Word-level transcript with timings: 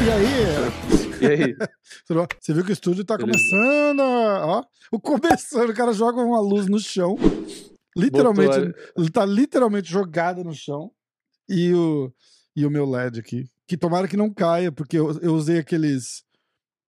E 0.00 0.10
aí? 0.10 0.30
E 1.20 1.26
aí? 1.26 1.54
Você 2.40 2.54
viu 2.54 2.64
que 2.64 2.70
o 2.70 2.72
estúdio 2.72 3.04
tá 3.04 3.18
Beleza. 3.18 3.38
começando. 3.38 4.00
Ó, 4.00 4.64
o 4.90 4.98
começando, 4.98 5.68
o 5.68 5.74
cara 5.74 5.92
joga 5.92 6.22
uma 6.22 6.40
luz 6.40 6.66
no 6.66 6.78
chão. 6.78 7.18
Literalmente, 7.94 8.58
Botou 8.58 8.74
ele 8.96 9.10
tá 9.10 9.26
literalmente 9.26 9.90
jogado 9.90 10.42
no 10.42 10.54
chão. 10.54 10.90
E 11.46 11.74
o, 11.74 12.10
e 12.56 12.64
o 12.64 12.70
meu 12.70 12.88
LED 12.88 13.20
aqui. 13.20 13.44
Que 13.66 13.76
tomara 13.76 14.08
que 14.08 14.16
não 14.16 14.32
caia, 14.32 14.72
porque 14.72 14.96
eu, 14.96 15.12
eu 15.20 15.34
usei 15.34 15.58
aqueles 15.58 16.24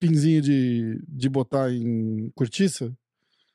pinzinhos 0.06 0.44
de, 0.44 1.00
de 1.08 1.28
botar 1.28 1.70
em 1.72 2.30
cortiça. 2.34 2.92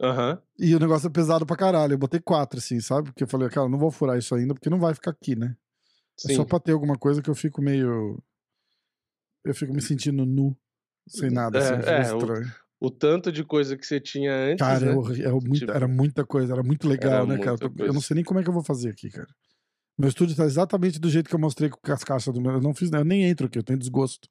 Aham. 0.01 0.41
E 0.57 0.73
o 0.75 0.79
negócio 0.79 1.07
é 1.07 1.09
pesado 1.09 1.45
pra 1.45 1.55
caralho. 1.55 1.93
Eu 1.93 1.97
botei 1.97 2.19
quatro, 2.19 2.59
assim, 2.59 2.79
sabe? 2.79 3.09
Porque 3.09 3.23
eu 3.23 3.27
falei, 3.27 3.49
cara, 3.49 3.67
não 3.67 3.77
vou 3.77 3.91
furar 3.91 4.17
isso 4.17 4.33
ainda, 4.35 4.53
porque 4.53 4.69
não 4.69 4.79
vai 4.79 4.93
ficar 4.93 5.11
aqui, 5.11 5.35
né? 5.35 5.55
É 6.25 6.27
Sim. 6.29 6.35
só 6.35 6.45
pra 6.45 6.59
ter 6.59 6.71
alguma 6.71 6.95
coisa 6.97 7.21
que 7.21 7.29
eu 7.29 7.35
fico 7.35 7.61
meio. 7.61 8.21
Eu 9.43 9.53
fico 9.55 9.73
me 9.73 9.81
sentindo 9.81 10.25
nu, 10.25 10.55
sem 11.07 11.29
nada, 11.29 11.57
assim, 11.57 11.73
É, 11.73 11.77
fica 11.77 11.91
é, 11.91 12.13
o- 12.13 12.17
estranho. 12.17 12.55
O 12.79 12.91
tanto 12.91 13.31
de 13.31 13.43
coisa 13.43 13.75
que 13.75 13.85
você 13.87 13.99
tinha 13.99 14.31
antes, 14.35 14.59
Cara, 14.65 14.85
né? 14.85 14.91
é 14.91 14.95
horri- 14.95 15.23
é 15.23 15.31
muito- 15.31 15.53
Tipo, 15.55 15.71
era 15.71 15.87
muita 15.87 16.23
coisa, 16.25 16.53
era 16.53 16.61
muito 16.61 16.87
legal, 16.87 17.23
era 17.23 17.25
né, 17.25 17.37
cara? 17.39 17.51
Eu, 17.53 17.57
tô- 17.57 17.65
eu 17.65 17.87
não 17.87 17.93
coisa. 17.93 18.01
sei 18.07 18.15
nem 18.15 18.23
como 18.23 18.39
é 18.39 18.43
que 18.43 18.49
eu 18.49 18.53
vou 18.53 18.63
fazer 18.63 18.89
aqui, 18.89 19.09
cara. 19.09 19.27
Meu 19.97 20.09
estúdio 20.09 20.35
tá 20.35 20.45
exatamente 20.45 20.99
do 20.99 21.09
jeito 21.09 21.27
que 21.27 21.33
eu 21.33 21.39
mostrei 21.39 21.71
com 21.71 21.91
as 21.91 22.03
caixas 22.03 22.31
do 22.31 22.39
meu. 22.39 22.51
Eu 22.51 22.61
não 22.61 22.75
fiz, 22.75 22.91
eu 22.91 23.03
nem 23.03 23.23
entro 23.23 23.47
aqui, 23.47 23.57
eu 23.57 23.63
tenho 23.63 23.79
desgosto. 23.79 24.29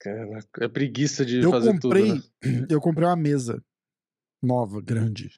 Caraca, 0.00 0.64
é 0.64 0.68
preguiça 0.68 1.26
de 1.26 1.42
Eu 1.42 1.50
fazer 1.50 1.78
comprei, 1.78 2.06
tudo, 2.06 2.14
né? 2.14 2.66
eu 2.70 2.80
comprei 2.80 3.06
uma 3.06 3.16
mesa 3.16 3.62
nova, 4.42 4.80
grande. 4.80 5.30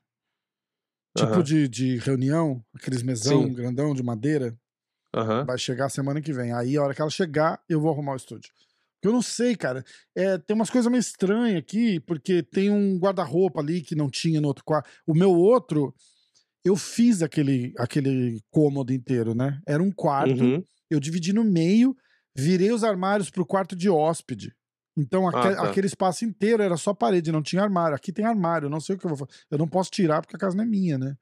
Tipo 1.16 1.32
Aham. 1.32 1.42
de, 1.42 1.68
de 1.68 1.96
reunião, 1.98 2.64
aqueles 2.74 3.02
mesão 3.02 3.42
Sim. 3.42 3.52
grandão 3.52 3.92
de 3.92 4.02
madeira. 4.02 4.56
Aham. 5.14 5.44
Vai 5.44 5.58
chegar 5.58 5.88
semana 5.90 6.22
que 6.22 6.32
vem. 6.32 6.52
Aí, 6.52 6.76
a 6.76 6.82
hora 6.82 6.94
que 6.94 7.02
ela 7.02 7.10
chegar, 7.10 7.60
eu 7.68 7.80
vou 7.80 7.90
arrumar 7.90 8.12
o 8.12 8.16
estúdio. 8.16 8.52
Porque 8.94 9.08
eu 9.08 9.12
não 9.12 9.20
sei, 9.20 9.56
cara. 9.56 9.84
É, 10.14 10.38
tem 10.38 10.54
umas 10.54 10.70
coisas 10.70 10.90
meio 10.90 11.00
estranhas 11.00 11.58
aqui, 11.58 11.98
porque 12.00 12.42
tem 12.42 12.70
um 12.70 12.96
guarda-roupa 12.98 13.60
ali 13.60 13.82
que 13.82 13.96
não 13.96 14.08
tinha 14.08 14.40
no 14.40 14.46
outro 14.48 14.64
quarto. 14.64 14.88
O 15.06 15.12
meu 15.12 15.32
outro, 15.32 15.92
eu 16.64 16.76
fiz 16.76 17.20
aquele, 17.20 17.74
aquele 17.76 18.40
cômodo 18.50 18.92
inteiro, 18.92 19.34
né? 19.34 19.60
Era 19.66 19.82
um 19.82 19.90
quarto, 19.90 20.44
Uhum. 20.44 20.64
eu 20.88 21.00
dividi 21.00 21.32
no 21.32 21.42
meio, 21.44 21.96
virei 22.34 22.72
os 22.72 22.84
armários 22.84 23.30
pro 23.30 23.46
quarto 23.46 23.74
de 23.76 23.88
hóspede. 23.90 24.54
Então, 24.96 25.26
Ah, 25.28 25.32
tá. 25.32 25.48
aquele 25.64 25.86
espaço 25.86 26.24
inteiro 26.24 26.62
era 26.62 26.76
só 26.76 26.92
parede, 26.92 27.32
não 27.32 27.42
tinha 27.42 27.62
armário. 27.62 27.96
Aqui 27.96 28.12
tem 28.12 28.24
armário, 28.24 28.66
eu 28.66 28.70
não 28.70 28.80
sei 28.80 28.96
o 28.96 28.98
que 28.98 29.06
eu 29.06 29.14
vou 29.14 29.18
fazer. 29.26 29.40
Eu 29.50 29.58
não 29.58 29.66
posso 29.68 29.90
tirar 29.90 30.20
porque 30.20 30.36
a 30.36 30.38
casa 30.38 30.56
não 30.56 30.64
é 30.64 30.66
minha, 30.66 30.98
né? 30.98 31.16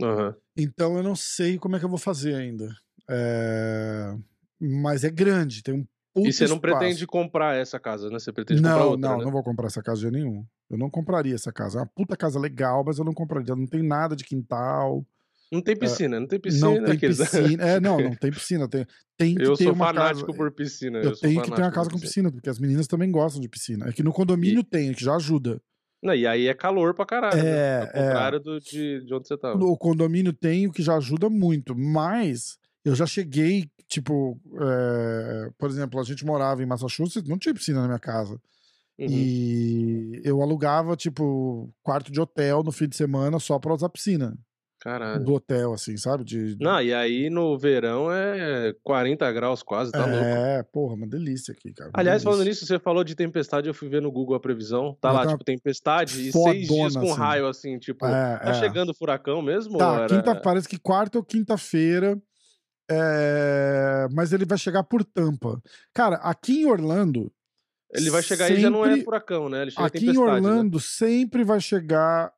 Aham. 0.00 0.36
Então 0.56 0.96
eu 0.96 1.02
não 1.02 1.16
sei 1.16 1.58
como 1.58 1.74
é 1.76 1.78
que 1.78 1.84
eu 1.84 1.88
vou 1.88 1.98
fazer 1.98 2.34
ainda. 2.34 2.72
É, 3.08 4.14
Mas 4.60 5.02
é 5.04 5.10
grande, 5.10 5.62
tem 5.62 5.74
um 5.74 5.86
puta 6.14 6.28
E 6.28 6.32
você 6.32 6.46
não 6.46 6.56
espaço. 6.56 6.60
pretende 6.60 7.06
comprar 7.06 7.56
essa 7.56 7.80
casa, 7.80 8.08
né? 8.10 8.18
Você 8.18 8.32
pretende 8.32 8.60
comprar 8.62 8.82
Não, 8.82 8.90
outra, 8.90 9.10
não, 9.10 9.18
né? 9.18 9.24
não 9.24 9.32
vou 9.32 9.42
comprar 9.42 9.66
essa 9.66 9.82
casa 9.82 10.00
de 10.00 10.10
nenhum. 10.10 10.44
Eu 10.68 10.78
não 10.78 10.88
compraria 10.90 11.34
essa 11.34 11.52
casa. 11.52 11.78
É 11.78 11.80
uma 11.82 11.86
puta 11.88 12.16
casa 12.16 12.38
legal, 12.38 12.84
mas 12.84 12.98
eu 12.98 13.04
não 13.04 13.12
compraria. 13.12 13.56
Não 13.56 13.66
tem 13.66 13.82
nada 13.82 14.14
de 14.14 14.24
quintal. 14.24 15.04
Não 15.50 15.60
tem 15.60 15.76
piscina, 15.76 16.20
não 16.20 16.28
tem 16.28 16.38
piscina. 16.38 16.68
É, 16.68 16.78
não 16.78 16.84
tem 16.84 16.94
aqueles- 16.94 17.18
piscina. 17.30 17.64
É, 17.64 17.80
não, 17.80 18.00
não 18.00 18.14
tem 18.14 18.30
piscina. 18.30 18.68
Tem, 18.68 18.86
tem 19.16 19.34
que 19.34 19.42
Eu 19.42 19.56
ter 19.56 19.64
sou 19.64 19.72
uma 19.72 19.86
fanático 19.86 20.26
casa. 20.26 20.38
por 20.38 20.52
piscina. 20.52 20.98
Eu, 20.98 21.14
sou 21.14 21.28
tenho 21.28 21.42
que 21.42 21.50
ter 21.50 21.60
uma 21.60 21.72
casa 21.72 21.90
com 21.90 21.98
piscina, 21.98 22.30
porque 22.30 22.48
as 22.48 22.58
meninas 22.60 22.86
também 22.86 23.10
gostam 23.10 23.40
de 23.40 23.48
piscina. 23.48 23.88
É 23.88 23.92
que 23.92 24.02
no 24.02 24.12
condomínio 24.12 24.62
tem, 24.62 24.92
que 24.92 25.02
já 25.04 25.16
ajuda. 25.16 25.60
Não, 26.02 26.14
e 26.14 26.26
aí 26.26 26.46
é 26.46 26.54
calor 26.54 26.94
pra 26.94 27.04
caralho. 27.04 27.38
É, 27.38 27.42
né? 27.42 27.80
Ao 27.80 27.88
é. 27.88 28.06
contrário 28.06 28.40
do, 28.40 28.60
de, 28.60 29.04
de 29.04 29.12
onde 29.12 29.26
você 29.28 29.36
tava. 29.36 29.62
O 29.62 29.76
condomínio 29.76 30.32
tem, 30.32 30.66
o 30.66 30.72
que 30.72 30.82
já 30.82 30.96
ajuda 30.96 31.28
muito. 31.28 31.74
Mas 31.76 32.56
eu 32.84 32.94
já 32.94 33.04
cheguei, 33.04 33.68
tipo, 33.88 34.40
é, 34.60 35.50
por 35.58 35.68
exemplo, 35.68 36.00
a 36.00 36.04
gente 36.04 36.24
morava 36.24 36.62
em 36.62 36.66
Massachusetts, 36.66 37.28
não 37.28 37.36
tinha 37.38 37.52
piscina 37.52 37.80
na 37.82 37.86
minha 37.88 37.98
casa. 37.98 38.40
Uhum. 38.98 39.06
E 39.08 40.20
eu 40.24 40.40
alugava, 40.40 40.96
tipo, 40.96 41.70
quarto 41.82 42.12
de 42.12 42.20
hotel 42.20 42.62
no 42.62 42.70
fim 42.70 42.88
de 42.88 42.96
semana 42.96 43.38
só 43.38 43.58
pra 43.58 43.74
usar 43.74 43.88
piscina. 43.88 44.38
Caralho. 44.80 45.22
Do 45.22 45.34
hotel, 45.34 45.74
assim, 45.74 45.94
sabe? 45.98 46.24
De, 46.24 46.56
Não, 46.58 46.80
e 46.80 46.94
aí 46.94 47.28
no 47.28 47.58
verão 47.58 48.10
é 48.10 48.74
40 48.82 49.30
graus 49.30 49.62
quase, 49.62 49.92
tá 49.92 50.06
louco. 50.06 50.24
é, 50.24 50.62
porra, 50.62 50.94
uma 50.94 51.06
delícia 51.06 51.52
aqui, 51.52 51.72
cara. 51.74 51.90
Aliás, 51.92 52.22
falando 52.22 52.38
delícia. 52.38 52.62
nisso, 52.62 52.66
você 52.66 52.78
falou 52.78 53.04
de 53.04 53.14
tempestade, 53.14 53.68
eu 53.68 53.74
fui 53.74 53.90
ver 53.90 54.00
no 54.00 54.10
Google 54.10 54.34
a 54.36 54.40
previsão. 54.40 54.96
Tá 54.98 55.08
Mas 55.08 55.16
lá, 55.18 55.24
tá 55.26 55.30
tipo, 55.32 55.44
tempestade 55.44 56.28
e 56.28 56.32
seis 56.32 56.66
dias 56.66 56.94
fodona, 56.94 57.00
com 57.06 57.12
assim. 57.12 57.20
raio, 57.20 57.46
assim, 57.46 57.78
tipo, 57.78 58.06
É, 58.06 58.38
tá 58.38 58.50
é. 58.50 58.54
chegando 58.54 58.94
furacão 58.94 59.42
mesmo? 59.42 59.76
Tá, 59.76 59.94
era- 60.04 60.06
quinta, 60.08 60.34
parece 60.34 60.66
que 60.66 60.78
quarta 60.78 61.18
ou 61.18 61.24
quinta-feira. 61.24 62.18
é, 62.90 64.06
Mas 64.12 64.32
ele 64.32 64.44
vai 64.44 64.58
chegar 64.58 64.82
por 64.82 65.04
tampa. 65.04 65.60
Cara, 65.94 66.16
aqui 66.16 66.62
em 66.62 66.66
Orlando, 66.66 67.30
Ele 67.92 68.08
vai 68.10 68.22
chegar 68.22 68.46
aí 68.46 68.60
já 68.60 68.70
não 68.70 68.84
é 68.84 68.88
sempre- 68.90 69.04
furacão, 69.04 69.48
né? 69.48 69.62
Ele 69.62 69.70
chega 69.72 69.86
aqui 69.86 70.06
em 70.08 70.12
né? 70.12 70.18
Orlando 70.18 70.80
sempre 70.80 71.44
vai 71.44 71.60
chegar 71.60 72.32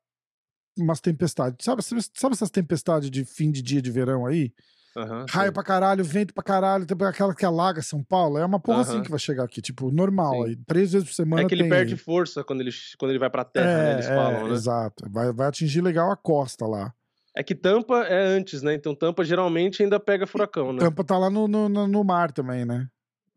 umas 0.79 1.01
tempestades. 1.01 1.65
Sabe, 1.65 1.83
sabe, 1.83 2.03
sabe 2.15 2.35
essas 2.35 2.51
tempestades 2.51 3.11
de 3.11 3.25
fim 3.25 3.51
de 3.51 3.63
dia 3.63 3.83
de 3.83 3.91
verão 3.91 4.27
aí? 4.27 4.53
Aham, 4.95 5.25
Raio 5.29 5.49
sim. 5.49 5.55
pra 5.55 5.63
caralho, 5.63 6.05
vento 6.05 6.35
pra 6.35 6.43
caralho, 6.43 6.85
tem 6.85 6.97
aquela 7.07 7.35
que 7.35 7.47
alaga 7.47 7.81
São 7.81 8.03
Paulo. 8.05 8.37
É 8.37 8.45
uma 8.45 8.61
porra 8.61 8.83
assim 8.83 8.95
Aham. 8.97 9.03
que 9.03 9.11
vai 9.11 9.19
chegar 9.19 9.45
aqui, 9.45 9.63
tipo, 9.63 9.91
normal. 9.91 10.35
Sim. 10.43 10.45
Aí, 10.49 10.57
três 10.67 10.93
vezes 10.93 11.09
por 11.09 11.15
semana 11.15 11.43
É 11.43 11.47
que 11.47 11.55
ele 11.55 11.67
perde 11.69 11.97
força 11.97 12.45
quando 12.45 12.61
ele, 12.61 12.71
quando 12.99 13.11
ele 13.11 13.19
vai 13.19 13.31
pra 13.31 13.43
terra, 13.45 13.67
né? 13.79 13.93
Eles 13.95 14.07
É, 14.07 14.15
falam, 14.15 14.41
é, 14.41 14.45
né? 14.49 14.51
Exato. 14.53 15.11
Vai, 15.11 15.33
vai 15.33 15.47
atingir 15.49 15.81
legal 15.81 16.11
a 16.11 16.17
costa 16.17 16.67
lá. 16.67 16.93
É 17.35 17.43
que 17.43 17.55
Tampa 17.55 18.03
é 18.03 18.23
antes, 18.23 18.61
né? 18.61 18.75
Então 18.75 18.95
Tampa 18.95 19.25
geralmente 19.25 19.83
ainda 19.83 19.99
pega 19.99 20.27
furacão, 20.27 20.75
né? 20.75 20.81
Tampa 20.81 21.03
tá 21.03 21.17
lá 21.17 21.31
no, 21.31 21.49
no, 21.49 21.69
no- 21.71 22.05
mar 22.05 22.31
também, 22.31 22.67
né? 22.67 22.87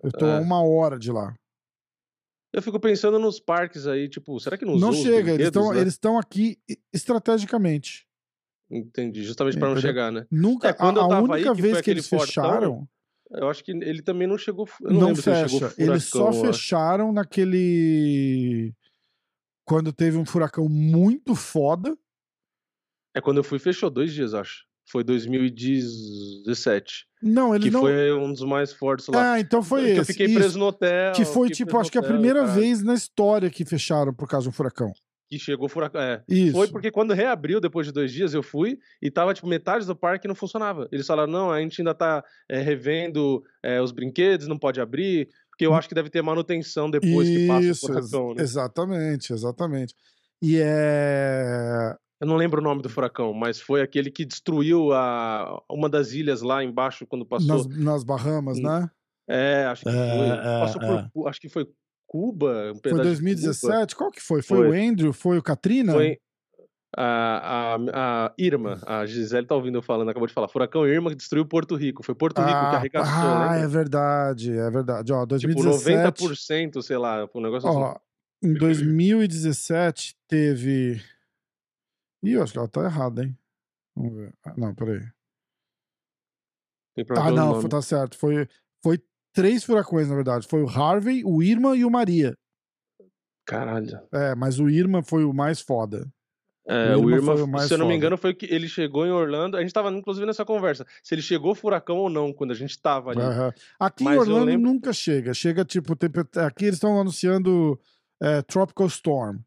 Eu 0.03 0.11
tô 0.11 0.25
É. 0.25 0.39
uma 0.41 0.61
hora 0.61 0.99
de 0.99 1.09
lá. 1.09 1.33
Eu 2.55 2.61
fico 2.61 2.79
pensando 2.79 3.19
nos 3.19 3.37
parques 3.37 3.85
aí, 3.85 4.07
tipo, 4.07 4.39
será 4.39 4.57
que 4.57 4.63
não 4.63 4.77
Não 4.77 4.93
chega, 4.93 5.33
eles 5.33 5.47
estão 5.47 5.73
né? 5.73 5.81
eles 5.81 5.99
aqui 6.17 6.57
estrategicamente. 6.93 8.07
Entendi, 8.71 9.23
justamente 9.23 9.59
pra 9.59 9.67
não 9.67 9.75
chegar, 9.75 10.09
né? 10.09 10.25
Nunca, 10.31 10.69
É, 10.69 10.73
quando 10.73 11.01
a, 11.01 11.03
eu 11.03 11.05
a 11.05 11.09
tava 11.09 11.35
aí, 11.35 11.41
única 11.41 11.53
que 11.53 11.61
vez 11.61 11.81
que 11.81 11.91
eles 11.91 12.07
fortão, 12.07 12.27
fecharam, 12.27 12.87
Eu 13.29 13.49
acho 13.49 13.61
que 13.61 13.71
ele 13.71 14.01
também 14.01 14.25
não 14.25 14.37
chegou. 14.37 14.69
Eu 14.81 14.93
não, 14.93 15.01
não, 15.01 15.13
se 15.15 15.29
ele 15.29 15.49
chegou 15.49 15.69
fecha. 15.69 15.83
Eles 15.83 16.05
só 16.05 16.31
furacão, 16.31 16.53
fecharam 16.53 17.11
naquele. 17.11 18.73
Quando 19.65 19.91
teve 19.91 20.15
um 20.15 20.25
furacão 20.25 20.69
muito 20.69 21.35
foda. 21.35 21.93
É 23.13 23.19
quando 23.19 23.39
eu 23.39 23.43
fui, 23.43 23.59
fechou 23.59 23.89
dois 23.89 24.13
dias, 24.13 24.33
acho. 24.33 24.63
Foi 24.89 25.03
2017. 25.03 27.05
Não, 27.25 27.55
eles 27.55 27.65
Que 27.65 27.71
não. 27.71 27.81
foi 27.81 28.13
um 28.13 28.31
dos 28.31 28.43
mais 28.43 28.71
fortes 28.71 29.07
lá. 29.07 29.33
Ah, 29.33 29.39
então 29.39 29.63
foi 29.63 29.81
que 29.81 29.87
esse. 29.89 29.99
eu 29.99 30.05
fiquei 30.05 30.25
isso. 30.27 30.35
preso 30.35 30.59
no 30.59 30.65
hotel. 30.65 31.11
Que 31.13 31.25
foi, 31.25 31.49
tipo, 31.49 31.75
acho 31.77 31.87
no 31.87 31.91
que 31.91 31.97
a 31.97 32.01
hotel, 32.01 32.13
primeira 32.13 32.41
caralho. 32.41 32.61
vez 32.61 32.83
na 32.83 32.93
história 32.93 33.49
que 33.49 33.65
fecharam 33.65 34.13
por 34.13 34.27
causa 34.29 34.43
de 34.43 34.49
um 34.49 34.51
furacão. 34.51 34.93
Que 35.27 35.39
chegou 35.39 35.67
furacão. 35.67 35.99
É. 35.99 36.23
Isso. 36.29 36.51
Foi 36.55 36.67
porque 36.67 36.91
quando 36.91 37.11
reabriu 37.11 37.59
depois 37.59 37.87
de 37.87 37.91
dois 37.91 38.11
dias, 38.11 38.35
eu 38.35 38.43
fui 38.43 38.77
e 39.01 39.09
tava, 39.09 39.33
tipo, 39.33 39.47
metade 39.47 39.87
do 39.87 39.95
parque 39.95 40.27
não 40.27 40.35
funcionava. 40.35 40.87
Eles 40.91 41.07
falaram, 41.07 41.31
não, 41.31 41.51
a 41.51 41.59
gente 41.59 41.81
ainda 41.81 41.95
tá 41.95 42.23
é, 42.47 42.61
revendo 42.61 43.43
é, 43.63 43.81
os 43.81 43.91
brinquedos, 43.91 44.47
não 44.47 44.59
pode 44.59 44.79
abrir, 44.79 45.27
porque 45.49 45.65
eu 45.65 45.73
acho 45.73 45.89
que 45.89 45.95
deve 45.95 46.11
ter 46.11 46.21
manutenção 46.21 46.91
depois 46.91 47.27
que 47.27 47.47
passa 47.47 47.67
o 47.67 47.71
Isso, 47.71 47.87
furacão, 47.87 48.35
né? 48.35 48.43
exatamente, 48.43 49.33
exatamente. 49.33 49.95
E 50.43 50.59
é. 50.61 51.95
Eu 52.19 52.27
não 52.27 52.35
lembro 52.37 52.61
o 52.61 52.63
nome 52.63 52.81
do 52.81 52.89
furacão, 52.89 53.33
mas 53.33 53.59
foi 53.59 53.81
aquele 53.81 54.09
que 54.09 54.23
destruiu 54.25 54.93
a, 54.93 55.61
uma 55.69 55.89
das 55.89 56.11
ilhas 56.13 56.41
lá 56.41 56.63
embaixo 56.63 57.05
quando 57.05 57.25
passou. 57.25 57.67
Nas, 57.67 57.77
nas 57.77 58.03
Bahamas, 58.03 58.59
né? 58.59 58.89
É, 59.27 59.65
acho 59.65 59.83
que 59.83 59.89
É, 59.89 59.93
foi. 59.93 60.27
é, 60.29 60.59
Passou 60.59 60.81
por 60.81 60.99
é. 60.99 61.09
Cu- 61.13 61.27
acho 61.27 61.41
que 61.41 61.49
foi 61.49 61.67
Cuba, 62.07 62.71
um 62.71 62.73
Foi 62.75 62.81
pedaço 62.81 62.93
de 62.93 62.95
Cuba. 62.95 63.03
2017? 63.03 63.95
Qual 63.95 64.11
que 64.11 64.21
foi? 64.21 64.41
Foi, 64.41 64.57
Foi. 64.59 64.69
o 64.69 64.89
Andrew? 64.89 65.11
Foi 65.11 65.37
o 65.37 65.43
Katrina? 65.43 65.91
Foi 65.91 66.17
a, 66.97 67.75
a, 67.75 68.25
a 68.27 68.33
Irma, 68.37 68.79
a 68.85 69.05
Gisele 69.05 69.45
tá 69.45 69.53
ouvindo 69.55 69.79
eu 69.79 69.81
falando, 69.81 70.07
acabou 70.09 70.27
de 70.27 70.33
falar. 70.33 70.47
Furacão 70.47 70.87
Irma 70.87 71.09
que 71.09 71.15
destruiu 71.17 71.45
Porto 71.45 71.75
Rico. 71.75 72.01
Foi 72.03 72.15
Porto 72.15 72.41
Rico 72.41 72.69
que 72.69 72.75
Ah, 72.75 72.77
arregaçou, 72.77 73.29
ah, 73.41 73.55
é 73.55 73.55
lembra? 73.55 73.67
verdade, 73.67 74.51
é 74.57 74.69
verdade. 74.71 75.11
Ó, 75.11 75.25
Tipo, 75.25 75.37
2017, 75.63 76.23
90%, 76.23 76.81
sei 76.81 76.97
lá, 76.97 77.27
um 77.35 77.41
negócio 77.41 77.67
assim. 77.67 77.77
ó, 77.77 77.95
em 78.41 78.53
2017 78.53 80.15
teve... 80.27 81.01
Ih, 82.25 82.33
eu 82.33 82.43
acho 82.43 82.53
que 82.53 82.59
ela 82.59 82.67
tá 82.67 82.83
errada, 82.83 83.23
hein? 83.23 83.37
Vamos 83.95 84.13
ver. 84.13 84.33
Ah, 84.43 84.53
não, 84.57 84.73
peraí. 84.75 84.99
Tem 86.95 87.05
Ah, 87.17 87.31
não, 87.31 87.53
nome. 87.53 87.69
tá 87.69 87.81
certo. 87.81 88.17
Foi, 88.17 88.47
foi 88.83 88.99
três 89.33 89.63
furacões, 89.63 90.07
na 90.07 90.15
verdade. 90.15 90.47
Foi 90.47 90.61
o 90.63 90.69
Harvey, 90.69 91.23
o 91.25 91.43
Irma 91.43 91.75
e 91.75 91.83
o 91.83 91.91
Maria. 91.91 92.37
Caralho. 93.45 93.99
É, 94.13 94.33
mas 94.33 94.59
o 94.59 94.69
Irma 94.69 95.03
foi 95.03 95.23
o 95.23 95.33
mais 95.33 95.59
foda. 95.61 96.07
É, 96.67 96.95
O 96.95 97.01
Irma 97.01 97.15
Irma, 97.17 97.33
foi 97.33 97.41
o 97.43 97.47
mais 97.47 97.67
se 97.67 97.73
eu 97.75 97.77
não 97.77 97.87
me 97.87 97.95
engano, 97.95 98.17
foi 98.17 98.33
que 98.33 98.47
ele 98.47 98.67
chegou 98.67 99.05
em 99.05 99.11
Orlando. 99.11 99.55
A 99.55 99.61
gente 99.61 99.71
tava, 99.73 99.91
inclusive, 99.91 100.25
nessa 100.25 100.43
conversa. 100.43 100.83
Se 101.03 101.13
ele 101.13 101.21
chegou 101.21 101.53
furacão 101.53 101.97
ou 101.97 102.09
não, 102.09 102.33
quando 102.33 102.51
a 102.51 102.55
gente 102.55 102.81
tava 102.81 103.11
ali. 103.11 103.21
Aham. 103.21 103.53
Aqui 103.79 104.03
Mas 104.03 104.15
em 104.15 104.19
Orlando 104.19 104.45
lembro- 104.45 104.71
nunca 104.71 104.91
chega. 104.91 105.31
Chega, 105.33 105.63
tipo, 105.63 105.93
aqui 106.43 106.65
eles 106.65 106.75
estão 106.77 106.99
anunciando 106.99 107.79
é, 108.19 108.41
Tropical 108.41 108.87
Storm. 108.87 109.39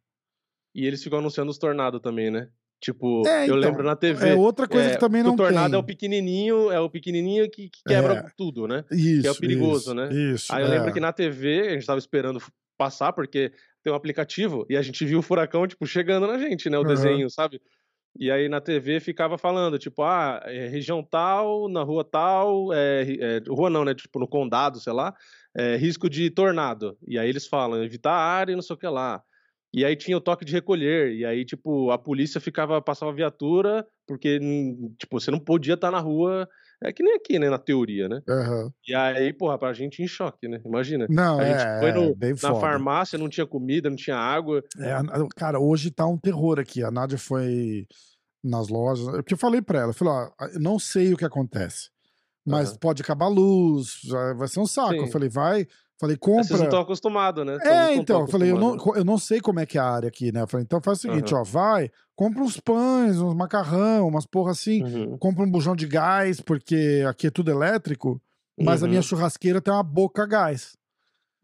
E 0.75 0.87
eles 0.87 1.03
ficam 1.03 1.19
anunciando 1.19 1.51
os 1.51 1.59
tornados 1.59 2.01
também, 2.01 2.31
né? 2.31 2.49
Tipo, 2.81 3.27
É, 3.27 3.41
eu 3.43 3.45
então, 3.45 3.57
lembro 3.57 3.83
na 3.83 3.97
TV. 3.97 4.31
É 4.31 4.35
outra 4.35 4.69
coisa 4.69 4.91
é, 4.91 4.93
que 4.93 5.01
também 5.01 5.23
não 5.23 5.33
o 5.33 5.37
tornado 5.37 5.71
tem. 5.71 5.75
é 5.77 5.79
o 5.79 5.85
pequenininho, 5.85 6.71
é 6.71 6.81
o 6.81 6.89
pequenininho 6.89 7.51
que, 7.51 7.69
que 7.69 7.83
quebra 7.85 8.15
É. 8.15 8.27
tudo, 8.37 8.69
né? 8.69 8.85
Isso, 8.93 9.23
que 9.23 9.27
é 9.27 9.31
o 9.31 9.35
perigoso, 9.35 9.79
isso, 9.81 9.95
né? 9.95 10.09
Isso. 10.13 10.55
Aí 10.55 10.63
eu 10.63 10.69
é. 10.69 10.71
lembro 10.71 10.93
que 10.93 11.01
na 11.01 11.13
TV 11.13 11.69
a 11.69 11.73
gente 11.73 11.87
tava 11.87 11.99
esperando 11.99 12.41
passar, 12.77 13.13
porque 13.13 13.53
tem 13.83 13.93
um 13.93 13.97
aplicativo, 13.97 14.65
e 14.71 14.77
a 14.77 14.83
gente 14.83 15.05
viu 15.05 15.19
o 15.19 15.23
furacão, 15.23 15.67
tipo, 15.67 15.85
chegando 15.87 16.27
na 16.27 16.39
gente, 16.39 16.71
né? 16.71 16.79
O 16.79 16.83
Aham. 16.83 16.89
desenho, 16.89 17.29
sabe? 17.29 17.61
E 18.19 18.31
aí 18.31 18.49
na 18.49 18.61
TV 18.61 19.01
ficava 19.01 19.37
falando, 19.37 19.79
tipo, 19.79 20.03
ah, 20.03 20.41
é 20.45 20.67
região 20.69 21.03
tal, 21.03 21.69
na 21.69 21.83
rua 21.83 22.05
tal, 22.05 22.73
é, 22.73 23.03
é, 23.21 23.43
rua 23.49 23.69
não, 23.71 23.85
né? 23.85 23.95
Tipo, 23.95 24.21
no 24.21 24.29
condado, 24.29 24.79
sei 24.81 24.93
lá, 24.93 25.15
é, 25.57 25.77
risco 25.77 26.09
de 26.09 26.31
tornado. 26.31 26.97
E 27.07 27.19
aí 27.19 27.29
eles 27.29 27.47
falam, 27.47 27.83
evitar 27.83 28.13
a 28.13 28.23
área 28.23 28.53
e 28.53 28.55
não 28.55 28.63
sei 28.63 28.75
o 28.75 28.79
que 28.79 28.87
lá. 28.87 29.23
E 29.73 29.85
aí 29.85 29.95
tinha 29.97 30.17
o 30.17 30.21
toque 30.21 30.45
de 30.45 30.53
recolher, 30.53 31.13
e 31.13 31.25
aí, 31.25 31.45
tipo, 31.45 31.91
a 31.91 31.99
polícia 31.99 32.41
ficava, 32.41 32.81
passava 32.81 33.13
viatura, 33.13 33.87
porque, 34.07 34.39
tipo, 34.99 35.21
você 35.21 35.31
não 35.31 35.39
podia 35.39 35.75
estar 35.75 35.91
na 35.91 36.01
rua, 36.01 36.49
é 36.83 36.93
que 36.93 37.03
nem 37.03 37.15
aqui, 37.15 37.39
né, 37.39 37.51
na 37.51 37.59
teoria, 37.59 38.09
né? 38.09 38.23
Aham. 38.29 38.73
E 38.87 38.95
aí, 38.95 39.33
porra, 39.35 39.59
pra 39.59 39.73
gente 39.75 40.03
em 40.03 40.09
choque, 40.09 40.49
né? 40.49 40.61
Imagina. 40.65 41.07
Não, 41.11 41.39
A 41.39 41.45
gente 41.45 41.63
é, 41.63 41.79
foi 41.79 41.91
é 41.91 41.93
no- 41.93 42.17
Na 42.43 42.49
foda. 42.51 42.61
farmácia 42.61 43.19
não 43.19 43.29
tinha 43.29 43.47
comida, 43.47 43.91
não 43.91 43.97
tinha 43.97 44.17
água. 44.17 44.63
É, 44.79 44.93
cara, 45.37 45.61
hoje 45.61 45.91
tá 45.91 46.07
um 46.07 46.17
terror 46.19 46.59
aqui. 46.59 46.83
A 46.83 46.91
Nádia 46.91 47.19
foi 47.19 47.87
nas 48.43 48.69
lojas. 48.69 49.07
Porque 49.07 49.35
eu 49.35 49.39
falei 49.39 49.61
pra 49.63 49.81
ela, 49.81 49.91
eu 49.91 49.95
falei, 49.95 50.15
ó, 50.15 50.47
eu 50.55 50.61
não 50.61 50.79
sei 50.79 51.13
o 51.13 51.17
que 51.17 51.25
acontece. 51.25 51.91
Mas 52.47 52.71
Aham. 52.71 52.79
pode 52.79 53.03
acabar 53.03 53.27
a 53.27 53.29
luz, 53.31 54.01
vai 54.39 54.49
ser 54.49 54.61
um 54.61 54.67
saco. 54.67 55.05
Eu 55.05 55.07
Sim. 55.07 55.13
falei, 55.13 55.29
vai. 55.29 55.67
Falei, 56.01 56.17
Mas 56.21 56.47
Vocês 56.47 56.51
não 56.51 56.57
compra. 56.59 56.65
estão 56.67 56.81
acostumados, 56.81 57.45
né? 57.45 57.59
É, 57.63 57.95
então, 57.95 58.21
eu 58.21 58.29
falei, 58.29 58.53
eu 58.53 58.59
não, 58.59 58.77
eu 58.95 59.05
não 59.05 59.19
sei 59.19 59.41
como 59.41 59.59
é 59.59 59.67
que 59.67 59.77
é 59.77 59.81
a 59.81 59.91
área 59.91 60.09
aqui, 60.09 60.31
né? 60.31 60.43
Eu 60.43 60.47
falei, 60.47 60.63
então 60.65 60.81
faz 60.81 60.99
o 60.99 61.03
seguinte, 61.03 61.35
ó, 61.35 61.43
vai, 61.43 61.91
compra 62.15 62.41
uns 62.41 62.61
pães, 62.61 63.19
uns 63.19 63.35
macarrão, 63.35 64.07
umas 64.07 64.25
porra 64.25 64.53
assim? 64.53 64.85
Uhum, 64.85 65.19
compra 65.19 65.43
um 65.45 65.51
bujão 65.51 65.75
de 65.75 65.89
gás, 65.89 66.41
porque 66.41 67.05
aqui 67.09 67.27
é 67.27 67.31
tudo 67.31 67.51
elétrico, 67.51 68.23
mas 68.57 68.83
a 68.83 68.87
minha 68.87 69.01
uhum. 69.01 69.03
churrasqueira 69.03 69.61
tem 69.61 69.75
uma 69.75 69.83
boca 69.83 70.23
a 70.23 70.27
gás. 70.27 70.77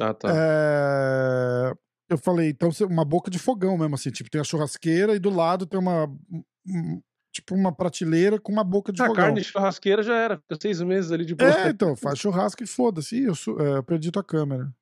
Ah, 0.01 0.15
tá. 0.15 0.29
É, 0.33 1.73
Eu 2.09 2.19
falei, 2.19 2.51
então 2.51 2.71
uma 2.89 3.05
boca 3.05 3.31
de 3.31 3.41
fogão 3.41 3.77
mesmo, 3.77 3.97
assim, 3.97 4.11
tipo, 4.11 4.31
tem 4.31 4.41
a 4.41 4.45
churrasqueira 4.45 5.17
e 5.17 5.19
do 5.19 5.31
lado 5.31 5.67
tem 5.67 5.81
uma. 5.81 6.09
Tipo, 7.35 7.55
uma 7.57 7.75
prateleira 7.75 8.39
com 8.39 8.53
uma 8.53 8.63
boca 8.63 8.93
de 8.93 9.03
a 9.03 9.07
fogão. 9.07 9.25
carne 9.25 9.41
de 9.41 9.47
churrasqueira 9.49 10.05
já 10.05 10.15
era. 10.15 10.39
Fica 10.39 10.57
seis 10.63 10.81
meses 10.81 11.11
ali 11.11 11.25
de 11.25 11.35
boa. 11.35 11.51
É, 11.51 11.69
então, 11.71 11.97
faz 11.97 12.17
churrasco 12.19 12.63
e 12.63 12.67
foda-se. 12.67 13.17
Ih, 13.17 13.25
eu, 13.27 13.35
é, 13.61 13.79
eu 13.79 13.83
perdi 13.83 14.13
tua 14.13 14.23
câmera. 14.23 14.73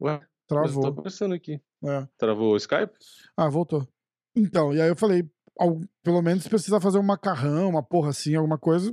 Ué, 0.00 0.20
mas 0.50 0.70
eu 0.70 0.74
tô 0.74 0.80
Travou. 0.80 1.02
pensando 1.02 1.34
aqui. 1.34 1.60
É. 1.84 2.08
Travou 2.18 2.54
o 2.54 2.56
Skype? 2.56 2.92
Ah, 3.36 3.48
voltou. 3.50 3.86
Então, 4.34 4.72
e 4.74 4.80
aí 4.80 4.88
eu 4.88 4.96
falei, 4.96 5.28
al- 5.60 5.80
pelo 6.02 6.22
menos 6.22 6.44
se 6.44 6.48
precisar 6.48 6.80
fazer 6.80 6.98
um 6.98 7.02
macarrão, 7.02 7.68
uma 7.68 7.82
porra 7.82 8.08
assim, 8.08 8.34
alguma 8.34 8.58
coisa, 8.58 8.90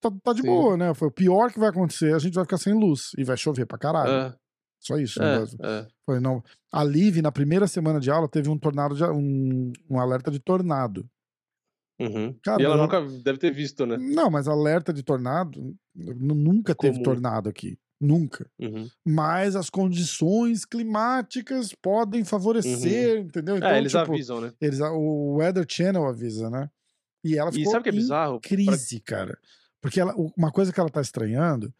tá, 0.00 0.10
tá 0.22 0.32
de 0.32 0.42
Sim. 0.42 0.46
boa, 0.46 0.76
né? 0.76 0.94
Foi 0.94 1.08
o 1.08 1.12
pior 1.12 1.52
que 1.52 1.58
vai 1.58 1.68
acontecer, 1.70 2.14
a 2.14 2.18
gente 2.20 2.34
vai 2.34 2.44
ficar 2.44 2.58
sem 2.58 2.72
luz 2.74 3.10
e 3.18 3.24
vai 3.24 3.36
chover 3.36 3.66
pra 3.66 3.76
caralho. 3.76 4.10
É, 4.32 4.34
Só 4.78 4.96
isso. 4.98 5.20
é, 5.20 5.42
é. 5.62 5.86
Falei, 6.06 6.20
não. 6.20 6.42
A 6.72 6.84
Liv, 6.84 7.20
na 7.20 7.32
primeira 7.32 7.66
semana 7.66 7.98
de 7.98 8.08
aula, 8.10 8.28
teve 8.28 8.48
um 8.48 8.56
tornado, 8.58 8.94
de, 8.94 9.02
um, 9.04 9.72
um 9.90 9.98
alerta 9.98 10.30
de 10.30 10.38
tornado. 10.38 11.04
Uhum. 12.06 12.34
Cara, 12.42 12.62
e 12.62 12.64
ela 12.64 12.76
mas 12.76 12.82
nunca 13.02 13.22
deve 13.22 13.38
ter 13.38 13.52
visto, 13.52 13.84
né? 13.86 13.96
Não, 13.98 14.30
mas 14.30 14.48
alerta 14.48 14.92
de 14.92 15.02
tornado, 15.02 15.74
nunca 15.94 16.74
teve 16.74 16.94
Comum. 16.94 17.02
tornado 17.04 17.48
aqui. 17.48 17.78
Nunca. 18.00 18.50
Uhum. 18.58 18.88
Mas 19.06 19.54
as 19.54 19.70
condições 19.70 20.64
climáticas 20.64 21.72
podem 21.80 22.24
favorecer, 22.24 23.20
entendeu? 23.20 23.56
Então, 23.56 23.68
é, 23.68 23.78
eles 23.78 23.92
tipo, 23.92 24.04
avisam, 24.12 24.40
né? 24.40 24.52
eles, 24.60 24.80
o 24.80 25.36
Weather 25.36 25.64
Channel 25.68 26.04
avisa, 26.06 26.50
né? 26.50 26.68
E 27.24 27.38
ela 27.38 27.50
E 27.50 27.54
ficou 27.54 27.70
sabe 27.72 27.80
o 27.82 27.84
que 27.84 27.90
é 27.90 27.92
em 27.92 27.96
bizarro? 27.96 28.40
Pra- 28.40 28.48
crise, 28.48 29.00
cara. 29.00 29.38
Porque 29.80 30.00
ela, 30.00 30.12
uma 30.36 30.50
coisa 30.50 30.72
que 30.72 30.80
ela 30.80 30.90
tá 30.90 31.00
estranhando, 31.00 31.72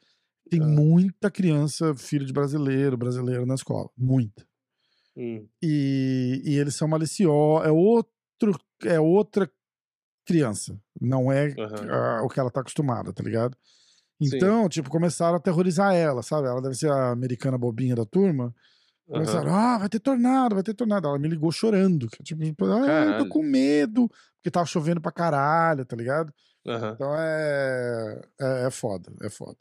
tem 0.49 0.61
Ah. 0.61 0.65
muita 0.67 1.29
criança, 1.31 1.93
filho 1.95 2.25
de 2.25 2.33
brasileiro, 2.33 2.97
brasileiro 2.97 3.45
na 3.45 3.55
escola. 3.57 3.89
Muita. 3.97 4.47
Hum, 5.17 5.47
E, 5.61 6.41
e 6.45 6.57
eles 6.57 6.75
são 6.77 6.87
maliciosos. 6.87 7.67
É, 7.67 7.71
outro, 7.73 8.59
é 8.85 9.01
outra 9.01 9.51
criança. 10.27 10.79
Não 11.01 11.31
é 11.33 11.55
ah, 11.91 12.23
o 12.23 12.29
que 12.29 12.39
ela 12.41 12.51
tá 12.51 12.61
acostumada, 12.61 13.13
tá 13.13 13.23
ligado? 13.23 13.57
Sim. 14.23 14.37
Então, 14.37 14.69
tipo, 14.69 14.89
começaram 14.89 15.35
a 15.35 15.37
aterrorizar 15.39 15.95
ela, 15.95 16.23
sabe? 16.23 16.47
Ela 16.49 16.63
deve 16.63 16.75
ser 16.75 16.91
a 16.91 17.11
americana 17.11 17.59
bobinha 17.59 17.95
da 17.97 18.05
turma. 18.05 18.55
Começaram, 19.07 19.55
ah, 19.55 19.79
vai 19.79 19.89
ter 19.89 19.99
tornado, 20.01 20.55
vai 20.55 20.63
ter 20.63 20.75
tornado. 20.75 21.09
Ela 21.09 21.19
me 21.19 21.29
ligou 21.29 21.51
chorando. 21.51 22.09
que, 22.09 22.23
Tipo, 22.23 22.65
ah, 22.67 23.05
eu 23.05 23.19
tô 23.19 23.29
com 23.29 23.43
medo. 23.43 24.09
Porque 24.37 24.51
tava 24.51 24.67
chovendo 24.67 25.01
pra 25.01 25.13
caralho, 25.13 25.85
tá 25.85 25.95
ligado? 25.97 26.33
aham. 26.67 26.93
Então 26.95 27.15
é, 27.17 28.21
é, 28.41 28.67
é 28.67 28.71
foda, 28.71 29.13
é 29.23 29.29
foda. 29.29 29.57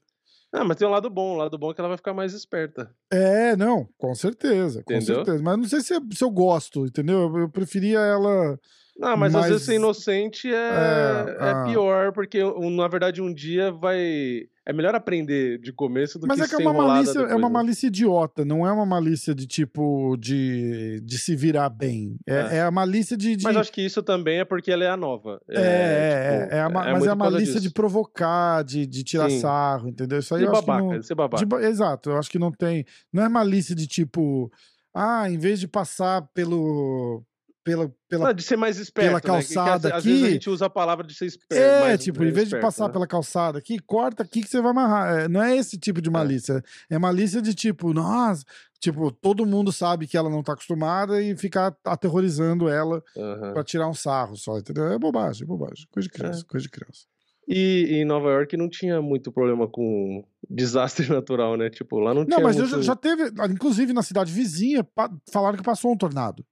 Ah, 0.53 0.63
mas 0.65 0.77
tem 0.77 0.87
um 0.87 0.91
lado 0.91 1.09
bom. 1.09 1.33
O 1.33 1.37
lado 1.37 1.57
bom 1.57 1.71
é 1.71 1.73
que 1.73 1.79
ela 1.81 1.87
vai 1.87 1.97
ficar 1.97 2.13
mais 2.13 2.33
esperta. 2.33 2.93
É, 3.11 3.55
não, 3.55 3.87
com 3.97 4.13
certeza, 4.13 4.83
com 4.83 4.93
Entendeu? 4.93 5.15
certeza. 5.15 5.41
Mas 5.43 5.57
não 5.57 5.63
sei 5.65 5.81
se, 5.81 5.93
se 6.13 6.23
eu 6.23 6.29
gosto, 6.29 6.85
entendeu? 6.85 7.21
Eu, 7.21 7.37
eu 7.39 7.49
preferia 7.49 7.99
ela. 7.99 8.59
Não, 9.01 9.17
mas, 9.17 9.33
às 9.33 9.41
vezes 9.45 9.57
Mas- 9.57 9.65
ser 9.65 9.75
inocente 9.75 10.47
é, 10.47 10.53
É, 10.55 11.37
é 11.39 11.49
ah. 11.51 11.63
pior, 11.67 12.11
porque 12.13 12.39
na 12.43 12.87
verdade 12.87 13.21
um 13.21 13.33
dia 13.33 13.71
vai. 13.71 14.43
É 14.63 14.71
melhor 14.71 14.93
aprender 14.93 15.57
de 15.57 15.73
começo 15.73 16.19
do 16.19 16.27
Mas 16.27 16.37
que 16.37 16.43
é 16.43 16.47
que 16.57 16.63
é 16.63 16.67
uma 16.69 16.85
malícia, 16.87 17.11
é 17.11 17.13
depois, 17.23 17.33
uma 17.35 17.49
né? 17.49 17.53
malícia 17.53 17.87
idiota, 17.87 18.45
não 18.45 18.65
é 18.65 18.71
uma 18.71 18.85
malícia 18.85 19.33
de 19.33 19.47
tipo 19.47 20.15
de, 20.17 21.01
de 21.03 21.17
se 21.17 21.35
virar 21.35 21.67
bem. 21.69 22.15
É, 22.27 22.35
É. 22.35 22.55
é 22.57 22.61
a 22.61 22.69
malícia 22.69 23.17
de. 23.17 23.35
de- 23.35 23.43
Mas 23.43 23.57
acho 23.57 23.71
que 23.71 23.81
isso 23.83 24.03
também 24.03 24.39
é 24.39 24.45
porque 24.45 24.71
ela 24.71 24.83
é 24.83 24.89
a 24.89 24.95
nova. 24.95 25.41
É, 25.49 25.55
é, 25.59 26.41
tipo, 26.43 26.53
é, 26.53 26.57
é 26.57 26.61
a 26.61 26.69
ma- 26.69 26.91
mas 26.93 27.07
é 27.07 27.09
a 27.09 27.15
malícia 27.15 27.59
de 27.59 27.71
provocar, 27.71 28.63
de, 28.63 28.85
de 28.85 29.03
tirar 29.03 29.31
Sim. 29.31 29.39
sarro, 29.39 29.89
entendeu? 29.89 30.19
Isso 30.19 30.35
aí 30.35 30.41
De 30.41 30.45
eu 30.45 30.51
acho 30.51 30.61
que 30.61 30.67
babaca, 30.67 30.87
não. 30.87 30.99
de 30.99 31.05
ser 31.07 31.15
babaca. 31.15 31.43
de 31.43 31.65
exato, 31.65 32.09
eu 32.11 32.17
acho 32.19 32.29
que 32.29 32.37
não 32.37 32.51
tem. 32.51 32.85
Não 33.11 33.23
é 33.23 33.27
malícia 33.29 33.73
de 33.75 33.87
tipo, 33.87 34.51
ah, 34.93 35.27
em 35.27 35.39
vez 35.39 35.59
de 35.59 35.67
passar 35.67 36.21
pelo. 36.35 37.23
Pela, 37.63 37.93
pela 38.09 38.25
Não, 38.27 38.33
de 38.33 38.41
ser 38.41 38.57
mais 38.57 38.79
esperto, 38.79 39.05
pela 39.07 39.13
né? 39.17 39.19
Que- 39.21 39.27
que 39.47 39.53
calçada 39.55 39.89
às, 39.89 39.93
às 39.97 40.03
vezes 40.03 40.21
a 40.23 40.25
aqui- 40.25 40.33
gente 40.33 40.49
usa 40.49 40.65
a 40.65 40.69
palavra 40.69 41.05
de 41.05 41.13
ser 41.13 41.27
esperto. 41.27 41.53
É, 41.61 41.95
tipo, 41.95 42.23
em 42.23 42.31
vez 42.31 42.49
de 42.49 42.59
passar 42.59 42.87
né? 42.87 42.93
pela 42.93 43.05
calçada 43.05 43.59
aqui, 43.59 43.77
corta 43.77 44.23
aqui 44.23 44.41
que 44.41 44.49
você 44.49 44.59
vai 44.61 44.71
amarrar. 44.71 45.19
É, 45.19 45.27
não 45.27 45.43
é 45.43 45.55
esse 45.55 45.77
tipo 45.77 46.01
de 46.01 46.09
malícia. 46.09 46.63
É 46.89 46.97
malícia 46.97 47.39
de 47.39 47.53
tipo, 47.53 47.93
nossa, 47.93 48.43
tipo, 48.79 49.11
todo 49.11 49.45
mundo 49.45 49.71
sabe 49.71 50.07
que 50.07 50.17
ela 50.17 50.27
não 50.27 50.41
tá 50.41 50.53
acostumada 50.53 51.21
e 51.21 51.37
ficar 51.37 51.75
aterrorizando 51.85 52.67
ela 52.67 53.03
Aham. 53.15 53.53
pra 53.53 53.63
tirar 53.63 53.87
um 53.87 53.93
sarro 53.93 54.35
só, 54.35 54.57
entendeu? 54.57 54.87
É 54.87 54.97
bobagem, 54.97 55.45
bobagem. 55.45 55.85
Coisa 55.91 56.09
de 56.09 56.13
criança, 56.13 56.43
coisa 56.45 56.63
de 56.63 56.69
criança. 56.71 57.01
E, 57.47 57.89
em 57.91 58.05
Nova 58.05 58.29
York 58.31 58.57
não 58.57 58.69
tinha 58.69 59.01
muito 59.03 59.31
problema 59.31 59.67
com 59.67 60.23
desastre 60.49 61.07
natural, 61.09 61.55
né? 61.57 61.69
Tipo, 61.69 61.99
lá 61.99 62.11
não, 62.13 62.21
Não, 62.21 62.27
tinha 62.27 62.39
mas 62.39 62.55
eu 62.55 62.63
muito... 62.67 62.77
já, 62.77 62.81
já 62.81 62.95
teve, 62.95 63.25
inclusive 63.51 63.93
na 63.93 64.01
cidade 64.01 64.31
vizinha, 64.33 64.83
falaram 65.31 65.57
que 65.57 65.63
passou 65.63 65.91
um 65.91 65.97
tornado. 65.97 66.43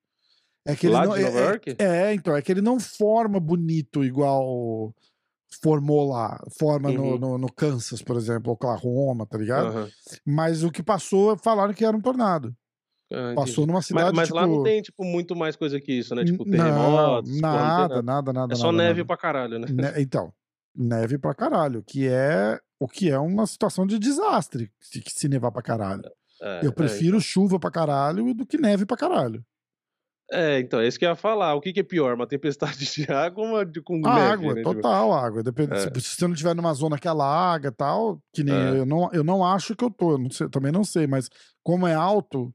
É 0.66 0.76
que 0.76 0.88
ele 0.88 0.94
Lá 0.94 1.06
não, 1.06 1.14
de 1.14 1.22
é- 1.22 1.24
Nova 1.26 1.40
é- 1.40 1.44
York? 1.46 1.76
É, 1.80 2.14
então, 2.14 2.36
é 2.36 2.42
que 2.42 2.52
ele 2.52 2.62
não 2.62 2.80
forma 2.80 3.40
bonito 3.40 4.04
igual 4.04 4.94
formou 5.64 6.08
lá, 6.08 6.40
forma 6.60 6.92
no, 6.92 7.04
Uhum. 7.04 7.18
no, 7.18 7.38
no 7.40 7.52
Kansas, 7.52 8.02
por 8.04 8.16
exemplo, 8.16 8.54
Oklahoma, 8.54 9.26
tá 9.26 9.38
ligado? 9.38 9.68
Aham. 9.70 9.90
Mas 10.26 10.64
o 10.64 10.70
que 10.72 10.84
passou, 10.84 11.36
falaram 11.38 11.74
que 11.74 11.84
era 11.84 11.96
um 11.98 12.02
tornado. 12.02 12.56
Ah, 13.12 13.34
Passou 13.36 13.66
numa 13.66 13.80
Mas, 13.80 13.86
cidade, 13.88 14.16
mas 14.16 14.28
tipo... 14.28 14.40
lá 14.40 14.46
não 14.46 14.62
tem, 14.62 14.80
tipo, 14.84 15.04
muito 15.04 15.36
mais 15.36 15.56
coisa 15.56 15.82
que 15.82 15.92
isso, 15.92 16.14
né? 16.14 16.24
Tipo, 16.24 16.46
terremotos, 16.46 17.32
Não, 17.42 17.50
não 17.52 17.58
tem 17.58 17.68
nada, 17.68 18.02
nada, 18.04 18.32
nada, 18.34 18.54
É 18.54 18.56
só 18.56 18.72
nada, 18.72 18.78
neve 18.78 19.00
nada. 19.00 19.08
pra 19.08 19.18
caralho, 19.18 19.58
né? 19.58 19.68
Ne- 19.72 19.94
Então, 20.06 20.32
neve 20.76 21.18
pra 21.18 21.34
caralho, 21.34 21.84
que 21.84 22.08
é 22.08 22.60
o 22.80 22.88
que 22.88 23.10
é 23.10 23.18
uma 23.18 23.48
situação 23.48 23.88
de 23.88 23.98
desastre, 23.98 24.72
se, 24.80 25.02
se 25.08 25.28
nevar 25.28 25.52
pra 25.52 25.64
caralho. 25.64 26.04
É, 26.40 26.60
Eu 26.64 26.70
é, 26.70 26.74
prefiro 26.74 27.20
chuva 27.20 27.60
pra 27.60 27.72
caralho 27.72 28.32
do 28.36 28.46
que 28.46 28.60
neve 28.60 28.86
pra 28.86 28.96
caralho. 28.96 29.44
É, 30.32 30.60
então, 30.60 30.80
é 30.80 30.88
isso 30.88 31.00
que 31.00 31.06
eu 31.06 31.10
ia 31.10 31.16
falar. 31.16 31.56
O 31.56 31.62
que, 31.62 31.74
que 31.74 31.80
é 31.80 31.84
pior, 31.84 32.14
uma 32.14 32.28
tempestade 32.28 32.78
de 32.94 33.12
água 33.12 33.44
ou 33.44 33.50
uma 33.52 33.66
de, 33.66 33.82
com 33.82 33.96
A 34.06 34.14
neve, 34.16 34.32
água, 34.34 34.54
né? 34.54 34.62
Tipo, 34.62 34.76
total 34.76 35.14
água. 35.14 35.42
Depende, 35.44 35.74
É. 35.74 35.78
se, 35.80 35.90
se 36.02 36.16
você 36.18 36.26
não 36.28 36.34
estiver 36.34 36.54
numa 36.56 36.74
zona 36.74 36.98
que 37.00 37.08
alaga 37.08 37.70
e 37.70 37.72
tal, 37.72 38.20
que 38.34 38.44
nem 38.44 38.54
É. 38.56 38.80
eu, 38.80 38.86
não, 38.86 39.10
eu 39.12 39.24
não 39.24 39.44
acho 39.44 39.76
que 39.76 39.84
eu 39.84 39.90
tô, 39.90 40.12
eu 40.12 40.18
não 40.20 40.30
sei- 40.30 40.48
também 40.50 40.72
não 40.72 40.84
sei, 40.84 41.08
mas 41.08 41.30
como 41.64 41.88
é 41.88 41.96
alto, 41.96 42.54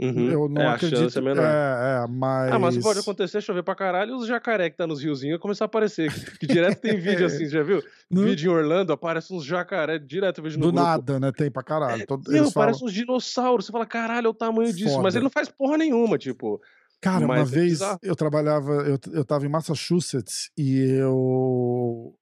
uhum. 0.00 0.30
eu 0.32 0.48
não 0.48 0.62
é, 0.62 0.66
a 0.66 0.74
acredito. 0.74 0.98
chance 0.98 1.18
é. 1.18 1.22
É, 1.22 2.04
é, 2.04 2.06
mas. 2.08 2.52
Ah, 2.52 2.58
mas 2.58 2.76
pode 2.78 2.98
acontecer, 2.98 3.40
chover 3.40 3.62
pra 3.62 3.76
caralho, 3.76 4.16
os 4.16 4.26
jacaré 4.26 4.68
que 4.68 4.76
tá 4.76 4.86
nos 4.86 5.00
riozinhos 5.00 5.38
começar 5.38 5.64
a 5.64 5.66
aparecer. 5.66 6.12
Que, 6.12 6.38
que 6.40 6.46
direto 6.48 6.80
tem 6.80 6.98
vídeo 6.98 7.24
assim, 7.24 7.46
já 7.48 7.62
viu? 7.62 7.80
No- 8.10 8.24
Vídeo 8.24 8.50
em 8.50 8.54
Orlando, 8.56 8.92
aparece 8.92 9.32
uns 9.32 9.44
jacaré 9.44 9.96
direto, 9.98 10.42
vejo 10.42 10.58
no 10.58 10.66
do 10.66 10.72
grupo. 10.72 10.84
nada, 10.88 11.20
né? 11.20 11.30
Tem 11.30 11.48
pra 11.50 11.62
caralho. 11.62 12.04
Todo- 12.04 12.28
Meu, 12.28 12.42
eles 12.42 12.52
falam, 12.52 12.66
parece 12.70 12.84
uns 12.84 12.92
dinossauros. 12.92 13.66
Você 13.66 13.70
fala, 13.70 13.86
caralho, 13.86 14.26
é 14.26 14.30
o 14.30 14.34
tamanho 14.34 14.72
disso. 14.72 14.96
Mas 15.00 15.14
Foda. 15.14 15.18
ele 15.18 15.22
não 15.24 15.30
faz 15.30 15.48
porra 15.48 15.78
nenhuma, 15.78 16.18
tipo. 16.18 16.60
Cara, 17.02 17.24
uma 17.26 17.34
Mas 17.38 17.52
é 17.52 17.54
vez 17.56 17.80
eu 18.00 18.14
trabalhava, 18.14 18.70
eu, 18.86 18.96
eu 19.12 19.24
tava 19.24 19.44
em 19.44 19.48
Massachusetts 19.48 20.50
e 20.56 20.78
eu. 20.78 22.14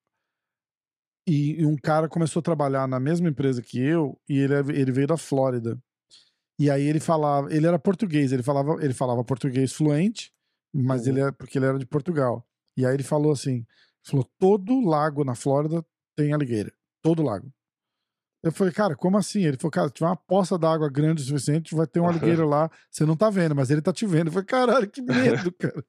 E, 1.28 1.60
e 1.60 1.66
um 1.66 1.76
cara 1.76 2.08
começou 2.08 2.40
a 2.40 2.42
trabalhar 2.42 2.88
na 2.88 2.98
mesma 2.98 3.28
empresa 3.28 3.60
que 3.62 3.78
eu 3.78 4.18
e 4.28 4.38
ele, 4.38 4.54
é- 4.54 4.80
ele 4.80 4.90
veio 4.90 5.06
da 5.06 5.18
Flórida. 5.18 5.78
E 6.58 6.70
aí 6.70 6.82
ele 6.82 6.98
falava, 7.00 7.52
ele 7.54 7.66
era 7.66 7.78
português, 7.78 8.32
ele 8.32 8.42
falava, 8.42 8.82
ele 8.82 8.94
falava 8.94 9.22
português 9.24 9.72
fluente, 9.72 10.32
mas 10.74 11.02
Uhum. 11.02 11.08
ele 11.12 11.20
é 11.20 11.32
porque 11.32 11.58
ele 11.58 11.66
era 11.66 11.78
de 11.78 11.86
Portugal. 11.86 12.46
E 12.76 12.84
aí 12.86 12.94
ele 12.94 13.02
falou 13.02 13.32
assim, 13.32 13.64
falou 14.02 14.26
todo 14.38 14.80
lago 14.80 15.24
na 15.24 15.34
Flórida 15.34 15.84
tem 16.16 16.32
alligator, 16.32 16.72
todo 17.02 17.22
lago. 17.22 17.52
Eu 18.42 18.50
falei, 18.52 18.72
cara, 18.72 18.96
como 18.96 19.18
assim? 19.18 19.44
Ele 19.44 19.56
falou, 19.58 19.70
cara, 19.70 19.88
se 19.88 19.94
tiver 19.94 20.06
uma 20.08 20.16
poça 20.16 20.56
d'água 20.58 20.88
grande 20.88 21.22
o 21.22 21.24
suficiente, 21.26 21.74
vai 21.74 21.86
ter 21.86 22.00
um 22.00 22.06
alligator 22.06 22.46
lá, 22.46 22.70
você 22.90 23.04
não 23.04 23.14
tá 23.16 23.28
vendo, 23.28 23.54
mas 23.54 23.70
ele 23.70 23.82
tá 23.82 23.92
te 23.92 24.06
vendo. 24.06 24.28
Eu 24.28 24.32
falei, 24.32 24.46
caralho, 24.46 24.88
que 24.88 25.02
medo, 25.02 25.52
cara. 25.58 25.84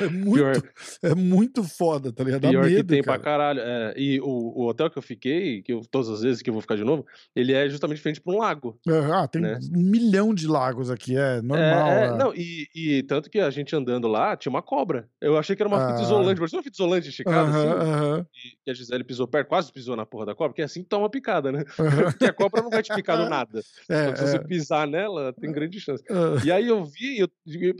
É 0.00 0.08
muito, 0.08 0.34
Pior, 0.34 0.62
é 1.02 1.14
muito 1.14 1.64
foda, 1.64 2.12
tá 2.12 2.22
ligado? 2.22 2.42
Dá 2.42 2.50
pior 2.50 2.64
que 2.64 2.74
medo, 2.74 2.86
tem 2.88 3.02
cara. 3.02 3.18
pra 3.18 3.24
caralho. 3.24 3.60
É, 3.60 3.94
e 3.96 4.20
o, 4.20 4.26
o 4.28 4.68
hotel 4.68 4.88
que 4.90 4.98
eu 4.98 5.02
fiquei, 5.02 5.62
que 5.62 5.72
eu, 5.72 5.80
todas 5.90 6.08
as 6.08 6.20
vezes 6.22 6.42
que 6.42 6.48
eu 6.50 6.54
vou 6.54 6.60
ficar 6.62 6.76
de 6.76 6.84
novo, 6.84 7.04
ele 7.34 7.52
é 7.52 7.68
justamente 7.68 8.00
frente 8.00 8.20
pra 8.20 8.32
um 8.32 8.38
lago. 8.38 8.78
Ah, 9.12 9.26
tem 9.26 9.42
né? 9.42 9.58
um 9.74 9.82
milhão 9.82 10.32
de 10.32 10.46
lagos 10.46 10.90
aqui, 10.90 11.16
é 11.16 11.42
normal. 11.42 11.88
É, 11.88 12.02
é, 12.02 12.06
é. 12.06 12.16
não, 12.16 12.32
e, 12.34 12.68
e 12.74 13.02
tanto 13.02 13.28
que 13.28 13.40
a 13.40 13.50
gente 13.50 13.74
andando 13.74 14.06
lá, 14.06 14.36
tinha 14.36 14.50
uma 14.50 14.62
cobra. 14.62 15.08
Eu 15.20 15.36
achei 15.36 15.56
que 15.56 15.62
era 15.62 15.68
uma 15.68 15.80
fita 15.88 15.98
Ah. 15.98 16.02
isolante, 16.02 16.38
parecia 16.38 16.56
uma 16.58 16.62
fita 16.62 16.76
isolante 16.76 17.08
esticada, 17.08 17.50
Aham, 17.50 17.58
assim, 17.72 17.90
aham, 17.90 18.26
que- 18.32 18.48
que 18.64 18.70
a 18.70 18.74
Gisele 18.74 19.02
pisou 19.04 19.26
perto, 19.26 19.48
quase 19.48 19.72
pisou 19.72 19.96
na 19.96 20.06
porra 20.06 20.26
da 20.26 20.34
cobra, 20.34 20.50
porque 20.50 20.62
assim 20.62 20.82
toma 20.84 21.08
picada, 21.10 21.47
né? 21.52 21.64
aham. 21.78 22.04
Porque 22.12 22.26
a 22.26 22.32
cobra 22.32 22.62
não 22.62 22.70
vai 22.70 22.82
te 22.82 22.92
picar 22.94 23.16
do 23.16 23.26
nada. 23.30 23.60
É, 23.88 24.14
se 24.16 24.26
você 24.26 24.36
é. 24.36 24.40
pisar 24.40 24.86
nela, 24.86 25.32
tem 25.32 25.50
grande 25.52 25.80
chance. 25.80 26.02
E 26.44 26.50
aí 26.52 26.66
eu 26.68 26.84
vi, 26.84 27.18
eu, 27.18 27.28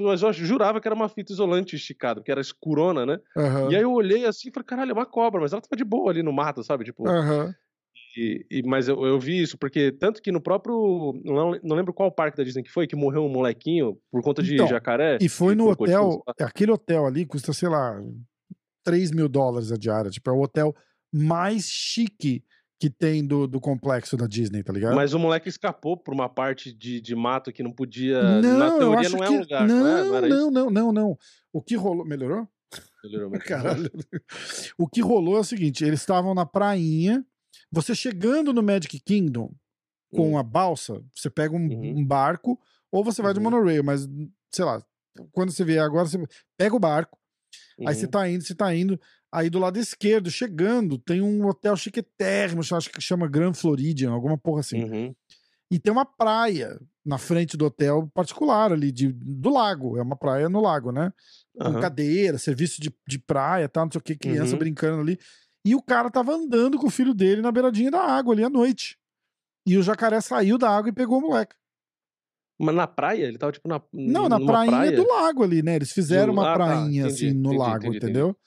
mas 0.01 0.23
eu 0.23 0.33
jurava 0.33 0.81
que 0.81 0.89
era 0.89 0.95
uma 0.95 1.09
fita 1.09 1.33
isolante 1.33 1.77
esticada, 1.77 2.21
porque 2.21 2.31
era 2.33 2.41
escurona, 2.41 3.05
né? 3.07 3.19
aham, 3.37 3.71
E 3.71 3.77
aí 3.77 3.83
eu 3.83 3.93
olhei 3.93 4.25
assim 4.27 4.49
e 4.49 4.53
falei, 4.53 4.67
caralho, 4.67 4.91
é 4.91 4.95
uma 4.95 5.07
cobra, 5.07 5.41
mas 5.41 5.53
ela 5.53 5.63
tava 5.63 5.77
de 5.77 5.85
boa 5.85 6.11
ali 6.11 6.23
no 6.23 6.33
mato, 6.33 6.63
sabe? 6.63 6.85
Tipo, 6.85 7.05
e, 8.17 8.45
e- 8.51 8.63
mas 8.65 8.89
eu, 8.89 9.05
eu 9.07 9.19
vi 9.21 9.41
isso, 9.41 9.57
porque 9.59 9.93
tanto 9.93 10.21
que 10.21 10.33
no 10.33 10.41
próprio. 10.41 11.13
Não, 11.25 11.53
não 11.63 11.77
lembro 11.77 11.93
qual 11.93 12.11
parque 12.11 12.37
da 12.37 12.43
Disney 12.45 12.63
que 12.63 12.71
foi, 12.71 12.87
que 12.87 12.97
morreu 12.97 13.25
um 13.25 13.29
molequinho 13.29 13.99
por 14.11 14.23
conta 14.23 14.43
de 14.43 14.55
Então, 14.55 14.67
jacaré. 14.67 15.19
E 15.21 15.29
foi 15.29 15.55
no 15.55 15.67
crocodilo, 15.67 16.23
hotel, 16.27 16.47
aquele 16.47 16.73
hotel 16.73 17.07
ali 17.07 17.25
custa, 17.27 17.53
sei 17.53 17.69
lá, 17.69 18.01
3 18.83 19.11
mil 19.11 19.29
dólares 19.29 19.71
a 19.71 19.77
diária. 19.77 20.11
Tipo, 20.11 20.31
é 20.31 20.33
o 20.33 20.41
hotel 20.41 20.75
mais 21.13 21.65
chique 21.67 22.43
que 22.79 22.89
tem 22.89 23.27
do, 23.27 23.47
do 23.47 23.61
complexo 23.61 24.17
da 24.17 24.27
Disney, 24.27 24.63
tá 24.63 24.73
ligado? 24.73 24.95
Mas 24.95 25.13
o 25.13 25.19
moleque 25.19 25.49
escapou 25.49 25.97
por 25.97 26.15
uma 26.15 26.29
parte 26.29 26.73
de, 26.73 27.01
de 27.01 27.15
mato 27.17 27.53
que 27.53 27.63
não 27.63 27.73
podia. 27.73 28.23
na 28.23 28.41
não, 28.43 28.73
eu 28.75 28.79
teoria 28.79 28.99
acho 29.01 29.17
não 29.17 29.25
é 29.25 29.27
que... 29.27 29.33
um 29.35 29.41
lugar, 29.41 29.67
não, 29.69 29.81
não, 29.81 29.87
é? 29.87 30.05
Não 30.05 30.17
era 30.17 30.29
não, 30.29 30.51
não, 30.51 30.71
não, 30.71 30.93
não. 30.93 31.19
O 31.53 31.61
que 31.61 31.75
rolou... 31.75 32.07
Melhorou? 32.07 32.49
Melhorou, 33.03 33.31
melhorou. 33.31 33.49
Caralho. 33.49 33.91
O 34.79 34.87
que 34.87 35.01
rolou 35.01 35.37
é 35.37 35.41
o 35.41 35.45
seguinte, 35.45 35.85
eles 35.85 36.01
estavam 36.01 36.35
na 36.35 36.47
prainha, 36.47 37.25
você 37.71 37.95
chegando 37.95 38.53
no 38.53 38.63
Magic 38.63 39.01
Kingdom 39.01 39.53
com 40.13 40.35
Hum, 40.35 40.39
a 40.39 40.43
balsa, 40.43 41.03
você 41.15 41.29
pega 41.29 41.55
um, 41.55 41.59
Uhum. 41.59 41.99
um 41.99 42.05
barco, 42.07 42.59
ou 42.93 43.03
você 43.05 43.21
vai 43.21 43.33
de 43.35 43.41
Uhum. 43.41 43.45
monorail, 43.45 43.83
mas, 43.85 44.09
sei 44.53 44.65
lá, 44.65 44.83
quando 45.33 45.51
você 45.51 45.65
vier 45.65 45.83
agora, 45.83 46.07
você 46.07 46.19
pega 46.57 46.75
o 46.77 46.81
barco, 46.81 47.19
Aí 47.87 47.95
você 47.95 48.05
uhum, 48.05 48.11
tá 48.11 48.29
indo, 48.29 48.45
você 48.45 48.55
tá 48.55 48.75
indo. 48.75 49.01
Aí 49.31 49.51
do 49.51 49.59
lado 49.59 49.79
esquerdo, 49.79 50.31
chegando, 50.31 50.99
tem 50.99 51.21
um 51.21 51.47
hotel 51.47 51.77
chiquetérrimo, 51.77 52.61
acho 52.61 52.91
que 52.91 53.01
chama 53.01 53.29
Grand 53.29 53.53
Floridian, 53.53 54.11
alguma 54.11 54.39
porra 54.39 54.61
assim. 54.61 54.85
uhum, 54.85 55.15
E 55.71 55.79
tem 55.79 55.93
uma 55.93 56.07
praia 56.07 56.81
na 57.05 57.19
frente 57.19 57.57
do 57.57 57.67
hotel 57.67 58.11
particular 58.15 58.73
ali, 58.73 58.91
de, 58.91 59.13
do 59.13 59.51
lago. 59.51 59.99
É 59.99 60.03
uma 60.03 60.17
praia 60.17 60.49
no 60.49 60.61
lago, 60.61 60.93
né? 60.93 61.13
Com 61.59 61.69
aham. 61.69 61.81
cadeira, 61.81 62.39
serviço 62.39 62.81
de, 62.81 62.91
de 63.07 63.19
praia, 63.19 63.69
tal, 63.69 63.85
não 63.85 63.93
sei 63.93 63.99
o 63.99 64.03
que, 64.03 64.17
criança 64.17 64.53
Uhum. 64.53 64.59
brincando 64.59 65.01
ali. 65.03 65.19
E 65.65 65.75
o 65.75 65.83
cara 65.83 66.11
tava 66.11 66.33
andando 66.33 66.79
com 66.79 66.87
o 66.87 66.91
filho 66.91 67.13
dele 67.13 67.43
na 67.43 67.53
beiradinha 67.53 67.91
da 67.91 68.01
água 68.01 68.33
ali 68.33 68.45
à 68.45 68.49
noite. 68.49 68.97
E 69.67 69.77
o 69.77 69.83
jacaré 69.83 70.21
saiu 70.23 70.57
da 70.57 70.71
água 70.71 70.89
e 70.89 70.93
pegou 70.95 71.19
o 71.19 71.21
moleque. 71.21 71.55
Mas 72.59 72.75
na 72.75 72.87
praia? 72.87 73.25
Ele 73.27 73.39
tava 73.39 73.53
tipo 73.53 73.69
na. 73.69 73.81
Não, 73.93 74.29
na 74.29 74.41
prainha 74.41 74.77
praia? 74.77 74.97
do 74.97 75.07
lago 75.07 75.45
ali, 75.45 75.63
né? 75.63 75.77
Eles 75.77 75.93
fizeram 75.93 76.33
uma 76.33 76.43
ah, 76.43 76.47
tá, 76.47 76.65
prainha 76.65 77.07
entendi, 77.07 77.27
assim 77.27 77.33
no 77.35 77.41
entendi, 77.51 77.57
lago, 77.59 77.85
entendi. 77.87 77.97
entendeu? 77.99 78.29
Entendi. 78.29 78.39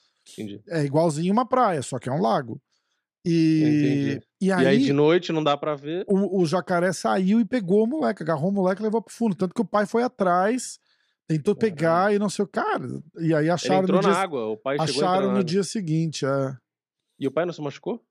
É 0.68 0.84
igualzinho 0.84 1.32
uma 1.32 1.46
praia, 1.46 1.82
só 1.82 1.98
que 1.98 2.08
é 2.08 2.12
um 2.12 2.20
lago. 2.20 2.60
E, 3.24 3.60
Entendi. 3.62 4.20
e 4.40 4.46
E 4.46 4.52
aí, 4.52 4.66
aí 4.66 4.78
de 4.78 4.92
noite 4.92 5.30
não 5.32 5.44
dá 5.44 5.56
pra 5.56 5.74
ver. 5.76 6.04
o, 6.08 6.40
o 6.42 6.46
jacaré 6.46 6.92
saiu 6.92 7.40
e 7.40 7.44
pegou 7.44 7.84
o 7.84 7.86
moleque, 7.86 8.22
agarrou 8.22 8.50
o 8.50 8.52
moleque 8.52 8.82
e 8.82 8.84
levou 8.84 9.00
pro 9.00 9.14
fundo. 9.14 9.34
Tanto 9.36 9.54
que 9.54 9.60
o 9.60 9.64
pai 9.64 9.86
foi 9.86 10.02
atrás, 10.02 10.78
tentou 11.28 11.54
pegar 11.54 12.12
e 12.12 12.18
não 12.18 12.28
sei 12.28 12.44
o 12.44 12.48
cara. 12.48 12.84
E 13.18 13.32
aí 13.34 13.44
Ele 13.44 13.50
acharam 13.50 13.82
entrou 13.82 14.00
no 14.02 14.08
na 14.08 14.12
dia, 14.12 14.22
água, 14.22 14.46
o 14.46 14.56
pai 14.56 14.76
acharam 14.78 15.32
no 15.32 15.44
dia 15.44 15.62
seguinte. 15.62 16.26
é. 16.26 16.56
E 17.18 17.28
o 17.28 17.30
pai 17.30 17.46
não 17.46 17.52
se 17.52 17.60
machucou? 17.60 18.04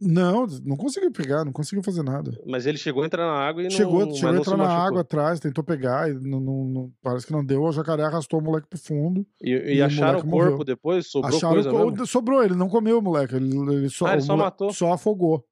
Não, 0.00 0.46
não 0.64 0.76
conseguiu 0.76 1.10
pegar, 1.10 1.44
não 1.44 1.52
conseguiu 1.52 1.82
fazer 1.82 2.02
nada. 2.02 2.32
Mas 2.46 2.64
ele 2.66 2.78
chegou 2.78 3.02
a 3.02 3.06
entrar 3.06 3.26
na 3.26 3.38
água 3.38 3.60
e 3.62 3.64
não, 3.64 3.70
chegou 3.70 4.06
mas 4.06 4.16
chegou 4.16 4.28
a 4.28 4.32
não 4.32 4.40
entrar 4.40 4.56
na 4.56 4.64
machucou. 4.64 4.86
água 4.86 5.00
atrás, 5.02 5.40
tentou 5.40 5.64
pegar, 5.64 6.10
e 6.10 6.14
não, 6.14 6.40
não- 6.40 6.64
não- 6.64 6.92
parece 7.02 7.26
que 7.26 7.32
não 7.32 7.44
deu. 7.44 7.62
O 7.62 7.72
jacaré 7.72 8.04
arrastou 8.04 8.40
o 8.40 8.42
moleque 8.42 8.66
pro 8.68 8.78
fundo. 8.78 9.26
E, 9.42 9.50
e 9.50 9.74
E 9.74 9.82
o 9.82 9.84
acharam 9.84 10.20
o 10.20 10.26
moleque 10.26 10.30
corpo 10.30 10.50
morreu. 10.52 10.64
depois? 10.64 11.06
Sobrou 11.10 11.36
acharam 11.36 11.54
coisa 11.54 11.70
co- 11.70 12.06
sobrou, 12.06 12.42
ele 12.42 12.54
não 12.54 12.68
comeu 12.68 12.98
o 12.98 13.02
moleque. 13.02 13.34
Ele, 13.34 13.54
ele 13.74 13.88
só, 13.90 14.06
Ah, 14.06 14.12
ele 14.12 14.22
o 14.22 14.24
só 14.24 14.36
matou? 14.36 14.72
Só 14.72 14.92
afogou. 14.92 15.44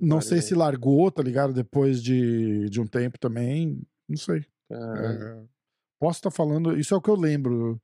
Não 0.00 0.20
sei 0.20 0.40
se 0.42 0.54
largou, 0.54 1.10
tá 1.10 1.22
ligado? 1.22 1.52
Depois 1.52 2.02
de, 2.02 2.68
de 2.68 2.80
um 2.80 2.86
tempo 2.86 3.18
também. 3.18 3.80
Não 4.08 4.16
sei. 4.16 4.44
É, 4.70 5.42
posso 6.00 6.18
estar 6.18 6.30
falando. 6.30 6.76
Isso 6.78 6.94
é 6.94 6.96
o 6.96 7.00
que 7.00 7.10
eu 7.10 7.16
lembro. 7.16 7.80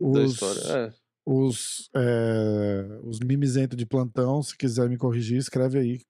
Da 0.00 0.06
Os, 0.20 0.32
história. 0.32 0.60
É. 0.88 0.92
os, 1.26 1.88
é, 1.94 3.00
os 3.02 3.18
mimizentos 3.20 3.76
de 3.76 3.86
plantão, 3.86 4.42
se 4.42 4.56
quiser 4.56 4.88
me 4.88 4.96
corrigir, 4.96 5.38
escreve 5.38 5.78
aí. 5.78 6.00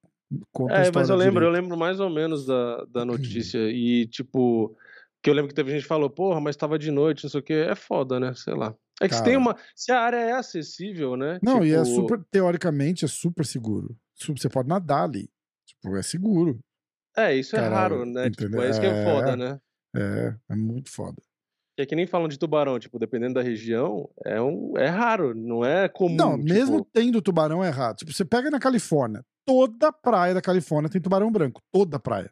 Conta 0.53 0.75
É, 0.75 0.91
mas 0.93 1.09
eu 1.11 1.17
lembro, 1.17 1.45
eu 1.45 1.51
direito. 1.51 1.63
lembro 1.63 1.77
mais 1.79 2.01
ou 2.01 2.11
menos 2.11 2.45
da, 2.47 2.85
da 2.87 3.05
notícia. 3.05 3.59
E, 3.71 4.07
tipo, 4.09 4.77
que 5.23 5.31
eu 5.31 5.35
lembro 5.35 5.49
que 5.49 5.55
teve 5.55 5.71
gente 5.71 5.83
que 5.83 5.89
falou, 5.89 6.11
porra, 6.11 6.41
mas 6.41 6.57
tava 6.57 6.79
de 6.79 6.91
noite, 6.91 7.23
não 7.25 7.31
sei 7.31 7.41
o 7.41 7.43
que. 7.43 7.53
É 7.53 7.75
foda, 7.75 8.19
né? 8.19 8.35
Sei 8.35 8.55
lá. 8.55 8.75
É 9.01 9.09
que 9.09 9.15
se 9.15 9.23
tem 9.23 9.35
Cara. 9.35 9.41
uma. 9.43 9.57
Se 9.75 9.93
a 9.93 10.01
área 10.01 10.17
é 10.17 10.33
acessível, 10.33 11.17
né? 11.17 11.39
Não, 11.43 11.65
e 11.65 11.73
é 11.73 11.83
tipo, 11.83 11.95
super, 11.95 12.25
teoricamente, 12.31 13.05
é 13.05 13.09
super 13.09 13.45
seguro. 13.45 13.97
Você 14.17 14.49
pode 14.49 14.69
nadar 14.69 15.05
ali. 15.05 15.29
Tipo, 15.67 15.97
é 15.97 16.03
seguro. 16.03 16.59
É, 17.17 17.37
isso 17.37 17.55
é 17.55 17.61
Caralho, 17.61 17.99
raro, 17.99 18.05
né? 18.07 18.31
Tipo, 18.31 18.61
é 18.61 18.71
isso 18.71 18.81
que 18.81 18.87
é 18.87 18.91
É. 18.91 19.05
foda, 19.05 19.37
né? 19.37 19.61
É, 19.97 20.35
é 20.51 20.57
muito 20.57 20.91
foda. 20.91 21.21
É 21.77 21.85
que 21.85 21.97
nem 21.97 22.07
falam 22.07 22.29
de 22.29 22.39
tubarão, 22.39 22.79
tipo, 22.79 22.99
dependendo 22.99 23.35
da 23.35 23.43
região, 23.43 24.09
é, 24.25 24.41
um, 24.41 24.79
é 24.79 24.87
raro, 24.87 25.35
não 25.35 25.65
é 25.65 25.89
comum. 25.89 26.15
Não, 26.15 26.37
mesmo 26.37 26.79
tipo, 26.79 26.91
tendo 26.93 27.21
tubarão 27.21 27.65
é 27.65 27.69
errado. 27.69 27.97
Tipo, 27.97 28.13
você 28.13 28.25
pega 28.25 28.49
na 28.49 28.61
Califórnia, 28.61 29.25
toda 29.45 29.93
praia 29.93 30.35
da 30.35 30.41
Califórnia 30.41 30.89
tem 30.89 31.01
tubarão 31.01 31.33
branco. 31.33 31.61
Toda 31.73 31.99
praia. 31.99 32.31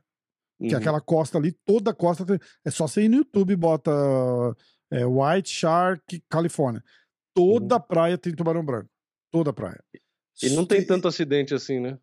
Que 0.61 0.68
é 0.68 0.70
uhum, 0.72 0.76
aquela 0.76 1.00
costa 1.00 1.38
ali, 1.38 1.52
toda 1.64 1.90
a 1.90 1.94
costa 1.94 2.25
tem... 2.25 2.38
É 2.64 2.70
só 2.70 2.87
você 2.87 3.02
ir 3.02 3.08
no 3.08 3.16
YouTube 3.16 3.52
e 3.52 3.56
bota 3.56 3.90
é, 4.92 5.04
White 5.04 5.50
Shark 5.50 6.22
Califórnia. 6.28 6.84
Toda 7.34 7.80
praia 7.80 8.16
tem 8.16 8.32
tubarão 8.34 8.64
branco. 8.64 8.88
Toda 9.32 9.52
praia. 9.52 9.82
E 10.40 10.50
não 10.50 10.64
tem 10.64 10.87
tanto 10.87 11.08
acidente 11.08 11.52
assim, 11.52 11.80
né? 11.80 11.99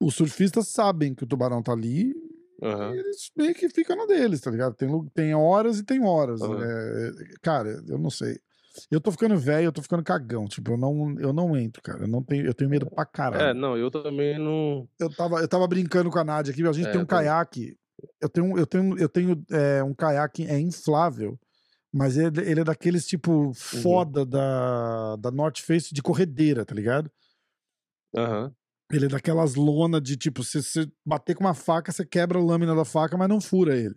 Os 0.00 0.14
surfistas 0.14 0.68
sabem 0.68 1.14
que 1.14 1.24
o 1.24 1.26
tubarão 1.26 1.62
tá 1.62 1.72
ali 1.72 2.14
E 2.62 2.98
eles 2.98 3.30
meio 3.36 3.54
que 3.54 3.68
ficam 3.68 3.96
na 3.96 4.06
deles, 4.06 4.40
tá 4.40 4.50
ligado? 4.50 4.74
Tem, 4.74 4.88
tem 5.14 5.34
horas 5.34 5.78
e 5.78 5.84
tem 5.84 6.04
horas. 6.04 6.40
Aham. 6.42 6.62
É, 6.62 7.10
cara, 7.42 7.82
eu 7.88 7.98
não 7.98 8.10
sei. 8.10 8.38
Eu 8.90 9.00
tô 9.00 9.10
ficando 9.12 9.36
velho, 9.38 9.66
eu 9.66 9.72
tô 9.72 9.80
ficando 9.82 10.02
cagão. 10.02 10.46
Tipo, 10.46 10.72
eu 10.72 10.76
não, 10.76 11.14
eu 11.18 11.32
não 11.32 11.56
entro, 11.56 11.80
cara. 11.82 12.02
Eu, 12.04 12.08
não 12.08 12.22
tenho, 12.22 12.44
eu 12.46 12.54
tenho 12.54 12.68
medo 12.70 12.86
pra 12.86 13.04
caralho. 13.06 13.50
É, 13.50 13.54
não, 13.54 13.76
eu 13.76 13.90
também 13.90 14.38
não. 14.38 14.88
eu 14.98 15.08
tava, 15.10 15.40
eu 15.40 15.48
tava 15.48 15.66
brincando 15.66 16.10
com 16.10 16.18
a 16.18 16.24
Nádia 16.24 16.52
aqui, 16.52 16.66
a 16.66 16.72
gente 16.72 16.88
É, 16.88 16.92
tem 16.92 17.00
um 17.00 17.06
caiaque. 17.06 17.76
Eu 18.20 18.28
tenho, 18.28 18.58
eu 18.58 18.66
tenho, 18.66 18.98
eu 18.98 19.08
tenho 19.08 19.44
é, 19.50 19.82
um 19.82 19.94
caiaque 19.94 20.46
é 20.46 20.58
inflável, 20.58 21.38
mas 21.92 22.16
ele, 22.16 22.40
ele 22.42 22.60
é 22.60 22.64
daqueles 22.64 23.06
tipo 23.06 23.30
Uhum. 23.32 23.52
foda 23.54 24.26
da, 24.26 25.16
da 25.16 25.30
North 25.30 25.60
Face 25.60 25.94
de 25.94 26.02
corredeira, 26.02 26.64
tá 26.64 26.74
ligado? 26.74 27.10
Aham. 28.16 28.54
Ele 28.92 29.06
é 29.06 29.08
daquelas 29.08 29.54
lona 29.54 30.00
de 30.00 30.16
tipo, 30.16 30.44
se 30.44 30.62
você 30.62 30.86
bater 31.04 31.34
com 31.34 31.44
uma 31.44 31.54
faca, 31.54 31.90
você 31.90 32.04
quebra 32.04 32.38
a 32.38 32.42
lâmina 32.42 32.74
da 32.74 32.84
faca, 32.84 33.16
mas 33.16 33.28
não 33.28 33.40
fura 33.40 33.76
ele. 33.76 33.94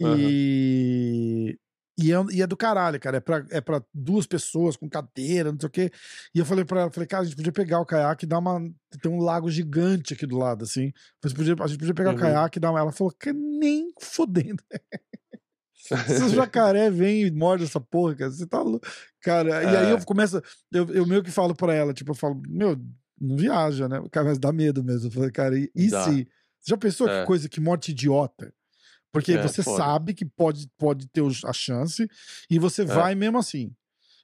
E. 0.00 1.58
E 2.02 2.12
é, 2.12 2.16
e 2.32 2.40
é 2.40 2.46
do 2.46 2.56
caralho, 2.56 2.98
cara. 2.98 3.18
É 3.18 3.20
pra, 3.20 3.44
é 3.50 3.60
pra 3.60 3.82
duas 3.92 4.26
pessoas 4.26 4.74
com 4.74 4.88
cadeira, 4.88 5.52
não 5.52 5.60
sei 5.60 5.66
o 5.66 5.70
quê. 5.70 5.90
E 6.34 6.38
eu 6.38 6.46
falei 6.46 6.64
pra 6.64 6.82
ela, 6.82 6.90
falei, 6.90 7.06
cara, 7.06 7.22
a 7.22 7.26
gente 7.26 7.36
podia 7.36 7.52
pegar 7.52 7.78
o 7.78 7.84
caiaque 7.84 8.24
e 8.24 8.28
dar 8.28 8.38
uma. 8.38 8.58
Tem 9.02 9.12
um 9.12 9.18
lago 9.20 9.50
gigante 9.50 10.14
aqui 10.14 10.24
do 10.26 10.38
lado, 10.38 10.64
assim. 10.64 10.92
Mas 11.22 11.34
podia, 11.34 11.54
a 11.60 11.66
gente 11.66 11.78
podia 11.78 11.92
pegar 11.92 12.10
Uhum. 12.10 12.16
o 12.16 12.18
caiaque 12.20 12.56
e 12.58 12.60
dar 12.60 12.70
uma. 12.70 12.80
Ela 12.80 12.92
falou, 12.92 13.12
que 13.12 13.32
nem 13.34 13.92
fodendo. 14.00 14.62
Se 15.76 16.22
o 16.24 16.28
jacaré 16.30 16.90
vem 16.90 17.22
e 17.26 17.30
morde 17.30 17.64
essa 17.64 17.80
porra, 17.80 18.14
cara, 18.14 18.30
você 18.30 18.46
tá 18.46 18.62
louco. 18.62 18.86
Cara, 19.20 19.62
e 19.62 19.76
aí 19.76 19.86
É. 19.88 19.92
eu 19.92 20.04
começo. 20.06 20.40
Eu, 20.72 20.88
eu 20.90 21.04
meio 21.06 21.22
que 21.22 21.30
falo 21.30 21.54
pra 21.54 21.74
ela, 21.74 21.92
tipo, 21.92 22.12
eu 22.12 22.14
falo, 22.14 22.40
meu, 22.48 22.80
não 23.20 23.36
viaja, 23.36 23.88
né? 23.88 24.02
Cara, 24.10 24.28
mas 24.28 24.38
dá 24.38 24.52
medo 24.52 24.82
mesmo. 24.82 25.10
Cara, 25.32 25.58
e, 25.58 25.70
e 25.74 25.88
se? 25.90 26.28
Você 26.60 26.70
já 26.70 26.76
pensou 26.76 27.08
É. 27.08 27.20
que 27.20 27.26
coisa, 27.26 27.48
que 27.48 27.60
morte 27.60 27.90
idiota? 27.90 28.52
Porque 29.12 29.32
É, 29.32 29.42
você 29.42 29.62
foda. 29.62 29.76
sabe 29.82 30.14
que 30.14 30.24
pode, 30.24 30.68
pode 30.78 31.08
ter 31.08 31.22
a 31.44 31.52
chance 31.52 32.08
e 32.48 32.58
você 32.58 32.84
vai 32.84 33.14
mesmo 33.14 33.38
assim. 33.38 33.72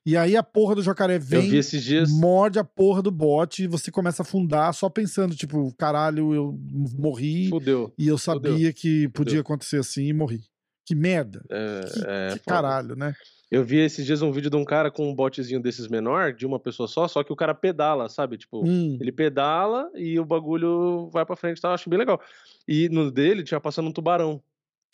E 0.04 0.16
aí 0.16 0.36
a 0.36 0.42
porra 0.42 0.76
do 0.76 0.82
jacaré 0.84 1.18
vem, 1.18 1.50
dias. 1.50 2.08
morde 2.12 2.60
a 2.60 2.64
porra 2.64 3.02
do 3.02 3.10
bote 3.10 3.64
e 3.64 3.66
você 3.66 3.90
começa 3.90 4.22
a 4.22 4.24
afundar 4.24 4.72
só 4.72 4.88
pensando, 4.88 5.34
tipo, 5.34 5.74
caralho, 5.76 6.32
eu 6.32 6.56
morri 6.96 7.48
Fudeu. 7.48 7.92
e 7.98 8.06
eu 8.06 8.16
sabia 8.16 8.52
fudeu, 8.52 8.72
que 8.74 9.08
podia 9.08 9.30
fudeu. 9.30 9.40
acontecer 9.40 9.78
assim 9.78 10.04
e 10.04 10.12
morri. 10.12 10.44
Que 10.84 10.94
merda. 10.94 11.44
É, 11.50 11.80
Que, 11.80 12.04
é 12.06 12.38
que 12.38 12.44
caralho, 12.44 12.94
né? 12.94 13.16
Eu 13.50 13.62
vi 13.62 13.78
esses 13.78 14.04
dias 14.04 14.22
um 14.22 14.32
vídeo 14.32 14.50
de 14.50 14.56
um 14.56 14.64
cara 14.64 14.90
com 14.90 15.08
um 15.08 15.14
botezinho 15.14 15.60
desses 15.60 15.86
menor, 15.88 16.32
de 16.32 16.44
uma 16.44 16.58
pessoa 16.58 16.88
só, 16.88 17.06
só 17.06 17.22
que 17.22 17.32
o 17.32 17.36
cara 17.36 17.54
pedala, 17.54 18.08
sabe? 18.08 18.36
Tipo, 18.36 18.66
Hum, 18.66 18.98
ele 19.00 19.12
pedala 19.12 19.90
e 19.94 20.18
o 20.18 20.24
bagulho 20.24 21.08
vai 21.10 21.24
pra 21.24 21.36
frente 21.36 21.58
e 21.58 21.60
tal, 21.60 21.72
acho 21.72 21.88
bem 21.88 21.98
legal. 21.98 22.20
E 22.66 22.88
no 22.88 23.10
dele 23.10 23.44
tinha 23.44 23.60
passando 23.60 23.88
um 23.88 23.92
tubarão 23.92 24.42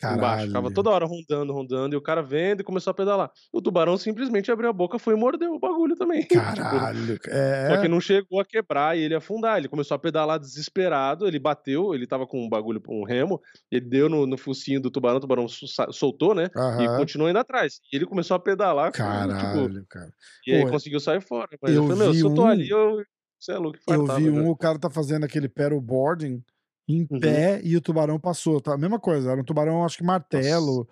embaixo. 0.07 0.19
caralho. 0.21 0.47
Ficava 0.47 0.71
toda 0.71 0.89
hora 0.89 1.05
rondando, 1.05 1.53
rondando, 1.53 1.95
e 1.95 1.97
o 1.97 2.01
cara 2.01 2.21
vendo 2.21 2.61
e 2.61 2.63
começou 2.63 2.91
a 2.91 2.93
pedalar. 2.93 3.31
O 3.51 3.61
tubarão 3.61 3.97
simplesmente 3.97 4.51
abriu 4.51 4.69
a 4.69 4.73
boca, 4.73 4.97
foi 4.99 5.13
e 5.13 5.17
mordeu 5.17 5.53
o 5.53 5.59
bagulho 5.59 5.95
também. 5.95 6.21
Tipo, 6.27 6.35
Caralho. 6.35 7.13
Só 7.15 7.77
que 7.79 7.85
É. 7.85 7.87
não 7.87 7.99
chegou 8.01 8.39
a 8.39 8.45
quebrar 8.45 8.97
e 8.97 9.01
ele 9.01 9.15
afundar. 9.15 9.57
Ele 9.57 9.67
começou 9.67 9.95
a 9.95 9.99
pedalar 9.99 10.39
desesperado. 10.39 11.27
Ele 11.27 11.39
bateu, 11.39 11.93
ele 11.93 12.05
tava 12.07 12.25
com 12.27 12.43
um 12.45 12.49
bagulho, 12.49 12.81
um 12.89 13.03
remo. 13.03 13.39
Ele 13.71 13.81
deu 13.85 14.09
no, 14.09 14.25
no 14.25 14.37
focinho 14.37 14.81
do 14.81 14.89
tubarão, 14.91 15.17
o 15.17 15.21
tubarão 15.21 15.47
soltou, 15.91 16.33
né? 16.35 16.49
E 16.81 16.97
continuou 16.97 17.29
indo 17.29 17.39
atrás. 17.39 17.79
E 17.91 17.95
ele 17.95 18.05
começou 18.05 18.35
a 18.35 18.39
pedalar. 18.39 18.91
Tipo, 18.91 19.03
Caralho, 19.03 19.85
cara. 19.89 20.11
e 20.47 20.53
aí 20.53 20.63
Pô, 20.65 20.71
conseguiu 20.71 20.99
sair 20.99 21.21
fora. 21.21 21.49
Mas 21.61 21.73
eu 21.75 21.83
eu 21.83 21.87
falei, 21.89 22.03
meu, 22.03 22.11
vi 22.13 22.17
se 22.19 22.25
eu 22.25 22.33
tô 22.33 22.43
um- 22.43 22.47
ali, 22.47 22.69
eu. 22.69 23.01
Você 23.39 23.51
é 23.51 23.57
louco, 23.57 23.77
Eu 23.89 24.05
vi 24.05 24.29
um, 24.29 24.49
o 24.49 24.55
cara 24.55 24.79
tá 24.79 24.89
fazendo 24.89 25.25
aquele 25.25 25.49
paddleboarding 25.49 26.41
em 26.87 27.07
Uhum. 27.09 27.19
pé 27.19 27.61
e 27.63 27.75
o 27.77 27.81
tubarão 27.81 28.19
passou, 28.19 28.59
tá? 28.59 28.73
A 28.73 28.77
mesma 28.77 28.99
coisa, 28.99 29.31
era 29.31 29.39
um 29.39 29.43
tubarão, 29.43 29.83
acho 29.85 29.97
que 29.97 30.03
martelo, 30.03 30.87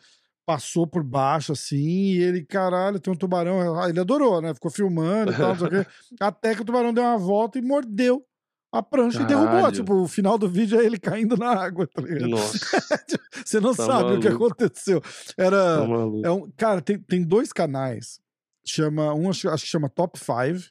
passou 0.45 0.87
por 0.87 1.03
baixo 1.03 1.51
assim, 1.51 1.77
e 1.77 2.17
ele, 2.21 2.43
caralho, 2.45 2.99
tem 2.99 3.13
um 3.13 3.15
tubarão, 3.17 3.79
ah, 3.79 3.89
ele 3.89 3.99
adorou, 3.99 4.41
né? 4.41 4.53
Ficou 4.53 4.71
filmando 4.71 5.31
e 5.31 5.35
tal, 5.35 5.53
até 6.19 6.55
que 6.55 6.61
o 6.61 6.65
tubarão 6.65 6.93
deu 6.93 7.03
uma 7.03 7.17
volta 7.17 7.57
e 7.59 7.61
mordeu 7.61 8.25
a 8.73 8.81
prancha 8.81 9.21
e 9.21 9.25
derrubou. 9.25 9.51
Caralho. 9.51 9.75
Tipo, 9.75 9.93
o 9.95 10.07
final 10.07 10.37
do 10.37 10.47
vídeo 10.47 10.79
é 10.79 10.85
ele 10.85 10.97
caindo 10.97 11.35
na 11.35 11.49
água, 11.51 11.85
tá 11.87 12.01
ligado? 12.01 12.29
Nossa, 12.29 12.57
Você 13.45 13.59
não 13.59 13.75
Tá 13.75 13.85
sabe 13.85 14.13
o 14.13 14.19
que 14.19 14.29
maluco. 14.29 14.45
aconteceu. 14.45 15.01
Era. 15.37 15.77
tá 15.79 15.87
maluco. 15.87 16.25
É 16.25 16.31
um, 16.31 16.49
cara, 16.55 16.81
tem, 16.81 16.97
tem 16.97 17.21
dois 17.21 17.51
canais. 17.51 18.19
Chama, 18.65 19.13
um 19.13 19.29
acho, 19.29 19.49
acho 19.49 19.63
que 19.65 19.69
chama 19.69 19.89
Top 19.89 20.17
5 20.17 20.69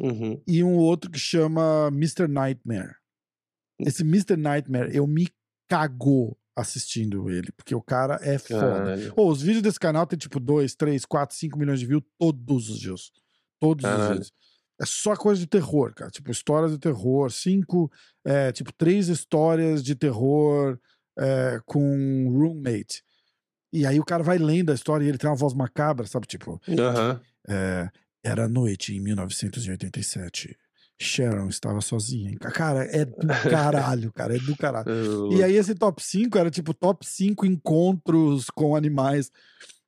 Uhum. 0.00 0.40
e 0.46 0.62
um 0.64 0.76
outro 0.76 1.10
que 1.10 1.18
chama 1.18 1.88
Mr. 1.92 2.26
Nightmare. 2.28 2.94
Esse 3.78 4.02
Mr. 4.02 4.36
Nightmare, 4.36 4.94
eu 4.94 5.06
me 5.06 5.28
cagou 5.68 6.36
assistindo 6.56 7.30
ele, 7.30 7.52
porque 7.52 7.74
o 7.74 7.80
cara 7.80 8.18
é 8.20 8.36
foda. 8.36 8.96
Pô, 9.14 9.30
os 9.30 9.40
vídeos 9.40 9.62
desse 9.62 9.78
canal 9.78 10.06
tem 10.06 10.18
tipo 10.18 10.40
2, 10.40 10.74
3, 10.74 11.04
4, 11.04 11.36
5 11.36 11.58
milhões 11.58 11.78
de 11.78 11.86
views 11.86 12.02
todos 12.18 12.68
os 12.68 12.80
dias. 12.80 13.12
Todos 13.60 13.84
os 13.84 13.90
Caralho. 13.90 14.14
dias. 14.14 14.32
É 14.80 14.86
só 14.86 15.16
coisa 15.16 15.40
de 15.40 15.46
terror, 15.46 15.92
cara. 15.94 16.10
Tipo, 16.10 16.30
histórias 16.30 16.72
de 16.72 16.78
terror. 16.78 17.30
Cinco, 17.30 17.90
é, 18.24 18.52
tipo, 18.52 18.72
três 18.72 19.08
histórias 19.08 19.82
de 19.82 19.94
terror 19.94 20.78
é, 21.18 21.60
com 21.64 22.28
roommate. 22.30 23.02
E 23.72 23.84
aí 23.84 23.98
o 24.00 24.04
cara 24.04 24.22
vai 24.22 24.38
lendo 24.38 24.70
a 24.70 24.74
história 24.74 25.04
e 25.04 25.08
ele 25.08 25.18
tem 25.18 25.28
uma 25.28 25.36
voz 25.36 25.52
macabra, 25.52 26.06
sabe? 26.06 26.26
Tipo, 26.26 26.60
Aham. 26.68 27.20
é, 27.48 27.90
era 28.24 28.48
noite 28.48 28.94
em 28.94 29.00
1987. 29.00 30.56
Sharon 31.00 31.48
estava 31.48 31.80
sozinha. 31.80 32.36
Cara, 32.38 32.84
é 32.84 33.04
do 33.04 33.14
caralho, 33.50 34.12
cara, 34.12 34.36
é 34.36 34.38
do 34.38 34.56
caralho. 34.56 35.32
E 35.32 35.42
aí 35.42 35.54
esse 35.54 35.74
top 35.74 36.02
5 36.02 36.36
era 36.36 36.50
tipo 36.50 36.74
top 36.74 37.06
5 37.06 37.46
encontros 37.46 38.50
com 38.50 38.74
animais. 38.74 39.30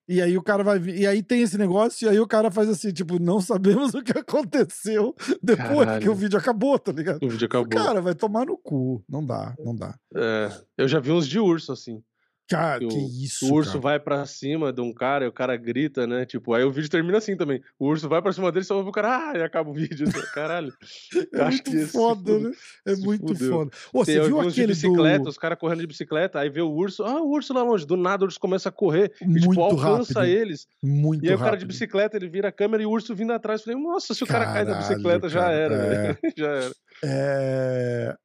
E 0.08 0.20
aí 0.20 0.36
o 0.36 0.42
cara 0.42 0.64
vai 0.64 0.76
vir, 0.76 0.98
e 0.98 1.06
aí 1.06 1.22
tem 1.22 1.40
esse 1.40 1.56
negócio, 1.56 2.04
e 2.04 2.08
aí 2.08 2.18
o 2.18 2.26
cara 2.26 2.50
faz 2.50 2.68
assim, 2.68 2.92
tipo, 2.92 3.22
não 3.22 3.40
sabemos 3.40 3.94
o 3.94 4.02
que 4.02 4.18
aconteceu 4.18 5.14
depois 5.40 5.68
que 5.68 5.84
Caralho. 5.84 6.10
o 6.10 6.14
vídeo 6.16 6.36
acabou, 6.36 6.76
tá 6.80 6.90
ligado? 6.90 7.22
O 7.22 7.28
vídeo 7.28 7.46
acabou. 7.46 7.68
Cara, 7.68 8.00
vai 8.00 8.12
tomar 8.12 8.44
no 8.44 8.58
cu. 8.58 9.04
Não 9.08 9.24
dá, 9.24 9.54
não 9.64 9.72
dá. 9.72 9.94
É, 10.16 10.50
eu 10.76 10.88
já 10.88 10.98
vi 10.98 11.12
uns 11.12 11.28
de 11.28 11.38
urso, 11.38 11.70
assim. 11.70 12.02
Cara, 12.50 12.80
que 12.80 12.88
que 12.88 12.95
o- 12.97 13.09
isso, 13.25 13.47
O 13.49 13.54
urso 13.54 13.71
cara. 13.73 13.80
vai 13.83 14.00
pra 14.00 14.26
cima 14.26 14.73
de 14.73 14.80
um 14.80 14.92
cara 14.92 15.25
e 15.25 15.28
o 15.28 15.33
cara 15.33 15.57
grita, 15.57 16.04
né? 16.07 16.26
Tipo, 16.26 16.52
aí 16.52 16.64
o 16.64 16.71
vídeo 16.73 16.90
termina 16.90 17.19
assim 17.19 17.37
também. 17.37 17.62
O 17.78 17.87
urso 17.87 18.09
vai 18.09 18.21
pra 18.21 18.33
cima 18.33 18.50
dele, 18.50 18.64
só 18.64 18.76
ouve 18.76 18.89
o 18.89 18.93
cara, 18.93 19.30
ah, 19.30 19.39
e 19.39 19.43
acaba 19.43 19.71
o 19.71 19.73
vídeo. 19.73 20.06
Caralho. 20.34 20.73
É 21.32 21.43
acho 21.43 21.63
muito 21.67 21.86
foda, 21.89 22.39
né? 22.41 22.50
É 22.86 22.97
muito 22.97 23.28
fudeu. 23.28 23.50
foda. 23.52 23.71
Ô, 23.93 24.04
Tem, 24.04 24.15
você 24.17 24.21
eu 24.21 24.25
viu 24.26 24.41
vi 24.41 24.47
uns 24.47 24.54
de 24.54 24.60
aquele 24.63 24.73
bicicleta, 24.75 25.25
do... 25.25 25.28
os 25.30 25.39
caras 25.39 25.58
correndo 25.58 25.80
de 25.80 25.86
bicicleta, 25.86 26.41
aí 26.41 26.50
vê 26.50 26.60
o 26.60 26.71
urso, 26.71 27.04
ah, 27.04 27.23
o 27.23 27.30
urso 27.30 27.52
lá 27.54 27.63
longe. 27.63 27.86
Do 27.86 27.97
nada 27.97 28.25
o 28.25 28.26
urso 28.26 28.41
começa 28.41 28.69
a 28.69 28.73
correr 28.73 29.13
e, 29.23 29.34
tipo, 29.34 29.47
Muito 29.47 29.60
alcança 29.60 30.21
rápido. 30.21 30.32
eles. 30.36 30.67
Muito 30.82 31.25
E 31.25 31.28
aí 31.28 31.34
o 31.34 31.39
cara 31.39 31.50
de 31.50 31.56
rápido. 31.63 31.69
bicicleta, 31.69 32.17
ele 32.17 32.28
vira 32.28 32.49
a 32.49 32.52
câmera 32.52 32.82
e 32.82 32.86
o 32.86 32.91
urso 32.91 33.15
vindo 33.15 33.32
atrás. 33.32 33.63
Falei, 33.63 33.80
nossa, 33.80 34.13
se 34.13 34.25
o 34.25 34.26
cara 34.26 34.47
cai 34.47 34.65
da 34.65 34.75
bicicleta, 34.75 35.28
já 35.28 35.41
cara, 35.41 35.52
era, 35.54 35.75
é. 35.75 36.19
já 36.36 36.49
era. 36.49 36.73
É, 37.04 38.17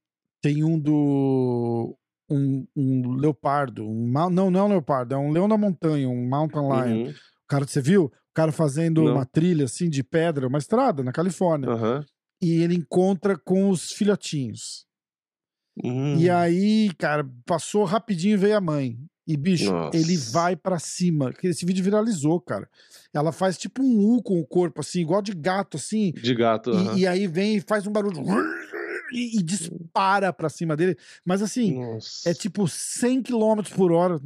Tem 0.42 0.64
um 0.64 0.80
do. 0.80 1.96
Um, 2.30 2.66
um 2.76 3.12
leopardo. 3.16 3.88
Um... 3.88 4.08
Não, 4.30 4.50
não 4.50 4.60
é 4.60 4.64
um 4.64 4.70
leopardo, 4.70 5.14
é 5.14 5.18
um 5.18 5.32
leão 5.32 5.48
da 5.48 5.58
montanha, 5.58 6.10
um 6.10 6.28
mountain 6.28 6.62
lion. 6.62 7.06
Uhum, 7.06 7.10
O 7.12 7.48
cara, 7.48 7.66
você 7.68 7.80
viu? 7.82 8.06
O 8.06 8.12
cara 8.34 8.52
fazendo 8.52 9.04
Não. 9.04 9.14
uma 9.14 9.26
trilha 9.26 9.66
assim 9.66 9.90
de 9.90 10.04
pedra, 10.04 10.48
uma 10.48 10.58
estrada 10.58 11.04
na 11.04 11.12
Califórnia. 11.12 11.70
aham. 11.70 12.06
E 12.42 12.62
ele 12.62 12.76
encontra 12.76 13.38
com 13.38 13.70
os 13.70 13.92
filhotinhos. 13.92 14.86
Uhum. 15.84 16.18
E 16.18 16.30
aí, 16.30 16.92
cara, 16.98 17.26
passou 17.46 17.84
rapidinho 17.86 18.34
e 18.34 18.38
veio 18.38 18.58
a 18.58 18.62
mãe. 18.62 18.98
E, 19.28 19.36
bicho, 19.36 19.72
Nossa. 19.72 19.98
ele 19.98 20.16
vai 20.18 20.56
pra 20.56 20.78
cima. 20.78 21.34
que 21.34 21.48
Esse 21.48 21.66
vídeo 21.66 21.84
viralizou, 21.84 22.40
cara. 22.40 22.70
Ela 23.14 23.32
faz 23.32 23.58
tipo 23.58 23.82
um 23.82 23.98
U 24.16 24.22
com 24.22 24.40
o 24.40 24.46
corpo, 24.46 24.82
assim, 24.82 25.00
igual 25.02 25.22
de 25.22 25.34
gato, 25.34 25.78
assim. 25.78 26.12
De 26.12 26.36
gato, 26.36 26.70
E- 26.72 26.74
aham. 26.76 26.98
E, 26.98 27.08
aí 27.08 27.26
vem 27.28 27.56
e 27.58 27.62
faz 27.62 27.88
um 27.88 27.92
barulho. 27.92 28.22
E, 29.12 29.40
e 29.40 29.44
dispara 29.44 30.34
pra 30.34 30.50
cima 30.50 30.76
dele. 30.76 30.98
Mas 31.24 31.42
assim, 31.42 31.76
Nossa. 31.80 32.30
é 32.30 32.34
tipo 32.34 32.68
100 32.68 33.22
km 33.24 33.62
por 33.76 33.92
hora. 33.92 34.20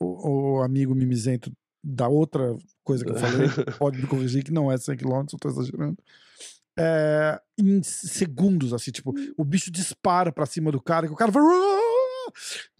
O, 0.00 0.56
o 0.58 0.62
amigo 0.62 0.94
mimizento 0.94 1.52
da 1.84 2.08
outra 2.08 2.56
coisa 2.84 3.04
que 3.04 3.10
eu 3.10 3.16
falei 3.16 3.48
pode 3.78 3.98
me 4.00 4.06
corrigir 4.06 4.42
que 4.44 4.52
não 4.52 4.70
é 4.70 4.76
100 4.76 4.96
km, 4.96 5.24
eu 5.32 5.38
tô 5.38 5.48
exagerando. 5.48 5.96
É, 6.78 7.40
em 7.58 7.82
segundos, 7.82 8.72
assim, 8.72 8.90
tipo, 8.90 9.12
o 9.36 9.44
bicho 9.44 9.70
dispara 9.70 10.32
pra 10.32 10.46
cima 10.46 10.72
do 10.72 10.80
cara, 10.80 11.06
que 11.06 11.12
o 11.12 11.16
cara 11.16 11.30
vai. 11.30 11.42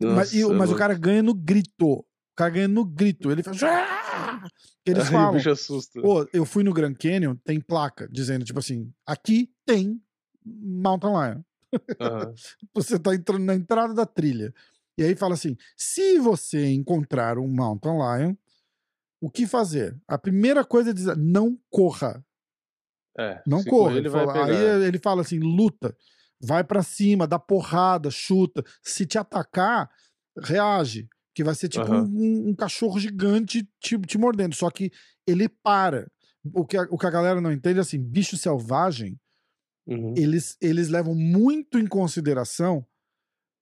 mas, 0.01 0.33
e 0.35 0.45
o- 0.45 0.55
mas 0.55 0.71
o 0.71 0.77
cara 0.77 0.95
ganha 0.95 1.23
no 1.23 1.35
grito. 1.35 1.87
O 1.87 2.05
cara 2.35 2.51
ganha 2.51 2.69
no 2.69 2.85
grito. 2.85 3.31
Ele 3.31 3.43
faz. 3.43 3.59
Eles 4.87 5.03
Aí 5.05 5.09
o 5.09 5.13
falam. 5.13 5.35
bicho 5.35 5.51
assusta. 5.51 6.01
Pô, 6.01 6.27
eu 6.33 6.45
fui 6.47 6.65
no 6.65 6.73
Grand 6.73 6.95
Canyon, 6.95 7.37
tem 7.45 7.61
placa 7.61 8.09
dizendo, 8.11 8.45
tipo 8.45 8.59
assim, 8.59 8.91
aqui 9.07 9.51
tem 9.67 10.01
Mountain 10.45 11.11
Lion. 11.13 11.43
Aham. 12.01 12.35
Você 12.75 12.99
tá 12.99 13.15
entrando 13.15 13.45
na 13.45 13.55
entrada 13.55 13.95
da 13.95 14.07
trilha. 14.07 14.53
E 14.99 15.03
aí 15.05 15.15
fala 15.17 15.35
assim: 15.35 15.57
se 15.77 16.19
você 16.19 16.73
encontrar 16.73 17.39
um 17.39 17.49
Mountain 17.49 17.93
Lion, 17.95 18.35
o 19.21 19.31
que 19.31 19.47
fazer? 19.47 19.97
A 20.07 20.19
primeira 20.19 20.65
coisa 20.65 20.91
é 20.91 20.93
dizer, 20.93 21.17
não 21.17 21.59
corra. 21.71 22.25
É, 23.19 23.43
Não 23.47 23.63
corra. 23.65 23.97
Ele 23.97 24.09
fala- 24.11 24.45
aí 24.47 24.85
ele 24.87 24.99
fala 24.99 25.23
assim: 25.23 25.39
luta, 25.39 25.97
vai 26.41 26.63
pra 26.65 26.83
cima, 26.83 27.27
dá 27.27 27.39
porrada, 27.39 28.11
chuta. 28.11 28.63
Se 28.83 29.07
te 29.07 29.19
atacar, 29.19 29.91
reage. 30.39 31.09
Que 31.35 31.43
vai 31.43 31.55
ser 31.55 31.69
tipo 31.71 31.87
Aham. 31.87 32.03
um, 32.05 32.49
um 32.51 32.55
cachorro 32.55 32.99
gigante 33.01 33.67
te, 33.81 33.99
te 33.99 34.19
mordendo. 34.19 34.55
Só 34.55 34.71
que 34.71 34.91
ele 35.27 35.49
para. 35.49 36.11
O 36.53 36.67
que, 36.67 36.77
a, 36.77 36.83
o 36.91 36.99
que 36.99 37.07
a 37.07 37.11
galera 37.11 37.41
não 37.41 37.51
entende 37.53 37.79
é 37.79 37.83
assim: 37.83 37.99
bicho 37.99 38.37
selvagem, 38.37 39.19
Uhum. 39.87 40.15
eles, 40.17 40.57
eles 40.61 40.89
levam 40.89 41.15
muito 41.15 41.79
em 41.79 41.87
consideração 41.87 42.87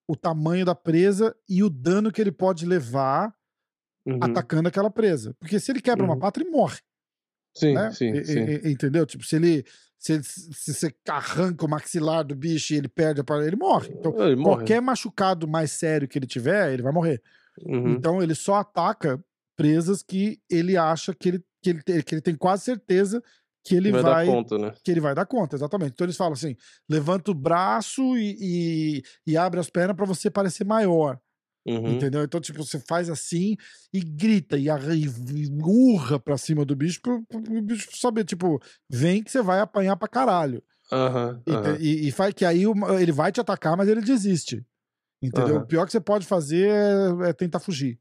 o 0.08 0.14
tamanho 0.16 0.64
da 0.66 0.74
presa 0.74 1.34
e 1.48 1.62
o 1.62 1.70
dano 1.70 2.12
que 2.12 2.20
ele 2.20 2.32
pode 2.32 2.66
levar 2.66 3.34
Uhum. 4.06 4.18
atacando 4.22 4.68
aquela 4.68 4.90
presa. 4.90 5.34
Porque 5.38 5.60
se 5.60 5.70
ele 5.70 5.80
quebra 5.80 6.04
uma 6.04 6.14
Uhum. 6.14 6.20
pata, 6.20 6.40
ele 6.40 6.50
morre. 6.50 6.78
Sim, 7.56 7.74
né? 7.74 7.90
sim, 7.92 8.10
E- 8.12 8.24
sim. 8.24 8.38
e- 8.40 8.70
entendeu? 8.72 9.04
Tipo, 9.06 9.24
se 9.24 9.36
ele. 9.36 9.64
Se, 9.98 10.14
ele- 10.14 10.22
se 10.24 10.72
você 10.74 10.94
arranca 11.08 11.66
o 11.66 11.68
maxilar 11.68 12.24
do 12.24 12.34
bicho 12.34 12.72
e 12.72 12.76
ele 12.78 12.88
perde 12.88 13.20
a 13.20 13.24
parada, 13.24 13.46
ele 13.46 13.56
morre. 13.56 13.90
Então, 13.92 14.12
Ele 14.26 14.34
morre. 14.36 14.56
qualquer 14.56 14.80
machucado 14.80 15.46
mais 15.46 15.72
sério 15.72 16.08
que 16.08 16.18
ele 16.18 16.26
tiver, 16.26 16.72
ele 16.72 16.82
vai 16.82 16.92
morrer. 16.92 17.22
Uhum. 17.60 17.90
Então, 17.92 18.22
ele 18.22 18.34
só 18.34 18.54
ataca 18.54 19.22
presas 19.56 20.02
que 20.02 20.40
ele 20.48 20.76
acha 20.78 21.14
que 21.14 21.28
ele, 21.28 21.44
que 21.62 21.70
ele, 21.70 21.82
que 22.02 22.14
ele 22.14 22.22
tem 22.22 22.34
quase 22.34 22.64
certeza 22.64 23.22
que 23.64 23.74
ele 23.74 23.90
vai, 23.92 24.02
vai 24.02 24.14
dar 24.14 24.26
conta, 24.26 24.58
né? 24.58 24.72
que 24.82 24.90
ele 24.90 25.00
vai 25.00 25.14
dar 25.14 25.26
conta, 25.26 25.56
exatamente. 25.56 25.92
Então 25.92 26.04
eles 26.06 26.16
falam 26.16 26.32
assim: 26.32 26.56
levanta 26.88 27.30
o 27.30 27.34
braço 27.34 28.16
e, 28.16 28.36
e, 28.40 29.02
e 29.26 29.36
abre 29.36 29.60
as 29.60 29.68
pernas 29.70 29.96
para 29.96 30.06
você 30.06 30.30
parecer 30.30 30.64
maior, 30.64 31.18
Uhum. 31.66 31.92
entendeu? 31.94 32.22
Então, 32.24 32.40
tipo, 32.40 32.64
você 32.64 32.80
faz 32.80 33.10
assim 33.10 33.56
e 33.92 34.00
grita 34.00 34.56
e, 34.56 34.66
e 34.66 35.48
urra 35.62 36.18
pra 36.18 36.38
cima 36.38 36.64
do 36.64 36.74
bicho 36.74 37.00
pro, 37.02 37.22
pro- 37.26 37.42
pro 37.42 37.62
bicho 37.62 37.96
saber, 37.96 38.24
tipo, 38.24 38.58
vem 38.88 39.22
que 39.22 39.30
você 39.30 39.42
vai 39.42 39.60
apanhar 39.60 39.96
pra 39.96 40.08
caralho. 40.08 40.62
Aham, 40.92 41.42
E, 41.46 41.52
aham. 41.52 41.76
e, 41.80 42.08
e 42.08 42.10
faz 42.12 42.32
que 42.34 42.44
aí 42.44 42.62
ele 43.00 43.12
vai 43.12 43.30
te 43.30 43.40
atacar, 43.40 43.76
mas 43.76 43.88
ele 43.88 44.00
desiste. 44.00 44.64
Entendeu? 45.22 45.56
Aham. 45.56 45.64
O 45.64 45.66
pior 45.66 45.84
que 45.86 45.92
você 45.92 46.00
pode 46.00 46.26
fazer 46.26 46.68
é, 46.70 47.28
é 47.28 47.32
tentar 47.34 47.60
fugir. 47.60 47.98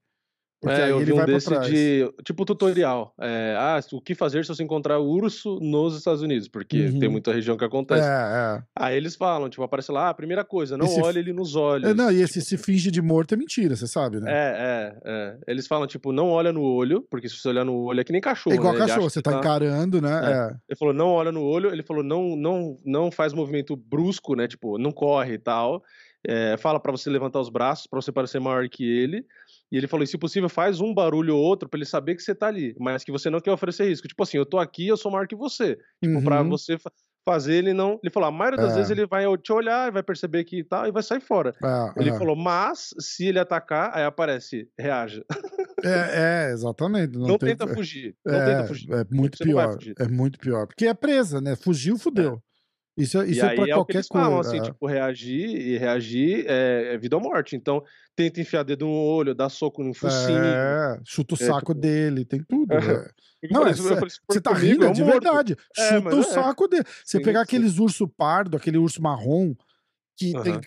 Porque 0.61 0.81
É, 0.81 0.91
eu 0.91 0.99
vi 0.99 1.13
um 1.13 1.23
desse 1.25 1.57
de. 1.61 2.11
Tipo 2.25 2.43
tutorial. 2.43 3.13
É, 3.17 3.55
ah, 3.57 3.79
o 3.93 4.01
que 4.01 4.13
fazer 4.13 4.43
se 4.43 4.49
você 4.53 4.61
encontrar 4.61 4.99
urso 4.99 5.57
nos 5.61 5.95
Estados 5.95 6.21
Unidos? 6.21 6.49
Porque 6.49 6.89
tem 6.91 7.05
Uhum. 7.05 7.11
muita 7.11 7.31
região 7.31 7.55
que 7.55 7.63
acontece. 7.63 8.01
É, 8.05 8.57
é. 8.57 8.61
Aí 8.75 8.97
eles 8.97 9.15
falam, 9.15 9.49
tipo, 9.49 9.63
aparece 9.63 9.89
lá, 9.89 10.09
ah, 10.09 10.13
primeira 10.13 10.43
coisa, 10.43 10.77
não 10.77 10.85
Esse- 10.85 11.01
olhe 11.01 11.19
ele 11.19 11.31
nos 11.31 11.55
olhos. 11.55 11.89
É, 11.89 11.93
Não, 11.93 12.11
e 12.11 12.15
Tipo, 12.15 12.23
esse 12.25 12.41
se 12.41 12.57
finge 12.57 12.91
de 12.91 13.01
morto 13.01 13.33
é 13.35 13.37
mentira, 13.37 13.73
você 13.73 13.87
sabe, 13.87 14.19
né? 14.19 14.29
É, 14.29 14.35
é, 14.35 14.97
é. 15.05 15.37
Eles 15.47 15.65
falam, 15.65 15.87
tipo, 15.87 16.11
não 16.11 16.27
olha 16.29 16.51
no 16.51 16.61
olho, 16.61 17.07
porque 17.09 17.29
se 17.29 17.37
você 17.37 17.47
olhar 17.49 17.63
no 17.63 17.75
olho 17.85 18.01
é 18.01 18.03
que 18.03 18.11
nem 18.11 18.19
cachorro. 18.19 18.53
É 18.53 18.57
igual 18.57 18.73
né? 18.73 18.79
Cachorro, 18.79 19.09
você 19.09 19.21
que 19.21 19.29
tá 19.29 19.37
encarando, 19.39 20.01
né? 20.01 20.21
É. 20.51 20.55
Ele 20.69 20.77
falou, 20.77 20.93
não 20.93 21.07
olha 21.07 21.31
no 21.31 21.41
olho, 21.41 21.71
ele 21.71 21.83
falou, 21.83 22.03
não, 22.03 22.35
não, 22.35 22.75
não 22.85 23.09
faz 23.11 23.31
movimento 23.33 23.77
brusco, 23.77 24.35
né? 24.35 24.45
Tipo, 24.45 24.77
não 24.77 24.91
corre 24.91 25.35
e 25.35 25.39
tal. 25.39 25.81
É, 26.27 26.57
fala 26.57 26.81
pra 26.81 26.91
você 26.91 27.09
levantar 27.09 27.39
os 27.39 27.47
braços, 27.49 27.87
pra 27.87 28.01
você 28.01 28.11
parecer 28.11 28.41
maior 28.41 28.67
que 28.67 28.83
ele. 28.83 29.23
E 29.71 29.77
ele 29.77 29.87
falou, 29.87 30.03
e 30.03 30.07
se 30.07 30.17
possível, 30.17 30.49
faz 30.49 30.79
um 30.81 30.93
barulho 30.93 31.35
ou 31.35 31.43
outro 31.43 31.69
pra 31.69 31.77
ele 31.77 31.85
saber 31.85 32.15
que 32.15 32.23
você 32.23 32.33
tá 32.33 32.47
ali, 32.47 32.75
mas 32.79 33.03
que 33.03 33.11
você 33.11 33.29
não 33.29 33.39
quer 33.39 33.51
oferecer 33.51 33.87
risco. 33.87 34.07
Tipo 34.07 34.23
assim, 34.23 34.37
eu 34.37 34.45
tô 34.45 34.57
aqui, 34.57 34.87
eu 34.87 34.97
sou 34.97 35.11
maior 35.11 35.27
que 35.27 35.35
você. 35.35 35.77
Tipo, 36.03 36.23
pra 36.23 36.41
Uhum. 36.41 36.49
você 36.49 36.77
fa- 36.79 36.91
fazer 37.23 37.53
ele 37.53 37.73
não. 37.73 37.99
Ele 38.03 38.11
falou, 38.11 38.27
a 38.27 38.31
maioria 38.31 38.57
das 38.59 38.71
É. 38.73 38.75
vezes 38.77 38.89
ele 38.89 39.05
vai 39.05 39.25
te 39.37 39.53
olhar, 39.53 39.91
vai 39.91 40.01
perceber 40.01 40.43
que 40.45 40.63
tá 40.63 40.87
e 40.87 40.91
vai 40.91 41.03
sair 41.03 41.21
fora. 41.21 41.53
É, 41.63 42.01
Ele 42.01 42.09
é. 42.09 42.17
falou, 42.17 42.35
mas 42.35 42.89
se 42.99 43.27
ele 43.27 43.37
atacar, 43.37 43.91
aí 43.93 44.03
aparece, 44.03 44.67
reaja. 44.79 45.23
É, 45.83 46.47
é, 46.47 46.51
exatamente. 46.51 47.13
Não, 47.17 47.27
Não, 47.27 47.37
tem- 47.37 47.55
tenta 47.55 47.67
fugir. 47.73 48.15
Não 48.25 48.33
é, 48.35 48.45
tenta 48.45 48.67
fugir. 48.67 48.91
É 48.91 49.05
muito 49.11 49.37
Você 49.37 49.43
pior. 49.43 49.77
É 49.99 50.07
muito 50.07 50.39
pior. 50.39 50.65
Porque 50.65 50.87
é 50.87 50.93
presa, 50.95 51.39
né? 51.39 51.55
Fugiu, 51.55 51.97
fudeu. 51.99 52.41
Isso, 52.99 53.19
é- 53.21 53.27
isso 53.27 53.45
é 53.45 53.55
pra 53.55 53.63
é 53.63 53.67
que 53.67 53.73
qualquer 53.73 53.95
eles 53.95 54.07
falam, 54.07 54.33
coisa. 54.35 54.49
assim, 54.49 54.59
é. 54.59 54.61
tipo, 54.63 54.85
reagir 54.85 55.49
e 55.49 55.77
reagir 55.77 56.45
é, 56.47 56.93
é 56.93 56.97
vida 56.97 57.15
ou 57.15 57.21
morte. 57.23 57.55
Então, 57.55 57.83
tenta 58.15 58.41
enfiar 58.41 58.63
dedo 58.63 58.85
no 58.85 58.91
olho, 58.91 59.33
dar 59.33 59.49
soco 59.49 59.83
no 59.83 59.93
focinho. 59.93 60.37
É, 60.43 60.99
chuta 61.05 61.35
o 61.35 61.37
É, 61.41 61.45
saco 61.45 61.59
tipo- 61.59 61.73
dele, 61.75 62.25
tem 62.25 62.43
tudo. 62.43 62.71
É. 62.73 62.79
Não, 63.51 63.65
é 63.65 63.73
Você 63.73 64.41
tá 64.41 64.53
comigo, 64.53 64.67
rindo, 64.67 64.85
é 64.85 64.91
de 64.91 65.01
mordo. 65.01 65.21
verdade. 65.21 65.55
É, 65.77 65.89
Chuta 65.97 66.15
o 66.15 66.19
é. 66.19 66.23
saco 66.23 66.67
dele. 66.67 66.83
Você 67.05 67.21
pegar 67.21 67.41
aqueles 67.41 67.79
urso 67.79 68.05
pardo, 68.07 68.57
aquele 68.57 68.77
urso 68.77 69.01
marrom, 69.01 69.55
que 70.17 70.33
tem 70.43 70.53
Aham. 70.55 70.61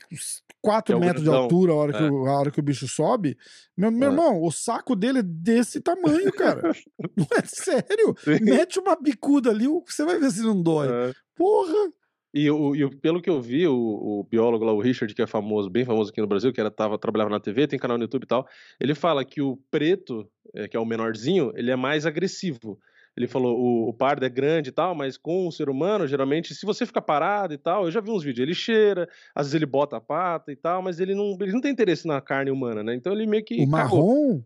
4 0.63 0.97
Que 0.99 1.03
é 1.03 1.07
metros 1.07 1.23
de 1.23 1.29
grandão. 1.29 1.43
altura 1.43 1.73
a 1.73 1.75
hora, 1.75 1.93
que 1.93 2.03
É. 2.03 2.11
o, 2.11 2.27
a 2.27 2.39
hora 2.39 2.51
que 2.51 2.59
o 2.61 2.63
bicho 2.63 2.89
sobe. 2.89 3.37
Meu, 3.77 3.91
meu 3.91 4.09
É. 4.09 4.13
irmão, 4.13 4.43
o 4.43 4.51
saco 4.51 4.97
dele 4.97 5.19
é 5.19 5.23
desse 5.23 5.83
tamanho, 5.83 6.33
cara. 6.33 6.63
Não 7.15 7.27
é 7.37 7.43
sério. 7.45 8.15
Sim. 8.25 8.43
Mete 8.43 8.79
uma 8.79 8.97
bicuda 8.97 9.51
ali, 9.51 9.67
você 9.87 10.03
vai 10.07 10.19
ver 10.19 10.31
se 10.31 10.41
não 10.41 10.63
dói. 10.63 10.89
É. 10.89 11.13
Porra! 11.37 11.93
E, 12.35 12.51
o, 12.51 12.75
e 12.75 12.85
o- 12.85 12.97
pelo 12.99 13.21
que 13.21 13.29
eu 13.29 13.41
vi, 13.41 13.67
o, 13.67 13.75
o 13.75 14.25
biólogo 14.25 14.65
lá, 14.65 14.73
o 14.73 14.81
Richard, 14.81 15.15
que 15.15 15.21
é 15.23 15.27
famoso, 15.27 15.69
bem 15.69 15.85
famoso 15.85 16.11
aqui 16.11 16.21
no 16.21 16.27
Brasil, 16.27 16.53
que 16.53 16.61
era, 16.61 16.71
tava, 16.71 16.99
trabalhava 16.99 17.31
na 17.31 17.39
TV, 17.41 17.67
tem 17.67 17.79
canal 17.79 17.99
no 17.99 18.05
YouTube 18.05 18.25
e 18.25 18.27
tal, 18.27 18.47
ele 18.81 18.95
fala 18.95 19.25
que 19.25 19.43
o 19.43 19.57
preto, 19.71 20.27
é, 20.55 20.67
que 20.67 20.77
é 20.77 20.81
o 20.81 20.87
menorzinho, 20.87 21.53
ele 21.55 21.71
é 21.71 21.77
mais 21.77 22.07
agressivo. 22.07 22.79
Ele 23.15 23.29
falou, 23.29 23.59
o, 23.61 23.91
o 23.91 23.93
pardo 23.93 24.25
é 24.25 24.29
grande 24.31 24.71
e 24.71 24.73
tal, 24.73 24.95
mas 24.95 25.19
com 25.19 25.47
o 25.47 25.53
ser 25.53 25.69
humano, 25.69 26.07
geralmente, 26.07 26.55
se 26.55 26.65
você 26.65 26.87
fica 26.87 27.03
parado 27.03 27.53
e 27.53 27.59
tal, 27.59 27.85
eu 27.85 27.91
já 27.91 28.01
vi 28.01 28.11
uns 28.11 28.25
vídeos, 28.25 28.43
ele 28.47 28.55
cheira, 28.55 29.07
às 29.35 29.47
vezes 29.49 29.55
ele 29.55 29.67
bota 29.67 29.99
a 29.99 30.01
pata 30.01 30.51
e 30.51 30.57
tal, 30.57 30.81
mas 30.81 30.99
ele 30.99 31.15
não, 31.15 31.37
ele 31.39 31.53
não 31.53 31.61
tem 31.61 31.71
interesse 31.71 32.07
na 32.07 32.19
carne 32.23 32.51
humana, 32.51 32.83
né? 32.83 32.95
Então 32.95 33.13
ele 33.13 33.27
meio 33.27 33.45
que 33.45 33.63
O 33.63 33.71
cagou. 33.71 33.99
marrom? 34.09 34.43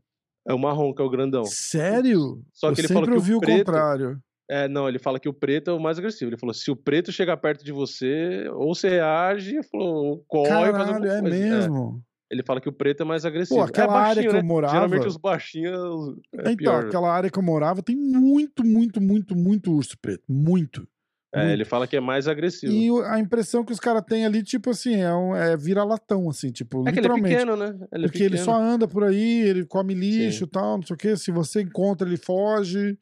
É 0.48 0.52
o 0.54 0.58
marrom, 0.58 0.92
que 0.92 1.00
é 1.00 1.04
o 1.04 1.10
grandão. 1.10 1.44
Sério? 1.44 2.42
Só 2.52 2.70
Eu 2.70 2.74
que 2.74 2.80
ele 2.80 2.88
sempre 2.88 3.06
falou 3.06 3.08
que 3.08 3.18
ouvi 3.18 3.34
o 3.34 3.38
o 3.38 3.40
preto, 3.40 3.66
contrário. 3.66 4.18
É, 4.48 4.68
não, 4.68 4.88
ele 4.88 4.98
fala 4.98 5.18
que 5.18 5.28
o 5.28 5.32
preto 5.34 5.70
é 5.70 5.74
o 5.74 5.80
mais 5.80 5.98
agressivo. 5.98 6.30
Ele 6.30 6.38
falou: 6.38 6.54
se 6.54 6.70
o 6.70 6.76
preto 6.76 7.10
chegar 7.10 7.36
perto 7.36 7.64
de 7.64 7.72
você, 7.72 8.48
ou 8.54 8.74
você 8.74 8.88
reage, 8.88 9.60
falou, 9.70 9.94
ou 10.04 10.24
corre, 10.28 10.48
faz 10.50 10.72
Caralho, 10.72 10.94
alguma 10.94 11.06
é 11.16 11.20
coisa. 11.20 11.36
mesmo. 11.36 12.02
Ele 12.30 12.42
fala 12.42 12.60
que 12.60 12.68
o 12.68 12.72
preto 12.72 13.02
é 13.02 13.06
mais 13.06 13.24
agressivo. 13.24 13.60
aquela 13.60 13.94
é 13.94 14.08
área 14.08 14.22
que 14.22 14.28
eu 14.28 14.32
né? 14.32 14.42
morava- 14.42 14.74
Geralmente 14.74 15.06
os 15.06 15.16
baixinhos 15.16 16.16
é 16.34 16.40
então, 16.50 16.56
pior. 16.56 16.86
aquela 16.86 17.12
área 17.12 17.30
que 17.30 17.38
eu 17.38 17.42
morava 17.42 17.82
tem 17.82 17.94
muito, 17.96 18.64
muito, 18.66 19.00
muito, 19.00 19.36
muito 19.36 19.72
urso 19.72 19.96
preto. 20.00 20.24
Muito. 20.28 20.86
É, 21.32 21.40
muito. 21.40 21.52
ele 21.52 21.64
fala 21.64 21.86
que 21.86 21.96
é 21.96 22.00
mais 22.00 22.26
agressivo. 22.26 22.72
E 22.72 22.88
a 23.06 23.18
impressão 23.20 23.64
que 23.64 23.72
os 23.72 23.78
caras 23.78 24.02
têm 24.08 24.24
ali, 24.26 24.42
tipo 24.42 24.70
assim, 24.70 24.96
é, 25.02 25.14
um, 25.14 25.36
é 25.36 25.56
vira-latão, 25.56 26.28
assim, 26.28 26.50
tipo, 26.50 26.80
É 26.88 26.92
que 26.92 26.98
ele 26.98 27.06
é 27.06 27.10
literalmente. 27.10 27.34
pequeno, 27.36 27.56
né? 27.56 27.66
Ele 27.92 28.04
é 28.04 28.08
porque 28.08 28.22
ele 28.24 28.30
pequeno. 28.36 28.44
só 28.44 28.60
anda 28.60 28.88
por 28.88 29.04
aí, 29.04 29.42
ele 29.42 29.64
come 29.64 29.94
lixo 29.94 30.44
e 30.44 30.48
tal, 30.48 30.78
não 30.78 30.82
sei 30.86 30.94
o 30.94 30.98
quê. 30.98 31.16
Se 31.16 31.30
você 31.30 31.62
encontra, 31.62 32.08
ele 32.08 32.16
foge. 32.16 32.96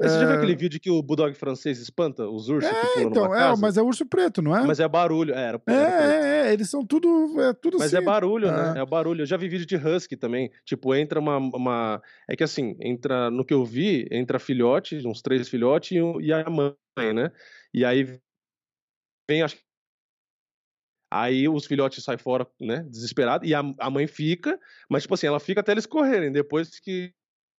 Você 0.00 0.08
já 0.18 0.24
viu 0.26 0.30
é- 0.30 0.36
aquele 0.38 0.56
vídeo 0.56 0.80
que 0.80 0.90
o 0.90 1.02
bulldog 1.02 1.34
francês 1.34 1.78
espanta 1.78 2.26
os 2.28 2.48
ursos 2.48 2.70
que 2.70 2.76
É, 2.76 2.92
pulam 2.94 3.08
então, 3.10 3.24
numa 3.24 3.36
é, 3.36 3.38
casa? 3.38 3.60
mas 3.60 3.76
é 3.76 3.82
urso 3.82 4.06
preto, 4.06 4.40
não 4.40 4.56
é? 4.56 4.66
Mas 4.66 4.80
é 4.80 4.88
barulho. 4.88 5.34
É, 5.34 5.36
era, 5.36 5.42
É, 5.42 5.48
era 5.48 5.58
preto. 5.58 5.72
é, 5.74 6.48
é, 6.48 6.52
eles 6.54 6.70
são 6.70 6.84
tudo, 6.86 7.38
é 7.40 7.52
tudo 7.52 7.76
Mas 7.78 7.88
assim. 7.92 8.02
é 8.02 8.06
barulho, 8.06 8.50
né? 8.50 8.74
É. 8.76 8.80
É 8.80 8.86
barulho. 8.86 9.22
Eu 9.22 9.26
já 9.26 9.36
vi 9.36 9.48
vídeo 9.48 9.66
de 9.66 9.76
husky 9.76 10.16
também. 10.16 10.50
Tipo, 10.64 10.94
entra 10.94 11.20
uma, 11.20 11.36
uma. 11.36 12.02
É 12.28 12.34
que 12.34 12.42
assim, 12.42 12.76
entra. 12.80 13.30
No 13.30 13.44
que 13.44 13.52
eu 13.52 13.64
vi, 13.64 14.08
entra 14.10 14.38
filhote, 14.38 14.96
uns 15.06 15.20
três 15.20 15.48
filhotes 15.48 15.92
e, 15.92 16.00
um- 16.02 16.20
e 16.20 16.32
a 16.32 16.48
mãe, 16.48 17.12
né? 17.14 17.30
E 17.74 17.84
aí 17.84 18.18
vem, 19.28 19.42
acho 19.42 19.56
que. 19.56 19.62
Aí 21.12 21.48
os 21.48 21.66
filhotes 21.66 22.04
saem 22.04 22.18
fora, 22.18 22.46
né? 22.60 22.84
Desesperado. 22.88 23.44
E 23.44 23.52
a, 23.54 23.60
a 23.80 23.90
mãe 23.90 24.06
fica, 24.06 24.58
mas, 24.88 25.02
tipo 25.02 25.14
assim, 25.14 25.26
ela 25.26 25.40
fica 25.40 25.60
até 25.60 25.72
eles 25.72 25.86
correrem. 25.86 26.30
Depois 26.30 26.78
que. 26.78 27.12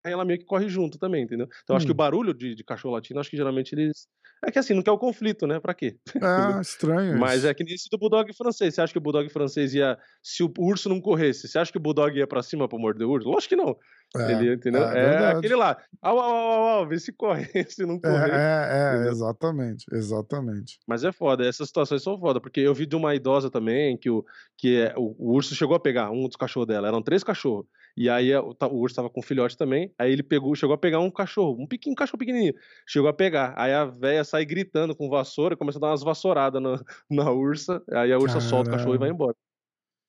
Ela 0.05 0.25
meio 0.25 0.39
que 0.39 0.45
corre 0.47 0.69
junto 0.69 0.99
também, 0.99 1.25
entendeu? 1.25 1.47
Então 1.63 1.77
acho 1.77 1.85
que 1.87 1.93
Hum. 1.93 1.95
o 1.95 1.97
barulho 1.97 2.33
de, 2.33 2.55
de 2.55 2.65
cachorro 2.65 2.95
latino, 2.95 3.21
acho 3.21 3.31
que 3.31 3.37
geralmente 3.37 3.73
eles. 3.75 4.07
É 4.43 4.51
que 4.51 4.59
assim, 4.59 4.73
não 4.73 4.83
quer 4.83 4.91
o 4.93 4.99
conflito, 4.99 5.47
né? 5.47 5.61
Pra 5.61 5.75
quê? 5.75 5.99
É, 6.59 6.61
estranho. 6.63 7.19
Mas 7.19 7.45
é 7.45 7.53
que 7.53 7.63
nem 7.63 7.75
esse 7.75 7.89
do 7.91 7.99
Bulldog 7.99 8.33
francês. 8.35 8.75
Você 8.75 8.81
acha 8.81 8.93
que 8.93 8.99
o 8.99 9.03
Bulldog 9.03 9.29
francês 9.29 9.75
ia. 9.75 9.99
Se 10.23 10.43
o 10.43 10.51
urso 10.59 10.89
não 10.89 10.99
corresse, 11.01 11.47
você 11.47 11.59
acha 11.59 11.71
que 11.71 11.77
o 11.77 11.81
Bulldog 11.81 12.17
ia 12.17 12.27
pra 12.27 12.43
cima 12.43 12.67
pra 12.67 12.79
morder 12.79 13.07
o 13.07 13.11
urso? 13.11 13.29
Lógico 13.29 13.51
que 13.51 13.57
não. 13.57 13.77
É, 14.17 14.33
Ele, 14.33 14.55
entendeu? 14.55 14.83
é 14.85 15.25
É, 15.27 15.31
aquele 15.33 15.55
lá. 15.55 15.77
Au, 16.01 16.19
au, 16.19 16.35
au, 16.35 16.69
au, 16.81 16.89
vê 16.89 16.99
se 16.99 17.13
corre. 17.13 17.45
se 17.69 17.85
não 17.85 17.97
É, 17.97 17.99
correr. 18.01 18.31
é, 18.33 19.05
é, 19.07 19.09
exatamente, 19.11 19.85
exatamente. 19.93 20.79
Mas 20.89 21.05
é 21.05 21.13
foda, 21.13 21.47
essas 21.47 21.69
situações 21.69 22.03
são 22.03 22.19
foda, 22.19 22.41
porque 22.41 22.61
eu 22.61 22.75
vi 22.75 22.87
de 22.87 22.97
uma 22.97 23.15
idosa 23.15 23.51
também 23.51 23.97
que 23.99 24.09
o, 24.11 24.25
que 24.57 24.79
é, 24.81 24.95
o, 24.97 25.15
o 25.19 25.35
urso 25.35 25.55
chegou 25.55 25.77
a 25.77 25.81
pegar 25.81 26.11
um 26.11 26.27
dos 26.27 26.37
cachorros 26.37 26.67
dela, 26.67 26.89
eram 26.89 27.03
três 27.03 27.23
cachorros. 27.23 27.67
E 27.97 28.09
aí 28.09 28.33
a- 28.33 28.43
o, 28.43 28.55
urso 28.79 28.97
tava 28.97 29.11
com 29.11 29.21
um 29.21 29.23
filhote 29.23 29.57
também, 29.57 29.93
aí 29.99 30.13
ele 30.13 30.23
pegou, 30.23 30.55
chegou 30.55 30.75
a 30.75 30.79
pegar 30.79 31.01
um 31.01 31.11
cachorro, 31.11 31.57
um 31.63 31.67
pequeno 31.67 31.95
cachorro 31.97 32.19
pequenininho, 32.19 32.55
chegou 32.87 33.09
a 33.09 33.13
pegar. 33.13 33.55
Aí 33.57 33.73
a 33.73 33.85
véia 33.85 34.25
sai 34.25 34.45
gritando 34.45 34.95
com 34.97 35.09
vassoura, 35.09 35.57
começa 35.57 35.79
a 35.79 35.81
dar 35.81 35.89
umas 35.89 36.03
vassouradas 36.03 36.63
na, 36.63 36.81
na 37.11 37.31
ursa, 37.33 37.83
aí 37.93 38.13
a 38.13 38.19
ursa 38.19 38.41
solta 38.41 38.69
o 38.71 38.73
cachorro 38.73 38.95
e 38.95 38.99
vai 38.99 39.11
embora. 39.11 39.35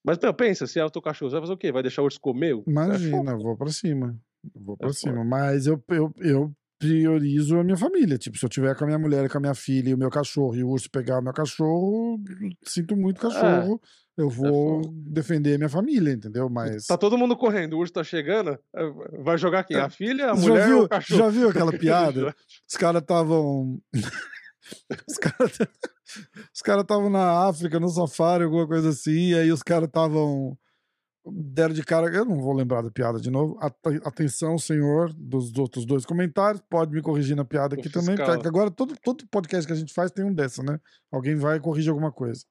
Mas 0.03 0.17
meu, 0.17 0.33
pensa, 0.33 0.65
se 0.65 0.79
é 0.79 0.85
o 0.85 0.89
teu 0.89 1.01
cachorro, 1.01 1.29
você 1.29 1.35
vai 1.35 1.41
fazer 1.43 1.53
o 1.53 1.57
quê? 1.57 1.71
Vai 1.71 1.83
deixar 1.83 2.01
o 2.01 2.05
urso 2.05 2.19
comer? 2.19 2.55
É. 2.55 2.69
Imagina, 2.69 3.31
eu 3.31 3.39
vou 3.39 3.57
pra 3.57 3.69
cima. 3.69 4.17
Vou 4.55 4.75
pra 4.77 4.89
É 4.89 4.93
cima. 4.93 5.17
foda. 5.17 5.25
Mas 5.25 5.67
eu, 5.67 5.83
eu, 5.89 6.11
eu 6.17 6.51
priorizo 6.81 7.59
a 7.59 7.63
minha 7.63 7.77
família. 7.77 8.17
Tipo, 8.17 8.39
se 8.39 8.43
eu 8.45 8.49
tiver 8.49 8.75
com 8.75 8.83
a 8.83 8.87
minha 8.87 8.97
mulher, 8.97 9.29
com 9.29 9.37
a 9.37 9.41
minha 9.41 9.53
filha 9.53 9.89
e 9.89 9.93
o 9.93 9.97
meu 9.97 10.09
cachorro, 10.09 10.55
e 10.55 10.63
o 10.63 10.69
urso 10.69 10.89
pegar 10.89 11.19
o 11.19 11.21
meu 11.21 11.31
cachorro, 11.31 12.19
sinto 12.65 12.97
muito 12.97 13.21
cachorro. 13.21 13.79
eu 14.17 14.27
vou 14.27 14.81
defender 14.91 15.53
a 15.53 15.57
minha 15.59 15.69
família, 15.69 16.11
entendeu? 16.11 16.49
Mas. 16.49 16.87
Tá 16.87 16.97
todo 16.97 17.17
mundo 17.19 17.37
correndo, 17.37 17.73
o 17.73 17.79
urso 17.79 17.93
tá 17.93 18.03
chegando, 18.03 18.57
é, 18.75 18.91
vai 19.23 19.37
jogar 19.37 19.63
quem? 19.63 19.77
A 19.77 19.89
filha, 19.89 20.31
a 20.31 20.35
já, 20.35 20.41
mulher 20.41 20.67
viu, 20.67 20.83
o 20.83 20.89
cachorro? 20.89 21.19
já 21.19 21.29
viu 21.29 21.49
aquela 21.49 21.71
piada? 21.77 22.35
Os 22.67 22.75
caras 22.75 23.01
estavam. 23.03 23.79
os 25.07 25.17
caras 25.17 25.57
os 26.53 26.61
caras 26.61 26.81
estavam 26.81 27.09
na 27.11 27.47
África, 27.47 27.79
no 27.79 27.89
safari, 27.89 28.43
alguma 28.43 28.67
coisa 28.67 28.89
assim, 28.89 29.29
e 29.29 29.35
aí 29.35 29.51
os 29.51 29.61
caras 29.61 29.87
estavam. 29.87 30.57
Deram 31.25 31.73
de 31.73 31.83
cara. 31.83 32.07
Eu 32.13 32.25
não 32.25 32.39
vou 32.39 32.53
lembrar 32.53 32.81
da 32.81 32.89
piada 32.89 33.19
de 33.19 33.29
novo. 33.29 33.57
At- 33.61 33.75
Atenção, 34.03 34.57
senhor, 34.57 35.13
dos 35.13 35.55
outros 35.57 35.85
dois 35.85 36.05
comentários. 36.05 36.63
Pode 36.69 36.91
me 36.93 37.01
corrigir 37.01 37.35
na 37.35 37.45
piada 37.45 37.75
aqui 37.75 37.89
também, 37.89 38.15
agora 38.47 38.71
todo, 38.71 38.95
todo 39.03 39.27
podcast 39.27 39.67
que 39.67 39.73
a 39.73 39.75
gente 39.75 39.93
faz 39.93 40.11
tem 40.11 40.25
um 40.25 40.33
dessa, 40.33 40.63
né? 40.63 40.79
Alguém 41.11 41.35
vai 41.35 41.59
corrige 41.59 41.89
alguma 41.89 42.11
coisa. 42.11 42.43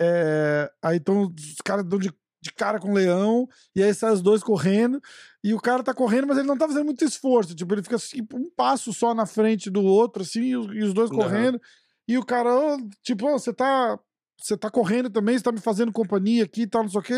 É, 0.00 0.70
aí 0.82 0.96
então 0.96 1.32
os 1.36 1.56
caras 1.64 1.84
dão 1.84 1.98
de, 1.98 2.12
de 2.40 2.52
cara 2.52 2.78
com 2.78 2.90
o 2.90 2.94
leão, 2.94 3.46
e 3.74 3.82
aí 3.82 3.92
saem 3.92 4.14
os 4.14 4.22
dois 4.22 4.42
correndo, 4.42 5.00
e 5.44 5.52
o 5.52 5.60
cara 5.60 5.82
tá 5.82 5.92
correndo, 5.92 6.26
mas 6.28 6.38
ele 6.38 6.46
não 6.48 6.56
tá 6.56 6.66
fazendo 6.66 6.86
muito 6.86 7.04
esforço. 7.04 7.54
Tipo, 7.54 7.74
ele 7.74 7.82
fica 7.82 7.96
assim, 7.96 8.20
um 8.32 8.48
passo 8.56 8.92
só 8.92 9.12
na 9.14 9.26
frente 9.26 9.68
do 9.68 9.82
outro, 9.82 10.22
assim, 10.22 10.40
e 10.42 10.56
os, 10.56 10.66
e 10.74 10.82
os 10.82 10.94
dois 10.94 11.10
correndo. 11.10 11.60
E 12.08 12.16
o 12.16 12.24
cara, 12.24 12.48
"Ô, 12.54 12.76
tipo, 13.02 13.26
"Ô, 13.28 13.38
você 13.38 13.52
tá. 13.52 13.98
Você 14.42 14.56
tá 14.56 14.70
correndo 14.70 15.10
também, 15.10 15.36
você 15.36 15.44
tá 15.44 15.52
me 15.52 15.60
fazendo 15.60 15.92
companhia 15.92 16.44
aqui 16.44 16.62
e 16.62 16.66
tal, 16.66 16.82
não 16.84 16.88
sei 16.90 17.00
o 17.00 17.02
quê. 17.02 17.14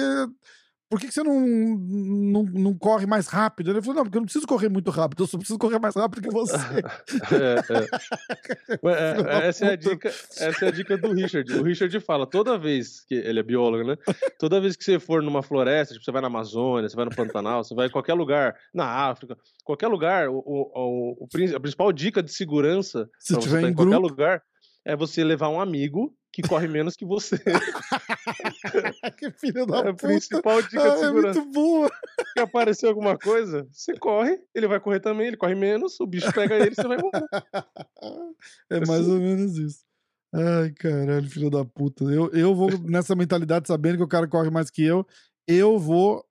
Por 0.92 1.00
que, 1.00 1.06
que 1.06 1.14
você 1.14 1.22
não, 1.22 1.40
não, 1.40 2.42
não 2.42 2.74
corre 2.76 3.06
mais 3.06 3.26
rápido? 3.26 3.70
Ele 3.70 3.80
falou, 3.80 3.96
não, 3.96 4.02
porque 4.04 4.18
eu 4.18 4.20
não 4.20 4.26
preciso 4.26 4.46
correr 4.46 4.68
muito 4.68 4.90
rápido, 4.90 5.22
eu 5.22 5.26
só 5.26 5.38
preciso 5.38 5.58
correr 5.58 5.78
mais 5.78 5.94
rápido 5.94 6.20
que 6.20 6.28
você. 6.30 6.52
É, 7.32 7.54
é. 7.72 9.18
É, 9.18 9.22
da 9.22 9.32
essa, 9.44 9.64
é 9.66 9.72
a 9.72 9.76
dica, 9.76 10.08
essa 10.08 10.64
é 10.66 10.68
a 10.68 10.70
dica 10.70 10.98
do 10.98 11.12
Richard. 11.12 11.50
O 11.54 11.62
Richard 11.62 11.98
fala, 12.00 12.26
toda 12.26 12.58
vez 12.58 13.00
que 13.06 13.14
ele 13.14 13.40
é 13.40 13.42
biólogo, 13.42 13.84
né? 13.88 13.96
Toda 14.38 14.60
vez 14.60 14.76
que 14.76 14.84
você 14.84 14.98
for 14.98 15.22
numa 15.22 15.42
floresta, 15.42 15.94
tipo, 15.94 16.04
você 16.04 16.12
vai 16.12 16.20
na 16.20 16.26
Amazônia, 16.28 16.88
você 16.90 16.96
vai 16.96 17.06
no 17.06 17.14
Pantanal, 17.16 17.64
você 17.64 17.74
vai 17.74 17.86
em 17.86 17.90
qualquer 17.90 18.12
lugar, 18.14 18.54
na 18.74 18.84
África, 18.84 19.36
qualquer 19.64 19.88
lugar, 19.88 20.28
o, 20.28 20.36
o, 20.44 21.18
o- 21.22 21.26
a 21.56 21.60
principal 21.60 21.90
dica 21.90 22.22
de 22.22 22.30
segurança 22.32 23.08
Se 23.18 23.34
tiver 23.38 23.62
em 23.62 23.68
em 23.68 23.72
qualquer 23.74 23.90
grupo. 23.92 24.08
lugar 24.08 24.42
é 24.84 24.94
você 24.94 25.24
levar 25.24 25.48
um 25.48 25.58
amigo 25.60 26.14
que 26.32 26.42
corre 26.42 26.66
menos 26.66 26.96
que 26.96 27.04
você. 27.04 27.36
que 29.18 29.30
filho 29.32 29.66
da 29.66 29.76
É 29.76 29.80
a 29.80 29.84
puta. 29.92 30.06
principal 30.06 30.62
dica 30.62 30.82
Ah, 30.82 30.88
de 30.88 30.94
é 30.94 30.98
segurança. 30.98 31.40
muito 31.40 31.52
boa. 31.52 31.90
Se 32.32 32.40
aparecer 32.40 32.86
alguma 32.86 33.18
coisa, 33.18 33.66
você 33.70 33.94
corre, 33.98 34.40
ele 34.54 34.66
vai 34.66 34.80
correr 34.80 35.00
também, 35.00 35.26
ele 35.28 35.36
corre 35.36 35.54
menos, 35.54 35.98
o 36.00 36.06
bicho 36.06 36.32
pega 36.32 36.56
ele, 36.56 36.74
você 36.74 36.86
vai 36.88 36.96
morrer. 36.98 37.26
É 38.70 38.80
mais 38.86 39.06
ou 39.08 39.18
menos 39.18 39.56
isso. 39.58 39.80
Ai, 40.34 40.70
caralho, 40.72 41.28
filho 41.28 41.50
da 41.50 41.64
puta. 41.64 42.04
Eu, 42.04 42.30
eu 42.32 42.54
vou 42.54 42.70
nessa 42.84 43.14
mentalidade 43.14 43.68
sabendo 43.68 43.98
que 43.98 44.02
o 44.04 44.08
cara 44.08 44.26
corre 44.26 44.50
mais 44.50 44.70
que 44.70 44.82
eu. 44.82 45.06
Eu 45.46 45.78
vou 45.78 46.24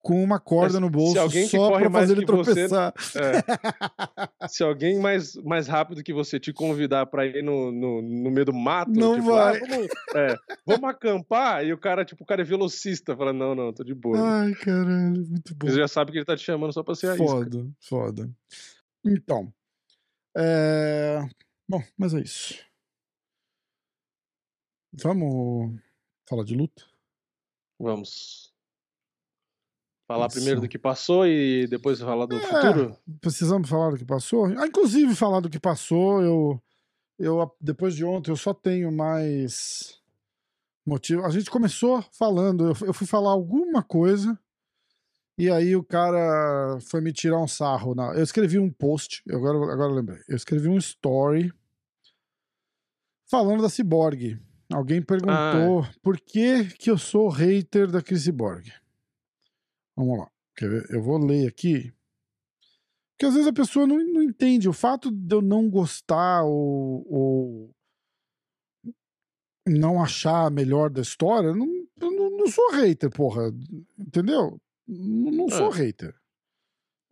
com 0.00 0.22
uma 0.22 0.38
corda 0.40 0.78
no 0.80 0.88
bolso 0.88 1.14
só 1.48 1.70
mais 1.70 1.92
fazer 1.92 2.12
ele 2.16 2.24
que 2.24 2.32
você- 2.32 2.54
tropeçar. 2.68 2.94
É. 3.16 3.42
Se 4.48 4.62
alguém 4.62 4.98
mais, 4.98 5.34
mais 5.36 5.66
rápido 5.66 6.02
que 6.02 6.12
você 6.12 6.38
te 6.40 6.52
convidar 6.52 7.06
pra 7.06 7.26
ir 7.26 7.42
no, 7.42 7.70
no, 7.72 8.00
no 8.00 8.30
meio 8.30 8.46
do 8.46 8.52
mato, 8.54 8.90
Não 8.92 9.16
tipo, 9.16 9.26
vai. 9.32 9.56
"Ah, 9.56 9.60
vamos, 9.68 9.88
é, 10.14 10.36
vamos 10.64 10.90
acampar, 10.90 11.64
e 11.66 11.72
o 11.72 11.78
cara, 11.78 12.04
tipo, 12.04 12.22
o 12.22 12.26
cara 12.26 12.40
é 12.40 12.44
velocista, 12.44 13.16
fala, 13.16 13.32
não, 13.32 13.54
não, 13.54 13.72
tô 13.72 13.82
de 13.84 13.94
boa. 13.94 14.16
Ai, 14.18 14.52
caralho, 14.54 15.26
muito 15.28 15.54
bom. 15.54 15.66
Você 15.68 15.76
já 15.76 15.88
sabe 15.88 16.12
que 16.12 16.18
ele 16.18 16.24
tá 16.24 16.36
te 16.36 16.44
chamando 16.44 16.72
só 16.72 16.82
pra 16.82 16.94
ser 16.94 17.08
a 17.10 17.14
isca. 17.14 17.26
Foda, 17.26 17.70
foda. 17.80 18.30
Então. 19.04 19.52
É... 20.36 21.18
Bom, 21.68 21.82
mas 21.98 22.14
é 22.14 22.20
isso. 22.20 22.54
Vamos 24.92 25.78
falar 26.28 26.44
de 26.44 26.54
luta? 26.54 26.82
Vamos. 27.78 28.47
Falar 30.08 30.28
Isso. 30.28 30.36
primeiro 30.36 30.62
do 30.62 30.68
que 30.68 30.78
passou 30.78 31.26
e 31.26 31.66
depois 31.66 32.00
falar 32.00 32.24
do 32.24 32.34
É. 32.34 32.40
futuro? 32.40 32.96
Precisamos 33.20 33.68
falar 33.68 33.90
do 33.90 33.98
que 33.98 34.06
passou? 34.06 34.46
Ah, 34.46 34.66
inclusive, 34.66 35.14
falar 35.14 35.40
do 35.40 35.50
que 35.50 35.60
passou, 35.60 36.22
eu, 36.22 36.62
eu 37.18 37.54
depois 37.60 37.94
de 37.94 38.06
ontem, 38.06 38.30
eu 38.30 38.36
só 38.36 38.54
tenho 38.54 38.90
mais 38.90 40.00
motivo. 40.86 41.26
A 41.26 41.30
gente 41.30 41.50
começou 41.50 42.02
falando, 42.10 42.68
eu, 42.68 42.86
eu 42.86 42.94
fui 42.94 43.06
falar 43.06 43.32
alguma 43.32 43.82
coisa, 43.82 44.38
e 45.36 45.50
aí 45.50 45.76
o 45.76 45.84
cara 45.84 46.78
foi 46.90 47.02
me 47.02 47.12
tirar 47.12 47.38
um 47.38 47.46
sarro. 47.46 47.94
Na, 47.94 48.14
eu 48.14 48.22
escrevi 48.22 48.58
um 48.58 48.70
post, 48.70 49.22
agora, 49.30 49.58
agora 49.70 49.90
eu 49.92 49.94
lembrei. 49.96 50.22
Eu 50.26 50.36
escrevi 50.36 50.68
um 50.68 50.78
story 50.78 51.52
falando 53.30 53.60
da 53.60 53.68
Cyborg. 53.68 54.40
Alguém 54.72 55.02
perguntou 55.02 55.86
por 56.02 56.18
que, 56.18 56.64
que 56.78 56.90
eu 56.90 56.96
sou 56.96 57.28
hater 57.28 57.90
da 57.90 58.00
Cyborg. 58.00 58.72
Vamos 59.98 60.18
lá. 60.20 60.30
Quer 60.56 60.70
ver? 60.70 60.86
Eu 60.90 61.02
vou 61.02 61.18
ler 61.18 61.48
aqui. 61.48 61.92
Porque 63.12 63.26
às 63.26 63.34
vezes 63.34 63.48
a 63.48 63.52
pessoa 63.52 63.84
não, 63.84 63.96
não 63.98 64.22
entende. 64.22 64.68
O 64.68 64.72
fato 64.72 65.10
de 65.10 65.34
eu 65.34 65.42
não 65.42 65.68
gostar 65.68 66.44
ou, 66.44 67.04
ou 67.12 67.70
não 69.66 70.00
achar 70.02 70.46
a 70.46 70.50
melhor 70.50 70.88
da 70.88 71.02
história, 71.02 71.52
não, 71.52 71.66
eu 72.00 72.10
não, 72.12 72.30
não 72.30 72.46
sou 72.46 72.70
hater, 72.72 73.10
porra. 73.10 73.50
Entendeu? 73.98 74.60
Não, 74.86 75.30
não 75.32 75.48
sou 75.48 75.72
É. 75.74 75.76
hater. 75.78 76.14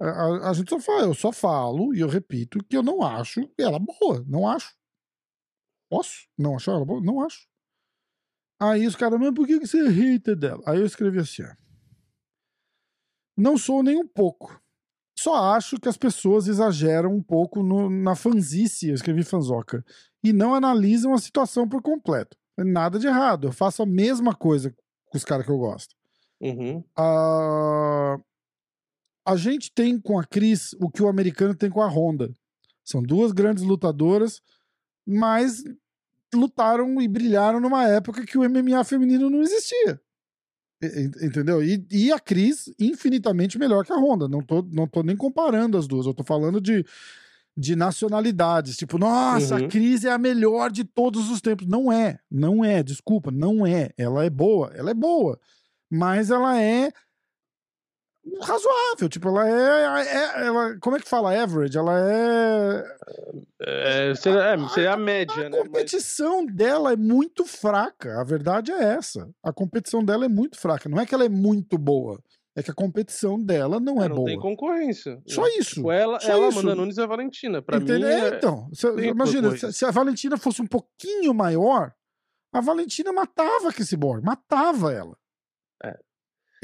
A, 0.00 0.06
a- 0.06 0.50
a 0.50 0.52
gente 0.52 0.68
só 0.70 0.78
fala, 0.78 1.02
eu 1.06 1.14
só 1.14 1.32
falo 1.32 1.92
e 1.94 2.00
eu 2.00 2.08
repito 2.08 2.62
que 2.64 2.76
eu 2.76 2.82
não 2.82 3.02
acho 3.02 3.50
ela 3.58 3.78
boa. 3.78 4.24
Não 4.28 4.48
acho. 4.48 4.76
Posso 5.90 6.28
não 6.38 6.56
achar 6.56 6.72
ela 6.72 6.84
boa? 6.84 7.00
Não 7.00 7.20
acho. 7.20 7.48
Aí 8.60 8.86
os 8.86 8.94
caras, 8.96 9.18
mas 9.20 9.34
por 9.34 9.46
que 9.46 9.58
que 9.58 9.66
você 9.66 9.84
é 9.84 9.88
hater 9.88 10.36
dela? 10.36 10.62
Aí 10.66 10.78
eu 10.78 10.86
escrevi 10.86 11.18
assim, 11.18 11.42
ó. 11.42 11.65
Não 13.36 13.58
sou 13.58 13.82
nem 13.82 13.96
um 13.96 14.06
pouco. 14.06 14.60
Só 15.18 15.34
acho 15.54 15.78
que 15.80 15.88
as 15.88 15.96
pessoas 15.96 16.46
exageram 16.46 17.14
um 17.14 17.22
pouco 17.22 17.62
no- 17.62 17.88
na 17.88 18.14
fanzice, 18.14 18.88
eu 18.88 18.94
escrevi 18.94 19.22
fanzoca, 19.22 19.84
e 20.22 20.32
não 20.32 20.54
analisam 20.54 21.14
a 21.14 21.18
situação 21.18 21.68
por 21.68 21.80
completo. 21.82 22.36
Nada 22.58 22.98
de 22.98 23.06
errado, 23.06 23.48
eu 23.48 23.52
faço 23.52 23.82
a 23.82 23.86
mesma 23.86 24.34
coisa 24.34 24.74
com 25.06 25.16
os 25.16 25.24
caras 25.24 25.44
que 25.44 25.52
eu 25.52 25.58
gosto. 25.58 25.94
Uhum. 26.40 26.84
Ah, 26.96 28.18
a 29.26 29.36
gente 29.36 29.72
tem 29.72 29.98
com 29.98 30.18
a 30.18 30.24
Cris 30.24 30.74
o 30.80 30.90
que 30.90 31.02
o 31.02 31.08
americano 31.08 31.54
tem 31.54 31.70
com 31.70 31.80
a 31.82 31.88
Honda. 31.88 32.34
São 32.84 33.02
duas 33.02 33.32
grandes 33.32 33.64
lutadoras, 33.64 34.40
mas 35.06 35.64
lutaram 36.34 37.00
e 37.00 37.08
brilharam 37.08 37.58
numa 37.60 37.86
época 37.88 38.24
que 38.24 38.36
o 38.38 38.44
MMA 38.48 38.84
feminino 38.84 39.30
não 39.30 39.40
existia. 39.40 40.00
Entendeu? 40.82 41.62
E, 41.62 41.86
e 41.90 42.12
a 42.12 42.18
Cris 42.20 42.70
infinitamente 42.78 43.58
melhor 43.58 43.84
que 43.84 43.92
a 43.92 43.96
Honda. 43.96 44.28
Não 44.28 44.40
tô, 44.42 44.62
não 44.70 44.86
tô 44.86 45.02
nem 45.02 45.16
comparando 45.16 45.78
as 45.78 45.86
duas. 45.86 46.06
Eu 46.06 46.12
tô 46.14 46.22
falando 46.22 46.60
de, 46.60 46.84
de 47.56 47.74
nacionalidades. 47.74 48.76
Tipo, 48.76 48.98
nossa, 48.98 49.56
Uhum. 49.56 49.64
a 49.64 49.68
Cris 49.68 50.04
é 50.04 50.10
a 50.10 50.18
melhor 50.18 50.70
de 50.70 50.84
todos 50.84 51.30
os 51.30 51.40
tempos. 51.40 51.66
Não 51.66 51.90
é. 51.90 52.18
Não 52.30 52.64
é. 52.64 52.82
Desculpa. 52.82 53.30
Não 53.30 53.66
é. 53.66 53.90
Ela 53.96 54.24
é 54.24 54.30
boa. 54.30 54.70
Ela 54.74 54.90
é 54.90 54.94
boa. 54.94 55.38
Mas 55.90 56.30
ela 56.30 56.60
é 56.60 56.90
razoável. 58.42 59.08
Tipo, 59.08 59.28
ela 59.28 59.48
é. 59.48 60.06
é- 60.08 60.46
ela, 60.46 60.78
como 60.80 60.96
é 60.96 61.00
que 61.00 61.08
fala 61.08 61.40
average? 61.40 61.76
Ela 61.76 61.92
é. 62.00 62.96
É, 63.60 64.14
seria, 64.14 64.40
é, 64.40 64.68
seria 64.68 64.92
a 64.92 64.96
média, 64.96 65.46
A 65.46 65.50
né? 65.50 65.58
Mas, 65.58 65.62
competição 65.68 66.44
dela 66.46 66.92
é 66.92 66.96
muito 66.96 67.44
fraca. 67.44 68.20
A 68.20 68.24
verdade 68.24 68.72
é 68.72 68.82
essa. 68.94 69.28
A 69.42 69.52
competição 69.52 70.04
dela 70.04 70.24
é 70.24 70.28
muito 70.28 70.58
fraca. 70.58 70.88
Não 70.88 71.00
é 71.00 71.06
que 71.06 71.14
ela 71.14 71.24
é 71.24 71.28
muito 71.28 71.78
boa. 71.78 72.20
É 72.58 72.62
que 72.62 72.70
a 72.70 72.74
competição 72.74 73.38
dela 73.38 73.78
não 73.78 74.02
é 74.02 74.08
não 74.08 74.16
boa. 74.16 74.28
tem 74.28 74.38
concorrência. 74.40 75.20
Só 75.26 75.42
né? 75.42 75.50
isso. 75.58 75.74
Tipo, 75.76 75.92
ela, 75.92 76.18
Só 76.18 76.32
ela 76.32 76.48
isso. 76.48 76.58
Amanda 76.60 76.74
Nunes 76.74 76.96
e 76.96 77.02
a 77.02 77.06
Valentina. 77.06 77.60
Pra 77.60 77.76
Entendeu? 77.76 78.08
mim, 78.08 78.14
É, 78.14 78.28
é, 78.30 78.36
então, 78.36 78.70
imagina, 78.98 79.54
se, 79.56 79.72
se 79.74 79.84
a 79.84 79.90
Valentina 79.90 80.38
fosse 80.38 80.62
um 80.62 80.66
pouquinho 80.66 81.34
maior, 81.34 81.92
a 82.54 82.60
Valentina 82.62 83.12
matava 83.12 83.68
a 83.68 83.72
Cyborg, 83.84 84.24
matava 84.24 84.90
ela. 84.90 85.14
É. 85.84 85.98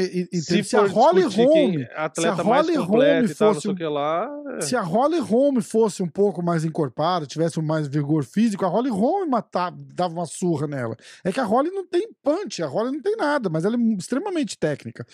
E- 0.03 0.29
e- 0.33 0.41
se 0.41 0.65
se 0.65 0.77
a 0.77 0.87
Holly 0.87 1.23
Holm, 1.23 1.81
é 1.81 2.11
se 2.15 2.27
a 2.27 2.33
Holly 2.35 2.75
Holm 2.77 3.27
tal, 3.39 3.55
fosse 3.55 3.69
um- 3.69 3.75
que 3.75 3.85
lá... 3.85 4.31
é. 4.57 4.61
se 4.61 4.77
a 4.77 4.83
Holly 4.83 5.19
Holm 5.19 5.61
fosse 5.61 6.03
um 6.03 6.09
pouco 6.09 6.43
mais 6.43 6.65
encorpada, 6.65 7.27
tivesse 7.27 7.59
um 7.59 7.63
mais 7.63 7.87
vigor 7.89 8.25
físico, 8.25 8.65
a 8.65 8.69
Holly 8.69 8.91
Holm 8.91 9.29
matava, 9.29 9.77
dava 9.95 10.15
uma 10.15 10.27
surra 10.27 10.67
nela. 10.67 10.97
É 11.25 11.33
que 11.33 11.41
a 11.41 11.45
Holly 11.45 11.71
não 11.71 11.87
tem 11.87 12.09
punch, 12.23 12.63
a 12.63 12.67
Holly 12.67 12.93
não 12.93 13.01
tem 13.03 13.17
nada, 13.17 13.49
mas 13.49 13.65
ela 13.65 13.77
é 13.77 13.81
extremamente 13.99 14.59
técnica. 14.59 15.07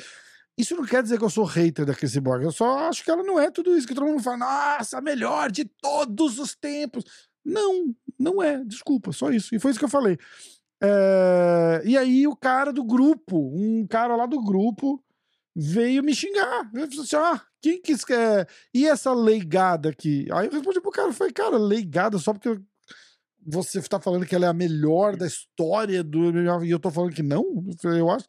Isso 0.56 0.74
não 0.74 0.84
quer 0.84 1.02
dizer 1.04 1.18
que 1.18 1.24
eu 1.24 1.30
sou 1.30 1.44
hater 1.44 1.86
da 1.86 1.94
Chris 1.94 2.16
Borg, 2.16 2.42
eu 2.42 2.50
só 2.50 2.88
acho 2.88 3.04
que 3.04 3.10
ela 3.10 3.22
não 3.22 3.38
é 3.38 3.48
tudo 3.50 3.76
isso 3.76 3.86
que 3.86 3.94
todo 3.94 4.06
mundo 4.06 4.22
fala, 4.22 4.38
nossa, 4.38 4.98
a 4.98 5.00
melhor 5.00 5.50
de 5.52 5.64
todos 5.64 6.38
os 6.40 6.56
tempos. 6.56 7.04
Não, 7.44 7.94
não 8.18 8.42
é, 8.42 8.62
desculpa, 8.64 9.12
só 9.12 9.30
isso. 9.30 9.54
E 9.54 9.58
foi 9.60 9.70
isso 9.70 9.78
que 9.78 9.84
eu 9.84 9.88
falei. 9.88 10.18
É, 10.82 11.82
E 11.84 11.96
aí 11.96 12.26
o 12.26 12.36
cara 12.36 12.72
do 12.72 12.84
grupo, 12.84 13.36
um 13.54 13.86
cara 13.86 14.14
lá 14.16 14.26
do 14.26 14.40
grupo, 14.42 15.02
veio 15.54 16.02
me 16.02 16.14
xingar. 16.14 16.70
Ele 16.74 16.88
falou 16.88 17.04
assim: 17.04 17.16
ah, 17.16 17.42
quem 17.60 17.80
que 17.80 17.96
quer. 18.06 18.48
E 18.72 18.86
essa 18.86 19.12
leigada 19.12 19.88
aqui? 19.90 20.26
Aí 20.32 20.46
eu 20.46 20.52
respondi 20.52 20.80
pro 20.80 20.90
cara, 20.90 21.12
falei, 21.12 21.32
cara, 21.32 21.58
leigada 21.58 22.18
só 22.18 22.32
porque 22.32 22.60
você 23.44 23.80
tá 23.82 23.98
falando 23.98 24.26
que 24.26 24.34
ela 24.34 24.46
é 24.46 24.48
a 24.48 24.52
melhor 24.52 25.16
da 25.16 25.26
história 25.26 26.04
do 26.04 26.30
e 26.64 26.70
eu 26.70 26.78
tô 26.78 26.90
falando 26.90 27.14
que 27.14 27.22
não? 27.22 27.42
Eu 27.66 27.74
falei, 27.80 28.00
Eu 28.00 28.10
acho. 28.10 28.26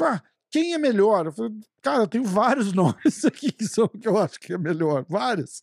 Ah, 0.00 0.22
quem 0.50 0.74
é 0.74 0.78
melhor? 0.78 1.26
Eu 1.26 1.32
falei, 1.32 1.52
cara, 1.82 2.02
eu 2.02 2.08
tenho 2.08 2.24
vários 2.24 2.72
nomes 2.74 3.24
aqui 3.24 3.50
que 3.52 3.66
são 3.66 3.88
que 3.88 4.06
eu 4.06 4.16
acho 4.16 4.38
que 4.38 4.52
é 4.52 4.58
melhor. 4.58 5.04
Vários. 5.08 5.62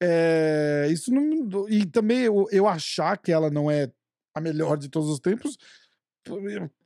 É, 0.00 0.88
isso 0.90 1.10
não. 1.12 1.68
E 1.68 1.86
também 1.86 2.20
eu, 2.20 2.46
eu 2.50 2.68
achar 2.68 3.16
que 3.18 3.32
ela 3.32 3.50
não 3.50 3.70
é 3.70 3.90
a 4.36 4.40
melhor 4.40 4.76
de 4.76 4.90
todos 4.90 5.08
os 5.08 5.18
tempos. 5.18 5.56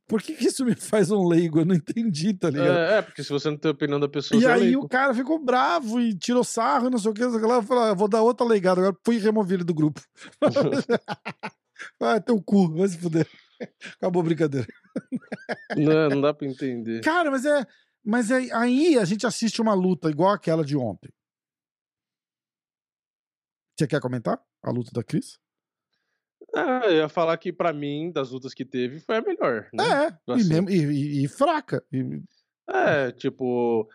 Por, 0.07 0.23
que, 0.23 0.35
que 0.37 0.47
isso 0.47 0.65
me 0.65 0.75
faz 0.77 1.11
um 1.11 1.27
leigo? 1.27 1.61
Eu 1.61 1.65
não 1.65 1.75
entendi, 1.75 2.33
tá 2.33 2.49
ligado? 2.49 2.79
É, 2.79 2.99
é, 2.99 3.03
porque 3.03 3.25
se 3.25 3.31
você 3.31 3.51
não 3.51 3.57
tem 3.57 3.71
a 3.71 3.73
opinião 3.73 3.99
da 3.99 4.09
pessoa, 4.09 4.41
E 4.41 4.45
é 4.45 4.53
aí 4.53 4.61
leigo. 4.61 4.85
o 4.85 4.89
cara 4.89 5.13
ficou 5.13 5.37
bravo 5.43 6.01
e 6.01 6.17
tirou 6.17 6.45
sarro 6.45 6.87
e 6.87 6.91
não 6.91 6.99
sei 6.99 7.11
o 7.11 7.15
que. 7.15 7.23
não 7.23 7.31
sei 7.31 7.39
o 7.39 7.43
que 7.43 7.49
lá. 7.49 7.57
Eu 7.57 7.63
falei, 7.63 7.91
ah, 7.91 7.95
vou 7.95 8.07
dar 8.07 8.23
outra 8.23 8.47
legada. 8.47 8.81
Agora 8.81 8.97
fui 9.05 9.19
removido 9.19 9.65
do 9.65 9.75
grupo. 9.75 10.01
ah, 12.01 12.21
teu 12.21 12.41
cu, 12.41 12.73
vai 12.73 12.87
se 12.87 12.99
fuder. 12.99 13.29
Acabou 13.97 14.23
a 14.23 14.25
brincadeira. 14.25 14.69
Não, 15.77 16.09
não 16.09 16.21
dá 16.21 16.33
pra 16.33 16.47
entender. 16.47 17.03
Cara, 17.03 17.31
mas 17.31 17.45
é. 17.45 17.67
Mas 18.03 18.31
é, 18.31 18.51
aí 18.55 18.97
a 18.97 19.05
gente 19.05 19.27
assiste 19.27 19.61
uma 19.61 19.75
luta 19.75 20.09
igual 20.09 20.33
aquela 20.33 20.65
de 20.65 20.77
ontem. 20.77 21.11
Você 23.77 23.87
quer 23.89 24.01
comentar 24.01 24.41
a 24.63 24.71
luta 24.71 24.91
da 24.93 25.03
Cris? 25.03 25.39
Ah, 26.55 26.83
eu 26.87 26.93
ia 26.97 27.09
falar 27.09 27.37
que 27.37 27.53
pra 27.53 27.73
mim, 27.73 28.11
das 28.13 28.31
lutas 28.31 28.53
que 28.55 28.65
teve, 28.65 29.01
foi 29.01 29.17
a 29.19 29.23
melhor. 29.23 29.69
Né? 29.73 29.85
É, 29.85 30.09
e, 30.29 30.33
assim. 30.33 30.49
mesmo- 30.49 30.71
e- 30.71 31.21
e- 31.21 31.25
e 31.25 31.29
fraca. 31.29 31.83
E- 31.93 32.21
É, 32.69 33.11
tipo. 33.13 33.89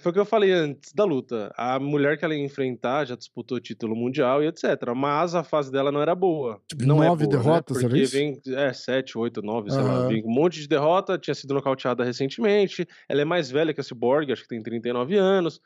Foi 0.00 0.10
o 0.10 0.12
que 0.12 0.18
eu 0.18 0.24
falei 0.26 0.50
antes 0.50 0.92
da 0.92 1.04
luta. 1.04 1.52
A 1.56 1.78
mulher 1.78 2.18
que 2.18 2.24
ela 2.24 2.34
ia 2.34 2.44
enfrentar 2.44 3.04
já 3.04 3.14
disputou 3.14 3.60
título 3.60 3.94
mundial 3.94 4.42
e 4.42 4.48
etc. 4.48 4.64
Mas 4.96 5.32
a 5.34 5.44
fase 5.44 5.70
dela 5.70 5.92
não 5.92 6.02
era 6.02 6.12
boa. 6.14 6.60
Tipo, 6.66 6.84
não 6.84 6.96
nove 6.96 7.22
é 7.24 7.26
boa, 7.28 7.38
derrotas, 7.38 7.76
né? 7.76 7.82
Porque 7.88 8.04
vem, 8.06 8.40
é, 8.56 8.72
sete, 8.72 9.16
oito, 9.16 9.40
nove, 9.42 9.70
sei 9.70 9.80
lá. 9.80 10.08
Vem 10.08 10.24
um 10.24 10.30
monte 10.30 10.58
de 10.60 10.66
derrota, 10.66 11.16
tinha 11.16 11.34
sido 11.36 11.54
nocauteada 11.54 12.02
recentemente. 12.02 12.84
Ela 13.08 13.20
é 13.20 13.24
mais 13.24 13.48
velha 13.48 13.72
que 13.72 13.80
a 13.80 13.84
Cyborg, 13.84 14.32
acho 14.32 14.42
que 14.42 14.48
tem 14.48 14.60
39 14.60 15.16
anos. 15.16 15.60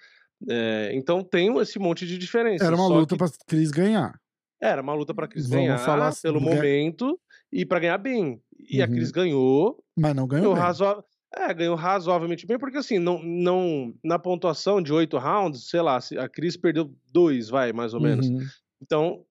É, 0.51 0.91
então 0.93 1.25
tem 1.25 1.57
esse 1.61 1.79
monte 1.79 2.07
de 2.07 2.19
diferença. 2.19 2.65
era 2.67 2.77
uma 2.77 2.89
luta 2.89 3.15
que- 3.15 3.19
pra 3.19 3.29
Cris 3.47 3.71
ganhar. 3.71 4.21
Era 4.67 4.81
uma 4.83 4.95
luta 4.95 5.13
pra 5.15 5.29
Cris 5.29 5.49
Vamos 5.49 5.65
ganhar 5.67 5.79
falar 5.79 6.13
pelo 6.23 6.41
momento 6.41 7.19
e 7.53 7.67
pra 7.67 7.79
ganhar 7.79 7.99
bem. 7.99 8.41
E 8.59 8.81
a 8.83 8.87
Uhum. 8.87 8.93
Cris 8.93 9.11
ganhou, 9.11 9.85
Mas 9.97 10.15
não 10.15 10.27
ganhou 10.27 10.55
razo... 10.55 10.85
é, 11.37 11.53
ganhou 11.53 11.77
razoavelmente 11.77 12.47
bem, 12.47 12.59
porque 12.59 12.79
assim, 12.79 12.99
não, 12.99 13.23
não, 13.23 13.93
na 14.03 14.19
pontuação 14.19 14.81
de 14.81 14.93
oito 14.93 15.19
rounds, 15.19 15.69
sei 15.69 15.83
lá, 15.83 16.01
se 16.01 16.17
a 16.19 16.29
Cris 16.29 16.57
perdeu 16.57 16.95
dois, 17.13 17.49
vai, 17.49 17.73
mais 17.73 17.93
ou 17.93 18.01
menos. 18.01 18.29
Uhum. 18.29 18.41
Então, 18.81 19.25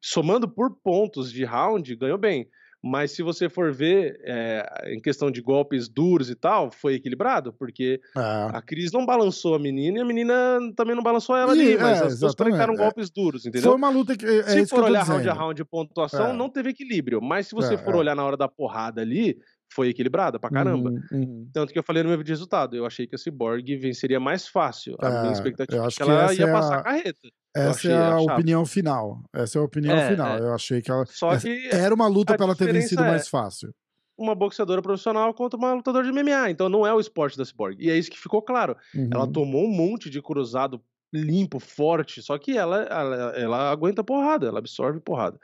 somando 0.00 0.48
por 0.48 0.70
pontos 0.82 1.32
de 1.32 1.44
round, 1.44 1.94
ganhou 1.96 2.18
bem. 2.18 2.48
Mas 2.82 3.12
se 3.12 3.22
você 3.22 3.48
for 3.48 3.72
ver 3.72 4.18
é, 4.24 4.94
em 4.94 5.00
questão 5.00 5.30
de 5.30 5.42
golpes 5.42 5.86
duros 5.88 6.30
e 6.30 6.34
tal, 6.34 6.70
foi 6.70 6.94
equilibrado, 6.94 7.52
porque 7.52 8.00
É. 8.16 8.20
a 8.56 8.62
Cris 8.62 8.90
não 8.90 9.04
balançou 9.04 9.54
a 9.54 9.58
menina 9.58 9.98
e 9.98 10.00
a 10.00 10.04
menina 10.04 10.58
também 10.74 10.96
não 10.96 11.02
balançou 11.02 11.36
ela 11.36 11.54
E, 11.54 11.60
ali, 11.60 11.76
mas 11.76 12.00
é, 12.00 12.04
as 12.06 12.18
duas 12.20 12.34
conectaram 12.34 12.72
é. 12.74 12.76
golpes 12.78 13.10
duros, 13.10 13.44
entendeu? 13.44 13.68
Foi 13.70 13.76
uma 13.76 13.90
luta 13.90 14.16
que. 14.16 14.24
É, 14.24 14.38
é 14.38 14.42
se 14.44 14.60
que 14.62 14.66
for 14.66 14.80
tô 14.80 14.84
olhar 14.86 15.02
round 15.02 15.12
a 15.12 15.18
dizendo. 15.32 15.38
round 15.38 15.54
de 15.56 15.64
pontuação, 15.64 16.30
É. 16.30 16.32
não 16.32 16.48
teve 16.48 16.70
equilíbrio. 16.70 17.20
Mas 17.20 17.48
se 17.48 17.54
você 17.54 17.74
É, 17.74 17.78
for 17.78 17.94
é. 17.94 17.98
olhar 17.98 18.14
na 18.16 18.24
hora 18.24 18.36
da 18.36 18.48
porrada 18.48 19.02
ali, 19.02 19.36
foi 19.72 19.88
equilibrada 19.88 20.38
pra 20.38 20.50
caramba. 20.50 20.90
Uhum, 20.90 21.02
uhum. 21.12 21.50
Tanto 21.52 21.72
que 21.72 21.78
eu 21.78 21.82
falei 21.82 22.02
no 22.02 22.08
meu 22.08 22.18
vídeo 22.18 22.26
de 22.26 22.32
resultado, 22.32 22.76
eu 22.76 22.84
achei 22.86 23.06
que 23.06 23.14
a 23.14 23.18
Cyborg 23.18 23.76
venceria 23.76 24.18
mais 24.20 24.46
fácil. 24.48 24.96
A 25.00 25.08
É, 25.08 25.20
minha 25.22 25.32
expectativa 25.32 25.86
é 25.86 25.88
que 25.90 26.02
ela 26.02 26.34
ia 26.34 26.44
é 26.44 26.52
passar 26.52 26.78
a- 26.78 26.82
carreta. 26.82 27.28
Essa 27.54 27.88
é 27.90 27.96
a 28.12 28.18
opinião 28.18 28.64
final. 28.64 29.22
Essa 29.34 29.58
é 29.58 29.60
a 29.60 29.64
opinião 29.64 29.96
É, 29.96 30.10
final. 30.10 30.36
é. 30.36 30.40
Eu 30.40 30.54
achei 30.54 30.80
que 30.80 30.90
ela. 30.90 31.04
Só 31.06 31.36
que 31.36 31.68
Era 31.72 31.94
uma 31.94 32.06
luta 32.08 32.36
pra 32.36 32.46
ela 32.46 32.54
ter 32.56 32.72
vencido 32.72 33.02
é- 33.02 33.08
mais 33.08 33.28
fácil. 33.28 33.72
uma 34.18 34.34
boxeadora 34.34 34.82
profissional 34.82 35.32
contra 35.32 35.56
uma 35.58 35.72
lutadora 35.72 36.04
de 36.04 36.12
MMA. 36.12 36.50
Então 36.50 36.68
não 36.68 36.86
é 36.86 36.92
o 36.92 37.00
esporte 37.00 37.38
da 37.38 37.44
Cyborg. 37.44 37.76
E 37.80 37.90
é 37.90 37.96
isso 37.96 38.10
que 38.10 38.18
ficou 38.18 38.42
claro. 38.42 38.76
Ela 38.94 39.24
Uhum. 39.24 39.32
tomou 39.32 39.64
um 39.64 39.70
monte 39.74 40.10
de 40.10 40.20
cruzado 40.20 40.80
limpo, 41.12 41.58
forte, 41.58 42.22
só 42.22 42.38
que 42.38 42.56
ela, 42.56 42.82
ela, 42.82 43.16
ela 43.36 43.70
aguenta 43.72 44.04
porrada, 44.04 44.46
ela 44.46 44.58
absorve 44.60 45.00
porrada. 45.00 45.38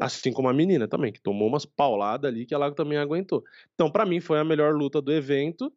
Assim 0.00 0.32
como 0.32 0.48
a 0.48 0.52
menina 0.54 0.88
também, 0.88 1.12
que 1.12 1.20
tomou 1.20 1.46
umas 1.48 1.66
pauladas 1.66 2.30
ali 2.30 2.46
que 2.46 2.54
ela 2.54 2.72
também 2.74 2.96
aguentou. 2.98 3.44
Então, 3.74 3.90
pra 3.90 4.06
mim, 4.06 4.20
foi 4.20 4.38
a 4.38 4.44
melhor 4.44 4.74
luta 4.74 5.02
do 5.02 5.12
evento. 5.12 5.72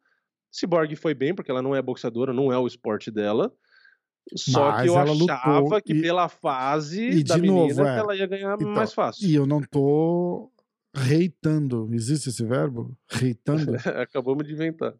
Cyborg 0.50 0.96
foi 0.96 1.12
bem, 1.14 1.34
porque 1.34 1.50
ela 1.50 1.60
não 1.60 1.74
é 1.74 1.82
boxeadora, 1.82 2.32
não 2.32 2.50
é 2.52 2.58
o 2.58 2.66
esporte 2.66 3.10
dela. 3.10 3.52
Só 4.34 4.70
Mas 4.72 4.82
que 4.82 4.88
eu 4.88 4.98
achava 4.98 5.80
que 5.82 5.92
e- 5.92 6.02
pela 6.02 6.28
fase 6.28 7.00
e 7.08 7.22
da 7.24 7.36
de 7.36 7.42
menina 7.42 7.68
novo, 7.74 7.82
é. 7.86 7.98
ela 7.98 8.16
ia 8.16 8.26
ganhar 8.26 8.54
Então, 8.54 8.72
mais 8.72 8.92
fácil. 8.92 9.28
E 9.28 9.34
eu 9.34 9.46
não 9.46 9.60
tô 9.62 10.50
reitando. 10.94 11.88
Existe 11.92 12.30
esse 12.30 12.44
verbo? 12.44 12.96
Reitando? 13.08 13.72
Acabamos 14.00 14.46
de 14.46 14.54
inventar. 14.54 14.94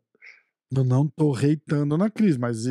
eu 0.76 0.84
não 0.84 1.08
tô 1.08 1.32
reitando 1.32 1.96
na 1.96 2.10
Cris, 2.10 2.36
mas 2.36 2.66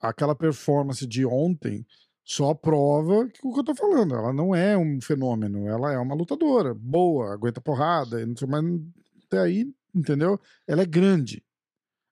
aquela 0.00 0.34
performance 0.34 1.06
de 1.06 1.24
ontem 1.24 1.84
só 2.28 2.52
prova 2.52 3.28
que 3.28 3.38
o 3.46 3.52
que 3.54 3.60
eu 3.60 3.64
tô 3.64 3.74
falando. 3.74 4.14
Ela 4.16 4.32
não 4.32 4.52
é 4.52 4.76
um 4.76 5.00
fenômeno, 5.00 5.68
ela 5.68 5.92
é 5.92 5.98
uma 5.98 6.14
lutadora 6.14 6.74
boa, 6.74 7.32
aguenta 7.32 7.60
porrada, 7.60 8.26
não 8.26 8.34
mas 8.48 8.64
até 9.26 9.38
aí, 9.38 9.66
entendeu? 9.94 10.38
Ela 10.66 10.82
é 10.82 10.86
grande. 10.86 11.42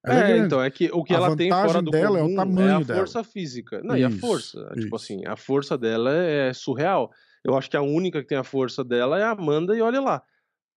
Ela 0.05 0.15
é, 0.19 0.23
É, 0.23 0.27
grande. 0.29 0.45
então, 0.45 0.61
é 0.63 0.71
que 0.71 0.89
o 0.93 1.03
que 1.03 1.13
A 1.13 1.17
ela 1.17 1.35
tem 1.35 1.51
fora 1.51 1.81
do 1.81 1.91
dela 1.91 2.17
é 2.17 2.21
o 2.21 2.25
comum 2.27 2.35
tamanho 2.37 2.77
a 2.77 2.79
dela. 2.83 2.99
força 2.99 3.23
física. 3.25 3.81
Não, 3.83 3.97
e 3.97 4.05
a 4.05 4.09
Isso, 4.09 4.19
força. 4.19 4.59
Tipo 4.75 4.79
isso. 4.79 4.95
assim, 4.95 5.25
a 5.25 5.35
força 5.35 5.77
dela 5.77 6.13
é 6.15 6.53
surreal. 6.53 7.11
Eu 7.43 7.57
acho 7.57 7.69
que 7.69 7.75
a 7.75 7.81
única 7.81 8.21
que 8.21 8.27
tem 8.27 8.37
a 8.37 8.43
força 8.43 8.83
dela 8.85 9.19
é 9.19 9.23
a 9.23 9.31
Amanda 9.31 9.75
e 9.75 9.81
olha 9.81 9.99
lá. 9.99 10.23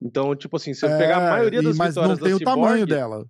Então, 0.02 0.34
tipo 0.34 0.56
assim, 0.56 0.74
se 0.74 0.84
eu 0.84 0.90
pegar 0.98 1.18
a 1.18 1.26
É, 1.26 1.30
maioria 1.30 1.62
das 1.62 1.76
mas 1.76 1.94
não 1.94 2.02
vitórias 2.02 2.18
tem 2.20 2.30
da 2.30 2.36
o 2.36 2.40
tamanho 2.40 2.72
Cyborg, 2.86 2.90
dela. 2.90 3.26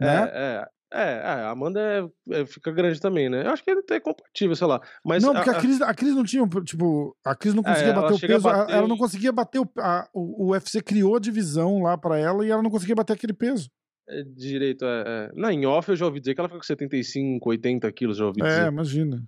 É, 0.00 0.04
Né? 0.06 0.30
é, 0.32 0.68
é, 0.92 1.02
é, 1.02 1.22
a 1.24 1.50
Amanda 1.50 1.80
é- 1.80 2.40
é- 2.40 2.46
fica 2.46 2.70
grande 2.72 3.00
também, 3.00 3.28
né? 3.28 3.44
Eu 3.46 3.50
acho 3.50 3.62
que 3.62 3.70
ele 3.70 3.82
é 3.90 4.00
compatível, 4.00 4.56
sei 4.56 4.66
lá. 4.66 4.80
Mas 5.04 5.22
não, 5.22 5.32
porque 5.34 5.50
a, 5.50 5.52
a- 5.52 5.60
Cris, 5.60 5.80
a 5.80 5.94
Cris 5.94 6.14
não 6.14 6.24
tinha, 6.24 6.46
tipo, 6.64 7.16
a 7.24 7.34
Cris 7.34 7.54
não 7.54 7.62
É, 7.62 7.66
conseguia 7.66 7.92
ela 7.92 8.02
bater 8.02 8.14
o 8.14 8.20
peso, 8.20 8.48
ela- 8.48 8.58
bater 8.58 8.74
ela 8.76 8.88
não 8.88 8.96
conseguia 8.96 9.32
bater 9.32 9.58
o, 9.60 9.70
a- 9.78 10.08
o, 10.12 10.46
o 10.46 10.50
UFC 10.50 10.82
criou 10.82 11.16
a 11.16 11.20
divisão 11.20 11.82
lá 11.82 11.96
pra 11.96 12.18
ela 12.18 12.44
e 12.44 12.50
ela 12.50 12.62
não 12.62 12.70
conseguia 12.70 12.94
bater 12.94 13.12
aquele 13.14 13.32
peso. 13.32 13.68
é 14.08 14.22
direito, 14.24 14.84
é, 14.84 15.04
é. 15.06 15.30
Na 15.34 15.52
em 15.52 15.64
off 15.66 15.88
eu 15.88 15.94
já 15.96 16.04
ouvi 16.04 16.18
dizer 16.18 16.34
que 16.34 16.40
ela 16.40 16.48
fica 16.48 16.58
com 16.58 16.66
75, 16.66 17.48
80 17.48 17.92
quilos, 17.92 18.16
já 18.16 18.26
ouvi 18.26 18.42
É, 18.42 18.46
dizer. 18.46 18.66
imagina. 18.66 19.22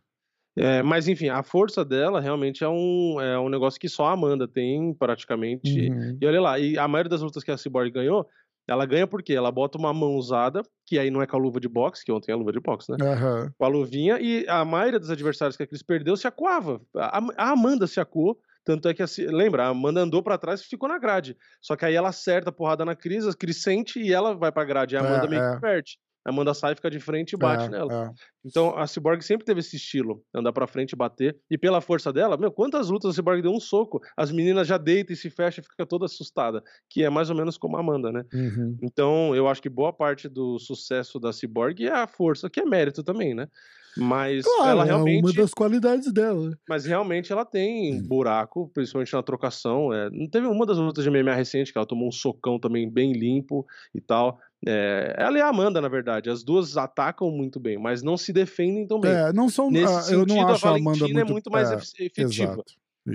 É, 0.59 0.83
mas 0.83 1.09
enfim, 1.09 1.29
a 1.31 1.43
força 1.43 1.83
dela 1.85 2.21
realmente 2.21 2.63
é 2.63 2.69
um, 2.69 3.19
é 3.21 3.39
um 3.39 3.49
negócio 3.49 3.81
que 3.81 3.89
só 3.89 4.07
a 4.07 4.13
Amanda 4.13 4.47
tem, 4.47 4.93
praticamente. 4.93 5.89
Uhum. 5.89 6.19
E 6.21 6.27
olha 6.27 6.41
lá, 6.43 6.59
e 6.59 6.77
a 6.77 6.87
maioria 6.87 7.09
das 7.09 7.23
lutas 7.23 7.43
que 7.43 7.51
a 7.51 7.57
Cyborg 7.57 7.91
ganhou, 7.91 8.27
ela 8.69 8.87
ganha 8.87 9.07
porque 9.07 9.33
ela 9.33 9.51
bota 9.51 9.77
uma 9.79 9.93
mão 9.93 10.15
usada, 10.17 10.63
que 10.87 10.99
aí 10.99 11.11
não 11.11 11.21
é 11.23 11.27
com 11.27 11.37
a 11.37 11.41
luva 11.41 11.59
de 11.61 11.69
boxe, 11.69 12.05
que 12.05 12.13
ontem 12.13 12.31
é 12.31 12.35
a 12.35 12.39
luva 12.39 12.53
de 12.53 12.61
boxe, 12.61 12.91
né? 12.93 12.99
Aham. 13.01 13.53
Com 13.59 13.65
a 13.65 13.69
luvinha, 13.69 14.19
e 14.21 14.47
a 14.49 14.65
maioria 14.65 14.99
dos 15.01 15.11
adversários 15.11 15.57
que 15.57 15.63
a 15.63 15.67
Cris 15.67 15.83
perdeu 15.83 16.17
se 16.17 16.27
acuava. 16.27 16.81
A, 16.97 17.19
a 17.37 17.51
Amanda 17.51 17.87
se 17.87 18.01
acuou, 18.01 18.39
tanto 18.65 18.89
é 18.89 18.95
que, 18.95 19.03
a, 19.03 19.07
Ci- 19.07 19.27
lembra, 19.27 19.65
a 19.65 19.69
Amanda 19.69 20.01
andou 20.01 20.23
pra 20.23 20.39
trás 20.39 20.61
e 20.61 20.65
ficou 20.69 20.89
na 20.89 20.99
grade. 20.99 21.37
Só 21.61 21.75
que 21.75 21.85
aí 21.85 21.95
ela 21.95 22.11
acerta 22.11 22.51
a 22.51 22.53
porrada 22.53 22.85
na 22.85 22.95
Cris, 22.95 23.27
a 23.27 23.35
Cris 23.35 23.63
sente 23.63 23.99
e 24.01 24.13
ela 24.13 24.35
vai 24.35 24.53
pra 24.53 24.65
grade. 24.65 24.95
E 24.95 24.99
a 24.99 25.01
Amanda 25.01 25.27
É, 25.27 25.29
meio 25.29 25.43
é. 25.43 25.55
que 25.55 25.61
perde. 25.61 25.99
A 26.25 26.31
Amanda 26.31 26.55
sai, 26.55 26.75
fica 26.75 26.91
de 26.91 27.01
frente 27.01 27.33
e 27.33 27.37
bate 27.37 27.65
É, 27.65 27.69
nela. 27.69 27.93
é. 28.09 28.11
Então 28.45 28.77
a 28.77 28.87
Cyborg 28.87 29.23
sempre 29.23 29.45
teve 29.45 29.61
esse 29.61 29.77
estilo, 29.77 30.23
andar 30.35 30.53
pra 30.53 30.67
frente 30.67 30.93
e 30.93 30.97
bater. 30.97 31.37
E 31.51 31.57
pela 31.59 31.81
força 31.81 32.13
dela, 32.13 32.37
meu, 32.37 32.51
quantas 32.53 32.89
lutas 32.91 33.11
a 33.11 33.15
Cyborg 33.15 33.43
deu 33.43 33.53
um 33.53 33.61
soco, 33.61 34.01
as 34.17 34.31
meninas 34.33 34.67
já 34.67 34.79
deitam 34.79 35.15
e 35.15 35.17
se 35.17 35.31
fecham 35.31 35.63
e 35.63 35.69
fica 35.69 35.87
toda 35.87 36.07
assustada, 36.07 36.63
que 36.89 37.03
é 37.05 37.11
mais 37.11 37.31
ou 37.31 37.37
menos 37.37 37.57
como 37.59 37.77
a 37.77 37.81
Amanda, 37.81 38.11
né? 38.13 38.25
Uhum. 38.33 38.77
Então 38.83 39.35
eu 39.35 39.49
acho 39.49 39.61
que 39.63 39.69
boa 39.69 39.93
parte 39.93 40.29
do 40.29 40.59
sucesso 40.59 41.19
da 41.21 41.33
Cyborg 41.33 41.85
é 41.85 41.93
a 41.93 42.07
força, 42.07 42.49
que 42.51 42.61
é 42.61 42.65
mérito 42.65 43.03
também, 43.03 43.35
né? 43.35 43.49
Mas 43.97 44.43
Claro, 44.45 44.71
ela 44.71 44.83
é 44.85 44.87
realmente, 44.87 45.23
uma 45.25 45.33
das 45.35 45.51
qualidades 45.53 46.11
dela. 46.13 46.49
né? 46.49 46.57
mas 46.67 46.87
realmente 46.87 47.31
ela 47.31 47.45
tem 47.45 48.03
buraco, 48.03 48.71
principalmente 48.73 49.13
na 49.13 49.23
trocação. 49.23 49.93
É, 49.93 50.09
não 50.11 50.29
teve 50.31 50.47
uma 50.47 50.65
das 50.65 50.79
lutas 50.79 51.05
de 51.05 51.11
MMA 51.11 51.35
recente 51.35 51.71
que 51.73 51.79
ela 51.79 51.87
tomou 51.87 52.09
um 52.09 52.13
socão 52.13 52.59
também 52.59 52.91
bem 52.91 53.13
limpo 53.13 53.67
e 53.95 54.01
tal. 54.01 54.39
É, 54.67 55.15
ela 55.19 55.37
e 55.39 55.41
a 55.41 55.49
Amanda, 55.49 55.81
na 55.81 55.89
verdade, 55.89 56.31
as 56.31 56.43
duas 56.45 56.77
atacam 56.77 57.31
muito 57.31 57.59
bem, 57.59 57.79
mas 57.79 58.03
não 58.03 58.17
se 58.17 58.33
defendem 58.33 58.87
tão 58.87 59.01
bem. 59.01 59.13
É, 59.13 59.33
não 59.33 59.49
são. 59.49 59.71
Nesse 59.71 59.93
ah, 59.93 59.97
eu 59.97 60.21
sentido, 60.21 60.27
não 60.35 60.49
a 60.49 60.53
acho 60.53 60.67
a 60.67 60.71
Amanda 60.71 60.85
Valentina 60.85 61.19
muito, 61.21 61.29
é 61.29 61.33
muito 61.33 61.51
mais 61.51 61.71
é, 61.71 61.75
efe- 61.75 62.05
efetiva. 62.05 62.63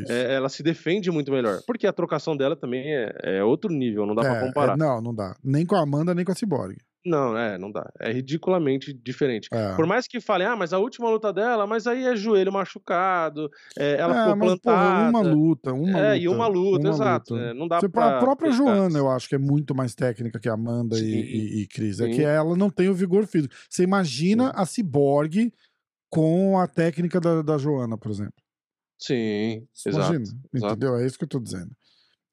É, 0.09 0.35
ela 0.35 0.49
se 0.49 0.61
defende 0.61 1.09
muito 1.09 1.31
melhor. 1.31 1.61
Porque 1.65 1.87
a 1.87 1.93
trocação 1.93 2.35
dela 2.35 2.57
também 2.57 2.93
é, 2.93 3.15
é 3.37 3.43
outro 3.43 3.71
nível, 3.71 4.05
não 4.05 4.13
dá 4.13 4.21
pra 4.23 4.35
É, 4.35 4.43
é, 4.43 4.47
comparar. 4.47 4.77
não, 4.77 5.01
não 5.01 5.15
dá. 5.15 5.35
Nem 5.41 5.65
com 5.65 5.75
a 5.75 5.81
Amanda, 5.81 6.13
nem 6.13 6.25
com 6.25 6.31
a 6.33 6.35
Cyborg. 6.35 6.75
Não, 7.07 7.37
é, 7.37 7.57
não 7.57 7.71
dá. 7.71 7.89
É 8.01 8.11
ridiculamente 8.11 8.91
diferente. 8.93 9.47
É. 9.51 9.75
Por 9.75 9.87
mais 9.87 10.07
que 10.07 10.19
falem, 10.19 10.45
ah, 10.45 10.55
mas 10.57 10.73
a 10.73 10.77
última 10.77 11.09
luta 11.09 11.31
dela, 11.31 11.65
mas 11.65 11.87
aí 11.87 12.03
é 12.03 12.15
joelho 12.15 12.51
machucado, 12.51 13.49
é, 13.77 13.95
ela 13.97 14.13
É, 14.13 14.23
ficou 14.23 14.35
mas, 14.35 14.59
porra, 14.59 14.75
plantada. 14.75 15.09
uma 15.09 15.21
luta, 15.21 15.73
uma 15.73 15.89
é, 15.99 16.03
luta. 16.13 16.17
e 16.17 16.27
uma 16.27 16.47
luta, 16.47 16.87
uma 16.87 16.89
exato. 16.95 17.33
luta. 17.33 17.45
é, 17.45 17.53
não 17.53 17.67
dá 17.67 17.79
Você- 17.79 17.87
pra. 17.89 18.17
a 18.17 18.19
própria 18.19 18.51
Joana, 18.51 18.99
eu 18.99 19.09
acho 19.09 19.29
que 19.29 19.35
é 19.35 19.37
muito 19.39 19.73
mais 19.73 19.95
técnica 19.95 20.37
que 20.39 20.49
a 20.49 20.53
Amanda 20.53 20.97
e, 20.97 20.99
Sim, 20.99 21.05
e, 21.17 21.61
e 21.61 21.67
Cris. 21.67 21.99
É 22.01 22.09
que 22.09 22.21
ela 22.21 22.57
não 22.57 22.69
tem 22.69 22.89
o 22.89 22.93
vigor 22.93 23.25
físico. 23.25 23.53
Você 23.69 23.83
imagina 23.83 24.47
Sim. 24.47 24.51
a 24.55 24.65
Cyborg 24.65 25.53
com 26.09 26.59
a 26.59 26.67
técnica 26.67 27.19
da, 27.21 27.41
da 27.41 27.57
Joana, 27.57 27.97
por 27.97 28.11
exemplo. 28.11 28.33
Sim, 28.99 29.65
exato. 29.85 29.95
imagina, 30.13 30.23
exato. 30.53 30.73
entendeu? 30.73 30.97
É 30.97 31.05
isso 31.05 31.17
que 31.17 31.23
eu 31.23 31.29
tô 31.29 31.39
dizendo. 31.39 31.69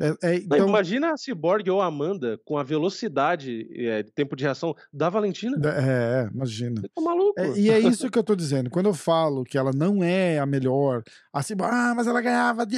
É, 0.01 0.17
é, 0.23 0.37
então, 0.37 0.69
Imagina 0.69 1.13
a 1.13 1.17
Cyborg 1.17 1.71
ou 1.71 1.81
a 1.81 1.87
Amanda 1.87 2.39
com 2.45 2.59
a 2.59 2.65
velocidade, 2.65 3.69
é, 3.73 4.03
tempo 4.03 4.35
de 4.35 4.43
reação 4.43 4.75
da 4.93 5.09
Valentina. 5.09 5.57
é, 5.69 6.25
é, 6.25 6.31
imagina. 6.35 6.81
Você 6.81 6.89
tá 6.89 7.01
maluco? 7.01 7.41
É, 7.41 7.57
e 7.57 7.71
é 7.71 7.79
isso 7.79 8.11
que 8.11 8.19
eu 8.19 8.25
tô 8.25 8.35
dizendo. 8.35 8.71
Quando 8.71 8.87
eu 8.87 8.95
falo 8.95 9.45
que 9.45 9.57
ela 9.57 9.71
não 9.73 10.03
é 10.03 10.39
a 10.39 10.47
melhor, 10.47 11.03
assim, 11.33 11.55
ah, 11.61 11.95
mas 11.95 12.07
ela 12.07 12.21
ganhava 12.21 12.67
de. 12.67 12.77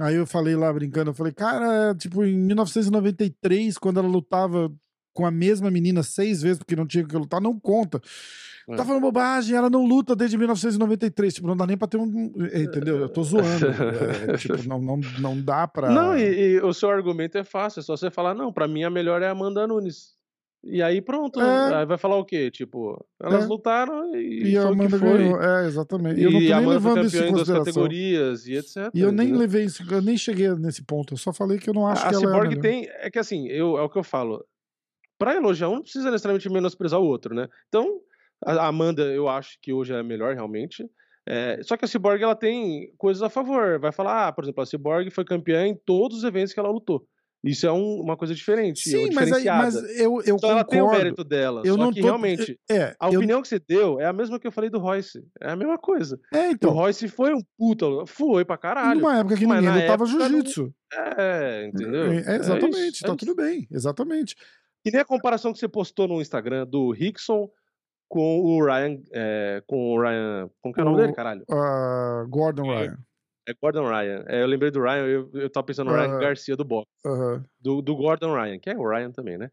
Aí 0.00 0.14
eu 0.14 0.26
falei 0.26 0.54
lá 0.54 0.72
brincando, 0.72 1.10
eu 1.10 1.14
falei, 1.14 1.32
cara, 1.32 1.94
tipo, 1.94 2.24
em 2.24 2.38
1993, 2.38 3.76
quando 3.78 3.98
ela 3.98 4.08
lutava 4.08 4.72
com 5.12 5.26
a 5.26 5.30
mesma 5.30 5.70
menina 5.70 6.02
seis 6.04 6.40
vezes 6.40 6.58
porque 6.58 6.76
não 6.76 6.86
tinha 6.86 7.04
que 7.04 7.16
lutar, 7.16 7.40
não 7.40 7.58
conta. 7.58 8.00
É. 8.68 8.76
Tá 8.76 8.84
falando 8.84 9.00
bobagem, 9.02 9.56
ela 9.56 9.70
não 9.70 9.86
luta 9.86 10.14
desde 10.14 10.36
1993. 10.36 11.34
Tipo, 11.34 11.46
não 11.46 11.56
dá 11.56 11.66
nem 11.66 11.76
pra 11.76 11.88
ter 11.88 11.96
um. 11.96 12.32
Entendeu? 12.54 12.98
Eu 12.98 13.08
tô 13.08 13.22
zoando. 13.22 13.46
É, 14.28 14.36
tipo, 14.36 14.62
não, 14.68 14.80
não, 14.80 15.00
não 15.20 15.40
dá 15.40 15.66
pra. 15.66 15.90
Não, 15.90 16.16
e, 16.16 16.56
e 16.56 16.60
o 16.60 16.72
seu 16.74 16.90
argumento 16.90 17.38
é 17.38 17.44
fácil, 17.44 17.80
é 17.80 17.82
só 17.82 17.96
você 17.96 18.10
falar, 18.10 18.34
não, 18.34 18.52
pra 18.52 18.68
mim 18.68 18.84
a 18.84 18.90
melhor 18.90 19.22
é 19.22 19.28
a 19.28 19.30
Amanda 19.32 19.66
Nunes. 19.66 20.16
E 20.64 20.82
aí 20.82 21.00
pronto, 21.00 21.40
É. 21.40 21.76
aí 21.76 21.86
vai 21.86 21.96
falar 21.96 22.16
o 22.16 22.24
quê? 22.24 22.50
Tipo, 22.50 23.02
elas 23.22 23.44
É. 23.44 23.46
lutaram 23.46 24.12
e, 24.16 24.50
E 24.50 24.58
a 24.58 24.62
que 24.62 24.66
Amanda 24.66 24.98
foi. 24.98 25.18
ganhou. 25.18 25.40
É, 25.40 25.66
exatamente. 25.66 26.20
E 26.20 26.24
eu 26.24 26.30
E 26.30 26.32
não 26.34 26.40
tô 26.48 26.52
a 26.52 26.60
nem 26.60 26.68
levando 26.68 27.06
isso 27.06 27.16
em 27.16 27.30
consideração. 27.30 27.64
categorias 27.64 28.46
e 28.48 28.54
etc. 28.56 28.90
E 28.92 29.00
eu 29.00 29.12
nem 29.12 29.32
levei 29.32 29.64
isso, 29.66 29.84
eu 29.88 30.02
nem 30.02 30.16
cheguei 30.16 30.48
nesse 30.56 30.82
ponto. 30.82 31.14
Eu 31.14 31.18
só 31.18 31.32
falei 31.32 31.58
que 31.58 31.70
eu 31.70 31.74
não 31.74 31.86
acho 31.86 32.04
a 32.04 32.08
que 32.08 32.14
ela 32.16 32.24
é 32.24 32.26
a 32.26 32.28
Cyborg 32.30 32.48
melhor. 32.48 32.62
tem. 32.62 32.88
É 33.00 33.08
que 33.08 33.20
assim, 33.20 33.46
eu, 33.46 33.78
é 33.78 33.82
o 33.82 33.88
que 33.88 33.98
eu 33.98 34.02
falo. 34.02 34.44
Pra 35.16 35.36
elogiar 35.36 35.68
um, 35.68 35.76
não 35.76 35.82
precisa 35.82 36.10
necessariamente 36.10 36.50
menosprezar 36.50 37.00
o 37.00 37.04
outro, 37.06 37.34
né? 37.34 37.48
Então, 37.68 38.00
a 38.44 38.66
Amanda, 38.66 39.02
eu 39.02 39.28
acho 39.28 39.58
que 39.62 39.72
hoje 39.72 39.92
é 39.92 39.98
a 39.98 40.02
melhor, 40.02 40.34
realmente. 40.34 40.84
É, 41.28 41.60
só 41.62 41.76
que 41.76 41.84
a 41.84 41.88
Cyborg, 41.88 42.22
ela 42.22 42.34
tem 42.34 42.90
coisas 42.96 43.22
a 43.22 43.28
favor. 43.28 43.78
Vai 43.78 43.92
falar, 43.92 44.28
ah, 44.28 44.32
por 44.32 44.44
exemplo, 44.44 44.62
a 44.62 44.66
Cyborg 44.66 45.10
foi 45.10 45.24
campeã 45.24 45.66
em 45.66 45.74
todos 45.84 46.18
os 46.18 46.24
eventos 46.24 46.54
que 46.54 46.60
ela 46.60 46.70
lutou. 46.70 47.06
Isso 47.44 47.66
é 47.68 47.72
um- 47.72 48.00
uma 48.00 48.16
coisa 48.16 48.34
diferente. 48.34 48.88
é 48.88 48.98
Sim, 49.06 49.10
mas, 49.14 49.32
aí, 49.32 49.44
mas 49.44 49.74
eu, 50.00 50.20
eu 50.26 50.36
Então 50.36 50.50
ela 50.50 50.64
tem 50.64 50.80
o 50.80 50.84
concordo. 50.86 51.04
mérito 51.04 51.22
dela. 51.22 51.62
Eu 51.64 51.74
só 51.76 51.80
não 51.84 51.92
que 51.92 52.00
tô- 52.00 52.06
realmente, 52.06 52.58
É, 52.68 52.96
a 52.98 53.10
eu- 53.12 53.18
opinião 53.18 53.40
que 53.40 53.46
você 53.46 53.60
deu 53.60 54.00
é 54.00 54.06
a 54.06 54.12
mesma 54.12 54.40
que 54.40 54.46
eu 54.48 54.50
falei 54.50 54.68
do 54.68 54.78
Royce. 54.80 55.22
É 55.40 55.50
a 55.50 55.54
mesma 55.54 55.78
coisa. 55.78 56.18
é, 56.32 56.48
o 56.48 56.52
então, 56.52 56.70
Royce 56.72 57.06
foi 57.08 57.32
um 57.32 57.40
puta, 57.56 57.86
foi 58.06 58.44
pra 58.44 58.56
caralho. 58.56 58.98
numa 59.00 59.18
época 59.20 59.36
que 59.36 59.46
mas 59.46 59.62
ninguém 59.62 59.82
lutava 59.82 60.04
época 60.04 60.18
não- 60.18 60.28
jiu-jitsu. 60.30 60.74
É, 61.16 61.66
entendeu? 61.72 62.12
É, 62.12 62.36
exatamente, 62.36 62.94
isso, 62.94 63.04
tá 63.04 63.12
é 63.12 63.16
tudo 63.16 63.34
bem, 63.36 63.68
exatamente. 63.70 64.34
E 64.84 64.90
nem 64.90 65.00
a 65.00 65.04
comparação 65.04 65.52
que 65.52 65.58
você 65.60 65.68
postou 65.68 66.08
no 66.08 66.20
Instagram 66.20 66.66
do 66.66 66.90
Rickson 66.90 67.48
com 68.08 68.40
o 68.40 68.64
Ryan. 68.64 69.00
é, 69.12 69.62
com 69.66 69.94
o 69.94 70.00
Ryan. 70.00 70.50
Como 70.62 70.74
que 70.74 70.80
é 70.80 70.82
o 70.82 70.86
nome 70.86 70.98
O- 70.98 71.00
dele, 71.02 71.12
caralho? 71.14 71.44
Ah, 71.50 72.24
Gordon 72.28 72.72
É. 72.72 72.78
Ryan. 72.82 72.98
É 73.48 73.54
Gordon 73.62 73.88
Ryan. 73.88 74.24
É, 74.26 74.42
eu 74.42 74.46
lembrei 74.46 74.70
do 74.70 74.80
Ryan, 74.82 75.06
eu, 75.06 75.30
eu 75.34 75.48
tava 75.50 75.64
pensando 75.66 75.90
no 75.90 75.96
Ryan 75.96 76.16
Ah. 76.16 76.18
Garcia 76.18 76.56
do 76.56 76.64
boxe. 76.64 76.86
Aham. 77.06 77.44
Do, 77.60 77.80
do 77.80 77.96
Gordon 77.96 78.34
Ryan, 78.34 78.58
que 78.58 78.68
é 78.70 78.76
o 78.76 78.86
Ryan 78.88 79.10
também, 79.10 79.38
né? 79.38 79.50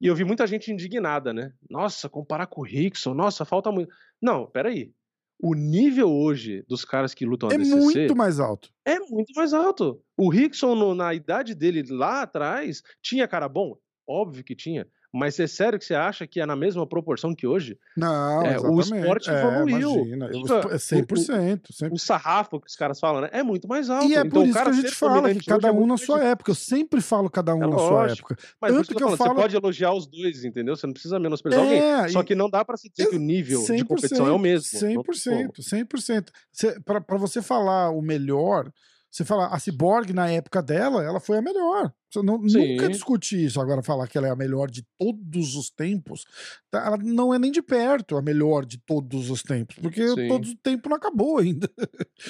E 0.00 0.06
eu 0.08 0.14
vi 0.14 0.24
muita 0.24 0.46
gente 0.46 0.70
indignada, 0.72 1.32
né? 1.32 1.52
Nossa, 1.70 2.08
comparar 2.08 2.46
com 2.48 2.60
o 2.60 2.64
Rickson, 2.64 3.14
nossa, 3.14 3.44
falta 3.44 3.70
muito. 3.72 3.90
Não, 4.20 4.46
peraí. 4.46 4.92
O 5.40 5.54
nível 5.54 6.10
hoje 6.10 6.64
dos 6.68 6.84
caras 6.84 7.12
que 7.14 7.24
lutam 7.26 7.50
É 7.50 7.54
ADCC 7.54 7.74
muito 7.76 8.16
mais 8.16 8.40
alto. 8.40 8.70
é 8.86 8.98
muito 9.00 9.32
mais 9.36 9.52
alto. 9.54 10.00
O 10.16 10.28
Rickson, 10.30 10.74
no- 10.74 10.94
na 10.94 11.12
idade 11.14 11.54
dele 11.54 11.82
lá 11.90 12.22
atrás, 12.22 12.82
tinha 13.02 13.28
cara 13.28 13.48
bom? 13.48 13.76
Óbvio 14.08 14.42
que 14.44 14.54
tinha. 14.56 14.86
Mas 15.12 15.38
é 15.40 15.46
sério 15.46 15.78
que 15.78 15.84
você 15.84 15.94
acha 15.94 16.26
que 16.26 16.40
é 16.40 16.46
na 16.46 16.56
mesma 16.56 16.86
proporção 16.86 17.34
que 17.34 17.46
hoje? 17.46 17.78
Não, 17.96 18.42
É, 18.44 18.58
o 18.60 18.78
esporte 18.80 19.30
É, 19.30 19.40
evoluiu. 19.40 19.92
imagina, 20.06 20.26
eu- 20.32 20.42
Fica- 20.42 20.74
é 20.74 20.78
100%, 20.78 21.72
100%. 21.72 21.92
O 21.94 21.98
sarrafo 21.98 22.60
que 22.60 22.66
os 22.68 22.76
caras 22.76 23.00
falam, 23.00 23.20
né? 23.22 23.28
É 23.32 23.42
muito 23.42 23.66
mais 23.68 23.88
alto. 23.88 24.06
E 24.06 24.14
é 24.14 24.20
então, 24.20 24.30
por 24.30 24.40
o 24.40 24.44
isso 24.44 24.52
que 24.62 24.68
a 24.68 24.72
gente 24.72 24.90
fala 24.94 25.34
que 25.34 25.44
cada 25.44 25.68
é 25.68 25.70
um 25.70 25.74
muito 25.76 25.88
na 25.88 25.96
sua 25.98 26.22
época. 26.24 26.50
Eu 26.50 26.54
sempre 26.54 27.00
falo 27.00 27.30
cada 27.30 27.54
um 27.54 27.62
É 27.62 27.66
na 27.66 27.78
sua 27.78 28.10
época. 28.10 28.36
Mas 28.60 28.72
Tanto 28.72 28.94
que 28.94 29.02
eu 29.02 29.08
eu 29.10 29.16
falo, 29.16 29.34
você 29.34 29.40
pode 29.42 29.56
elogiar 29.56 29.92
os 29.92 30.06
dois, 30.06 30.44
entendeu? 30.44 30.76
Você 30.76 30.86
não 30.86 30.92
precisa 30.92 31.18
menosprezar 31.18 31.64
É, 31.64 31.94
alguém. 31.96 32.12
Só 32.12 32.22
que 32.22 32.34
não 32.34 32.50
dá 32.50 32.64
pra 32.64 32.76
se 32.76 32.88
dizer 32.90 33.08
que 33.10 33.16
o 33.16 33.20
nível 33.20 33.62
de 33.64 33.84
competição 33.84 34.26
é 34.26 34.32
o 34.32 34.38
mesmo. 34.38 34.68
não 34.72 34.80
tem 34.80 34.94
como. 34.96 35.04
100%, 35.14 35.62
100%. 35.62 36.32
Cê, 36.52 36.78
pra, 36.84 37.00
pra 37.00 37.16
você 37.16 37.40
falar 37.40 37.90
o 37.90 38.02
melhor, 38.02 38.70
você 39.10 39.24
falar 39.24 39.46
a 39.48 39.58
Cyborg 39.58 40.12
na 40.12 40.28
época 40.30 40.62
dela, 40.62 41.02
ela 41.02 41.20
foi 41.20 41.38
a 41.38 41.42
melhor. 41.42 41.92
Você 42.12 42.22
não, 42.22 42.48
Sim. 42.48 42.74
nunca 42.76 42.88
discutir 42.88 43.44
isso. 43.44 43.60
Agora, 43.60 43.82
falar 43.82 44.06
que 44.06 44.16
ela 44.16 44.28
é 44.28 44.30
a 44.30 44.36
melhor 44.36 44.70
de 44.70 44.84
todos 44.98 45.56
os 45.56 45.70
tempos, 45.70 46.24
tá, 46.70 46.84
ela 46.86 46.96
não 46.98 47.34
é 47.34 47.38
nem 47.38 47.50
de 47.50 47.60
perto 47.60 48.16
a 48.16 48.22
melhor 48.22 48.64
de 48.64 48.78
todos 48.78 49.28
os 49.28 49.42
tempos, 49.42 49.76
porque 49.82 50.06
Sim. 50.08 50.28
todo 50.28 50.46
o 50.46 50.56
tempo 50.56 50.88
não 50.88 50.96
acabou 50.96 51.38
ainda. 51.38 51.68
É, 51.78 51.80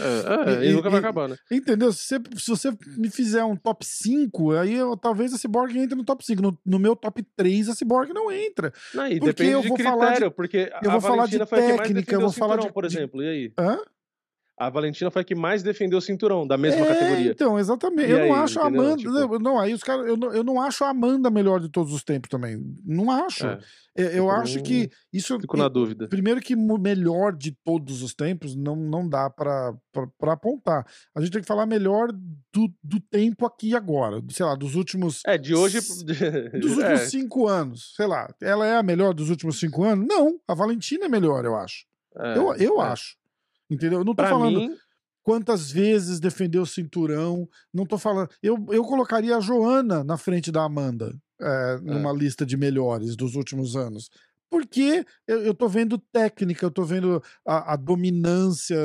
é, 0.64 0.70
E- 0.70 0.72
nunca 0.72 0.88
vai 0.90 1.00
acabar, 1.00 1.28
né? 1.28 1.36
Entendeu? 1.50 1.92
Se 1.92 2.18
você, 2.18 2.20
se 2.38 2.50
você 2.50 2.78
me 2.96 3.10
fizer 3.10 3.44
um 3.44 3.54
top 3.56 3.84
5, 3.84 4.52
aí 4.52 4.74
eu- 4.74 4.96
talvez 4.96 5.32
a 5.34 5.38
Cyborg 5.38 5.76
entre 5.78 5.94
no 5.96 6.04
top 6.04 6.24
5. 6.24 6.40
No, 6.40 6.58
no 6.64 6.78
meu 6.78 6.96
top 6.96 7.22
3, 7.36 7.68
a 7.68 7.74
Cyborg 7.74 8.12
não 8.14 8.30
entra. 8.32 8.72
Não, 8.94 9.04
Porque 9.04 9.20
depende 9.20 9.50
eu 9.52 9.60
de 9.62 9.68
vou 9.68 9.78
falar 9.78 9.96
de- 9.96 10.10
critério, 10.12 10.30
porque 10.32 10.72
eu 10.82 10.90
vou 10.90 11.00
falar 11.00 11.26
de 11.26 11.38
técnica, 11.46 12.14
eu 12.14 12.20
vou 12.20 12.32
falar 12.32 12.56
de- 12.58 12.72
por 12.72 12.86
de- 12.86 12.96
exemplo. 12.96 13.22
E 13.22 13.28
aí? 13.28 13.52
Hã? 13.58 13.78
A 14.58 14.70
Valentina 14.70 15.10
foi 15.10 15.20
a 15.20 15.24
que 15.24 15.34
mais 15.34 15.62
defendeu 15.62 15.98
o 15.98 16.02
cinturão, 16.02 16.46
da 16.46 16.56
mesma 16.56 16.80
É, 16.86 16.94
categoria. 16.94 17.30
Então, 17.32 17.58
exatamente. 17.58 18.08
E 18.08 18.12
eu 18.12 18.18
não 18.20 18.24
aí, 18.34 18.40
acho 18.42 18.58
a 18.58 18.62
entendeu? 18.62 18.82
Amanda. 18.82 18.96
Tipo- 18.96 19.12
não, 19.12 19.38
Não, 19.38 19.58
aí 19.60 19.74
os 19.74 19.82
caras. 19.82 20.06
Eu, 20.08 20.16
não- 20.16 20.32
eu 20.32 20.42
não 20.42 20.60
acho 20.60 20.82
a 20.82 20.88
Amanda 20.88 21.28
a 21.28 21.30
melhor 21.30 21.60
de 21.60 21.68
todos 21.68 21.92
os 21.92 22.02
tempos 22.02 22.30
também. 22.30 22.58
Não 22.84 23.10
acho. 23.10 23.46
É, 23.46 23.58
É, 23.98 24.02
eu 24.18 24.24
fico 24.24 24.30
acho 24.30 24.62
que 24.62 24.90
isso. 25.12 25.38
fico 25.40 25.56
na 25.58 25.68
dúvida. 25.68 26.08
Primeiro 26.08 26.40
que 26.40 26.56
melhor 26.56 27.34
de 27.36 27.52
todos 27.64 28.02
os 28.02 28.14
tempos 28.14 28.56
não, 28.56 28.76
não 28.76 29.06
dá 29.08 29.28
pra 29.28 29.74
apontar. 30.32 30.86
A 31.14 31.20
gente 31.20 31.32
tem 31.32 31.40
que 31.42 31.46
falar 31.46 31.66
melhor 31.66 32.10
do, 32.52 32.72
do 32.82 32.98
tempo 33.10 33.44
aqui 33.44 33.70
e 33.70 33.74
agora. 33.76 34.22
Sei 34.30 34.44
lá, 34.44 34.54
dos 34.54 34.74
últimos. 34.74 35.20
É, 35.26 35.36
de 35.36 35.54
hoje. 35.54 35.78
Dos 36.60 36.72
últimos 36.76 36.82
é, 36.82 37.06
cinco 37.06 37.46
anos. 37.46 37.92
Sei 37.94 38.06
lá. 38.06 38.28
Ela 38.40 38.66
é 38.66 38.76
a 38.76 38.82
melhor 38.82 39.12
dos 39.12 39.28
últimos 39.30 39.58
cinco 39.60 39.84
anos? 39.84 40.06
Não. 40.08 40.38
A 40.48 40.54
Valentina 40.54 41.04
é 41.04 41.08
melhor, 41.08 41.44
eu 41.44 41.54
acho. 41.56 41.84
é, 42.18 42.38
eu 42.38 42.54
eu 42.54 42.80
é. 42.80 42.86
acho. 42.86 43.16
Entendeu? 43.70 44.00
Eu 44.00 44.04
não 44.04 44.14
tô 44.14 44.22
Pra 44.22 44.30
falando 44.30 44.60
mim, 44.60 44.76
quantas 45.22 45.70
vezes 45.70 46.20
defendeu 46.20 46.62
o 46.62 46.66
cinturão. 46.66 47.48
Não 47.72 47.84
tô 47.84 47.98
falando. 47.98 48.28
Eu, 48.42 48.64
eu 48.70 48.82
colocaria 48.84 49.36
a 49.36 49.40
Joana 49.40 50.04
na 50.04 50.16
frente 50.16 50.52
da 50.52 50.64
Amanda 50.64 51.12
é, 51.40 51.78
numa 51.82 52.12
lista 52.12 52.46
de 52.46 52.56
melhores 52.56 53.16
dos 53.16 53.34
últimos 53.34 53.76
anos. 53.76 54.08
Porque 54.50 55.04
eu, 55.26 55.42
eu 55.44 55.54
tô 55.54 55.68
vendo 55.68 55.98
técnica, 55.98 56.64
eu 56.64 56.70
tô 56.70 56.84
vendo 56.84 57.22
a, 57.46 57.72
a 57.74 57.76
dominância, 57.76 58.76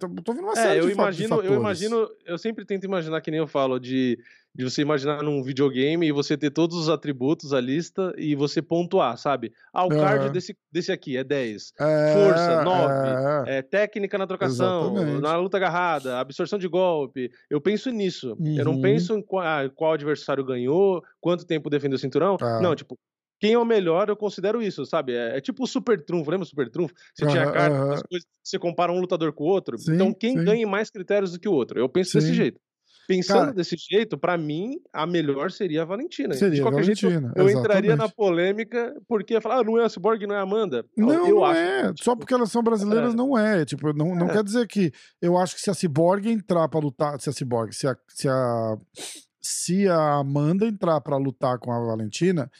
tô, 0.00 0.08
tô 0.22 0.32
vendo 0.32 0.44
uma 0.44 0.54
série 0.56 0.78
É, 0.78 0.80
eu 0.80 0.86
de, 0.86 0.92
imagino, 0.92 1.28
fatores. 1.28 1.50
eu 1.50 1.56
imagino, 1.60 2.08
eu 2.26 2.38
sempre 2.38 2.64
tento 2.64 2.84
imaginar 2.84 3.20
que 3.20 3.30
nem 3.30 3.38
eu 3.38 3.46
falo 3.46 3.78
de, 3.78 4.18
de 4.54 4.64
você 4.64 4.82
imaginar 4.82 5.22
num 5.22 5.42
videogame 5.42 6.06
e 6.06 6.12
você 6.12 6.36
ter 6.36 6.50
todos 6.50 6.76
os 6.76 6.88
atributos, 6.88 7.52
a 7.52 7.60
lista 7.60 8.12
e 8.18 8.34
você 8.34 8.60
pontuar, 8.60 9.16
sabe? 9.16 9.52
Ah, 9.72 9.84
o 9.84 9.88
card 9.90 10.30
desse, 10.30 10.56
desse 10.72 10.90
aqui 10.90 11.16
é 11.16 11.22
10. 11.24 11.72
É, 11.78 12.12
força, 12.14 12.64
nove. 12.64 13.48
é. 13.50 13.58
É, 13.58 13.62
técnica 13.62 14.18
na 14.18 14.26
trocação, 14.26 14.92
Exatamente. 14.92 15.22
na 15.22 15.36
luta 15.36 15.56
agarrada, 15.56 16.18
absorção 16.18 16.58
de 16.58 16.66
golpe. 16.68 17.30
Eu 17.48 17.60
penso 17.60 17.90
nisso. 17.90 18.36
Eu 18.56 18.64
não 18.64 18.72
Uhum. 18.74 18.80
penso 18.82 19.16
em 19.16 19.22
qual, 19.22 19.44
ah, 19.46 19.70
qual 19.74 19.92
adversário 19.92 20.44
ganhou, 20.44 21.02
quanto 21.20 21.46
tempo 21.46 21.70
defendeu 21.70 21.96
o 21.96 22.00
cinturão. 22.00 22.36
Ah. 22.40 22.60
Não, 22.60 22.74
tipo, 22.74 22.98
quem 23.38 23.52
é 23.52 23.58
o 23.58 23.64
melhor, 23.64 24.08
eu 24.08 24.16
considero 24.16 24.62
isso, 24.62 24.84
sabe? 24.86 25.14
É, 25.14 25.36
é 25.36 25.40
tipo 25.40 25.64
o 25.64 25.66
super 25.66 26.02
trunfo, 26.04 26.30
lembra 26.30 26.44
o 26.44 26.48
super 26.48 26.70
trunfo? 26.70 26.94
Você 27.14 27.26
tinha 27.26 27.44
aham. 27.44 27.92
as 27.94 28.02
coisas, 28.02 28.26
você 28.42 28.58
compara 28.58 28.92
um 28.92 29.00
lutador 29.00 29.32
com 29.32 29.44
o 29.44 29.48
outro. 29.48 29.76
Sim, 29.78 29.94
então, 29.94 30.12
quem 30.14 30.38
sim. 30.38 30.44
ganha 30.44 30.66
mais 30.66 30.90
critérios 30.90 31.32
do 31.32 31.40
que 31.40 31.48
o 31.48 31.52
outro? 31.52 31.78
Eu 31.78 31.88
penso 31.88 32.14
desse 32.14 32.28
Sim. 32.28 32.34
jeito. 32.34 32.60
Pensando 33.08 33.38
Cara- 33.38 33.52
desse 33.52 33.76
jeito, 33.78 34.18
pra 34.18 34.36
mim, 34.36 34.80
a 34.92 35.06
melhor 35.06 35.52
seria 35.52 35.82
a 35.82 35.84
Valentina. 35.84 36.30
de 36.30 36.38
Seria 36.40 36.60
a 36.60 36.62
qualquer 36.64 36.82
jeito, 36.82 37.02
Valentina, 37.02 37.32
eu 37.36 37.48
entraria 37.48 37.94
na 37.94 38.08
polêmica 38.08 38.92
porque 39.06 39.34
ia 39.34 39.40
falar, 39.40 39.60
ah, 39.60 39.62
não 39.62 39.78
é 39.78 39.84
a 39.84 39.88
Cyborg, 39.88 40.26
não 40.26 40.34
é 40.34 40.38
a 40.38 40.42
Amanda. 40.42 40.84
Não, 40.96 41.12
eu 41.12 41.28
não 41.36 41.44
acho. 41.44 41.60
é. 41.60 41.82
que, 41.92 42.02
Só 42.02 42.10
tipo, 42.12 42.16
porque 42.16 42.34
elas 42.34 42.50
são 42.50 42.64
brasileiras, 42.64 43.12
é. 43.14 43.16
não 43.16 43.38
é. 43.38 43.64
Tipo, 43.64 43.92
não, 43.92 44.12
não 44.12 44.28
É. 44.28 44.32
quer 44.32 44.42
dizer 44.42 44.66
que. 44.66 44.90
Eu 45.22 45.36
acho 45.36 45.54
que 45.54 45.60
se 45.60 45.70
a 45.70 45.74
Cyborg 45.74 46.26
entrar 46.28 46.68
pra 46.68 46.80
lutar. 46.80 47.20
Se 47.20 47.28
a 47.30 47.32
Cyborg, 47.32 47.72
se 47.72 47.86
a. 47.86 47.96
Se 48.08 48.28
a, 48.28 48.76
se 49.40 49.86
a 49.88 50.14
Amanda 50.14 50.66
entrar 50.66 51.00
pra 51.00 51.16
lutar 51.16 51.58
com 51.60 51.70
a 51.70 51.78
Valentina, 51.78 52.50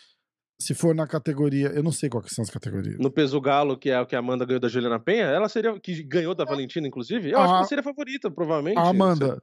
se 0.58 0.74
for 0.74 0.94
na 0.94 1.06
categoria. 1.06 1.68
Eu 1.68 1.82
não 1.82 1.92
sei 1.92 2.08
qual 2.08 2.22
que 2.22 2.32
são 2.34 2.42
as 2.42 2.50
categorias. 2.50 2.98
no 2.98 3.10
peso 3.10 3.40
galo, 3.40 3.76
que 3.76 3.90
é 3.90 4.00
o 4.00 4.06
que 4.06 4.16
a 4.16 4.18
Amanda 4.18 4.44
ganhou 4.44 4.60
da 4.60 4.68
Juliana 4.68 4.98
Penha, 4.98 5.24
ela 5.26 5.48
seria, 5.48 5.78
que 5.78 6.02
ganhou 6.02 6.34
da 6.34 6.44
Valentina, 6.44 6.86
inclusive, 6.86 7.30
eu 7.30 7.38
acho 7.38 7.48
que 7.48 7.54
A- 7.54 7.58
ela 7.58 7.66
seria 7.66 7.80
a 7.80 7.84
favorita, 7.84 8.30
provavelmente. 8.30 8.78
A 8.78 8.88
Amanda. 8.88 9.42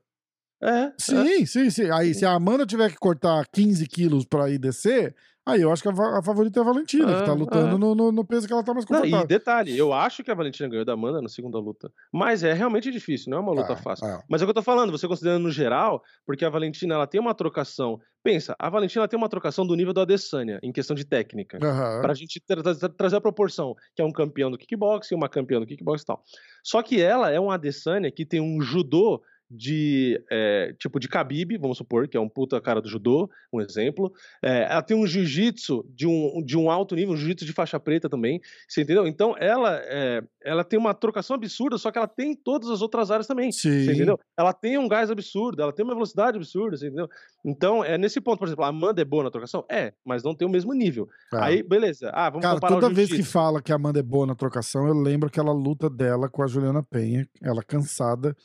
É, 0.62 0.70
é. 0.86 0.94
Sim, 0.98 1.46
sim, 1.46 1.70
sim. 1.70 1.92
Aí, 1.92 2.14
se 2.14 2.26
a 2.26 2.32
Amanda 2.32 2.66
tiver 2.66 2.90
que 2.90 2.98
cortar 2.98 3.46
15 3.54 3.86
quilos 3.88 4.26
pra 4.26 4.50
ir 4.50 4.58
descer, 4.58 5.14
aí 5.46 5.62
eu 5.62 5.72
acho 5.72 5.82
que 5.84 5.90
a, 5.90 6.22
favorita 6.24 6.60
é 6.60 6.62
a 6.62 6.66
Valentina, 6.66 7.06
que 7.16 7.26
tá 7.26 7.32
Ah, 7.32 7.36
lutando 7.36 7.76
ah. 7.76 7.78
no, 7.78 7.96
no- 7.96 8.12
no 8.12 8.26
peso 8.26 8.48
que 8.48 8.54
ela 8.54 8.64
tá 8.64 8.74
mais 8.74 8.86
Não, 8.88 8.98
confortável. 9.00 9.26
e 9.26 9.28
detalhe, 9.28 9.78
eu 9.78 9.92
acho 9.94 10.24
que 10.24 10.32
a 10.32 10.36
Valentina 10.36 10.70
ganhou 10.70 10.86
da 10.86 10.94
Amanda 10.94 11.22
na 11.22 11.30
segunda 11.30 11.58
luta. 11.60 11.92
Mas 12.12 12.44
é 12.44 12.54
realmente 12.54 12.92
difícil, 12.92 13.30
não 13.32 13.38
é 13.40 13.42
uma 13.42 13.52
luta 13.54 13.74
Ah, 13.74 13.78
fácil. 13.78 14.06
ah. 14.08 14.24
Mas 14.30 14.42
é 14.42 14.46
o 14.46 14.48
que 14.48 14.52
eu 14.52 14.56
tô 14.56 14.62
falando, 14.62 14.92
você 14.92 15.08
considerando 15.08 15.44
no 15.44 15.52
geral, 15.52 16.02
porque 16.26 16.46
a 16.46 16.50
Valentina 16.50 16.96
ela 16.96 17.08
tem 17.08 17.20
uma 17.20 17.34
trocação. 17.34 18.00
Pensa, 18.24 18.56
a 18.58 18.70
Valentina 18.70 19.02
ela 19.02 19.08
tem 19.08 19.18
uma 19.18 19.28
trocação 19.28 19.68
do 19.68 19.76
nível 19.76 19.92
da 19.94 20.04
Adesanya, 20.04 20.58
em 20.64 20.72
questão 20.72 20.96
de 20.96 21.04
técnica. 21.06 21.60
Aham. 21.62 22.02
Pra 22.02 22.14
gente 22.14 22.42
tra- 22.48 22.64
tra- 22.64 22.90
trazer 22.90 23.18
a 23.18 23.22
proporção, 23.22 23.76
que 23.96 24.02
é 24.02 24.06
um 24.06 24.14
campeão 24.14 24.50
do 24.50 24.58
kickboxing, 24.58 25.14
uma 25.16 25.28
campeã 25.28 25.60
do 25.60 25.66
kickboxing 25.66 26.04
e 26.04 26.06
tal. 26.06 26.24
Só 26.64 26.82
que 26.82 27.02
ela 27.02 27.30
é 27.30 27.40
uma 27.40 27.56
Adesanya 27.56 28.10
que 28.10 28.26
tem 28.26 28.40
um 28.40 28.62
judô 28.62 29.22
de 29.50 30.24
é, 30.32 30.74
tipo 30.80 31.00
de 31.00 31.08
Khabib, 31.08 31.58
vamos 31.58 31.78
supor, 31.78 32.08
que 32.08 32.18
é 32.18 32.20
um 32.20 32.30
puta 32.30 32.60
cara 32.60 32.82
do 32.82 32.90
judô, 32.90 33.30
um 33.52 33.62
exemplo. 33.62 34.12
É, 34.44 34.64
ela 34.64 34.82
tem 34.82 34.98
um 34.98 35.06
jiu-jitsu 35.06 35.86
de 35.90 36.08
um, 36.08 36.44
de 36.44 36.58
um 36.58 36.72
alto 36.72 36.96
nível, 36.96 37.14
um 37.14 37.18
jiu-jitsu 37.18 37.46
de 37.46 37.54
faixa 37.54 37.80
preta 37.80 38.10
também, 38.10 38.42
você 38.68 38.82
entendeu? 38.82 39.06
Então 39.06 39.36
ela 39.38 39.80
é, 39.84 40.24
ela 40.44 40.64
tem 40.64 40.80
uma 40.80 40.94
trocação 40.94 41.36
absurda, 41.36 41.78
só 41.78 41.92
que 41.92 41.98
ela 41.98 42.08
tem 42.08 42.36
todas 42.36 42.70
as 42.70 42.82
outras 42.82 43.12
áreas 43.12 43.28
também, 43.28 43.52
Sim. 43.52 43.86
você 43.86 43.94
entendeu? 43.94 44.20
Ela 44.38 44.54
tem 44.54 44.78
um 44.78 44.88
gás 44.88 45.12
absurdo, 45.12 45.62
ela 45.62 45.74
tem 45.74 45.86
uma 45.86 45.94
velocidade 45.94 46.38
absurda, 46.38 46.78
você 46.78 46.88
entendeu? 46.88 47.08
Então, 47.46 47.84
é 47.84 47.98
nesse 47.98 48.20
ponto, 48.20 48.40
por 48.40 48.48
exemplo, 48.48 48.64
a 48.64 48.70
Amanda 48.70 49.02
é 49.02 49.06
boa 49.06 49.24
na 49.24 49.32
trocação? 49.32 49.66
É, 49.70 49.94
mas 50.06 50.24
não 50.24 50.36
tem 50.36 50.48
o 50.48 50.52
mesmo 50.52 50.74
nível. 50.74 51.08
Ah. 51.34 51.46
Aí, 51.46 51.62
beleza. 51.62 52.10
Ah, 52.14 52.30
vamos 52.30 52.44
Cara, 52.44 52.56
comparar 52.56 52.82
toda 52.82 52.94
vez 52.94 53.12
que 53.12 53.24
fala 53.24 53.62
que 53.62 53.72
a 53.72 53.76
Amanda 53.76 54.00
é 54.00 54.04
boa 54.04 54.26
na 54.26 54.36
trocação, 54.36 54.88
eu 54.88 54.94
lembro 54.94 55.28
aquela 55.28 55.52
luta 55.52 55.90
dela 55.90 56.30
com 56.30 56.42
a 56.42 56.48
Juliana 56.48 56.84
Penha, 56.84 57.28
ela 57.42 57.64
cansada, 57.64 58.36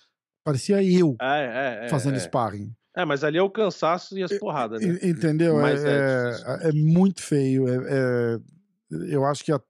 parecia 0.48 0.82
eu 0.82 1.16
É, 1.20 1.80
é, 1.82 1.86
é, 1.86 1.88
fazendo 1.88 2.16
é. 2.16 2.20
sparring. 2.20 2.72
É, 2.96 3.04
mas 3.04 3.22
ali 3.22 3.38
é 3.38 3.42
o 3.42 3.50
cansaço 3.50 4.18
e 4.18 4.22
as 4.22 4.32
porradas, 4.38 4.80
né? 4.80 4.98
Entendeu? 5.02 5.56
Mas 5.56 5.84
é, 5.84 6.30
difícil. 6.30 6.46
é- 6.52 6.72
muito 6.72 7.22
feio. 7.22 7.64
eu 9.10 9.24
acho 9.24 9.44
que. 9.44 9.52
a- 9.52 9.60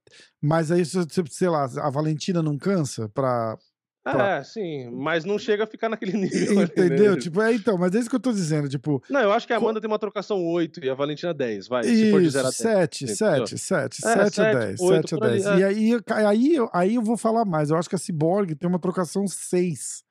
mas 0.41 0.71
aí, 0.71 0.83
sei 0.85 1.49
lá, 1.49 1.65
a 1.65 1.89
Valentina 1.89 2.41
não 2.41 2.57
cansa 2.57 3.07
pra. 3.09 3.57
pra- 4.03 4.37
É, 4.37 4.43
sim, 4.43 4.89
mas 4.91 5.25
não 5.25 5.37
chega 5.37 5.65
a 5.65 5.67
ficar 5.67 5.89
naquele 5.89 6.13
nível. 6.17 6.59
ali, 6.59 6.63
Entendeu? 6.71 7.13
né? 7.15 7.19
Tipo, 7.21 7.41
é 7.41 7.53
então, 7.53 7.77
mas 7.77 7.93
é 7.93 7.99
isso 7.99 8.09
que 8.09 8.15
eu 8.15 8.19
tô 8.19 8.31
dizendo. 8.31 8.67
Tipo, 8.69 9.03
Não, 9.09 9.19
eu 9.19 9.31
acho 9.31 9.45
que 9.45 9.53
a 9.53 9.59
Co- 9.59 9.65
Amanda 9.65 9.81
tem 9.81 9.87
uma 9.89 9.99
trocação 9.99 10.43
8 10.43 10.83
e 10.83 10.89
a 10.89 10.93
Valentina 10.95 11.33
10, 11.33 11.67
vai. 11.67 11.83
se 11.83 12.09
for 12.09 12.21
de 12.21 12.29
0 12.29 12.47
a 12.47 12.49
isso, 12.49 12.63
10. 12.63 12.75
7, 12.79 13.03
entendeu? 13.03 13.17
7, 13.47 13.57
7, 13.59 13.99
É, 14.05 14.07
7 14.07 14.21
a 14.21 14.29
sete, 14.31 14.57
10, 14.57 14.79
oito, 14.79 14.95
7 15.09 15.13
a 15.13 15.17
por 15.17 15.27
ali, 15.27 15.43
10. 15.43 15.45
é. 15.45 15.59
E 15.59 15.63
aí, 15.63 15.91
aí, 16.25 16.55
aí 16.73 16.95
eu 16.95 17.03
vou 17.03 17.17
falar 17.17 17.45
mais. 17.45 17.69
Eu 17.69 17.77
acho 17.77 17.89
que 17.89 17.95
a 17.95 17.99
Cyborg 17.99 18.55
tem 18.55 18.67
uma 18.69 18.79
trocação 18.79 19.27
6. 19.27 20.07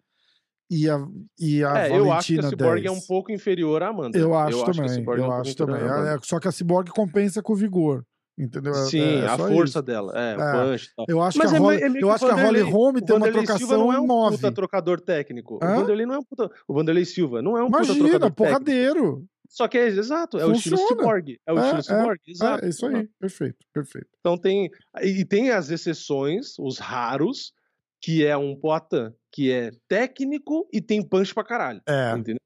E 0.71 0.89
a, 0.89 0.99
e 1.39 1.65
a 1.65 1.87
É, 1.89 1.99
eu 1.99 2.13
acho 2.13 2.27
que 2.29 2.39
a 2.39 2.43
Valentina 2.43 2.49
Cyborg 2.51 2.83
10. 2.83 2.87
é 2.87 2.91
um 2.91 3.01
pouco 3.07 3.33
inferior 3.33 3.83
à 3.83 3.89
Amanda. 3.89 4.19
Eu 4.19 4.35
acho 4.35 4.65
que 4.65 4.71
a 4.71 4.75
também, 4.75 4.89
Cyborg 4.91 5.21
é 5.21 5.25
um 5.25 5.27
eu 5.27 5.33
acho 5.33 5.57
também. 5.57 5.77
É, 5.83 6.19
só 6.23 6.39
que 6.39 6.49
a 6.49 6.53
Cyborg 6.53 6.91
compensa 6.91 7.43
com 7.43 7.53
o 7.53 7.57
vigor, 7.57 8.05
entendeu? 8.39 8.73
É- 8.73 8.85
Sim, 8.87 9.23
é 9.23 9.27
a 9.27 9.37
força 9.39 9.79
isso. 9.79 9.83
dela, 9.83 10.13
é, 10.15 10.37
o 10.37 10.41
É, 10.41 10.53
punch 10.71 10.85
e 10.85 10.95
tal. 10.95 11.07
Eu 11.09 11.23
acho 11.23 11.39
Mas 11.39 11.49
que 11.51 11.55
a 11.55 11.59
é 11.59 11.61
Holly, 11.61 11.83
é 11.83 12.03
eu 12.03 12.11
acho 12.11 12.25
o 12.25 12.29
que 12.29 12.41
a 12.41 12.45
Holly 12.45 12.61
Holm 12.61 12.97
o 12.97 13.01
tem 13.03 13.17
uma 13.17 13.27
Vanderlei 13.27 13.47
Silva 13.47 13.59
trocação 13.59 13.79
não 13.79 13.93
é 13.93 14.01
um 14.01 14.07
9. 14.07 14.37
puta 14.37 14.53
trocador 14.53 15.01
técnico. 15.01 15.59
Hã? 15.63 15.73
O 15.73 15.81
Vanderlei 15.81 16.07
não 16.07 16.15
é 16.15 16.19
um 16.19 16.25
puta... 16.25 16.51
O 16.69 16.75
Vanderlei 16.75 17.05
Silva 17.05 17.41
não 17.43 17.57
é 17.57 17.63
um 17.63 17.67
puta 17.71 17.85
Imagina, 17.85 17.99
trocador 18.09 18.31
técnico. 18.31 18.37
porradeiro. 18.37 19.25
Só 19.51 19.67
que 19.67 19.79
é 19.79 19.87
exato, 19.87 20.39
é 20.39 20.45
o 20.45 20.53
estilo 20.53 20.77
Funciona. 20.77 21.01
Cyborg. 21.03 21.41
É 21.47 21.53
o 21.55 21.59
É, 21.59 21.63
estilo 21.63 21.79
é, 21.79 21.83
Cyborg, 21.83 22.21
exato. 22.29 22.65
É, 22.65 22.69
isso 22.69 22.85
aí. 22.87 23.09
Perfeito, 23.19 23.57
perfeito. 23.73 24.07
Então 24.21 24.37
tem. 24.37 24.71
E 25.03 25.25
tem 25.25 25.51
as 25.51 25.71
exceções, 25.71 26.59
os 26.59 26.79
raros, 26.79 27.55
que 28.01 28.25
é 28.25 28.37
um 28.37 28.55
Poitin 28.57 29.13
que 29.33 29.51
é 29.53 29.71
técnico 29.89 30.69
e 30.73 30.81
tem 30.81 31.03
punch 31.03 31.35
pra 31.35 31.45
caralho. 31.45 31.81
É, 31.89 32.13
Entendeu? 32.13 32.41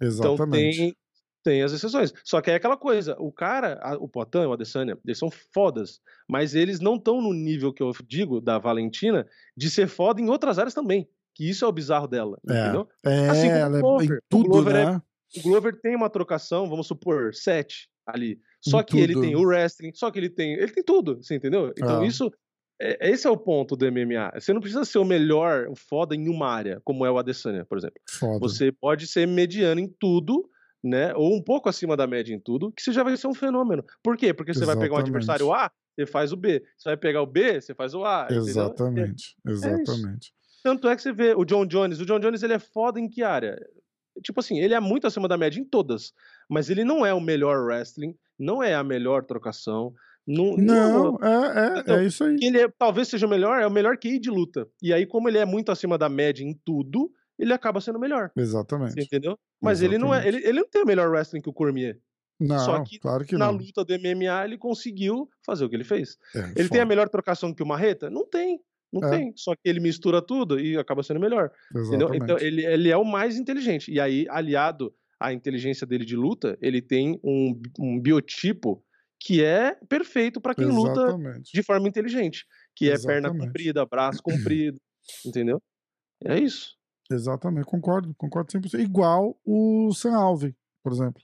Então 0.00 0.34
exatamente. 0.34 0.76
tem, 0.78 0.96
tem 1.44 1.62
as 1.62 1.72
exceções. 1.72 2.12
Só 2.24 2.40
que 2.40 2.50
é 2.50 2.54
aquela 2.54 2.76
coisa, 2.76 3.16
o 3.18 3.30
cara, 3.32 3.78
a- 3.82 3.96
o 3.96 4.08
Poitin, 4.08 4.38
o 4.46 4.52
Adesanya, 4.52 4.98
eles 5.04 5.18
são 5.18 5.30
fodas, 5.52 6.00
mas 6.28 6.54
eles 6.54 6.80
não 6.80 6.96
estão 6.96 7.20
no 7.20 7.32
nível 7.32 7.72
que 7.72 7.82
eu 7.82 7.92
digo 8.06 8.40
da 8.40 8.58
Valentina 8.58 9.26
de 9.56 9.70
ser 9.70 9.86
foda 9.88 10.20
em 10.20 10.28
outras 10.28 10.58
áreas 10.58 10.74
também. 10.74 11.08
Que 11.34 11.48
isso 11.48 11.64
é 11.64 11.68
o 11.68 11.72
bizarro 11.72 12.06
dela, 12.06 12.38
É. 12.48 12.60
entendeu? 12.62 12.88
É, 13.04 13.28
Assim 13.28 13.46
como 13.48 13.58
ela 13.58 13.74
o 13.74 13.76
é 13.76 13.80
Glover. 13.80 14.18
O 14.18 14.20
tudo, 14.28 14.48
Glover 14.48 14.76
é- 14.76 14.84
né? 14.92 15.02
O 15.38 15.42
Glover 15.42 15.80
tem 15.80 15.96
uma 15.96 16.10
trocação, 16.10 16.68
vamos 16.68 16.86
supor, 16.86 17.34
sete 17.34 17.88
ali. 18.06 18.38
Só 18.60 18.80
Em 18.80 18.84
que 18.84 18.98
ele 19.00 19.14
tudo. 19.14 19.22
tem 19.24 19.34
o 19.36 19.42
wrestling, 19.42 19.92
só 19.94 20.10
que 20.10 20.18
ele 20.18 20.28
tem. 20.28 20.52
Ele 20.54 20.70
tem 20.70 20.84
tudo, 20.84 21.16
você 21.22 21.34
entendeu? 21.36 21.72
Então 21.76 22.00
Ah. 22.02 22.06
isso. 22.06 22.30
É- 22.82 23.10
esse 23.10 23.26
é 23.26 23.30
o 23.30 23.36
ponto 23.36 23.76
do 23.76 23.86
MMA. 23.86 24.32
Você 24.38 24.52
não 24.52 24.60
precisa 24.60 24.84
ser 24.84 24.98
o 24.98 25.04
melhor, 25.04 25.68
o 25.68 25.74
foda 25.76 26.14
em 26.14 26.28
uma 26.28 26.48
área, 26.48 26.80
como 26.84 27.06
é 27.06 27.10
o 27.10 27.18
Adesanya, 27.18 27.64
por 27.64 27.78
exemplo. 27.78 28.00
Foda. 28.10 28.38
Você 28.40 28.72
pode 28.72 29.06
ser 29.06 29.26
mediano 29.26 29.80
em 29.80 29.88
tudo, 29.88 30.48
né? 30.82 31.14
Ou 31.14 31.36
um 31.36 31.42
pouco 31.42 31.68
acima 31.68 31.96
da 31.96 32.06
média 32.06 32.34
em 32.34 32.40
tudo, 32.40 32.72
que 32.72 32.82
você 32.82 32.92
já 32.92 33.02
vai 33.02 33.16
ser 33.16 33.26
um 33.28 33.34
fenômeno. 33.34 33.84
Por 34.02 34.16
quê? 34.16 34.34
Porque 34.34 34.52
você 34.52 34.64
vai 34.64 34.74
pegar 34.76 34.94
um 34.94 34.98
Exatamente. 34.98 35.08
adversário 35.16 35.52
A, 35.52 35.70
você 35.94 36.06
faz 36.06 36.32
o 36.32 36.36
B. 36.36 36.62
Você 36.76 36.88
vai 36.88 36.96
pegar 36.96 37.22
o 37.22 37.26
B, 37.26 37.60
você 37.60 37.74
faz 37.74 37.94
o 37.94 38.04
A. 38.04 38.26
Exatamente, 38.30 39.36
É 39.46 39.50
exatamente. 39.50 40.32
Tanto 40.64 40.88
é 40.88 40.94
que 40.96 41.02
você 41.02 41.12
vê 41.12 41.34
o 41.34 41.44
John 41.44 41.66
Jones. 41.66 42.00
O 42.00 42.06
John 42.06 42.20
Jones 42.20 42.42
ele 42.42 42.54
é 42.54 42.58
foda 42.58 42.98
em 43.00 43.08
que 43.08 43.22
área? 43.22 43.58
Tipo 44.22 44.40
assim, 44.40 44.58
ele 44.60 44.74
é 44.74 44.80
muito 44.80 45.06
acima 45.06 45.26
da 45.26 45.36
média 45.38 45.58
em 45.60 45.64
todas. 45.64 46.12
Mas 46.48 46.70
ele 46.70 46.84
não 46.84 47.04
é 47.04 47.12
o 47.12 47.20
melhor 47.20 47.64
wrestling, 47.64 48.14
não 48.38 48.62
é 48.62 48.74
a 48.74 48.84
melhor 48.84 49.24
trocação. 49.24 49.92
Não, 50.26 50.56
Não, 50.56 51.18
é, 51.22 51.76
é, 51.76 51.80
Então, 51.80 51.96
é 51.98 52.06
isso 52.06 52.22
aí. 52.24 52.36
ele 52.40 52.60
é- 52.60 52.68
talvez 52.78 53.08
seja 53.08 53.26
o 53.26 53.30
melhor, 53.30 53.60
é 53.60 53.66
o 53.66 53.70
melhor 53.70 53.96
QI 53.98 54.18
de 54.20 54.30
luta. 54.30 54.68
E 54.80 54.92
aí, 54.92 55.04
como 55.06 55.28
ele 55.28 55.38
é 55.38 55.44
muito 55.44 55.72
acima 55.72 55.98
da 55.98 56.08
média 56.08 56.44
em 56.44 56.54
tudo, 56.64 57.10
ele 57.38 57.52
acaba 57.52 57.80
sendo 57.80 57.98
melhor. 57.98 58.30
Exatamente. 58.36 59.00
entendeu? 59.02 59.36
Mas 59.60 59.82
ele 59.82 59.98
não 59.98 60.14
é. 60.14 60.18
Exatamente. 60.18 60.38
Ele, 60.44 60.48
ele 60.50 60.60
não 60.60 60.68
tem 60.68 60.82
o 60.82 60.86
melhor 60.86 61.08
wrestling 61.10 61.40
que 61.40 61.48
o 61.50 61.52
Cormier. 61.52 61.98
Não, 62.40 62.58
Só 62.58 62.82
que 62.82 62.98
claro 62.98 63.24
que 63.24 63.36
Na 63.36 63.46
não. 63.52 63.58
luta 63.58 63.84
do 63.84 63.92
MMA, 63.94 64.44
ele 64.44 64.58
conseguiu 64.58 65.28
fazer 65.46 65.64
o 65.64 65.68
que 65.68 65.76
ele 65.76 65.84
fez. 65.84 66.16
É, 66.34 66.38
Ele 66.56 66.68
tem 66.68 66.80
a 66.80 66.82
foda. 66.82 66.86
melhor 66.86 67.08
trocação 67.08 67.54
que 67.54 67.62
o 67.62 67.66
Marreta? 67.66 68.10
Não 68.10 68.28
tem. 68.28 68.60
Não 68.92 69.02
É. 69.04 69.10
tem. 69.10 69.32
Só 69.36 69.54
que 69.54 69.60
ele 69.64 69.78
mistura 69.80 70.20
tudo 70.20 70.58
e 70.58 70.76
acaba 70.76 71.02
sendo 71.02 71.20
melhor. 71.20 71.50
Entendeu? 71.70 72.08
Exatamente. 72.08 72.22
Então 72.24 72.38
ele, 72.38 72.64
ele 72.66 72.90
é 72.90 72.96
o 72.96 73.04
mais 73.04 73.36
inteligente. 73.38 73.92
E 73.92 74.00
aí, 74.00 74.26
aliado 74.28 74.92
à 75.20 75.32
inteligência 75.32 75.86
dele 75.86 76.04
de 76.04 76.16
luta, 76.16 76.58
ele 76.60 76.82
tem 76.82 77.18
um, 77.22 77.60
um 77.78 78.00
biotipo 78.00 78.84
que 79.24 79.44
é 79.44 79.76
perfeito 79.88 80.40
para 80.40 80.54
quem 80.54 80.66
luta 80.66 81.00
Exatamente. 81.00 81.52
de 81.52 81.62
forma 81.62 81.88
inteligente. 81.88 82.44
Que 82.74 82.86
é 82.90 82.98
perna 82.98 83.28
Exatamente. 83.28 83.46
comprida, 83.46 83.86
braço 83.86 84.20
comprido. 84.22 84.78
entendeu? 85.24 85.62
É 86.24 86.38
isso. 86.38 86.76
Exatamente, 87.10 87.66
concordo, 87.66 88.14
concordo 88.16 88.50
100%. 88.52 88.80
Igual 88.80 89.38
o 89.44 89.92
Sam 89.94 90.16
Alvey, 90.16 90.54
por 90.82 90.92
exemplo. 90.92 91.22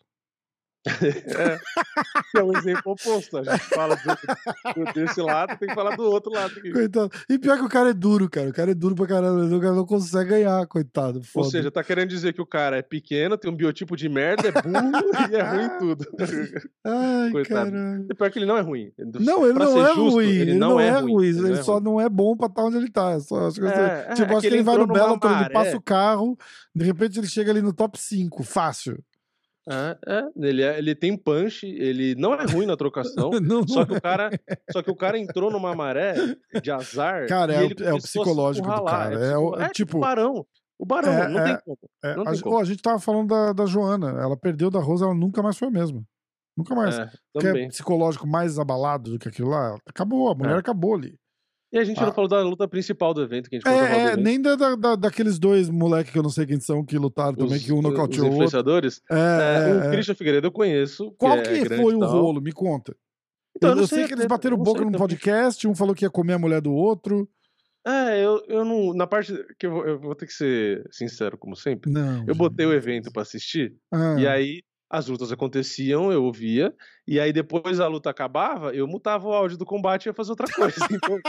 É, 0.89 2.39
é 2.39 2.43
um 2.43 2.57
exemplo 2.57 2.93
oposto. 2.93 3.39
A 3.39 3.43
gente 3.45 3.64
fala 3.66 3.97
do- 3.97 4.93
desse 4.95 5.20
lado, 5.20 5.57
tem 5.59 5.68
que 5.68 5.74
falar 5.74 5.97
do 5.97 6.03
outro 6.05 6.32
lado. 6.32 6.53
aqui. 6.59 6.70
Coitado. 6.72 7.11
E 7.28 7.39
pior 7.39 7.57
que 7.59 7.64
o 7.64 7.68
cara 7.68 7.91
é 7.91 7.95
duro, 7.95 8.28
cara. 8.28 8.49
O 8.49 8.53
cara 8.53 8.70
é 8.70 8.74
duro 8.74 8.95
pra 8.95 9.07
caramba. 9.07 9.45
O 9.57 9.61
cara 9.61 9.74
não 9.74 9.86
consegue 9.86 10.30
ganhar, 10.30 10.66
coitado. 10.66 11.18
Ou 11.18 11.24
Foda. 11.24 11.51
seja, 11.51 11.70
tá 11.70 11.82
querendo 11.84 12.09
dizer 12.09 12.32
que 12.32 12.41
o 12.43 12.47
cara 12.47 12.76
é 12.76 12.82
pequeno, 12.82 13.36
tem 13.39 13.51
um 13.51 13.57
biotipo 13.57 13.97
de 13.97 14.09
merda, 14.09 14.49
é 14.49 14.53
burro 14.53 14.62
e 15.30 15.36
é 15.36 15.43
ruim 15.43 15.64
em 15.64 15.78
tudo. 15.78 16.07
Ai, 16.84 17.30
coitado. 17.30 17.70
caralho. 17.70 18.07
E 18.11 18.14
pior 18.14 18.30
que 18.30 18.39
ele 18.39 18.47
não 18.47 18.57
é 18.57 18.61
ruim. 18.61 18.93
Não, 18.99 19.45
ele 19.45 19.55
Pra 19.55 19.64
não 19.66 19.80
é 19.84 19.86
justo, 19.95 20.11
ruim. 20.11 20.26
Ele, 20.28 20.55
não, 20.55 20.80
é 20.80 20.91
ruim. 21.01 21.26
Ele, 21.26 21.41
não 21.41 21.51
é 21.55 21.62
só 21.62 21.74
ruim. 21.74 21.84
não 21.84 22.01
é 22.01 22.09
bom 22.09 22.36
pra 22.36 22.47
estar 22.47 22.62
onde 22.64 22.76
ele 22.76 22.91
tá. 22.91 23.18
Só, 23.20 23.49
acho 23.49 23.61
que, 23.61 23.66
É, 23.66 24.07
é, 24.11 24.14
tipo, 24.14 24.32
é 24.32 24.32
acho 24.32 24.41
que 24.41 24.47
ele 24.47 24.57
ele 24.57 24.62
vai 24.62 24.76
no 24.76 24.86
Bellator, 24.86 25.41
ele 25.41 25.51
passa 25.51 25.76
o 25.76 25.80
carro, 25.82 26.36
de 26.74 26.84
repente 26.84 27.18
ele 27.18 27.26
chega 27.26 27.51
ali 27.51 27.62
no 27.62 27.72
top 27.72 27.99
5, 27.99 28.43
fácil. 28.43 28.99
É, 29.71 29.99
é, 30.07 30.25
ele, 30.37 30.62
é- 30.62 30.79
ele 30.79 30.95
tem 30.95 31.16
punch, 31.16 31.66
ele 31.66 32.14
não 32.14 32.33
é 32.35 32.45
ruim 32.47 32.66
na 32.66 32.77
trocação. 32.77 33.31
Não, 33.43 33.66
Só 33.69 33.85
que 33.85 33.93
o 33.95 34.01
cara, 34.01 34.31
só 34.73 34.83
que 34.83 34.91
o 34.91 34.97
cara 34.97 35.19
entrou 35.19 35.51
numa 35.51 35.75
maré 35.75 36.14
de 36.62 36.71
azar. 36.71 37.27
Cara, 37.29 37.53
é 37.53 37.61
o- 37.61 37.64
ele 37.64 37.75
é 37.85 37.93
o 37.93 37.97
a 37.97 38.01
se 38.01 38.07
psicológico 38.09 38.66
do 38.69 38.85
cara, 38.85 39.14
é 39.25 39.37
o- 39.37 39.53
psico- 39.53 39.73
tipo- 39.75 39.97
o 39.99 40.01
barão. 40.01 40.47
O 40.81 40.87
barão, 40.87 41.12
É, 41.12 41.29
não 41.29 41.41
é, 41.41 41.45
tem 41.45 41.59
como. 41.64 41.79
É, 42.05 42.14
Não 42.14 42.23
a, 42.23 42.27
tem 42.27 42.35
ge- 42.37 42.43
como. 42.43 42.57
ó, 42.57 42.61
a 42.61 42.64
gente 42.64 42.81
tava 42.81 42.99
falando 43.01 43.29
da, 43.29 43.53
da 43.53 43.66
Joana. 43.66 44.11
Ela 44.23 44.37
perdeu 44.37 44.71
da 44.71 44.79
Rosa, 44.79 45.05
ela 45.07 45.14
nunca 45.14 45.43
mais 45.43 45.59
foi 45.59 45.66
a 45.69 45.71
mesma. 45.73 46.03
Nunca 46.57 46.75
mais. 46.75 46.99
É, 46.99 47.11
Quer 47.41 47.69
psicológico 47.69 48.27
mais 48.27 48.59
abalado 48.59 49.11
do 49.12 49.19
que 49.19 49.29
aquilo 49.29 49.51
lá? 49.51 49.77
Acabou, 49.87 50.31
a 50.31 50.35
mulher 50.35 50.55
É. 50.55 50.59
acabou 50.59 50.95
ali. 50.95 51.16
E 51.71 51.79
a 51.79 51.85
gente 51.85 52.01
Ah. 52.01 52.07
não 52.07 52.12
falou 52.14 52.29
da 52.29 52.41
luta 52.43 52.66
principal 52.66 53.12
do 53.12 53.23
evento, 53.23 53.49
que 53.51 53.57
a 53.57 53.59
gente 53.59 53.64
falou 53.69 53.83
É, 53.85 54.12
é, 54.12 54.16
nem 54.16 54.41
da, 54.41 54.57
da- 54.57 54.75
da- 54.75 54.97
daqueles 54.97 55.39
dois 55.39 55.69
moleques 55.69 56.11
que 56.12 56.19
eu 56.19 56.23
não 56.23 56.31
sei 56.31 56.47
quem 56.47 56.59
são 56.59 56.83
que 56.85 56.97
lutaram 56.97 57.35
também, 57.35 57.59
que 57.61 57.73
um 57.73 57.83
nocauteou 57.83 58.23
o 58.23 58.25
outro. 58.29 58.35
influenciadores. 58.37 59.03
É, 59.11 59.14
É, 59.16 59.71
é, 59.71 59.75
o 59.75 59.81
é. 59.85 59.91
Christian 59.91 60.14
Figueiredo 60.14 60.47
eu 60.47 60.53
conheço. 60.53 61.12
Qual 61.19 61.37
que, 61.37 61.43
que 61.43 61.49
é 61.51 61.64
grande 61.64 61.83
foi 61.83 61.95
o 61.95 62.01
tal. 62.01 62.11
rolo? 62.11 62.41
Me 62.41 62.53
conta. 62.53 62.97
Então, 63.57 63.71
eu, 63.71 63.77
não 63.77 63.83
eu 63.83 63.89
sei 63.89 63.99
sei 63.99 64.07
que 64.09 64.14
eles 64.14 64.27
bateram 64.27 64.57
boca 64.57 64.83
num 64.85 64.93
podcast, 64.93 65.66
um 65.69 65.75
falou 65.75 65.95
que 65.95 66.05
ia 66.05 66.11
comer 66.11 66.35
a 66.35 66.39
mulher 66.39 66.61
do 66.62 66.73
outro. 66.73 67.29
É, 67.87 68.25
eu, 68.25 68.43
eu 68.49 68.64
não. 68.64 68.95
Na 68.95 69.07
parte. 69.07 69.33
que 69.59 69.66
eu 69.66 69.71
vou, 69.73 69.87
eu 69.87 69.99
vou 70.01 70.14
ter 70.14 70.27
que 70.27 70.33
ser 70.33 70.87
sincero, 70.91 71.37
como 71.37 71.55
sempre. 71.57 71.91
Não. 71.91 72.25
Eu 72.27 72.35
botei 72.35 72.64
o 72.66 72.71
gente. 72.73 72.79
evento 72.83 73.12
pra 73.12 73.23
assistir, 73.23 73.75
Ah, 73.93 74.16
e 74.19 74.27
aí 74.27 74.62
as 74.91 75.07
lutas 75.09 75.30
aconteciam, 75.32 76.11
eu 76.12 76.24
ouvia, 76.24 76.74
e 77.07 77.20
aí 77.20 77.32
depois 77.32 77.80
a 77.80 77.86
luta 77.86 78.11
acabava, 78.11 78.74
eu 78.74 78.86
mutava 78.86 79.28
o 79.28 79.32
áudio 79.32 79.59
do 79.59 79.66
combate 79.66 80.07
e 80.07 80.09
ia 80.09 80.14
fazer 80.14 80.30
outra 80.30 80.47
coisa. 80.47 80.74
Então, 80.91 81.20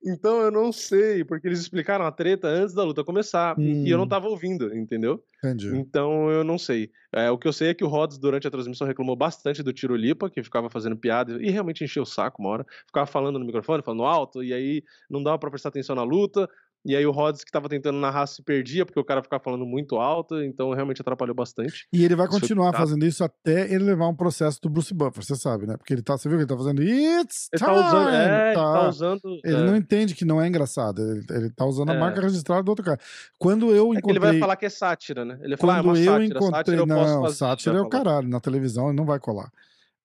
então 0.00 0.40
eu 0.40 0.50
não 0.50 0.72
sei, 0.72 1.24
porque 1.24 1.48
eles 1.48 1.58
explicaram 1.58 2.06
a 2.06 2.12
treta 2.12 2.46
antes 2.46 2.72
da 2.72 2.84
luta 2.84 3.02
começar, 3.04 3.58
e 3.58 3.90
eu 3.90 3.98
não 3.98 4.04
Hum. 4.04 4.08
tava 4.08 4.28
ouvindo, 4.28 4.72
entendeu? 4.74 5.22
Entendi. 5.44 5.74
Então 5.76 6.30
eu 6.30 6.44
não 6.44 6.56
sei. 6.56 6.90
É, 7.12 7.28
o 7.30 7.36
que 7.36 7.48
eu 7.48 7.52
sei 7.52 7.70
é 7.70 7.74
que 7.74 7.82
o 7.84 7.88
Rhodes, 7.88 8.16
durante 8.16 8.46
a 8.46 8.50
transmissão, 8.50 8.86
reclamou 8.86 9.16
bastante 9.16 9.60
do 9.62 9.72
Tiro 9.72 9.96
Lipa, 9.96 10.30
que 10.30 10.42
ficava 10.42 10.70
fazendo 10.70 10.96
piada 10.96 11.42
e 11.42 11.50
realmente 11.50 11.82
encheu 11.82 12.04
o 12.04 12.06
saco 12.06 12.40
uma 12.40 12.50
hora. 12.50 12.66
Ficava 12.86 13.06
falando 13.06 13.40
no 13.40 13.44
microfone, 13.44 13.82
falando 13.82 14.04
alto, 14.04 14.42
e 14.44 14.54
aí 14.54 14.84
não 15.10 15.20
dava 15.22 15.38
pra 15.38 15.50
prestar 15.50 15.70
atenção 15.70 15.96
na 15.96 16.04
luta. 16.04 16.48
E 16.86 16.94
aí 16.96 17.04
o 17.04 17.10
Rhodes, 17.10 17.44
que 17.44 17.50
tava 17.50 17.68
tentando 17.68 17.98
narrar, 17.98 18.26
se 18.26 18.42
perdia, 18.42 18.86
porque 18.86 18.98
o 19.00 19.04
cara 19.04 19.22
ficava 19.22 19.42
falando 19.42 19.66
muito 19.66 19.96
alto, 19.96 20.40
então 20.42 20.72
realmente 20.72 21.00
atrapalhou 21.02 21.34
bastante. 21.34 21.86
E 21.92 22.04
ele 22.04 22.14
vai 22.14 22.26
Isso 22.26 22.40
continuar 22.40 22.72
fazendo 22.72 23.04
isso 23.04 23.22
até 23.24 23.64
ele 23.72 23.84
levar 23.84 24.08
um 24.08 24.14
processo 24.14 24.58
do 24.62 24.70
Bruce 24.70 24.94
Buffer, 24.94 25.22
você 25.24 25.34
sabe, 25.36 25.66
né? 25.66 25.76
Porque 25.76 25.92
ele 25.92 26.02
tá, 26.02 26.16
você 26.16 26.28
viu 26.28 26.38
que 26.38 26.42
ele 26.44 26.48
tá 26.48 26.56
fazendo 26.56 26.82
It's 26.82 27.48
Ele 27.52 27.58
time! 27.62 27.74
tá 27.74 27.88
usando. 27.88 28.08
É, 28.08 28.46
ele 28.46 28.54
Tá. 28.54 28.72
tá 28.72 28.88
usando. 28.88 29.20
Ele 29.44 29.56
é, 29.56 29.60
não 29.64 29.76
entende 29.76 30.14
que 30.14 30.24
não 30.24 30.40
é 30.40 30.46
engraçado. 30.48 31.02
Ele, 31.02 31.26
ele 31.30 31.50
tá 31.50 31.66
usando 31.66 31.90
a 31.90 31.94
É. 31.94 31.98
marca 31.98 32.20
registrada 32.20 32.62
do 32.62 32.68
outro 32.70 32.84
cara. 32.84 32.98
Quando 33.38 33.74
eu 33.74 33.92
é 33.92 33.98
encontrei. 33.98 34.12
ele 34.12 34.18
vai 34.20 34.38
falar 34.38 34.56
que 34.56 34.66
é 34.66 34.70
sátira, 34.70 35.24
né? 35.24 35.36
Ele 35.42 35.56
vai 35.56 35.58
falar, 35.58 35.74
ah, 35.76 35.78
é 35.78 35.82
Quando 35.82 35.96
eu 35.98 36.04
sátira. 36.04 36.24
encontrei. 36.24 36.50
Sátira 36.78 36.86
não, 36.86 37.22
fazer. 37.22 37.34
sátira 37.36 37.76
é 37.76 37.80
o 37.80 37.90
falar. 37.90 38.04
caralho. 38.04 38.28
Na 38.28 38.40
televisão 38.40 38.86
ele 38.88 38.96
não 38.96 39.04
vai 39.04 39.18
colar. 39.18 39.50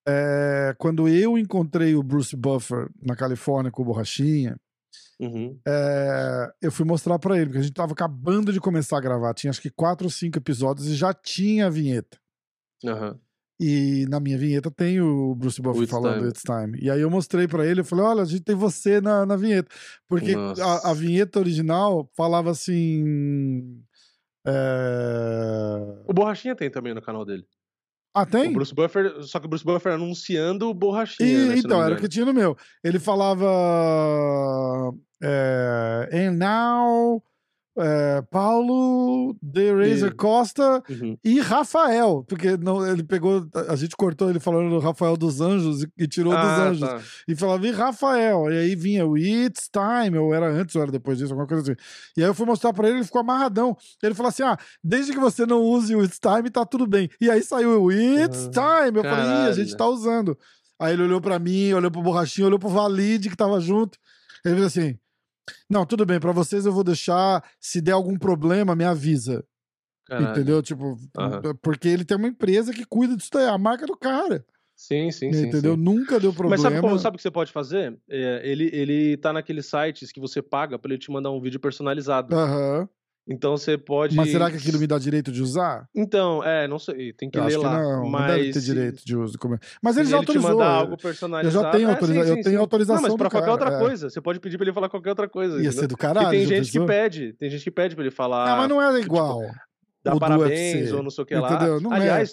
É, 0.08 0.76
quando 0.78 1.08
eu 1.08 1.38
encontrei 1.38 1.96
o 1.96 2.04
Bruce 2.04 2.36
Buffer 2.36 2.90
na 3.02 3.16
Califórnia 3.16 3.72
com 3.72 3.84
o 3.84 3.86
Borrachinha, 3.86 4.58
Uhum. 5.26 5.60
é, 5.68 6.52
eu 6.62 6.72
fui 6.72 6.86
mostrar 6.86 7.18
pra 7.20 7.36
ele, 7.38 7.46
porque 7.46 7.60
a 7.60 7.62
gente 7.64 7.74
tava 7.74 7.94
acabando 7.94 8.52
de 8.52 8.60
começar 8.60 8.98
a 8.98 9.02
gravar. 9.02 9.34
Tinha 9.34 9.52
acho 9.52 9.62
que 9.62 9.70
quatro 9.70 10.06
ou 10.06 10.12
cinco 10.12 10.38
episódios 10.38 10.88
e 10.88 10.96
já 10.96 11.14
tinha 11.14 11.68
a 11.68 11.70
vinheta. 11.70 12.18
aham. 12.86 13.20
E 13.60 14.06
na 14.10 14.20
minha 14.20 14.38
vinheta 14.38 14.70
tem 14.72 15.00
o 15.00 15.36
Bruce 15.36 15.62
Buffer 15.62 15.84
It's 15.84 15.92
falando 15.92 16.18
Time. 16.18 16.28
It's 16.30 16.42
Time. 16.42 16.78
E 16.82 16.90
aí 16.90 17.00
eu 17.00 17.10
mostrei 17.10 17.48
pra 17.48 17.66
ele, 17.66 17.80
eu 17.80 17.86
falei, 17.86 18.04
olha, 18.04 18.22
a 18.24 18.26
gente 18.26 18.42
tem 18.42 18.56
você 18.56 19.00
na, 19.00 19.26
na 19.26 19.38
vinheta. 19.38 19.70
Porque 20.10 20.34
a, 20.60 20.90
a 20.90 20.94
vinheta 20.94 21.40
original 21.40 22.10
falava 22.18 22.50
assim... 22.52 23.82
é, 24.46 26.04
O 26.08 26.14
Borrachinha 26.14 26.56
tem 26.56 26.70
também 26.70 26.94
no 26.94 27.02
canal 27.02 27.24
dele. 27.24 27.46
Ah, 28.14 28.26
tem? 28.26 28.50
O 28.50 28.54
Bruce 28.54 28.74
Buffer, 28.76 29.24
só 29.24 29.40
que 29.40 29.48
o 29.48 29.50
Bruce 29.50 29.66
Buffer 29.66 29.94
anunciando 29.94 30.70
o 30.70 30.74
Borrachinha. 30.74 31.28
E- 31.28 31.48
né, 31.50 31.58
então, 31.58 31.82
era 31.82 31.96
o 31.96 31.98
que 31.98 32.08
tinha 32.08 32.26
no 32.26 32.34
meu. 32.34 32.56
Ele 32.84 33.00
falava... 33.00 33.48
É, 35.22 36.10
And 36.14 36.34
now... 36.38 37.24
é, 37.78 38.22
Paulo 38.30 39.36
de 39.42 39.72
Razor 39.74 40.10
E- 40.10 40.16
Costa 40.16 40.84
Uhum. 40.90 41.18
e 41.24 41.40
Rafael, 41.40 42.24
porque 42.28 42.56
não, 42.58 42.86
ele 42.88 43.04
pegou, 43.04 43.46
a 43.68 43.76
gente 43.76 43.96
cortou 43.96 44.30
ele 44.30 44.40
falando 44.40 44.70
do 44.70 44.80
Rafael 44.80 45.18
dos 45.18 45.42
Anjos 45.42 45.84
e, 45.84 45.88
e 45.98 46.08
tirou 46.08 46.34
dos 46.34 46.42
Ah, 46.44 46.64
Anjos. 46.70 46.88
tá. 46.90 47.02
E 47.28 47.36
falava, 47.36 47.66
e 47.68 47.72
Rafael? 47.72 48.52
E 48.52 48.58
aí 48.58 48.76
vinha 48.76 49.06
o 49.06 49.18
It's 49.18 49.70
Time, 49.72 50.18
ou 50.18 50.34
era 50.34 50.48
antes 50.52 50.76
ou 50.76 50.82
era 50.82 50.92
depois 50.92 51.18
disso, 51.18 51.32
alguma 51.34 51.48
coisa 51.48 51.64
assim. 51.64 51.82
E 52.18 52.22
aí 52.22 52.30
eu 52.30 52.34
fui 52.34 52.46
mostrar 52.46 52.74
pra 52.74 52.88
ele, 52.88 52.98
ele 52.98 53.06
ficou 53.06 53.22
amarradão. 53.22 53.76
Ele 54.02 54.14
falou 54.14 54.30
assim: 54.30 54.44
ah, 54.44 54.58
desde 54.84 55.12
que 55.12 55.20
você 55.20 55.46
não 55.46 55.62
use 55.62 55.96
o 55.96 56.04
It's 56.04 56.20
Time, 56.20 56.50
tá 56.50 56.66
tudo 56.66 56.86
bem. 56.86 57.10
E 57.20 57.30
aí 57.30 57.42
saiu 57.42 57.82
o 57.84 57.92
It's 57.92 58.50
Ah, 58.56 58.84
Time. 58.86 58.98
Eu 59.00 59.04
falei, 59.04 59.26
ih, 59.26 59.48
a 59.50 59.52
gente 59.52 59.72
caralho. 59.72 59.78
tá 59.78 59.88
usando. 59.88 60.38
Aí 60.80 60.94
ele 60.94 61.04
olhou 61.04 61.22
pra 61.22 61.40
mim, 61.40 61.72
olhou 61.74 61.90
pro 61.90 62.02
Borrachinho, 62.02 62.48
olhou 62.48 62.60
pro 62.60 62.70
Valide 62.70 63.30
que 63.30 63.38
tava 63.38 63.60
junto. 63.60 63.98
Ele 64.46 64.56
falou 64.56 64.68
assim: 64.68 64.98
não, 65.70 65.86
tudo 65.86 66.06
bem, 66.06 66.20
pra 66.20 66.32
vocês 66.32 66.66
eu 66.66 66.72
vou 66.72 66.84
deixar, 66.84 67.44
se 67.60 67.82
der 67.82 67.92
algum 67.92 68.18
problema, 68.18 68.76
me 68.76 68.84
avisa. 68.84 69.46
Caralho. 70.06 70.32
Entendeu? 70.32 70.62
Tipo, 70.62 70.98
Aham. 71.18 71.42
porque 71.62 71.88
ele 71.88 72.06
tem 72.06 72.18
uma 72.18 72.28
empresa 72.28 72.74
que 72.74 72.86
cuida 72.86 73.16
disso 73.16 73.30
daí, 73.32 73.48
a 73.48 73.58
marca 73.58 73.86
do 73.86 73.98
cara. 73.98 74.46
Sim, 74.76 75.12
sim, 75.12 75.32
sim. 75.32 75.48
entendeu? 75.48 75.76
sim. 75.76 75.82
Nunca 75.82 76.20
deu 76.20 76.34
problema. 76.34 76.62
Mas 76.62 76.62
sabe, 76.62 76.82
como, 76.82 77.00
sabe 77.00 77.16
o 77.16 77.18
que 77.18 77.24
você 77.24 77.32
pode 77.32 77.52
fazer? 77.52 77.98
É, 78.10 78.42
ele, 78.44 78.70
ele 78.74 79.18
tá 79.18 79.32
naqueles 79.32 79.66
sites 79.66 80.12
que 80.12 80.20
você 80.20 80.42
paga 80.42 80.78
pra 80.78 80.92
ele 80.92 81.00
te 81.00 81.12
mandar 81.12 81.32
um 81.32 81.40
vídeo 81.40 81.60
personalizado. 81.60 82.36
Aham. 82.36 82.90
Então 83.26 83.56
você 83.56 83.78
pode. 83.78 84.18
Mas 84.18 84.32
será 84.32 84.52
que 84.52 84.58
aquilo 84.58 84.78
me 84.78 84.86
dá 84.86 85.00
direito 85.00 85.32
de 85.32 85.42
usar? 85.42 85.88
Então, 85.96 86.44
é, 86.44 86.68
não 86.68 86.78
sei, 86.78 87.14
tem 87.14 87.30
que 87.30 87.38
Eu 87.38 87.44
ler 87.44 87.48
acho 87.48 87.60
que 87.60 87.66
lá. 87.66 87.82
não, 87.82 88.10
mas 88.10 88.22
não 88.22 88.36
deve 88.38 88.52
ter 88.52 88.60
direito 88.60 89.06
de 89.06 89.16
uso. 89.16 89.38
Como- 89.40 89.58
Mas 89.82 89.96
se 89.96 90.02
ele 90.02 90.10
já 90.10 90.18
ele 90.18 90.26
te 90.26 90.30
autorizou. 90.32 90.52
mandar 90.52 90.66
eu- 90.74 90.80
algo 90.82 90.98
personalizado. 90.98 91.72
tenho 91.72 91.88
é, 91.88 91.92
autoriza- 91.94 92.24
sim, 92.26 92.30
eu 92.30 92.36
sim, 92.36 92.42
tenho 92.42 92.56
sim. 92.56 92.60
autorização 92.62 92.96
Não, 92.96 93.02
mas 93.04 93.16
pra 93.18 93.30
qualquer 93.30 93.46
cara, 93.50 93.52
outra 93.54 93.76
é. 93.78 93.80
coisa. 93.80 94.10
Você 94.10 94.20
pode 94.20 94.40
pedir 94.42 94.58
pra 94.58 94.66
ele 94.66 94.74
falar 94.74 94.90
qualquer 94.90 95.10
outra 95.12 95.30
coisa. 95.30 95.54
Ia 95.54 95.60
entendeu? 95.62 95.72
ser 95.72 95.88
do 95.88 95.96
Porque 95.96 96.02
caralho. 96.06 96.30
tem 96.32 96.46
já 96.46 96.56
gente 96.56 96.72
que 96.72 96.86
pede, 96.86 97.34
tem 97.40 97.50
gente 97.50 97.64
que 97.64 97.72
pede 97.72 97.96
pra 97.96 98.04
ele 98.04 98.12
falar. 98.12 98.44
Ah, 98.54 98.58
mas 98.58 98.68
não 98.70 98.82
era 98.82 98.94
tipo, 98.96 99.06
igual. 99.06 99.40
dar 100.04 100.12
o 100.12 100.14
do 100.16 100.20
parabéns 100.20 100.92
ou 100.92 101.02
não 101.02 101.10
sei 101.10 101.24
o 101.24 101.26
que 101.26 101.34
lá. 101.36 101.54
entendeu? 101.54 101.80
Não 101.80 101.96
é. 101.96 102.26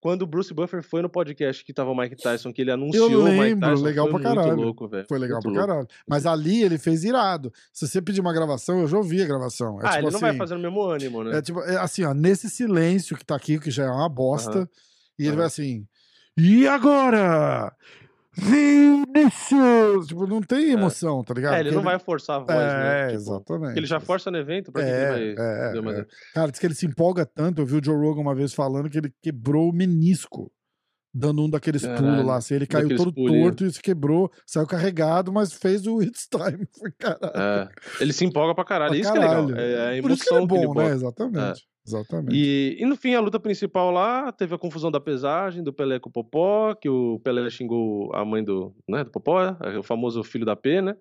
Quando 0.00 0.22
o 0.22 0.26
Bruce 0.26 0.54
Buffer 0.54 0.80
foi 0.82 1.02
no 1.02 1.08
podcast 1.08 1.64
que 1.64 1.72
tava 1.72 1.90
o 1.90 1.96
Mike 1.96 2.14
Tyson, 2.16 2.52
que 2.52 2.62
ele 2.62 2.70
anunciou 2.70 3.10
Eu 3.10 3.20
o 3.20 3.24
Mike 3.24 3.40
lembro, 3.40 3.68
Tyson, 3.70 3.82
legal 3.82 4.08
foi 4.08 4.20
pra 4.20 4.30
muito 4.30 4.40
caralho. 4.42 4.62
louco, 4.62 4.88
velho. 4.88 5.06
Foi 5.08 5.18
legal 5.18 5.40
muito 5.42 5.52
pra 5.52 5.52
louco. 5.52 5.66
caralho. 5.66 5.88
Mas 6.08 6.24
ali 6.24 6.62
ele 6.62 6.78
fez 6.78 7.02
irado. 7.02 7.52
Se 7.72 7.86
você 7.88 8.00
pedir 8.00 8.20
uma 8.20 8.32
gravação, 8.32 8.80
eu 8.80 8.86
já 8.86 8.96
ouvi 8.96 9.20
a 9.20 9.26
gravação. 9.26 9.80
É 9.80 9.86
ah, 9.86 9.88
tipo 9.88 9.98
ele 9.98 10.06
assim, 10.06 10.12
não 10.14 10.20
vai 10.20 10.36
fazer 10.36 10.54
no 10.54 10.60
mesmo 10.60 10.82
ânimo, 10.82 11.24
né? 11.24 11.38
É 11.38 11.42
tipo, 11.42 11.60
é 11.62 11.76
assim, 11.78 12.04
ó, 12.04 12.14
nesse 12.14 12.48
silêncio 12.48 13.16
que 13.16 13.24
tá 13.24 13.34
aqui, 13.34 13.58
que 13.58 13.70
já 13.72 13.84
é 13.86 13.90
uma 13.90 14.08
bosta, 14.08 14.58
Aham. 14.58 14.68
e 15.18 15.22
ele 15.22 15.28
Aham. 15.30 15.36
vai 15.38 15.46
assim. 15.46 15.84
E 16.36 16.68
agora? 16.68 17.72
Vinicius! 18.38 20.06
Tipo, 20.06 20.26
não 20.26 20.40
tem 20.40 20.70
emoção, 20.70 21.22
tá 21.24 21.34
ligado? 21.34 21.54
É, 21.54 21.60
ele 21.60 21.70
Porque 21.70 21.76
não 21.76 21.82
vai 21.82 21.98
forçar 21.98 22.36
a 22.36 22.38
voz, 22.38 22.48
né? 22.56 23.00
É, 23.00 23.06
Tipo, 23.08 23.14
exatamente. 23.20 23.76
Ele 23.76 23.86
já 23.86 24.00
força 24.00 24.30
no 24.30 24.38
evento, 24.38 24.70
pra 24.72 24.82
que 24.82 24.88
É, 24.88 25.18
ele 25.18 25.34
vai... 25.34 25.94
é, 25.94 26.00
é. 26.00 26.06
Cara, 26.34 26.50
diz 26.50 26.60
que 26.60 26.66
ele 26.66 26.74
se 26.74 26.86
empolga 26.86 27.26
tanto. 27.26 27.60
Eu 27.62 27.66
vi 27.66 27.76
o 27.76 27.84
Joe 27.84 27.96
Rogan 27.96 28.20
uma 28.20 28.34
vez 28.34 28.54
falando 28.54 28.88
que 28.88 28.98
ele 28.98 29.12
quebrou 29.22 29.68
o 29.70 29.72
menisco. 29.72 30.50
Dando 31.18 31.42
um 31.44 31.50
daqueles 31.50 31.82
pulos 31.82 32.00
Caralho, 32.00 32.26
lá. 32.26 32.36
Assim, 32.36 32.54
ele 32.54 32.66
caiu 32.66 32.96
todo 32.96 33.12
pulinhos. 33.12 33.42
torto 33.46 33.64
e 33.64 33.72
se 33.72 33.82
quebrou, 33.82 34.30
saiu 34.46 34.66
carregado, 34.66 35.32
mas 35.32 35.52
fez 35.52 35.86
o 35.86 36.00
It's 36.02 36.28
Time. 36.30 36.66
Foi 36.78 36.90
caralho. 36.92 37.32
É, 37.34 37.68
ele 38.00 38.12
se 38.12 38.24
empolga 38.24 38.54
pra 38.54 38.64
caralho. 38.64 38.90
Pra 38.90 38.98
Isso 39.00 39.12
que 39.12 39.18
é 39.18 39.20
legal. 39.20 39.46
caralho. 39.48 39.60
É 39.60 39.98
a 39.98 40.02
Por 40.02 40.10
isso 40.10 40.24
que 40.24 40.34
é 40.34 40.40
que 40.40 40.46
bom, 40.46 40.66
bota. 40.74 40.88
né? 40.88 40.94
Exatamente. 40.94 41.68
Exatamente. 41.86 42.36
E, 42.36 42.76
e 42.80 42.84
no 42.84 42.96
fim, 42.96 43.14
a 43.14 43.20
luta 43.20 43.40
principal 43.40 43.90
lá, 43.90 44.30
teve 44.30 44.54
a 44.54 44.58
confusão 44.58 44.90
da 44.90 45.00
pesagem, 45.00 45.62
do 45.62 45.72
Pelé 45.72 45.98
com 45.98 46.10
o 46.10 46.12
Popó, 46.12 46.74
que 46.74 46.86
o 46.88 47.18
Pelé 47.24 47.48
xingou 47.48 48.14
a 48.14 48.24
mãe 48.26 48.44
do, 48.44 48.74
né, 48.86 49.04
do 49.04 49.10
Popó, 49.10 49.40
é, 49.42 49.78
o 49.78 49.82
famoso 49.82 50.22
filho 50.22 50.44
da 50.44 50.54
P, 50.54 50.82
né? 50.82 50.94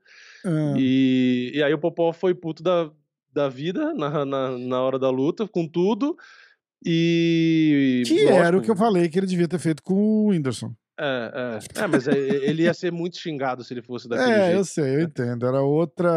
Ah, 0.46 0.76
E, 0.78 1.52
e 1.56 1.62
aí 1.62 1.74
o 1.74 1.78
Popó 1.78 2.14
foi 2.14 2.34
puto 2.34 2.64
da, 2.64 2.90
da 3.34 3.50
vida 3.50 3.94
na, 3.94 4.24
na, 4.26 4.58
na 4.58 4.82
hora 4.82 4.98
da 4.98 5.10
luta, 5.10 5.46
com 5.46 5.68
tudo. 5.68 6.16
E. 6.86 8.04
que 8.06 8.26
era 8.28 8.58
o 8.58 8.62
que 8.62 8.70
eu 8.72 8.76
falei 8.76 9.10
que 9.10 9.18
ele 9.20 9.28
devia 9.28 9.48
ter 9.48 9.60
feito 9.60 9.82
com 9.84 9.94
o 9.94 10.28
Whindersson. 10.30 10.74
É, 11.00 11.60
é. 11.78 11.84
É, 11.84 11.88
mas 11.88 12.08
é, 12.08 12.18
ele 12.18 12.64
ia 12.64 12.74
ser 12.74 12.92
muito 12.92 13.18
xingado 13.18 13.64
se 13.64 13.72
ele 13.72 13.84
fosse 13.84 14.10
daquele 14.10 14.32
É, 14.32 14.46
jeito. 14.46 14.58
eu 14.58 14.66
sei, 14.66 14.96
eu 14.96 15.02
entendo. 15.02 15.46
Era 15.46 15.62
outra. 15.62 16.10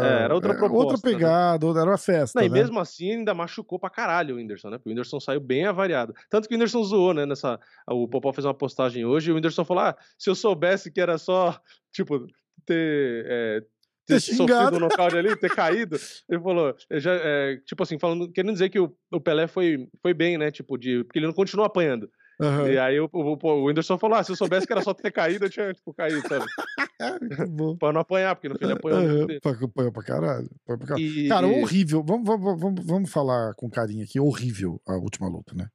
É, 0.00 0.24
era 0.24 0.34
outra 0.34 0.54
proposta, 0.54 0.76
Outra 0.94 0.96
né? 0.96 1.02
pegada, 1.02 1.66
outra- 1.66 1.82
era 1.82 1.90
uma 1.90 1.98
festa. 1.98 2.38
Não, 2.38 2.46
e 2.46 2.48
né? 2.48 2.54
mesmo 2.54 2.78
assim 2.78 3.10
ainda 3.14 3.34
machucou 3.34 3.80
pra 3.80 3.90
caralho 3.90 4.36
o 4.36 4.38
Whindersson, 4.38 4.70
né? 4.70 4.78
Porque 4.78 4.90
o 4.90 4.92
Whindersson 4.92 5.18
saiu 5.18 5.40
bem 5.40 5.64
avariado. 5.66 6.14
Tanto 6.30 6.46
que 6.48 6.54
o 6.54 6.56
Whindersson 6.56 6.84
zoou, 6.84 7.12
né? 7.12 7.26
Nessa, 7.26 7.58
o 7.88 8.06
Popó 8.06 8.32
fez 8.32 8.44
uma 8.44 8.54
postagem 8.54 9.04
hoje 9.04 9.28
e 9.28 9.32
o 9.32 9.34
Whindersson 9.34 9.64
falou: 9.64 9.82
Ah, 9.82 9.96
se 10.16 10.30
eu 10.30 10.36
soubesse 10.36 10.88
que 10.92 11.00
era 11.00 11.18
só, 11.18 11.60
tipo, 11.92 12.24
ter. 12.64 13.24
é, 13.28 13.62
ter 14.08 14.20
sofrido 14.20 14.76
um 14.76 14.80
nocaute 14.80 15.16
ali, 15.16 15.36
ter 15.36 15.54
caído. 15.54 15.96
Ele 16.28 16.40
falou, 16.42 16.74
já, 16.92 17.12
é, 17.14 17.56
tipo 17.64 17.82
assim, 17.82 17.98
falando, 17.98 18.30
querendo 18.32 18.52
dizer 18.52 18.68
que 18.70 18.80
o, 18.80 18.92
o 19.12 19.20
Pelé 19.20 19.46
foi, 19.46 19.86
foi 20.02 20.12
bem, 20.14 20.36
né? 20.38 20.50
Tipo, 20.50 20.76
de, 20.76 21.04
porque 21.04 21.18
ele 21.18 21.26
não 21.26 21.34
continuou 21.34 21.66
apanhando. 21.66 22.10
Aham. 22.40 22.68
E 22.70 22.78
aí 22.78 23.00
o, 23.00 23.08
o, 23.12 23.36
o 23.42 23.64
Whindersson 23.66 23.98
falou: 23.98 24.16
Ah, 24.16 24.22
se 24.22 24.30
eu 24.30 24.36
soubesse 24.36 24.64
que 24.66 24.72
era 24.72 24.80
só 24.82 24.94
ter 24.94 25.10
caído, 25.10 25.44
eu 25.46 25.50
tinha, 25.50 25.72
tipo, 25.74 25.92
caído, 25.92 26.20
sabe? 26.28 26.44
Pra 27.78 27.92
não 27.92 28.00
apanhar, 28.00 28.34
porque 28.34 28.48
no 28.48 28.56
fim 28.58 28.64
ele 28.64 28.74
apanhou. 28.74 29.26
Pra- 29.40 29.52
Apanhou 29.52 29.92
pra 29.92 30.02
caralho. 30.02 30.50
apanhou 30.64 30.78
pra 30.78 30.86
caralho. 30.86 31.04
E- 31.04 31.28
Cara, 31.28 31.46
horrível. 31.46 32.02
Vamos, 32.06 32.26
vamos, 32.26 32.60
vamos, 32.60 32.84
vamos 32.86 33.10
falar 33.10 33.54
com 33.54 33.68
carinho 33.68 34.04
aqui. 34.04 34.18
Horrível 34.20 34.80
a 34.86 34.94
última 34.96 35.28
luta, 35.28 35.52
né? 35.54 35.66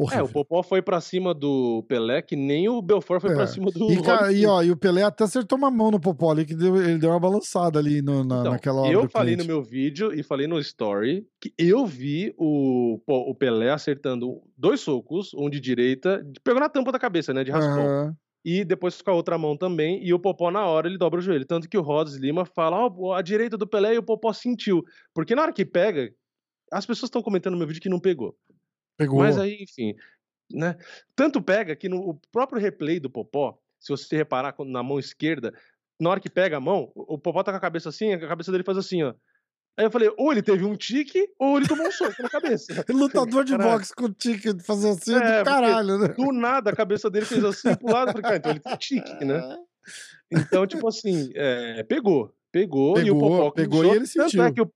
É, 0.00 0.04
Horrível. 0.04 0.24
o 0.24 0.28
Popó 0.32 0.62
foi 0.62 0.80
pra 0.80 1.00
cima 1.00 1.34
do 1.34 1.82
Pelé, 1.88 2.22
que 2.22 2.34
nem 2.36 2.68
o 2.68 2.80
Belfort 2.80 3.20
foi 3.20 3.30
É. 3.32 3.34
pra 3.34 3.46
cima 3.46 3.70
do 3.70 3.90
E, 3.92 4.02
cara, 4.02 4.32
e, 4.32 4.46
ó, 4.46 4.62
e 4.62 4.70
o 4.70 4.76
Pelé 4.76 5.02
até 5.02 5.24
acertou 5.24 5.58
uma 5.58 5.70
mão 5.70 5.90
no 5.90 6.00
Popó 6.00 6.30
ali, 6.30 6.44
que 6.44 6.54
deu- 6.54 6.76
ele 6.76 6.98
deu 6.98 7.10
uma 7.10 7.20
balançada 7.20 7.78
ali 7.78 8.00
no- 8.00 8.24
na, 8.24 8.40
Então, 8.40 8.52
naquela 8.52 8.80
hora 8.82 8.92
eu 8.92 9.08
falei 9.08 9.36
no 9.36 9.44
meu 9.44 9.62
vídeo 9.62 10.12
e 10.12 10.22
falei 10.22 10.46
no 10.46 10.58
story 10.58 11.26
que 11.40 11.52
eu 11.58 11.84
vi 11.86 12.32
o, 12.38 12.98
o 13.06 13.34
Pelé 13.34 13.70
acertando 13.70 14.40
dois 14.56 14.80
socos, 14.80 15.32
um 15.34 15.50
de 15.50 15.60
direita, 15.60 16.24
pegou 16.42 16.60
na 16.60 16.68
tampa 16.68 16.90
da 16.92 16.98
cabeça, 16.98 17.32
né, 17.34 17.44
de 17.44 17.50
raspão, 17.50 17.84
Aham. 17.86 18.14
e 18.44 18.64
depois 18.64 19.00
com 19.02 19.10
a 19.10 19.14
outra 19.14 19.36
mão 19.36 19.56
também, 19.56 20.02
e 20.04 20.14
o 20.14 20.18
Popó 20.18 20.50
na 20.50 20.64
hora 20.66 20.88
ele 20.88 20.96
dobra 20.98 21.18
o 21.18 21.22
joelho, 21.22 21.44
tanto 21.44 21.68
que 21.68 21.76
o 21.76 21.82
Rhodes 21.82 22.14
Lima 22.16 22.44
fala, 22.46 22.76
ó, 22.96 23.12
a 23.12 23.20
direita 23.22 23.56
do 23.58 23.66
Pelé 23.66 23.94
e 23.94 23.98
o 23.98 24.02
Popó 24.02 24.32
sentiu, 24.32 24.82
porque 25.14 25.34
na 25.34 25.42
hora 25.42 25.52
que 25.52 25.64
pega, 25.64 26.10
as 26.72 26.86
pessoas 26.86 27.08
estão 27.08 27.20
comentando 27.20 27.52
no 27.54 27.58
meu 27.58 27.66
vídeo 27.66 27.82
que 27.82 27.88
não 27.88 27.98
pegou, 27.98 28.34
Pegou. 29.00 29.18
mas 29.18 29.38
aí, 29.38 29.56
enfim, 29.62 29.94
né, 30.52 30.76
tanto 31.16 31.40
pega 31.40 31.74
que 31.74 31.88
no 31.88 32.20
próprio 32.30 32.60
replay 32.60 33.00
do 33.00 33.08
Popó, 33.08 33.58
se 33.78 33.88
você 33.90 34.16
reparar 34.16 34.54
na 34.66 34.82
mão 34.82 34.98
esquerda, 34.98 35.54
na 35.98 36.10
hora 36.10 36.20
que 36.20 36.28
pega 36.28 36.56
a 36.56 36.60
mão, 36.60 36.92
o 36.94 37.18
Popó 37.18 37.42
tá 37.42 37.50
com 37.50 37.56
a 37.58 37.60
cabeça 37.60 37.88
assim, 37.88 38.12
a 38.12 38.28
cabeça 38.28 38.52
dele 38.52 38.64
faz 38.64 38.76
assim, 38.76 39.02
ó. 39.02 39.14
Aí 39.78 39.86
eu 39.86 39.90
falei, 39.90 40.12
ou 40.18 40.30
ele 40.32 40.42
teve 40.42 40.64
um 40.64 40.76
tique, 40.76 41.26
ou 41.38 41.56
ele 41.56 41.66
tomou 41.66 41.86
um 41.86 41.92
soco 41.92 42.22
na 42.22 42.28
cabeça. 42.28 42.66
Lutador 42.90 43.44
de 43.44 43.56
boxe 43.56 43.94
com 43.94 44.12
tique 44.12 44.52
de 44.52 44.62
fazer 44.62 44.90
assim 44.90 45.14
É, 45.14 45.38
do 45.38 45.44
caralho, 45.44 45.96
né? 45.98 46.08
Do 46.08 46.32
nada, 46.32 46.70
a 46.70 46.76
cabeça 46.76 47.08
dele 47.08 47.24
fez 47.24 47.42
assim 47.44 47.74
pro 47.76 47.90
lado, 47.90 48.08
eu 48.08 48.12
falei, 48.12 48.22
cara, 48.22 48.36
então 48.36 48.50
ele 48.50 48.60
tem 48.60 48.76
tique, 48.76 49.24
né? 49.24 49.40
Então, 50.30 50.66
tipo 50.66 50.86
assim, 50.86 51.30
é, 51.34 51.82
pegou, 51.84 52.32
pegou, 52.52 52.98
e 52.98 53.10
o 53.10 53.14
Pegou, 53.14 53.30
Popó 53.30 53.50
pegou 53.50 53.84
e 53.84 53.88
ele 53.88 53.98
tanto 54.06 54.30
sentiu. 54.30 54.44
É 54.44 54.52
que 54.52 54.60
o- 54.60 54.72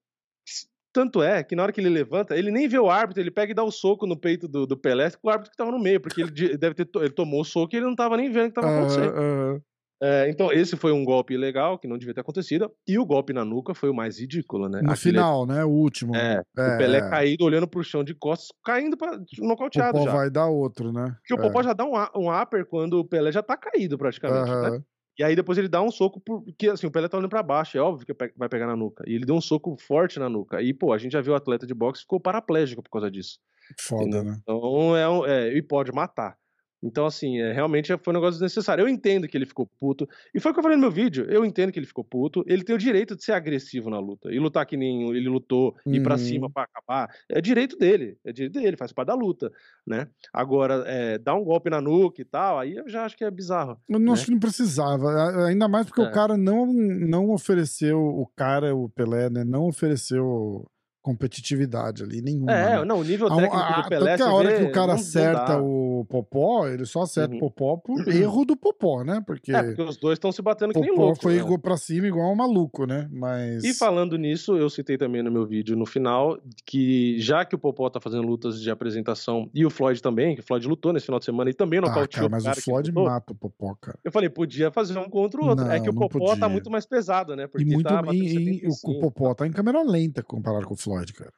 tanto 0.94 1.22
é 1.22 1.42
que 1.44 1.54
na 1.56 1.62
hora 1.64 1.72
que 1.72 1.80
ele 1.80 1.90
levanta, 1.90 2.36
ele 2.36 2.50
nem 2.50 2.66
vê 2.68 2.78
o 2.78 2.88
árbitro, 2.88 3.20
ele 3.22 3.30
pega 3.30 3.50
e 3.52 3.54
dá 3.54 3.62
o 3.64 3.70
soco 3.70 4.06
no 4.06 4.16
peito 4.16 4.48
do, 4.48 4.66
do 4.66 4.76
Pelé, 4.76 5.08
o 5.22 5.28
árbitro 5.28 5.50
que 5.50 5.56
tava 5.56 5.70
no 5.72 5.78
meio, 5.78 6.00
porque 6.00 6.22
ele 6.22 6.30
de- 6.30 6.56
deve 6.56 6.74
ter 6.74 6.88
ele 7.00 7.10
tomou 7.10 7.40
o 7.40 7.44
soco 7.44 7.74
e 7.74 7.78
ele 7.78 7.86
não 7.86 7.94
tava 7.96 8.16
nem 8.16 8.30
vendo 8.30 8.46
o 8.46 8.48
que 8.48 8.54
tava 8.60 8.68
acontecendo. 8.78 9.62
É, 10.02 10.28
então, 10.28 10.52
esse 10.52 10.76
foi 10.76 10.92
um 10.92 11.02
golpe 11.04 11.34
legal, 11.36 11.78
que 11.78 11.88
não 11.88 11.96
devia 11.96 12.12
ter 12.12 12.20
acontecido. 12.20 12.70
E 12.86 12.98
o 12.98 13.06
golpe 13.06 13.32
na 13.32 13.42
nuca 13.44 13.72
foi 13.74 13.88
o 13.88 13.94
mais 13.94 14.18
ridículo, 14.20 14.68
né? 14.68 14.82
No 14.82 14.90
Aquele- 14.92 14.96
final, 15.14 15.46
né? 15.46 15.64
O 15.64 15.70
último. 15.70 16.14
É, 16.14 16.42
É, 16.58 16.74
o 16.74 16.76
Pelé 16.78 16.98
é. 16.98 17.08
caído, 17.08 17.44
olhando 17.44 17.66
pro 17.66 17.82
chão 17.82 18.04
de 18.04 18.12
costas, 18.14 18.48
caindo 18.64 18.96
pra 18.98 19.12
O 19.40 19.46
nocauteado 19.48 19.92
Popó 19.98 20.04
já. 20.04 20.12
vai 20.16 20.28
dar 20.30 20.46
outro, 20.46 20.92
né? 20.92 21.16
Porque 21.20 21.32
o 21.34 21.38
Popó 21.40 21.62
já 21.62 21.72
dá 21.72 21.84
um, 21.86 21.94
um 22.20 22.42
upper 22.42 22.66
quando 22.66 22.98
o 22.98 23.04
Pelé 23.04 23.32
já 23.32 23.42
tá 23.42 23.56
caído 23.56 23.96
praticamente, 23.96 24.50
né? 24.50 24.82
E 25.18 25.22
aí 25.22 25.36
depois 25.36 25.56
ele 25.58 25.68
dá 25.68 25.80
um 25.80 25.90
soco, 25.90 26.20
porque 26.20 26.68
assim, 26.68 26.86
o 26.86 26.90
Pelé 26.90 27.08
tá 27.08 27.16
olhando 27.16 27.30
pra 27.30 27.42
baixo, 27.42 27.78
é 27.78 27.80
óbvio 27.80 28.06
que 28.06 28.14
vai 28.36 28.48
pegar 28.48 28.66
na 28.66 28.76
nuca. 28.76 29.04
E 29.06 29.14
ele 29.14 29.24
deu 29.24 29.34
um 29.36 29.40
soco 29.40 29.76
forte 29.80 30.18
na 30.18 30.28
nuca. 30.28 30.60
E, 30.60 30.74
pô, 30.74 30.92
a 30.92 30.98
gente 30.98 31.12
já 31.12 31.20
viu 31.20 31.32
o 31.32 31.36
atleta 31.36 31.66
de 31.66 31.74
boxe 31.74 32.02
ficou 32.02 32.20
paraplégico 32.20 32.82
por 32.82 32.90
causa 32.90 33.10
disso. 33.10 33.38
Foda, 33.80 34.22
né? 34.22 34.36
Então, 34.42 34.96
é, 34.96 35.08
um- 35.08 35.24
é, 35.24 35.52
e 35.56 35.62
pode 35.62 35.92
matar. 35.92 36.36
Então, 36.84 37.06
assim, 37.06 37.40
é, 37.40 37.50
realmente 37.52 37.88
foi 37.96 38.12
um 38.12 38.16
negócio 38.16 38.34
desnecessário. 38.34 38.82
Eu 38.82 38.88
entendo 38.88 39.26
que 39.26 39.36
ele 39.36 39.46
ficou 39.46 39.66
puto. 39.80 40.06
E 40.34 40.38
foi 40.38 40.50
o 40.50 40.54
que 40.54 40.58
eu 40.60 40.62
falei 40.62 40.76
no 40.76 40.82
meu 40.82 40.90
vídeo. 40.90 41.24
Eu 41.30 41.44
entendo 41.44 41.72
que 41.72 41.78
ele 41.78 41.86
ficou 41.86 42.04
puto. 42.04 42.44
Ele 42.46 42.62
tem 42.62 42.74
o 42.74 42.78
direito 42.78 43.16
de 43.16 43.24
ser 43.24 43.32
agressivo 43.32 43.88
na 43.88 43.98
luta. 43.98 44.30
E 44.30 44.38
lutar 44.38 44.66
que 44.66 44.76
nem 44.76 45.08
ele 45.10 45.28
lutou, 45.28 45.74
ir 45.86 46.02
pra 46.02 46.14
Uhum. 46.14 46.18
cima 46.18 46.50
pra 46.50 46.64
acabar. 46.64 47.08
É 47.28 47.40
direito 47.40 47.76
dele. 47.78 48.18
É 48.24 48.32
direito 48.32 48.60
dele, 48.60 48.76
faz 48.76 48.92
parte 48.92 49.08
da 49.08 49.14
luta, 49.14 49.50
né? 49.86 50.08
Agora, 50.32 50.84
é, 50.86 51.16
dar 51.18 51.34
um 51.34 51.42
golpe 51.42 51.70
na 51.70 51.80
nuca 51.80 52.20
e 52.20 52.24
tal, 52.24 52.58
aí 52.58 52.76
eu 52.76 52.86
já 52.88 53.04
acho 53.06 53.16
que 53.16 53.24
é 53.24 53.30
bizarro. 53.30 53.78
Eu 53.88 53.98
não 53.98 54.06
né? 54.06 54.12
acho 54.12 54.26
que 54.26 54.30
não 54.32 54.38
precisava. 54.38 55.46
Ainda 55.46 55.66
mais 55.66 55.86
porque 55.86 56.02
É. 56.02 56.04
o 56.04 56.12
cara 56.12 56.36
não, 56.36 56.66
não 56.66 57.30
ofereceu, 57.30 57.98
o 57.98 58.26
cara, 58.36 58.76
o 58.76 58.88
Pelé, 58.90 59.30
né? 59.30 59.42
Não 59.42 59.66
ofereceu 59.66 60.66
competitividade 61.04 62.02
ali, 62.02 62.20
nenhuma. 62.22 62.50
É, 62.52 62.78
né? 62.78 62.84
não, 62.84 62.98
o 63.00 63.04
nível 63.04 63.26
A, 63.28 63.36
técnico 63.36 63.56
a, 63.56 63.80
do 63.82 63.88
Pelé, 63.88 64.10
tanto 64.16 64.16
que 64.24 64.30
a 64.30 64.32
hora 64.34 64.56
que 64.56 64.62
o 64.64 64.72
cara 64.72 64.86
não- 64.86 64.94
não 64.94 65.00
acerta 65.00 65.60
o 65.62 66.06
Popó, 66.08 66.66
ele 66.66 66.86
só 66.86 67.02
acerta 67.02 67.32
Uhum. 67.32 67.36
o 67.38 67.40
Popó 67.50 67.76
por 67.76 68.08
erro 68.08 68.44
do 68.44 68.56
Popó, 68.56 69.04
né? 69.04 69.22
Porque 69.26 69.52
É, 69.54 69.62
porque 69.62 69.82
os 69.82 69.96
dois 69.98 70.14
estão 70.16 70.32
se 70.32 70.40
batendo 70.42 70.72
que 70.72 70.80
nem 70.80 70.90
Popó 70.90 71.02
louco. 71.04 71.22
foi 71.22 71.36
né? 71.42 71.58
pra 71.62 71.76
cima 71.76 72.06
igual 72.06 72.32
um 72.32 72.34
maluco, 72.34 72.86
né? 72.86 73.08
Mas. 73.12 73.62
E 73.64 73.74
falando 73.74 74.16
nisso, 74.16 74.56
eu 74.56 74.68
citei 74.70 74.96
também 74.98 75.22
no 75.22 75.30
meu 75.30 75.46
vídeo 75.46 75.76
no 75.76 75.86
final 75.86 76.38
que 76.64 77.18
já 77.20 77.44
que 77.44 77.54
o 77.54 77.58
Popó 77.58 77.88
tá 77.90 78.00
fazendo 78.00 78.22
lutas 78.26 78.60
de 78.60 78.70
apresentação 78.70 79.48
e 79.54 79.64
o 79.66 79.70
Floyd 79.70 80.00
também, 80.02 80.34
que 80.34 80.40
o 80.40 80.44
Floyd 80.44 80.66
lutou 80.66 80.92
nesse 80.92 81.06
final 81.06 81.18
de 81.18 81.24
semana 81.26 81.50
e 81.50 81.54
também 81.54 81.78
Ah, 81.78 81.82
nocauteou 81.82 82.08
cara, 82.08 82.26
o 82.28 82.30
mas 82.30 82.42
cara 82.44 82.54
o 82.54 82.56
que 82.56 82.62
Floyd 82.64 82.92
mata 82.92 83.32
o 83.32 83.36
Popó, 83.36 83.74
cara. 83.80 83.98
Eu 84.04 84.10
falei, 84.12 84.28
podia 84.28 84.70
fazer 84.70 84.96
um 84.98 85.08
contra 85.08 85.40
o 85.40 85.46
outro. 85.46 85.64
é 85.66 85.80
que 85.80 85.88
o 85.88 85.92
Não, 85.92 86.00
não 86.00 86.08
Popó 86.08 86.26
tá 86.26 86.30
podia. 86.32 86.48
muito 86.48 86.70
mais 86.70 86.86
pesado, 86.86 87.34
né? 87.36 87.46
Porque 87.46 87.66
E 87.68 87.72
muito. 87.74 87.86
tá 87.88 88.02
e- 88.12 88.16
e- 88.16 88.20
o- 88.66 88.68
o 88.68 88.72
75. 88.72 89.00
Popó 89.00 89.34
tá 89.34 89.46
em 89.46 89.52
câmera 89.52 89.82
lenta 89.82 90.22
comparado 90.22 90.66
com 90.66 90.74
o 90.74 90.76
Floyd, 90.76 90.93
cara. 91.14 91.32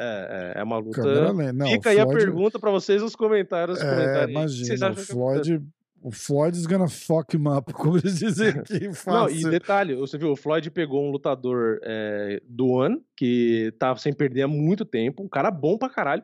É, 0.00 0.52
é, 0.56 0.60
é 0.60 0.62
uma 0.62 0.78
luta. 0.78 1.32
Não, 1.52 1.66
Fica 1.68 1.88
o 1.88 1.92
aí 1.92 1.98
a 1.98 2.04
Floyd- 2.04 2.18
pergunta 2.24 2.58
pra 2.58 2.70
vocês 2.70 3.02
nos 3.02 3.16
comentários. 3.16 3.80
É, 3.80 4.26
vocês 4.26 4.30
imagina, 4.30 4.86
o 4.86 4.90
acham 4.90 4.94
que? 4.94 5.12
Floyd. 5.12 5.62
O 6.00 6.12
Floyd 6.12 6.56
is 6.56 6.64
gonna 6.66 6.86
fuck 6.88 7.36
him 7.36 7.48
up, 7.48 7.72
como 7.74 7.98
eles 7.98 8.20
dizem 8.20 8.50
aqui. 8.50 8.88
Não, 9.04 9.28
e 9.28 9.42
detalhe, 9.50 9.96
você 9.96 10.16
viu, 10.16 10.30
o 10.30 10.36
Floyd 10.36 10.70
pegou 10.70 11.04
um 11.04 11.10
lutador 11.10 11.80
é, 11.82 12.40
do 12.48 12.68
One, 12.68 13.02
que 13.16 13.74
tava 13.80 13.98
sem 13.98 14.12
perder 14.12 14.42
há 14.42 14.48
muito 14.48 14.84
tempo, 14.84 15.24
um 15.24 15.28
cara 15.28 15.50
bom 15.50 15.76
pra 15.76 15.90
caralho. 15.90 16.22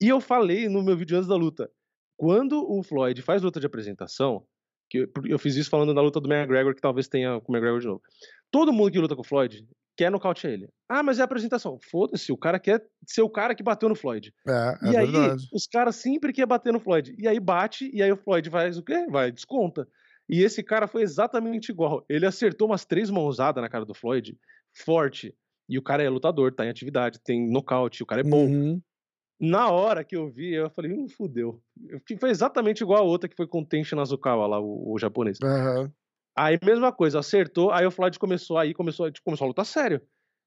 E 0.00 0.08
eu 0.08 0.18
falei 0.18 0.66
no 0.66 0.82
meu 0.82 0.96
vídeo 0.96 1.14
antes 1.18 1.28
da 1.28 1.36
luta, 1.36 1.70
quando 2.16 2.64
o 2.66 2.82
Floyd 2.82 3.20
faz 3.20 3.42
luta 3.42 3.60
de 3.60 3.66
apresentação, 3.66 4.44
que 4.88 5.00
eu, 5.00 5.08
eu 5.26 5.38
fiz 5.38 5.56
isso 5.56 5.68
falando 5.68 5.92
da 5.92 6.00
luta 6.00 6.18
do 6.18 6.32
McGregor, 6.32 6.74
que 6.74 6.80
talvez 6.80 7.06
tenha 7.06 7.38
com 7.42 7.52
o 7.52 7.54
McGregor 7.54 7.80
de 7.80 7.86
novo. 7.88 8.02
Todo 8.50 8.72
mundo 8.72 8.90
que 8.90 8.98
luta 8.98 9.14
com 9.14 9.20
o 9.20 9.26
Floyd 9.26 9.62
quer 9.96 10.10
nocautear 10.10 10.52
ele. 10.52 10.68
Ah, 10.88 11.02
mas 11.02 11.18
é 11.18 11.22
a 11.22 11.24
apresentação. 11.24 11.78
Foda-se, 11.90 12.32
o 12.32 12.36
cara 12.36 12.58
quer 12.58 12.84
ser 13.06 13.22
o 13.22 13.30
cara 13.30 13.54
que 13.54 13.62
bateu 13.62 13.88
no 13.88 13.94
Floyd. 13.94 14.32
É, 14.46 14.52
é 14.52 14.92
e 14.92 14.96
aí, 14.96 15.10
verdade. 15.10 15.48
os 15.52 15.66
caras 15.66 15.96
sempre 15.96 16.32
querem 16.32 16.48
bater 16.48 16.72
no 16.72 16.80
Floyd. 16.80 17.14
E 17.18 17.26
aí 17.26 17.40
bate, 17.40 17.90
e 17.92 18.02
aí 18.02 18.12
o 18.12 18.16
Floyd 18.16 18.48
faz 18.50 18.78
o 18.78 18.82
quê? 18.82 19.06
Vai, 19.10 19.30
desconta. 19.30 19.86
E 20.28 20.42
esse 20.42 20.62
cara 20.62 20.86
foi 20.86 21.02
exatamente 21.02 21.70
igual. 21.70 22.04
Ele 22.08 22.26
acertou 22.26 22.68
umas 22.68 22.84
três 22.84 23.10
mãozadas 23.10 23.62
na 23.62 23.68
cara 23.68 23.84
do 23.84 23.94
Floyd, 23.94 24.36
forte. 24.84 25.34
E 25.68 25.78
o 25.78 25.82
cara 25.82 26.02
é 26.02 26.08
lutador, 26.08 26.54
tá 26.54 26.64
em 26.64 26.70
atividade, 26.70 27.20
tem 27.20 27.50
nocaute, 27.50 28.02
o 28.02 28.06
cara 28.06 28.20
é 28.20 28.24
bom. 28.24 28.46
Uhum. 28.46 28.80
Na 29.40 29.70
hora 29.70 30.04
que 30.04 30.14
eu 30.14 30.30
vi, 30.30 30.54
eu 30.54 30.70
falei, 30.70 30.92
hum, 30.92 31.08
fudeu. 31.08 31.60
Foi 32.20 32.30
exatamente 32.30 32.82
igual 32.82 33.00
a 33.00 33.06
outra 33.06 33.28
que 33.28 33.34
foi 33.34 33.46
com 33.46 33.60
o 33.60 33.66
Tenshin 33.66 33.98
Azukawa 33.98 34.46
lá, 34.46 34.60
o, 34.60 34.92
o 34.92 34.98
japonês. 34.98 35.38
Aham. 35.42 35.92
Aí, 36.36 36.58
mesma 36.64 36.92
coisa, 36.92 37.18
acertou, 37.18 37.70
aí 37.70 37.86
o 37.86 37.90
Floyd 37.90 38.18
começou, 38.18 38.58
aí 38.58 38.72
começou, 38.72 39.10
tipo, 39.10 39.24
começou 39.24 39.44
a 39.44 39.48
lutar 39.48 39.66
sério. 39.66 40.00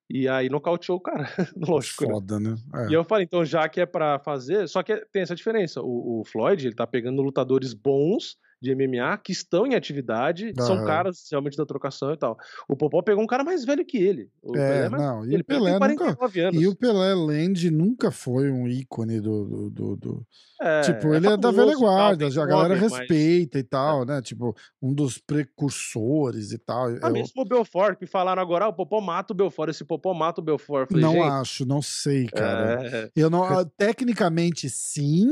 E 0.09 0.27
aí 0.27 0.49
nocauteou 0.49 0.97
o 0.97 1.01
cara, 1.01 1.27
lógico, 1.57 2.05
né? 2.05 2.13
Foda, 2.13 2.39
né? 2.39 2.55
É. 2.75 2.89
E 2.89 2.93
eu 2.93 3.03
falei, 3.03 3.25
então 3.25 3.43
já 3.43 3.67
que 3.67 3.81
é 3.81 3.86
pra 3.86 4.19
fazer, 4.19 4.67
só 4.67 4.83
que 4.83 4.95
tem 5.11 5.23
essa 5.23 5.36
diferença. 5.36 5.81
O, 5.81 6.21
o 6.21 6.25
Floyd, 6.25 6.65
ele 6.65 6.75
tá 6.75 6.86
pegando 6.86 7.23
lutadores 7.23 7.73
bons 7.73 8.38
de 8.62 8.72
MMA 8.76 9.18
que 9.18 9.32
estão 9.32 9.66
em 9.68 9.76
atividade, 9.76 10.53
são 10.58 10.78
Aham. 10.78 10.86
caras 10.86 11.26
realmente 11.30 11.58
da 11.58 11.66
trocação 11.66 12.12
e 12.14 12.18
tal. 12.18 12.38
O 12.68 12.76
Popó 12.76 13.01
pegou 13.01 13.24
um 13.24 13.28
cara 13.28 13.43
mais 13.43 13.64
velho 13.66 13.86
que 13.86 13.97
ele. 13.97 14.30
O 14.41 14.56
É, 14.56 14.60
Pelé 14.60 14.86
é 14.86 14.89
mais- 14.89 15.03
não, 15.03 15.24
ele 15.26 15.41
o 15.41 15.45
Pelé 15.45 15.80
tem 15.80 15.89
nunca. 15.89 16.16
49 16.16 16.39
anos. 16.41 16.62
E 16.62 16.68
o 16.68 16.76
Pelé 16.76 17.14
Land 17.14 17.70
nunca 17.72 18.10
foi 18.12 18.49
um 18.49 18.68
ícone 18.68 19.20
do. 19.22 19.45
do, 19.45 19.70
do- 19.70 19.95
do- 19.97 20.28
É, 20.60 20.82
tipo, 20.82 21.14
ele 21.14 21.28
é 21.28 21.36
da 21.38 21.51
famoso 21.51 21.58
velha 21.58 21.72
tal, 21.74 21.80
guarda, 21.82 22.32
já 22.32 22.43
a 22.43 22.45
galera 22.45 22.76
nome, 22.76 22.82
mas- 22.89 22.91
respeita 22.99 23.60
e 23.60 23.64
tal, 23.64 24.06
né? 24.06 24.22
Tipo, 24.22 24.56
um 24.82 24.93
dos 24.93 25.18
precursores 25.18 26.51
e 26.51 26.58
tal. 26.58 26.88
Ah, 27.01 27.08
Eu 27.08 27.12
mesmo 27.12 27.41
o 27.41 27.45
Belfort, 27.45 27.97
que 27.97 28.06
falaram 28.06 28.41
agora, 28.41 28.66
ah, 28.66 28.70
o 28.70 28.74
Popó 28.74 29.01
mata 29.01 29.34
o 29.34 29.36
Belfort, 29.36 29.70
esse 29.70 29.84
Popó 29.84 30.14
mata 30.14 30.41
o 30.41 30.43
Belfort. 30.43 30.88
Falei, 30.89 31.03
não 31.03 31.24
acho, 31.24 31.66
não 31.66 31.82
sei, 31.82 32.28
cara. 32.28 32.82
é, 32.88 33.12
Eu 33.16 33.30
não, 33.30 33.43
ah, 33.60 33.66
tecnicamente 33.78 34.70
sim, 34.70 35.28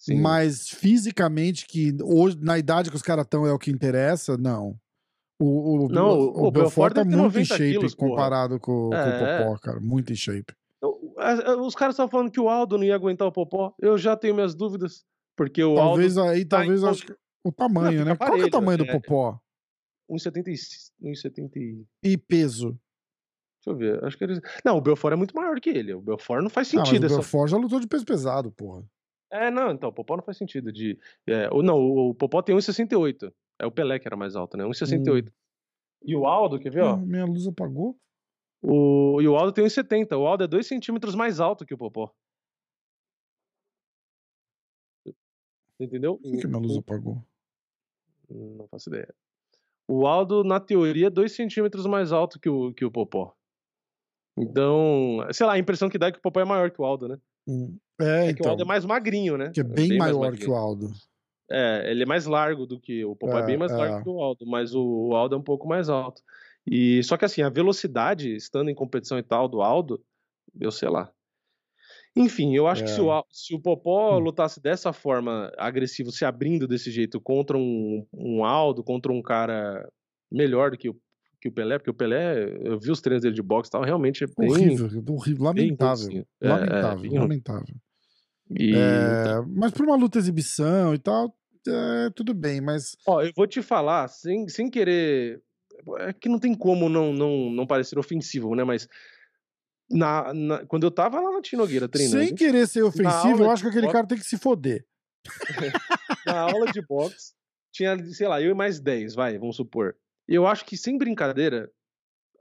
sim. 0.00 0.20
mas 0.20 0.68
fisicamente 0.68 1.66
que 1.66 1.96
hoje 2.02 2.36
na 2.40 2.58
idade 2.58 2.90
que 2.90 2.96
os 2.96 3.02
caras 3.02 3.24
estão 3.24 3.46
é 3.46 3.52
o 3.52 3.58
que 3.58 3.70
interessa, 3.70 4.36
não. 4.36 4.76
O, 5.42 5.84
o, 5.86 5.88
Não, 5.88 6.08
o, 6.08 6.22
o- 6.22 6.46
o 6.48 6.50
Belfort 6.50 6.52
Belfort 6.52 6.94
tá 6.94 7.04
muito 7.04 7.14
em 7.18 7.22
90 7.22 7.44
shape 7.46 7.70
quilos, 7.72 7.94
comparado 7.94 8.60
com, 8.60 8.90
com 8.90 8.94
É. 8.94 9.40
o 9.40 9.44
Popó, 9.46 9.58
cara, 9.60 9.80
muito 9.80 10.12
em 10.12 10.16
shape. 10.16 10.52
As- 11.16 11.38
Os 11.58 11.74
caras 11.74 11.94
estavam 11.94 12.10
falando 12.10 12.30
que 12.30 12.40
o 12.40 12.48
Aldo 12.48 12.76
não 12.76 12.84
ia 12.84 12.94
aguentar 12.94 13.26
o 13.26 13.32
Popó. 13.32 13.72
Eu 13.78 13.96
já 13.96 14.14
tenho 14.16 14.34
minhas 14.34 14.54
dúvidas. 14.54 15.04
Porque 15.36 15.62
o 15.64 15.74
Talvez 15.76 16.18
Aldo 16.18 16.30
aí, 16.32 16.44
tá 16.44 16.58
talvez 16.58 16.84
acho 16.84 17.06
que 17.06 17.14
o 17.42 17.50
tamanho, 17.50 18.00
Não, 18.00 18.04
né? 18.06 18.16
Qual 18.16 18.34
que 18.34 18.40
é 18.42 18.44
o 18.44 18.50
tamanho 18.50 18.78
do 18.78 18.84
é. 18.84 18.92
Popó? 18.92 19.40
1,70 20.10 20.48
e- 20.48 21.08
1,70 21.10 21.86
e- 22.02 22.18
peso? 22.18 22.78
Deixa 23.64 23.68
eu 23.70 23.76
ver. 23.76 24.04
Acho 24.04 24.18
que 24.18 24.24
eles. 24.24 24.40
Não, 24.64 24.76
o 24.76 24.80
Belfort 24.82 25.12
é 25.14 25.16
muito 25.16 25.34
maior 25.34 25.58
que 25.60 25.70
ele. 25.70 25.94
O 25.94 26.02
Belfort 26.02 26.42
não 26.42 26.50
faz 26.50 26.68
Ah, 26.68 26.84
sentido. 26.84 27.04
o 27.04 27.06
essa- 27.06 27.14
Belfort 27.16 27.50
já 27.50 27.56
lutou 27.56 27.80
de 27.80 27.86
peso 27.86 28.04
pesado, 28.04 28.50
porra. 28.52 28.84
É, 29.30 29.50
não, 29.50 29.70
então, 29.70 29.90
o 29.90 29.92
Popó 29.92 30.16
não 30.16 30.24
faz 30.24 30.36
sentido. 30.36 30.72
De... 30.72 30.98
É, 31.26 31.48
o, 31.52 31.62
não, 31.62 31.76
o, 31.78 32.10
o 32.10 32.14
Popó 32.14 32.42
tem 32.42 32.54
1,68. 32.56 33.32
É 33.60 33.66
o 33.66 33.70
Pelé 33.70 33.98
que 33.98 34.08
era 34.08 34.16
mais 34.16 34.34
alto, 34.34 34.56
né? 34.56 34.64
1,68. 34.64 35.32
E 36.02 36.16
o 36.16 36.26
Aldo, 36.26 36.58
quer 36.58 36.70
ver, 36.70 36.82
ó? 36.82 36.96
Minha 36.96 37.26
luz 37.26 37.46
apagou? 37.46 37.96
O... 38.62 39.20
E 39.20 39.28
o 39.28 39.36
Aldo 39.36 39.52
tem 39.52 39.64
1,70. 39.64 40.18
O 40.18 40.26
Aldo 40.26 40.44
é 40.44 40.46
2 40.46 40.66
centímetros 40.66 41.14
mais 41.14 41.40
alto 41.40 41.64
que 41.64 41.74
o 41.74 41.78
Popó. 41.78 42.12
Entendeu? 45.78 46.18
Por 46.18 46.38
que, 46.38 46.46
minha 46.46 46.58
luz 46.58 46.76
apagou? 46.76 47.24
Hum, 48.30 48.56
Não 48.58 48.68
faço 48.68 48.88
ideia. 48.90 49.14
O 49.88 50.06
Aldo, 50.06 50.44
na 50.44 50.60
teoria, 50.60 51.08
é 51.08 51.10
2 51.10 51.32
centímetros 51.32 51.86
mais 51.86 52.12
alto 52.12 52.38
que 52.38 52.48
o, 52.48 52.72
que 52.72 52.84
o 52.84 52.90
Popó. 52.90 53.34
Então, 54.38 55.18
sei 55.32 55.46
lá, 55.46 55.54
a 55.54 55.58
impressão 55.58 55.88
que 55.88 55.98
dá 55.98 56.06
é 56.06 56.12
que 56.12 56.18
o 56.18 56.22
Popó 56.22 56.40
é 56.40 56.44
maior 56.44 56.70
que 56.70 56.80
o 56.80 56.84
Aldo, 56.84 57.08
né? 57.08 57.18
Hum. 57.46 57.78
É, 58.00 58.26
É 58.28 58.32
que 58.34 58.42
o 58.42 58.44
então. 58.44 58.52
Aldo 58.52 58.62
é 58.62 58.66
mais 58.66 58.84
magrinho, 58.84 59.36
né? 59.36 59.50
Que 59.52 59.60
é 59.60 59.64
bem, 59.64 59.96
mais 59.96 60.16
maior 60.16 60.36
que 60.36 60.48
o 60.48 60.54
Aldo. 60.54 60.90
É, 61.50 61.90
ele 61.90 62.04
é 62.04 62.06
mais 62.06 62.26
largo 62.26 62.64
do 62.66 62.78
que 62.80 63.04
o 63.04 63.16
Popó 63.16 63.38
é, 63.38 63.42
É, 63.42 63.42
bem 63.42 63.56
mais 63.56 63.74
largo 63.74 63.96
é. 63.98 64.02
que 64.02 64.08
o 64.08 64.20
Aldo, 64.20 64.46
mas 64.46 64.74
o, 64.74 65.08
o 65.10 65.16
Aldo 65.16 65.34
é 65.34 65.38
um 65.38 65.42
pouco 65.42 65.66
mais 65.68 65.88
alto. 65.88 66.22
E 66.66 67.02
só 67.02 67.16
que 67.16 67.24
assim, 67.24 67.42
a 67.42 67.48
velocidade 67.48 68.34
estando 68.34 68.70
em 68.70 68.74
competição 68.74 69.18
e 69.18 69.22
tal 69.22 69.48
do 69.48 69.60
Aldo, 69.62 70.04
eu 70.60 70.70
sei 70.70 70.88
lá. 70.88 71.12
Enfim, 72.16 72.54
eu 72.54 72.66
acho 72.66 72.82
que 72.84 72.90
se 72.90 73.00
É. 73.00 73.04
o, 73.04 73.10
Al- 73.10 73.26
se 73.30 73.54
o 73.54 73.60
Popó 73.60 74.18
Hum. 74.18 74.18
lutasse 74.18 74.60
dessa 74.60 74.92
forma 74.92 75.52
agressivo, 75.56 76.10
se 76.10 76.24
abrindo 76.24 76.66
desse 76.66 76.90
jeito 76.90 77.20
contra 77.20 77.56
um, 77.56 78.06
um 78.12 78.44
Aldo, 78.44 78.82
contra 78.82 79.12
um 79.12 79.22
cara 79.22 79.88
melhor 80.30 80.70
do 80.72 80.78
que 80.78 80.88
o, 80.90 81.00
que 81.40 81.48
o 81.48 81.52
Pelé, 81.52 81.78
porque 81.78 81.90
o 81.90 81.94
Pelé, 81.94 82.44
eu 82.62 82.78
vi 82.78 82.90
os 82.90 83.00
treinos 83.00 83.22
dele 83.22 83.34
de 83.34 83.42
boxe 83.42 83.68
e 83.68 83.72
tal, 83.72 83.82
realmente 83.82 84.24
é 84.24 84.26
bem, 84.26 84.50
Horrível, 84.50 84.86
horrível, 84.86 85.14
bem 85.14 85.34
lamentável. 85.38 86.04
ruimzinho. 86.04 86.26
É, 86.40 86.46
é, 86.46 86.50
lamentável, 86.50 86.98
bem 87.00 87.10
ruim. 87.10 87.18
lamentável. 87.20 87.76
E, 88.58 88.74
É, 88.74 89.40
mas 89.48 89.72
pra 89.72 89.84
uma 89.84 89.96
luta 89.96 90.18
exibição 90.18 90.92
e 90.94 90.98
tal, 90.98 91.34
é, 91.66 92.10
tudo 92.14 92.34
bem, 92.34 92.60
mas 92.60 92.96
Ó, 93.06 93.22
eu 93.22 93.32
vou 93.36 93.46
te 93.46 93.62
falar, 93.62 94.08
sem, 94.08 94.48
sem 94.48 94.68
querer. 94.70 95.40
É 96.00 96.12
que 96.12 96.28
não 96.28 96.38
tem 96.38 96.54
como 96.54 96.88
não, 96.88 97.12
não, 97.12 97.50
não 97.50 97.66
parecer 97.66 97.98
ofensivo, 97.98 98.54
né? 98.54 98.64
Mas. 98.64 98.86
Na, 99.92 100.32
na- 100.32 100.64
quando 100.66 100.84
eu 100.84 100.90
tava 100.90 101.18
lá 101.20 101.32
na 101.32 101.40
Tinogueira 101.42 101.88
treinando, 101.88 102.24
sem 102.24 102.32
querer 102.34 102.66
ser 102.68 102.82
ofensivo, 102.84 103.42
eu 103.42 103.50
acho 103.50 103.62
que 103.64 103.68
aquele 103.70 103.86
boxe- 103.86 103.92
cara 103.92 104.06
tem 104.06 104.18
que 104.18 104.24
se 104.24 104.38
foder. 104.38 104.84
na 106.26 106.40
aula 106.40 106.70
de 106.70 106.80
boxe, 106.80 107.32
tinha, 107.72 107.98
sei 108.12 108.28
lá, 108.28 108.40
eu 108.40 108.50
e 108.50 108.54
mais 108.54 108.78
10, 108.78 109.14
vai, 109.14 109.36
vamos 109.38 109.56
supor. 109.56 109.96
Eu 110.30 110.46
acho 110.46 110.64
que, 110.64 110.76
sem 110.76 110.96
brincadeira, 110.96 111.70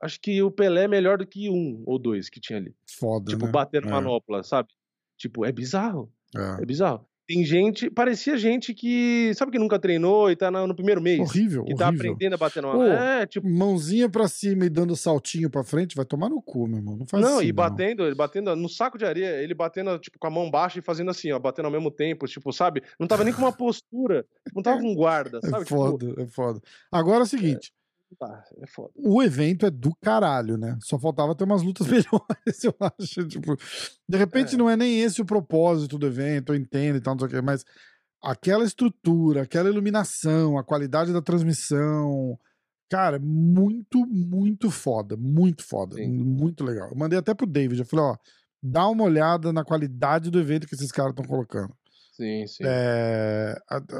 acho 0.02 0.20
que 0.22 0.42
o 0.44 0.52
Pelé 0.52 0.84
é 0.84 0.88
melhor 0.88 1.18
do 1.18 1.26
que 1.28 1.50
um 1.50 1.84
ou 1.86 1.98
dois 2.00 2.30
que 2.30 2.40
tinha 2.40 2.58
ali. 2.60 2.74
Foda, 3.00 3.32
Tipo, 3.32 3.46
né? 3.48 3.52
batendo 3.52 3.88
É, 3.88 3.92
manopla, 3.92 4.44
sabe? 4.44 4.70
Tipo, 5.18 5.44
é 5.46 5.52
bizarro. 5.52 6.12
é. 6.36 6.62
É 6.62 6.66
bizarro. 6.66 7.06
Tem 7.28 7.46
gente, 7.46 7.92
parecia 7.92 8.36
gente 8.38 8.74
que, 8.74 9.32
sabe 9.36 9.52
que 9.52 9.60
nunca 9.60 9.78
treinou 9.78 10.32
e 10.32 10.36
tá 10.36 10.50
na- 10.50 10.66
no 10.66 10.74
primeiro 10.74 11.00
mês. 11.00 11.20
Horrível, 11.20 11.64
que 11.64 11.76
tá 11.76 11.86
horrível. 11.88 12.12
aprendendo 12.14 12.34
a 12.34 12.38
bater 12.38 12.64
no 12.64 12.70
Ô, 12.76 12.82
É, 12.82 13.28
tipo, 13.28 13.48
Mãozinha 13.48 14.10
pra 14.10 14.28
cima 14.28 14.66
e 14.66 14.70
dando 14.70 14.96
saltinho 14.96 15.48
pra 15.48 15.64
frente, 15.64 15.96
vai 15.96 16.06
tomar 16.06 16.28
no 16.28 16.42
cu, 16.42 16.68
meu 16.68 16.78
irmão. 16.80 16.98
Não 16.98 17.06
faz 17.06 17.24
não, 17.24 17.38
assim, 17.38 17.46
e 17.46 17.52
batendo, 17.52 18.04
ele 18.04 18.16
batendo 18.16 18.56
no 18.56 18.68
saco 18.68 18.98
de 18.98 19.06
areia, 19.06 19.44
ele 19.44 19.54
batendo, 19.54 20.00
tipo, 20.00 20.18
com 20.18 20.26
a 20.26 20.32
mão 20.32 20.50
baixa 20.50 20.80
e 20.80 20.82
fazendo 20.82 21.12
assim, 21.12 21.32
ó, 21.32 21.38
batendo 21.38 21.66
ao 21.66 21.72
mesmo 21.72 21.92
tempo, 21.92 22.26
tipo, 22.26 22.52
sabe? 22.52 22.82
Não 23.00 23.06
tava 23.08 23.24
nem 23.24 23.32
com 23.32 23.42
uma 23.44 23.56
postura, 23.56 24.26
não 24.56 24.64
tava 24.64 24.80
com 24.82 24.96
guarda, 24.96 25.40
É 25.44 25.50
sabe? 25.52 25.66
foda, 25.70 26.16
é 26.18 26.26
foda. 26.26 26.60
Agora 26.92 27.20
é 27.20 27.24
o 27.24 27.28
seguinte, 27.28 27.72
Tá, 28.18 28.43
é 28.62 28.66
foda. 28.68 28.91
o 28.97 29.22
evento 29.22 29.66
é 29.66 29.70
do 29.70 29.93
caralho, 30.01 30.57
né? 30.57 30.78
Só 30.82 30.97
faltava 30.99 31.36
ter 31.36 31.43
umas 31.43 31.62
lutas 31.62 31.86
melhores, 31.88 32.64
eu 32.64 32.74
acho. 32.80 33.28
Tipo, 33.28 33.55
de 34.07 34.18
repente 34.18 34.55
É. 34.55 34.57
não 34.57 34.70
é 34.70 34.76
nem 34.76 34.99
esse 35.01 35.22
o 35.22 35.26
propósito 35.26 35.97
do 35.97 36.07
evento, 36.07 36.51
eu 36.51 36.55
entendo 36.57 36.97
e 36.97 37.01
tal, 37.01 37.14
não 37.14 37.20
sei 37.20 37.28
o 37.28 37.32
quê, 37.32 37.41
mas 37.41 37.64
aquela 38.22 38.64
estrutura, 38.66 39.43
aquela 39.43 39.70
iluminação, 39.70 40.57
a 40.57 40.64
qualidade 40.64 41.14
da 41.14 41.22
transmissão, 41.22 42.38
cara, 42.89 43.20
muito, 43.20 44.05
muito 44.07 44.72
foda, 44.72 45.16
muito 45.16 45.64
foda, 45.64 45.95
Sim. 45.95 46.07
muito 46.10 46.64
legal. 46.64 46.89
Eu 46.89 46.97
mandei 46.97 47.18
até 47.20 47.34
pro 47.34 47.45
David, 47.47 47.80
eu 47.80 47.86
falei, 47.86 48.05
ó, 48.05 48.16
dá 48.62 48.88
uma 48.88 49.03
olhada 49.03 49.53
na 49.53 49.64
qualidade 49.64 50.30
do 50.32 50.39
evento 50.39 50.68
que 50.68 50.76
esses 50.76 50.91
caras 50.91 51.12
estão 51.12 51.26
colocando. 51.26 51.74
Sim, 52.14 52.45
sim. 52.47 52.64
É, 52.66 53.55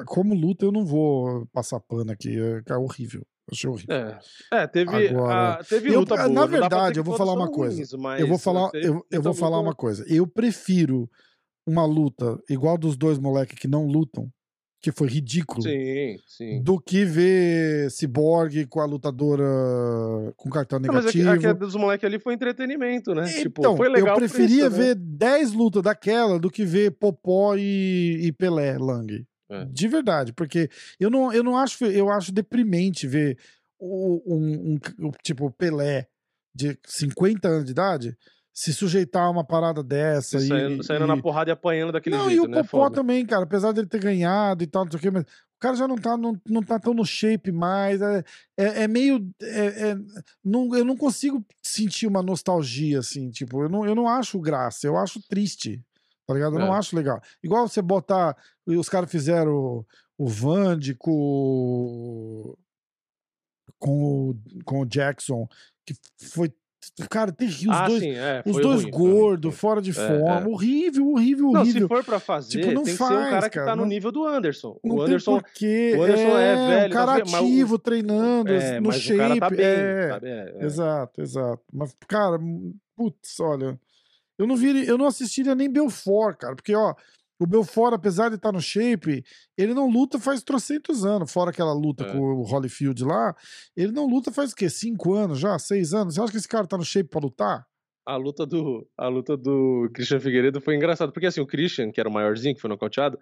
como 0.06 0.34
luta, 0.36 0.66
eu 0.66 0.72
não 0.74 0.86
vou 0.86 1.46
passar 1.54 1.80
pano 1.80 2.12
aqui, 2.12 2.38
é, 2.38 2.62
é 2.74 2.76
horrível. 2.76 3.26
Achei 3.52 3.70
horrível. 3.70 3.96
É, 3.96 4.20
é 4.54 4.68
teve, 4.68 5.08
Agora, 5.10 5.54
a, 5.56 5.64
teve 5.64 5.90
eu- 5.94 6.00
luta 6.02 6.16
na 6.16 6.24
boa. 6.24 6.28
não 6.30 6.36
dá 6.36 6.48
pra 6.48 6.60
verdade, 6.60 7.00
eu 7.00 7.04
vou 7.04 7.18
falar 7.18 7.34
uma 7.34 7.50
coisa. 7.52 7.76
ruins, 7.76 8.20
eu 8.20 8.28
vou 8.28 8.38
falar, 8.38 8.70
teve 8.72 8.88
eu, 8.88 9.06
eu 9.12 9.22
vou 9.22 9.34
falar 9.34 9.58
boa. 9.58 9.70
uma 9.70 9.76
coisa. 9.76 10.06
Eu 10.08 10.28
prefiro 10.28 11.10
uma 11.68 11.86
luta 11.86 12.38
igual 12.50 12.78
dos 12.78 12.96
dois 12.98 13.18
moleques 13.20 13.58
que 13.60 13.68
não 13.68 13.86
lutam, 13.86 14.30
que 14.82 14.92
foi 14.92 15.08
ridículo, 15.10 15.62
Sim, 15.62 16.16
sim. 16.26 16.64
do 16.64 16.80
que 16.80 17.04
ver 17.04 17.92
Cyborg 17.92 18.66
com 18.68 18.80
a 18.80 18.86
lutadora 18.86 19.44
com 20.38 20.50
cartão 20.50 20.80
Não, 20.80 20.94
mas 20.94 21.06
a, 21.08 21.12
que- 21.12 21.18
negativo. 21.20 21.48
a 21.50 21.54
que 21.54 21.60
dos 21.60 21.76
moleques 21.76 22.06
ali 22.06 22.18
foi 22.20 22.34
entretenimento, 22.34 23.14
né? 23.14 23.24
tipo, 23.28 23.62
Então, 23.62 23.76
foi 23.76 23.90
legal 23.90 24.16
eu 24.16 24.16
preferia 24.16 24.68
isso, 24.68 24.78
né? 24.78 24.78
ver 24.78 24.96
10 24.96 25.52
lutas 25.54 25.84
daquela 25.84 26.40
do 26.40 26.50
que 26.50 26.64
ver 26.66 26.92
Popó 26.92 27.56
e, 27.58 28.20
e 28.28 28.32
Pelé, 28.32 28.78
Lang. 28.78 29.26
É. 29.50 29.66
De 29.66 29.88
verdade, 29.88 30.32
porque 30.34 30.70
eu 31.00 31.10
não, 31.10 31.34
eu 31.34 31.44
não 31.44 31.58
acho, 31.58 31.84
eu 31.86 32.10
acho 32.10 32.32
deprimente 32.32 33.08
ver 33.08 33.38
o, 33.80 34.22
um, 34.36 34.74
um- 35.00 35.08
o 35.08 35.12
tipo 35.24 35.50
Pelé 35.52 36.08
de 36.54 36.78
50 36.86 37.48
anos 37.48 37.66
de 37.66 37.72
idade 37.72 38.18
se 38.54 38.74
sujeitar 38.74 39.24
a 39.24 39.30
uma 39.30 39.44
parada 39.46 39.82
dessa. 39.82 40.38
e- 40.38 40.48
Saindo, 40.48 40.84
saindo 40.84 41.06
e- 41.06 41.08
na 41.08 41.22
porrada 41.22 41.50
e 41.50 41.54
apanhando 41.54 41.94
daquele 41.94 42.16
não, 42.18 42.28
jeito, 42.30 42.44
e 42.44 42.46
o 42.46 42.50
né? 42.50 42.58
Popó 42.58 42.84
Foda. 42.84 42.96
também, 42.96 43.26
cara, 43.26 43.44
apesar 43.44 43.72
dele 43.72 43.88
ter 43.88 44.02
ganhado 44.02 44.64
e 44.64 44.68
tal, 44.68 44.84
não 44.84 44.92
sei 44.92 44.98
o 44.98 45.02
quê, 45.02 45.10
mas 45.12 45.24
o 45.24 45.60
cara 45.60 45.76
já 45.76 45.88
não 45.88 45.96
tá, 45.96 46.18
não, 46.18 46.34
não 46.48 46.62
tá 46.62 46.78
tão 46.78 46.94
no 46.94 47.06
shape 47.06 47.52
mais. 47.52 48.02
É, 48.02 48.24
é, 48.58 48.84
é 48.84 48.88
meio. 48.88 49.30
é- 49.42 49.92
é- 49.92 49.98
não, 50.44 50.76
eu 50.76 50.84
não 50.84 50.98
consigo 50.98 51.46
sentir 51.64 52.06
uma 52.06 52.22
nostalgia, 52.22 53.00
assim, 53.00 53.30
tipo, 53.30 53.64
eu 53.64 53.70
não, 53.70 53.86
eu 53.86 53.96
não 53.96 54.08
acho 54.10 54.38
graça, 54.40 54.86
eu 54.86 54.98
acho 54.98 55.22
triste. 55.30 55.82
Tá 56.30 56.36
ligado? 56.36 56.54
Eu 56.58 56.60
não 56.60 56.76
É. 56.76 56.78
acho 56.78 56.96
legal. 56.96 57.20
Igual 57.44 57.68
você 57.68 57.82
botar. 57.82 58.38
Os 58.68 58.88
caras 58.88 59.10
fizeram 59.10 59.52
o, 59.52 59.86
o 60.16 60.28
Vand 60.28 60.80
com. 61.00 62.56
Com 63.80 64.30
o, 64.30 64.36
com 64.64 64.82
o 64.82 64.86
Jackson, 64.86 65.48
que 65.84 65.96
foi. 66.22 66.54
Cara, 67.10 67.32
terrível. 67.32 67.72
Os 67.72 67.78
ah, 67.78 67.88
dois, 67.88 68.00
sim, 68.00 68.12
é. 68.12 68.44
os 68.46 68.58
dois 68.62 68.86
gordos, 68.86 69.56
fora 69.56 69.82
de 69.82 69.90
É, 69.90 69.94
forma. 69.94 70.42
é. 70.42 70.46
Horrível, 70.48 71.08
horrível, 71.10 71.52
Não, 71.52 71.64
se 71.66 71.72
horrível. 71.72 71.88
for 71.88 72.04
pra 72.04 72.20
fazer, 72.20 72.60
Tipo, 72.62 72.72
não 72.74 72.84
tem 72.84 72.94
que 72.94 72.98
ser 72.98 73.04
um 73.04 73.08
faz, 73.08 73.30
cara 73.30 73.50
que 73.50 73.56
cara, 73.56 73.66
tá 73.72 73.76
no 73.76 73.82
não- 73.82 73.90
nível 73.90 74.12
do 74.12 74.26
Anderson. 74.26 74.80
Não 74.84 74.96
o 74.96 74.98
tem 75.00 75.06
Anderson. 75.08 75.32
porquê. 75.40 75.94
o 75.98 76.04
Anderson 76.04 76.38
é 76.38 76.56
velho, 76.68 76.88
um 76.88 76.94
cara 76.94 77.06
tá 77.08 77.14
vendo? 77.18 77.32
Mas 77.32 77.42
ativo, 77.42 77.80
treinando, 77.80 78.52
É, 78.54 78.80
no 78.80 78.88
mas 78.88 79.02
shape. 79.02 79.16
o 79.16 79.18
cara 79.18 79.40
tá 79.40 79.50
bem, 79.50 79.66
é. 79.66 80.20
É, 80.22 80.56
é. 80.62 80.66
Exato, 80.66 81.22
exato. 81.22 81.64
Mas, 81.74 81.96
cara, 82.08 82.38
hum, 82.38 82.76
putz, 82.96 83.40
olha. 83.40 83.80
Eu 84.40 84.48
não 84.48 84.56
vi, 84.56 84.88
eu 84.88 84.98
não 84.98 85.06
assistiria 85.06 85.54
nem 85.54 85.70
Belfort, 85.70 86.38
cara, 86.38 86.56
porque, 86.56 86.74
ó, 86.74 86.96
o 87.42 87.46
Belfort, 87.46 87.94
apesar 87.94 88.30
de 88.30 88.36
estar 88.36 88.52
no 88.52 88.62
shape, 88.62 89.24
ele 89.58 89.74
não 89.74 89.90
luta 89.90 90.18
faz 90.18 90.42
trocentos 90.42 91.06
anos, 91.06 91.32
fora 91.32 91.52
aquela 91.52 91.74
luta 91.74 92.06
É. 92.06 92.12
com 92.12 92.18
o 92.20 92.44
Holyfield 92.44 93.04
lá. 93.04 93.36
Ele 93.76 93.92
não 93.92 94.06
luta 94.08 94.32
faz 94.32 94.52
o 94.52 94.56
quê? 94.56 94.70
Cinco 94.70 95.14
anos 95.14 95.40
já? 95.40 95.58
Seis 95.60 95.94
anos? 95.94 96.16
Você 96.16 96.22
acha 96.22 96.32
que 96.32 96.38
esse 96.38 96.48
cara 96.48 96.66
tá 96.68 96.78
no 96.78 96.84
shape 96.86 97.10
pra 97.10 97.20
lutar? 97.22 97.66
A 98.06 98.16
luta 98.16 98.46
do 98.46 98.88
a 98.98 99.08
luta 99.08 99.38
do 99.38 99.90
Christian 99.94 100.20
Figueiredo 100.20 100.60
foi 100.60 100.76
engraçado, 100.76 101.12
porque 101.14 101.28
assim, 101.28 101.42
o 101.42 101.46
Christian, 101.46 101.92
que 101.92 102.00
era 102.00 102.10
o 102.10 102.12
maiorzinho, 102.12 102.56
que 102.56 102.62
foi 102.62 102.70
nocauteado, 102.70 103.20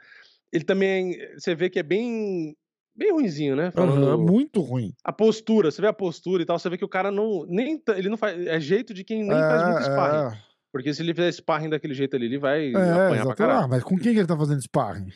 ele 0.54 0.64
também, 0.64 1.18
você 1.38 1.54
vê 1.54 1.70
que 1.70 1.78
é 1.80 1.84
bem 1.84 2.56
bem 2.96 3.12
ruinzinho, 3.12 3.56
né? 3.56 3.70
Falando 3.70 4.08
Aham, 4.08 4.18
muito 4.18 4.62
ruim. 4.62 4.94
a 5.04 5.12
postura, 5.14 5.70
você 5.70 5.82
vê 5.82 5.88
a 5.88 5.94
postura 5.94 6.42
e 6.42 6.46
tal, 6.46 6.58
você 6.58 6.70
vê 6.70 6.78
que 6.78 6.86
o 6.86 6.90
cara 6.90 7.12
não 7.12 7.46
nem 7.48 7.80
ele 7.96 8.10
não 8.10 8.18
faz, 8.18 8.40
é 8.48 8.60
jeito 8.60 8.94
de 8.94 9.04
quem 9.04 9.24
nem 9.24 9.38
faz 9.38 9.64
muito 9.64 9.82
sparring. 9.84 10.34
é, 10.36 10.47
Porque 10.78 10.94
se 10.94 11.02
ele 11.02 11.14
fizer 11.14 11.32
sparring 11.32 11.70
daquele 11.70 11.94
jeito 11.94 12.16
ali, 12.16 12.26
ele 12.26 12.38
vai 12.38 12.72
é, 12.72 12.92
apanhar 12.92 13.26
pra 13.26 13.36
caralho. 13.36 13.66
Ah, 13.66 13.68
mas 13.68 13.84
com 13.84 13.98
quem 13.98 14.14
que 14.14 14.20
ele 14.20 14.28
tá 14.28 14.38
fazendo 14.38 14.62
sparring? 14.62 15.08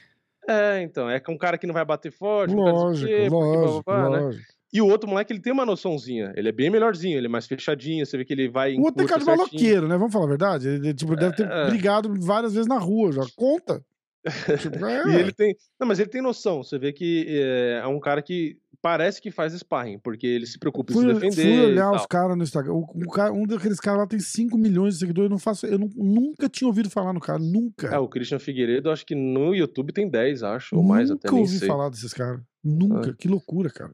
É, 0.48 0.82
então, 0.82 1.10
é 1.10 1.20
com 1.20 1.34
um 1.34 1.38
cara 1.38 1.58
que 1.58 1.68
não 1.68 1.74
vai 1.74 1.86
bater 1.86 2.12
forte, 2.12 2.54
Lógico, 2.54 3.12
lógico, 3.12 3.84
blá, 3.86 4.00
blá, 4.00 4.10
blá, 4.10 4.10
né? 4.18 4.24
lógico. 4.26 4.44
E 4.74 4.82
o 4.82 4.88
outro 4.88 5.10
moleque, 5.10 5.34
ele 5.34 5.42
tem 5.42 5.52
uma 5.52 5.66
noçãozinha, 5.66 6.32
ele 6.36 6.48
é 6.48 6.52
bem 6.52 6.70
melhorzinho, 6.70 7.18
ele 7.18 7.28
é 7.28 7.30
mais 7.30 7.46
fechadinho, 7.46 8.06
você 8.06 8.18
vê 8.18 8.24
que 8.24 8.32
ele 8.32 8.50
vai 8.50 8.76
O 8.76 8.84
outro 8.84 9.04
é 9.04 9.08
cara 9.08 9.20
de 9.20 9.26
maloqueiro, 9.26 9.88
né? 9.88 9.98
Vamos 9.98 10.14
falar 10.14 10.26
a 10.26 10.30
verdade? 10.30 10.70
Ele 10.70 10.94
tipo, 10.94 11.16
deve 11.16 11.36
ter 11.36 11.46
É. 11.50 11.66
brigado 11.68 12.14
várias 12.22 12.54
vezes 12.54 12.68
na 12.68 12.78
rua 12.78 13.12
já. 13.12 13.22
Conta. 13.36 13.84
Tipo, 14.62 14.86
é, 14.86 15.04
E 15.08 15.16
ele 15.16 15.32
tem. 15.32 15.56
Não, 15.80 15.88
mas 15.88 16.00
ele 16.00 16.10
tem 16.10 16.22
noção. 16.22 16.64
Você 16.64 16.78
vê 16.78 16.94
que 16.94 17.26
é, 17.28 17.82
é 17.84 17.88
um 17.88 18.00
cara 18.00 18.22
que 18.22 18.56
parece 18.82 19.22
que 19.22 19.30
faz 19.32 19.54
sparring, 19.54 20.00
porque 20.00 20.26
ele 20.26 20.46
se 20.46 20.58
preocupa 20.58 20.92
em 20.92 20.96
fui, 20.96 21.08
se 21.08 21.14
defender. 21.14 21.42
fui 21.58 21.66
olhar 21.72 21.92
os 21.92 22.06
caras 22.06 22.36
no 22.36 22.44
Instagram. 22.44 22.74
O 22.74 23.10
cara- 23.12 23.32
um 23.34 23.46
daqueles 23.46 23.80
caras 23.80 24.00
lá 24.02 24.08
tem 24.08 24.20
5 24.20 24.58
milhões 24.58 24.96
de 24.96 25.00
seguidores. 25.02 25.26
Eu 25.28 25.32
não 25.32 25.40
faço. 25.40 25.66
Eu 25.66 25.78
não- 25.80 25.90
nunca 25.96 26.50
tinha 26.50 26.68
ouvido 26.68 26.90
falar 26.90 27.14
no 27.14 27.20
cara. 27.20 27.40
Nunca. 27.40 27.88
É, 27.88 27.98
o 28.00 28.08
Christian 28.08 28.40
Figueiredo, 28.40 28.90
acho 28.90 29.06
que 29.06 29.16
no 29.16 29.54
YouTube 29.54 29.94
tem 29.94 30.10
10, 30.10 30.42
acho, 30.44 30.76
ou 30.76 30.84
mais 30.84 31.10
nunca 31.10 31.28
até, 31.28 31.32
nem 31.34 31.42
ouvi 31.42 31.58
sei. 31.60 31.68
falar 31.68 31.90
desses 31.90 32.14
caras. 32.14 32.42
Nunca. 32.64 33.12
É. 33.12 33.14
Que 33.14 33.28
loucura, 33.28 33.70
cara. 33.70 33.94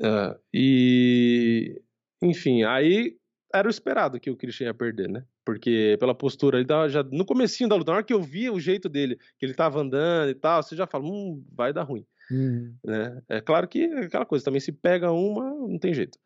É, 0.00 0.36
e. 0.54 1.80
Enfim, 2.22 2.64
aí 2.64 3.16
era 3.54 3.68
o 3.68 3.70
esperado 3.70 4.18
que 4.20 4.30
o 4.30 4.36
Christian 4.36 4.66
ia 4.66 4.74
perder, 4.74 5.08
né? 5.08 5.24
Porque 5.44 5.96
pela 5.98 6.14
postura, 6.14 6.58
ele 6.58 6.66
dava 6.66 6.88
já 6.88 7.02
no 7.02 7.24
comecinho 7.24 7.68
da 7.68 7.76
luta, 7.76 7.90
na 7.92 7.96
hora 7.98 8.04
que 8.04 8.12
eu 8.12 8.22
via 8.22 8.52
o 8.52 8.60
jeito 8.60 8.88
dele, 8.88 9.16
que 9.38 9.46
ele 9.46 9.54
tava 9.54 9.80
andando 9.80 10.28
e 10.30 10.34
tal, 10.34 10.62
você 10.62 10.76
já 10.76 10.86
fala, 10.86 11.04
hum, 11.06 11.42
vai 11.54 11.72
dar 11.72 11.84
ruim. 11.84 12.04
Uhum. 12.30 12.74
né? 12.84 13.22
É 13.28 13.40
claro 13.40 13.66
que 13.68 13.84
é 13.84 14.00
aquela 14.00 14.26
coisa, 14.26 14.44
também 14.44 14.60
se 14.60 14.72
pega 14.72 15.10
uma, 15.10 15.44
não 15.50 15.78
tem 15.78 15.94
jeito. 15.94 16.18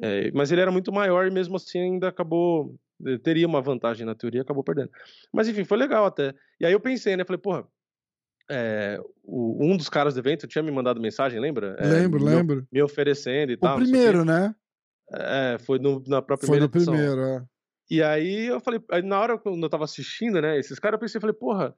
É, 0.00 0.30
mas 0.32 0.52
ele 0.52 0.60
era 0.60 0.70
muito 0.70 0.92
maior 0.92 1.26
e 1.26 1.30
mesmo 1.30 1.56
assim 1.56 1.80
ainda 1.80 2.08
acabou. 2.08 2.76
eh, 3.06 3.18
Teria 3.18 3.46
uma 3.46 3.60
vantagem 3.60 4.06
na 4.06 4.14
teoria, 4.14 4.42
acabou 4.42 4.62
perdendo. 4.62 4.90
Mas 5.32 5.48
enfim, 5.48 5.64
foi 5.64 5.76
legal 5.78 6.04
até. 6.06 6.32
E 6.60 6.66
aí 6.66 6.72
eu 6.72 6.78
pensei, 6.80 7.16
né? 7.16 7.24
Falei, 7.24 7.40
porra, 7.40 7.66
é, 8.48 9.00
o- 9.22 9.64
um 9.64 9.76
dos 9.76 9.88
caras 9.88 10.14
do 10.14 10.20
evento 10.20 10.46
tinha 10.46 10.62
me 10.62 10.70
mandado 10.70 11.00
mensagem, 11.00 11.40
lembra? 11.40 11.76
É, 11.78 11.86
lembro, 11.88 12.24
me, 12.24 12.30
lembro. 12.34 12.66
Me 12.70 12.82
oferecendo 12.82 13.50
e 13.52 13.54
O 13.54 13.58
tal. 13.58 13.76
sei 13.78 13.86
primeiro, 13.86 14.24
né? 14.24 14.54
É, 15.12 15.58
foi 15.60 15.78
no- 15.78 16.02
na 16.06 16.22
própria 16.22 16.46
Foi 16.46 16.58
primeira 16.58 16.66
no 16.66 16.70
edição. 16.76 16.94
primeiro, 16.94 17.20
é. 17.22 17.44
E 17.90 18.02
aí 18.02 18.46
eu 18.46 18.60
falei, 18.60 18.80
aí 18.92 19.02
na 19.02 19.18
hora 19.20 19.36
quando 19.38 19.60
eu 19.62 19.68
tava 19.68 19.82
assistindo, 19.84 20.40
né, 20.40 20.56
esses 20.58 20.78
caras, 20.78 20.94
eu 20.96 21.00
pensei, 21.00 21.20
falei, 21.20 21.34
porra, 21.34 21.74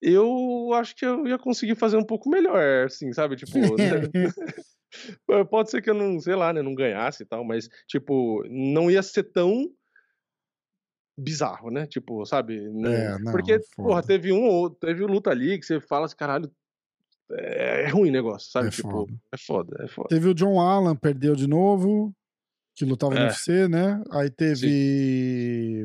eu 0.00 0.70
acho 0.74 0.94
que 0.96 1.04
eu 1.04 1.26
ia 1.26 1.38
conseguir 1.38 1.74
fazer 1.74 1.96
um 1.96 2.04
pouco 2.04 2.28
melhor, 2.28 2.86
assim, 2.86 3.12
sabe? 3.12 3.36
Tipo, 3.58 3.76
né? 3.76 4.08
pode 5.50 5.70
ser 5.70 5.82
que 5.82 5.90
eu 5.90 5.94
não, 5.94 6.18
sei 6.20 6.34
lá, 6.34 6.52
né, 6.52 6.62
não 6.62 6.74
ganhasse 6.74 7.22
e 7.22 7.26
tal, 7.26 7.44
mas, 7.44 7.68
tipo, 7.86 8.42
não 8.48 8.90
ia 8.90 9.02
ser 9.02 9.24
tão 9.24 9.70
bizarro, 11.18 11.70
né? 11.70 11.86
Tipo, 11.86 12.24
sabe? 12.24 12.68
Não- 12.70 12.90
É, 12.92 13.18
não, 13.18 13.32
Porque, 13.32 13.54
foda. 13.60 13.88
porra, 13.88 14.02
teve 14.02 14.32
um 14.32 14.44
ou 14.46 14.70
teve 14.70 15.04
luta 15.04 15.30
ali 15.30 15.58
que 15.58 15.66
você 15.66 15.80
fala 15.80 16.06
assim, 16.06 16.16
caralho, 16.16 16.50
é, 17.32 17.82
é 17.82 17.88
ruim 17.88 18.08
o 18.08 18.12
negócio, 18.12 18.50
sabe? 18.50 18.68
É 18.68 18.70
tipo, 18.70 18.88
foda. 18.90 19.12
é 19.32 19.36
foda, 19.36 19.84
é 19.84 19.88
foda. 19.88 20.08
Teve 20.08 20.28
o 20.28 20.34
John 20.34 20.60
Allen, 20.60 20.94
perdeu 20.96 21.34
de 21.34 21.46
novo. 21.46 22.14
Que 22.74 22.84
lutava 22.84 23.12
no 23.12 23.20
É. 23.22 23.24
UFC, 23.26 23.66
né? 23.66 24.00
Aí 24.12 24.30
teve. 24.30 25.84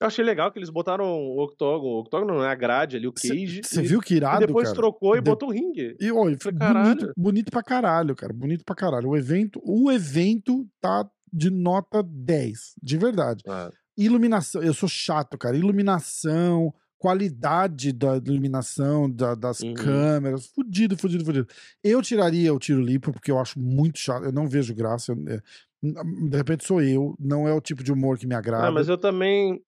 Eu 0.00 0.06
achei 0.06 0.24
legal 0.24 0.52
que 0.52 0.58
eles 0.58 0.70
botaram 0.70 1.04
o 1.04 1.42
octógono, 1.42 1.94
o 1.94 2.00
octógono 2.00 2.34
não 2.34 2.44
é 2.44 2.48
a 2.50 2.54
grade 2.54 2.96
ali, 2.96 3.06
o 3.08 3.12
cage, 3.12 3.62
Você 3.64 3.80
e, 3.82 3.86
viu 3.86 4.00
que 4.00 4.14
e 4.14 4.16
irado, 4.18 4.46
depois 4.46 4.68
cara? 4.68 4.76
trocou 4.76 5.16
e 5.16 5.20
De- 5.20 5.28
botou 5.30 5.48
o 5.48 5.52
ringue. 5.52 5.96
E 6.00 6.12
oi, 6.12 6.36
foi 6.40 6.52
Falei, 6.56 6.82
bonito, 6.84 7.12
bonito 7.16 7.50
pra 7.50 7.62
caralho, 7.62 8.14
cara. 8.14 8.32
Bonito 8.32 8.64
pra 8.64 8.76
caralho. 8.76 9.08
O 9.08 9.16
evento, 9.16 9.60
o 9.64 9.90
evento 9.90 10.66
tá 10.80 11.08
de 11.32 11.50
nota 11.50 12.02
10, 12.02 12.74
de 12.82 12.96
verdade. 12.96 13.42
Ah, 13.48 13.70
Iluminação, 13.96 14.62
eu 14.62 14.72
sou 14.72 14.88
chato, 14.88 15.36
cara. 15.36 15.56
Iluminação, 15.56 16.72
qualidade 16.96 17.92
da 17.92 18.16
iluminação, 18.16 19.10
da- 19.10 19.34
das 19.34 19.60
Uhum. 19.60 19.74
câmeras, 19.74 20.46
fudido, 20.46 20.96
fudido, 20.96 21.24
fudido. 21.24 21.48
Eu 21.82 22.00
tiraria 22.00 22.54
o 22.54 22.58
tiro 22.60 22.80
limpo, 22.80 23.12
porque 23.12 23.30
eu 23.30 23.38
acho 23.40 23.58
muito 23.58 23.98
chato. 23.98 24.24
Eu 24.24 24.32
não 24.32 24.46
vejo 24.46 24.72
graça. 24.74 25.12
eu- 25.12 25.34
é, 25.34 25.40
de 25.82 26.36
repente 26.36 26.64
sou 26.66 26.80
eu, 26.82 27.14
não 27.20 27.46
é 27.48 27.52
o 27.54 27.60
tipo 27.60 27.82
de 27.84 27.92
humor 27.92 28.18
que 28.18 28.26
me 28.26 28.34
agrada. 28.34 28.66
Ah, 28.66 28.70
mas 28.70 28.88
eu 28.88 28.98
também. 28.98 29.60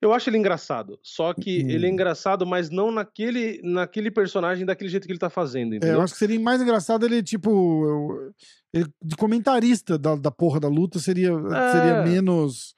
Eu 0.00 0.12
acho 0.12 0.30
ele 0.30 0.38
engraçado. 0.38 0.98
Só 1.02 1.34
que 1.34 1.58
ele 1.58 1.84
é 1.86 1.88
Hum. 1.90 1.92
engraçado, 1.92 2.46
mas 2.46 2.70
não 2.70 2.92
naquele, 2.92 3.60
naquele 3.64 4.10
personagem 4.10 4.64
daquele 4.64 4.88
jeito 4.88 5.06
que 5.06 5.12
ele 5.12 5.18
tá 5.18 5.28
fazendo, 5.28 5.74
É, 5.84 5.92
eu 5.92 6.00
acho 6.00 6.12
que 6.12 6.18
seria 6.20 6.38
mais 6.38 6.62
engraçado 6.62 7.04
ele, 7.04 7.22
tipo. 7.22 8.32
ele- 8.72 8.86
de 9.02 9.16
comentarista 9.16 9.98
da, 9.98 10.14
da 10.14 10.30
porra 10.30 10.60
da 10.60 10.68
luta 10.68 10.98
seria, 10.98 11.30
seria 11.72 11.96
É. 11.96 12.04
menos. 12.04 12.74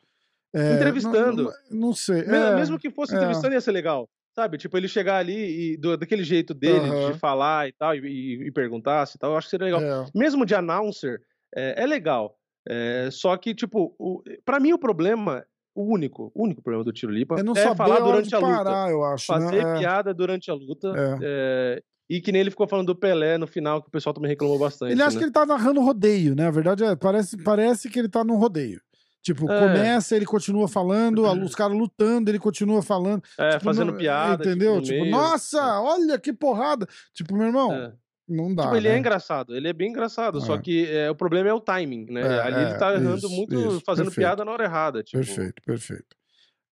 é, 0.55 0.75
Entrevistando. 0.77 1.45
Não, 1.45 1.51
não- 1.71 1.81
não 1.89 1.95
sei. 1.95 2.25
Me- 2.25 2.37
é, 2.37 2.57
Mesmo 2.57 2.77
que 2.79 2.91
fosse 2.91 3.15
é. 3.15 3.17
entrevistando, 3.19 3.55
ia 3.55 3.61
ser 3.61 3.71
legal. 3.73 4.09
Sabe? 4.35 4.57
Tipo, 4.59 4.77
ele 4.79 4.89
chegar 4.89 5.17
ali 5.19 5.73
e 5.75 5.77
do- 5.77 5.97
daquele 5.97 6.25
jeito 6.25 6.55
dele, 6.55 7.13
de 7.13 7.19
falar 7.19 7.69
e 7.69 7.73
tal, 7.73 7.95
e, 7.95 7.99
e, 8.01 8.47
e 8.49 8.51
perguntasse 8.53 9.17
e 9.17 9.19
tal, 9.19 9.33
eu 9.33 9.37
acho 9.37 9.47
que 9.47 9.51
seria 9.51 9.67
legal. 9.67 9.81
é. 9.83 10.07
Mesmo 10.15 10.47
de 10.47 10.55
announcer, 10.55 11.21
é, 11.55 11.85
legal. 11.87 12.37
É, 12.69 13.09
só 13.13 13.37
que, 13.37 13.55
tipo, 13.55 13.95
o, 13.99 14.23
pra 14.45 14.59
mim 14.61 14.73
o 14.73 14.79
problema, 14.79 15.45
o 15.75 15.83
único, 15.93 16.31
o 16.35 16.45
único 16.45 16.63
problema 16.63 16.85
do 16.85 16.93
Tiro 16.93 17.13
Lipa 17.13 17.37
É 17.39 17.43
não 17.43 17.55
é 17.55 17.75
falar 17.75 18.01
durante 18.01 18.35
a 18.35 18.39
luta. 18.39 18.91
eu 18.91 19.05
acho. 19.05 19.33
né? 19.33 19.41
fazer 19.41 19.59
É. 19.67 19.79
piada 19.79 20.13
durante 20.15 20.51
a 20.51 20.55
luta. 20.55 20.89
É. 20.97 21.19
é, 21.23 21.83
e 22.09 22.21
que 22.21 22.33
nem 22.33 22.41
ele 22.41 22.51
ficou 22.51 22.67
falando 22.67 22.89
do 22.89 22.97
Pelé 22.97 23.39
no 23.39 23.47
final, 23.47 23.81
que 23.81 23.89
o 23.89 23.91
pessoal 23.91 24.13
também 24.13 24.29
reclamou 24.29 24.59
bastante. 24.59 24.93
Ele 24.93 25.03
acha 25.03 25.13
né? 25.15 25.19
que 25.19 25.25
ele 25.25 25.33
tá 25.33 25.47
narrando 25.47 25.81
rodeio, 25.81 26.35
né? 26.35 26.49
A 26.49 26.51
verdade 26.51 26.83
é, 26.83 26.97
parece, 26.97 27.37
parece 27.43 27.89
que 27.89 27.99
ele 27.99 28.09
tá 28.09 28.25
num 28.25 28.37
rodeio. 28.37 28.81
Tipo, 29.23 29.51
É. 29.51 29.61
começa, 29.61 30.17
ele 30.17 30.25
continua 30.25 30.67
falando, 30.67 31.23
os 31.45 31.55
caras 31.55 31.77
lutando, 31.77 32.31
ele 32.31 32.39
continua 32.39 32.83
falando. 32.83 33.23
É, 33.39 33.51
tipo, 33.51 33.65
fazendo 33.65 33.93
piada. 33.95 34.43
Entendeu? 34.43 34.81
Tipo, 34.81 35.03
meio. 35.03 35.11
nossa, 35.11 35.81
olha 35.81 36.19
que 36.19 36.33
porrada. 36.33 36.87
Tipo, 37.15 37.37
meu 37.37 37.47
irmão, 37.49 37.71
É. 37.73 37.93
Não 38.31 38.55
dá. 38.55 38.63
Tipo, 38.65 38.77
ele 38.77 38.89
né? 38.89 38.95
é 38.95 38.99
engraçado, 38.99 39.57
ele 39.57 39.67
é 39.69 39.73
bem 39.73 39.91
engraçado, 39.91 40.41
só 40.41 40.55
É. 40.55 40.59
que 40.63 40.87
é, 40.89 41.11
o 41.11 41.15
problema 41.17 41.49
é 41.49 41.53
o 41.53 41.61
timing, 41.61 42.07
né? 42.11 42.21
É, 42.21 42.41
Ali 42.41 42.57
ele 42.63 42.71
é, 42.73 42.79
tá 42.79 42.95
errando 42.95 43.17
isso, 43.19 43.29
muito, 43.31 43.55
isso, 43.55 43.81
fazendo 43.85 44.07
perfeito. 44.07 44.27
piada 44.27 44.45
na 44.45 44.53
hora 44.53 44.65
errada. 44.65 45.03
Tipo, 45.03 45.19
Perfeito, 45.25 45.63
perfeito. 45.67 46.17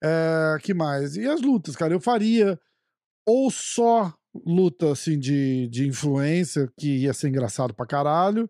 É, 0.02 0.56
que 0.62 0.72
mais? 0.72 1.16
E 1.16 1.26
as 1.26 1.40
lutas, 1.40 1.74
cara? 1.74 1.92
Eu 1.92 2.00
faria 2.00 2.58
ou 3.26 3.50
só 3.50 4.14
luta 4.46 4.92
assim 4.92 5.18
de, 5.18 5.68
de 5.68 5.86
influência, 5.88 6.70
que 6.78 6.98
ia 6.98 7.12
ser 7.12 7.28
engraçado 7.28 7.74
pra 7.74 7.86
caralho, 7.86 8.48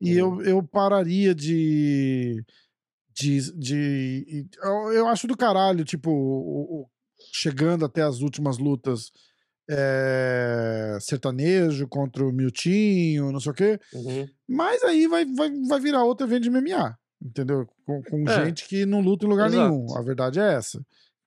e 0.00 0.20
Uhum. 0.20 0.40
eu, 0.42 0.56
eu 0.56 0.62
pararia 0.62 1.34
de. 1.34 2.42
de, 3.14 3.52
de 3.58 4.46
eu, 4.62 4.92
eu 4.92 5.06
acho 5.08 5.26
do 5.26 5.36
caralho, 5.36 5.84
tipo, 5.84 6.10
o- 6.10 6.82
o- 6.82 6.86
chegando 7.32 7.84
até 7.84 8.02
as 8.02 8.20
últimas 8.20 8.58
lutas. 8.58 9.10
É, 9.70 10.98
sertanejo 11.00 11.86
contra 11.88 12.24
o 12.24 12.32
Miltinho, 12.32 13.30
não 13.32 13.40
sei 13.40 13.52
o 13.52 13.54
quê. 13.54 13.78
uhum. 13.94 14.26
Mas 14.48 14.82
aí 14.82 15.06
vai, 15.06 15.24
vai, 15.24 15.50
vai 15.68 15.80
virar 15.80 16.04
outro 16.04 16.26
evento 16.26 16.42
de 16.44 16.50
MMA, 16.50 16.96
entendeu? 17.22 17.66
Com, 17.84 18.02
com 18.02 18.28
É. 18.28 18.46
gente 18.46 18.66
que 18.66 18.84
não 18.86 19.00
luta 19.00 19.26
em 19.26 19.28
lugar 19.28 19.48
Exato. 19.48 19.70
nenhum. 19.70 19.96
A 19.96 20.02
verdade 20.02 20.40
é 20.40 20.54
essa. 20.54 20.80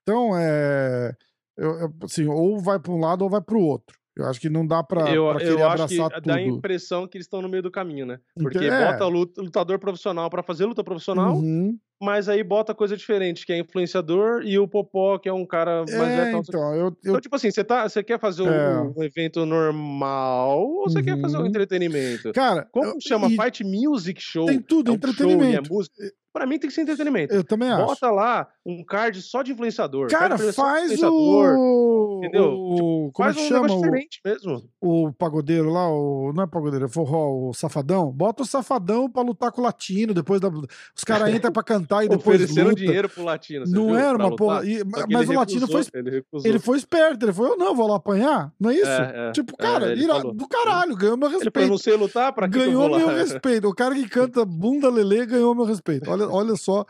Então, 0.03 0.31
é. 0.35 1.13
Eu, 1.57 1.71
eu, 1.79 1.93
assim, 2.03 2.25
ou 2.27 2.59
vai 2.59 2.79
para 2.79 2.91
um 2.91 2.99
lado 2.99 3.23
ou 3.23 3.29
vai 3.29 3.41
para 3.41 3.55
o 3.57 3.61
outro. 3.61 3.95
Eu 4.15 4.25
acho 4.25 4.39
que 4.41 4.49
não 4.49 4.65
dá 4.65 4.81
para 4.83 5.01
eu, 5.13 5.31
querer 5.37 5.51
eu 5.51 5.67
acho 5.69 5.87
que 5.87 5.99
abraçar 6.01 6.21
dá 6.21 6.33
a 6.35 6.37
tudo. 6.37 6.57
impressão 6.57 7.07
que 7.07 7.17
eles 7.17 7.25
estão 7.25 7.41
no 7.41 7.47
meio 7.47 7.63
do 7.63 7.71
caminho, 7.71 8.05
né? 8.05 8.19
Porque 8.35 8.57
é. 8.57 8.91
bota 8.91 9.05
lut- 9.05 9.37
lutador 9.37 9.79
profissional 9.79 10.29
pra 10.29 10.43
fazer 10.43 10.65
luta 10.65 10.83
profissional, 10.83 11.35
Uhum. 11.35 11.77
Mas 12.01 12.27
aí 12.27 12.43
bota 12.43 12.73
coisa 12.73 12.97
diferente, 12.97 13.45
que 13.45 13.53
é 13.53 13.59
influenciador, 13.59 14.41
e 14.43 14.57
o 14.57 14.67
Popó, 14.67 15.17
que 15.19 15.29
é 15.29 15.33
um 15.33 15.45
cara 15.45 15.85
mais 15.87 15.91
É, 15.93 16.31
então, 16.33 16.73
eu, 16.75 16.85
eu, 16.87 16.95
Então, 17.05 17.21
tipo 17.21 17.35
assim, 17.35 17.51
você, 17.51 17.63
tá, 17.63 17.85
quer 18.05 18.19
fazer 18.19 18.43
um, 18.43 18.49
É. 18.49 18.81
um 18.97 19.03
evento 19.03 19.45
normal 19.45 20.59
ou 20.61 20.89
você 20.89 21.01
quer 21.03 21.19
fazer 21.19 21.37
um 21.37 21.41
Uhum. 21.41 21.45
entretenimento? 21.47 22.31
cara, 22.33 22.67
Como 22.71 22.99
chama? 23.01 23.27
e 23.27 23.35
Fight 23.37 23.63
Music 23.63 24.21
Show. 24.21 24.45
tem 24.47 24.59
tudo, 24.59 24.91
é 24.91 24.93
um 24.93 24.97
show 24.99 25.27
e 25.27 25.29
é 25.29 25.33
entretenimento. 25.33 25.73
música. 25.73 25.95
Pra 26.33 26.45
mim 26.45 26.57
tem 26.57 26.69
que 26.69 26.73
ser 26.73 26.83
entretenimento. 26.83 27.33
Eu 27.33 27.43
também 27.43 27.69
acho. 27.69 27.85
Bota 27.87 28.09
lá 28.09 28.47
um 28.65 28.85
card 28.85 29.21
só 29.21 29.43
de 29.43 29.51
influenciador. 29.51 30.07
Cara, 30.07 30.37
card 30.37 30.53
faz 30.53 30.83
influenciador, 30.85 31.57
o. 31.59 32.21
entendeu? 32.23 32.53
o 32.53 33.11
como 33.11 33.27
Faz 33.27 33.35
é 33.35 33.41
um 33.41 33.47
chama? 33.49 33.61
negócio 33.63 33.77
O, 33.77 33.81
diferente 33.81 34.21
mesmo. 34.23 34.63
o 34.79 35.11
pagodeiro 35.11 35.69
lá, 35.69 35.89
o, 35.91 36.31
não 36.33 36.43
é 36.45 36.47
pagodeiro, 36.47 36.85
é 36.85 36.87
forró, 36.87 37.49
o 37.49 37.53
safadão. 37.53 38.09
Bota 38.13 38.43
o 38.43 38.45
safadão 38.45 39.09
pra 39.09 39.21
lutar 39.23 39.51
com 39.51 39.59
o 39.59 39.63
latino. 39.65 40.13
Depois 40.13 40.39
da, 40.39 40.47
os 40.47 41.03
caras 41.05 41.35
entram 41.35 41.51
pra 41.51 41.63
cantar 41.63 41.90
e 42.05 42.09
depois 42.09 42.41
Ofereceram 42.41 42.69
luta. 42.69 42.81
dinheiro 42.81 43.09
pro 43.09 43.23
latino. 43.23 43.65
Não 43.67 43.87
viu? 43.87 43.95
era 43.95 44.17
Pra 44.17 44.27
uma 44.27 44.35
porra. 44.35 44.59
lutar. 44.61 44.69
e- 44.69 44.83
mas 45.11 45.29
o 45.29 45.33
latino 45.33 45.67
foi, 45.67 45.81
Ele 45.93 46.23
ele 46.45 46.59
foi 46.59 46.77
esperto. 46.77 47.25
Ele 47.25 47.33
falou: 47.33 47.51
eu 47.51 47.57
não, 47.57 47.75
vou 47.75 47.87
lá 47.87 47.97
apanhar. 47.97 48.51
Não 48.59 48.69
é 48.69 48.75
isso? 48.75 48.85
É, 48.87 49.27
é. 49.29 49.31
tipo, 49.31 49.53
É, 49.59 49.61
cara, 49.61 49.91
ele 49.91 50.03
ira- 50.03 50.19
do 50.23 50.47
caralho, 50.47 50.95
ganhou 50.95 51.17
meu 51.17 51.27
Ele 51.27 51.33
falou, 51.37 51.43
respeito. 51.45 51.69
não 51.69 51.77
sei 51.77 51.95
lutar, 51.95 52.33
pra 52.33 52.47
que 52.47 52.57
ganhou 52.57 52.89
meu 52.97 53.07
respeito. 53.09 53.67
O 53.67 53.75
cara 53.75 53.93
que 53.95 54.07
canta 54.07 54.45
bunda 54.45 54.89
lelê 54.89 55.25
ganhou 55.25 55.53
meu 55.55 55.65
respeito. 55.65 56.09
Olha, 56.09 56.27
olha 56.29 56.55
só. 56.55 56.85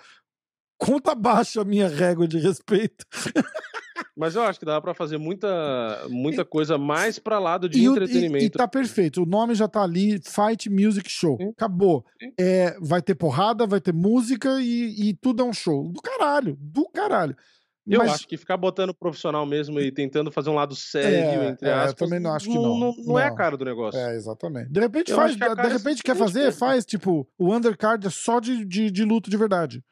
Conta 0.78 1.14
baixa 1.14 1.62
a 1.62 1.66
minha 1.66 1.88
régua 1.88 2.28
de 2.28 2.38
respeito. 2.40 3.06
Mas 4.18 4.36
eu 4.36 4.44
acho 4.44 4.60
que 4.60 4.66
dá 4.66 4.80
pra 4.82 4.94
fazer 4.94 5.18
muita, 5.18 6.06
muita 6.10 6.44
coisa 6.46 6.78
mais 6.78 7.18
pra 7.20 7.40
lado 7.40 7.68
de 7.70 7.80
E, 7.80 7.88
o- 7.90 7.94
e- 7.94 7.96
entretenimento. 7.96 8.46
e 8.46 8.50
tá 8.50 8.68
perfeito. 8.68 9.24
O 9.24 9.26
nome 9.26 9.56
já 9.56 9.68
tá 9.68 9.82
ali, 9.84 10.20
Fight 10.24 10.70
Music 10.70 11.10
Show. 11.10 11.38
Sim. 11.38 11.50
Acabou. 11.50 12.06
Sim. 12.22 12.32
É, 12.40 12.76
vai 12.82 13.02
ter 13.02 13.16
porrada, 13.16 13.66
vai 13.66 13.80
ter 13.82 13.94
música 13.94 14.60
e, 14.62 15.10
e 15.10 15.14
tudo 15.14 15.42
é 15.42 15.46
um 15.46 15.54
show. 15.54 15.88
Do 15.92 16.02
caralho, 16.02 16.58
do 16.60 16.86
caralho. 16.90 17.36
Eu 17.88 17.98
Mas- 17.98 18.12
acho 18.14 18.28
que 18.28 18.38
ficar 18.38 18.58
botando 18.58 18.94
profissional 18.94 19.44
mesmo 19.44 19.80
e 19.80 19.92
tentando 19.92 20.32
fazer 20.32 20.52
um 20.52 20.54
lado 20.54 20.76
sério, 20.76 21.18
É, 21.18 21.50
entre 21.50 21.68
é, 21.68 21.72
eu 21.72 21.76
aspas, 21.78 21.96
também 22.08 22.20
não 22.20 22.32
acho 22.32 22.48
que 22.48 22.54
não. 22.54 22.78
Não, 22.80 22.94
não 23.06 23.20
é 23.20 23.26
a 23.26 23.30
Não. 23.30 23.36
cara 23.36 23.58
do 23.58 23.66
negócio. 23.66 24.00
É, 24.00 24.16
exatamente. 24.16 24.70
De 24.72 24.80
repente 24.80 25.10
Eu 25.12 25.18
faz, 25.18 25.36
que 25.36 25.44
a 25.44 25.50
de 25.50 25.56
cara 25.56 25.68
é 25.68 25.72
repente 25.74 26.04
quer 26.04 26.16
fazer, 26.16 26.52
faz 26.52 26.86
tipo, 26.86 27.28
o 27.40 27.52
undercard 27.54 28.06
é 28.06 28.10
só 28.12 28.40
de, 28.40 28.64
de, 28.66 28.92
de 28.92 29.04
luta 29.04 29.32
de 29.32 29.36
verdade. 29.36 29.84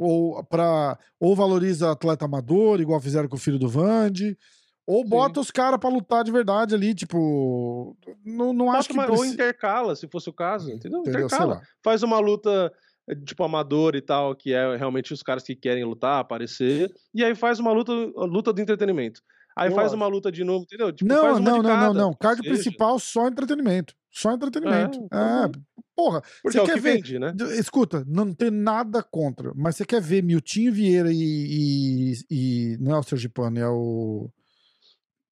Ou 0.00 0.44
para 0.44 0.98
ou 1.18 1.34
valoriza 1.34 1.90
atleta 1.90 2.24
amador, 2.24 2.80
igual 2.80 3.00
fizeram 3.00 3.28
com 3.28 3.36
o 3.36 3.40
filho 3.40 3.58
do 3.58 3.68
Vande, 3.68 4.38
ou 4.86 5.02
Sim. 5.02 5.08
bota 5.08 5.40
os 5.40 5.50
caras 5.50 5.78
pra 5.80 5.90
lutar 5.90 6.22
de 6.24 6.30
verdade 6.32 6.74
ali, 6.74 6.94
tipo, 6.94 7.96
não, 8.24 8.52
não 8.52 8.70
acho 8.70 8.88
que 8.88 8.94
uma- 8.94 9.04
ou 9.10 9.18
preci- 9.18 9.34
intercala, 9.34 9.94
se 9.96 10.06
fosse 10.08 10.30
o 10.30 10.32
caso, 10.32 10.70
entendeu? 10.70 11.00
entendeu? 11.00 11.28
Sei 11.28 11.36
Intercala. 11.38 11.60
Faz 11.82 12.02
uma 12.02 12.18
luta 12.18 12.72
eh, 13.10 13.14
tipo 13.26 13.42
amador 13.42 13.96
e 13.96 14.00
tal, 14.00 14.34
que 14.36 14.52
é 14.52 14.76
realmente 14.76 15.12
os 15.12 15.22
caras 15.22 15.42
que 15.42 15.56
querem 15.56 15.84
lutar, 15.84 16.20
aparecer, 16.20 16.90
e 17.14 17.24
aí 17.24 17.34
faz 17.34 17.58
uma 17.58 17.72
luta, 17.72 17.92
luta 17.92 18.52
de 18.52 18.62
entretenimento. 18.62 19.20
Aí 19.56 19.72
faz 19.72 19.92
uma 19.92 20.06
luta 20.06 20.30
de 20.30 20.44
novo, 20.44 20.62
entendeu? 20.62 20.92
Tipo, 20.92 21.12
Não, 21.12 21.40
não, 21.40 21.60
não, 21.60 21.76
não, 21.80 21.92
não. 21.94 22.14
Card 22.14 22.40
principal 22.42 22.96
só 23.00 23.26
entretenimento. 23.26 23.92
Só 24.10 24.32
entretenimento. 24.32 25.04
É, 25.04 25.08
tá 25.08 25.50
É, 25.54 25.58
porra. 25.94 26.22
Porque 26.42 26.52
Você 26.52 26.58
é 26.58 26.62
o 26.62 26.66
quer 26.66 26.74
que 26.74 26.80
ver- 26.80 26.94
vende, 26.94 27.18
né? 27.18 27.34
Escuta, 27.58 28.04
não 28.06 28.32
tem 28.32 28.50
nada 28.50 29.02
contra, 29.02 29.52
mas 29.54 29.76
você 29.76 29.84
quer 29.84 30.00
ver 30.00 30.22
Miltinho 30.22 30.72
Vieira 30.72 31.12
e, 31.12 31.16
e, 31.18 32.12
e- 32.30 32.76
Não 32.78 32.96
é 32.96 32.98
o 32.98 33.02
Sergipano, 33.02 33.58
é 33.58 33.68
o. 33.68 34.30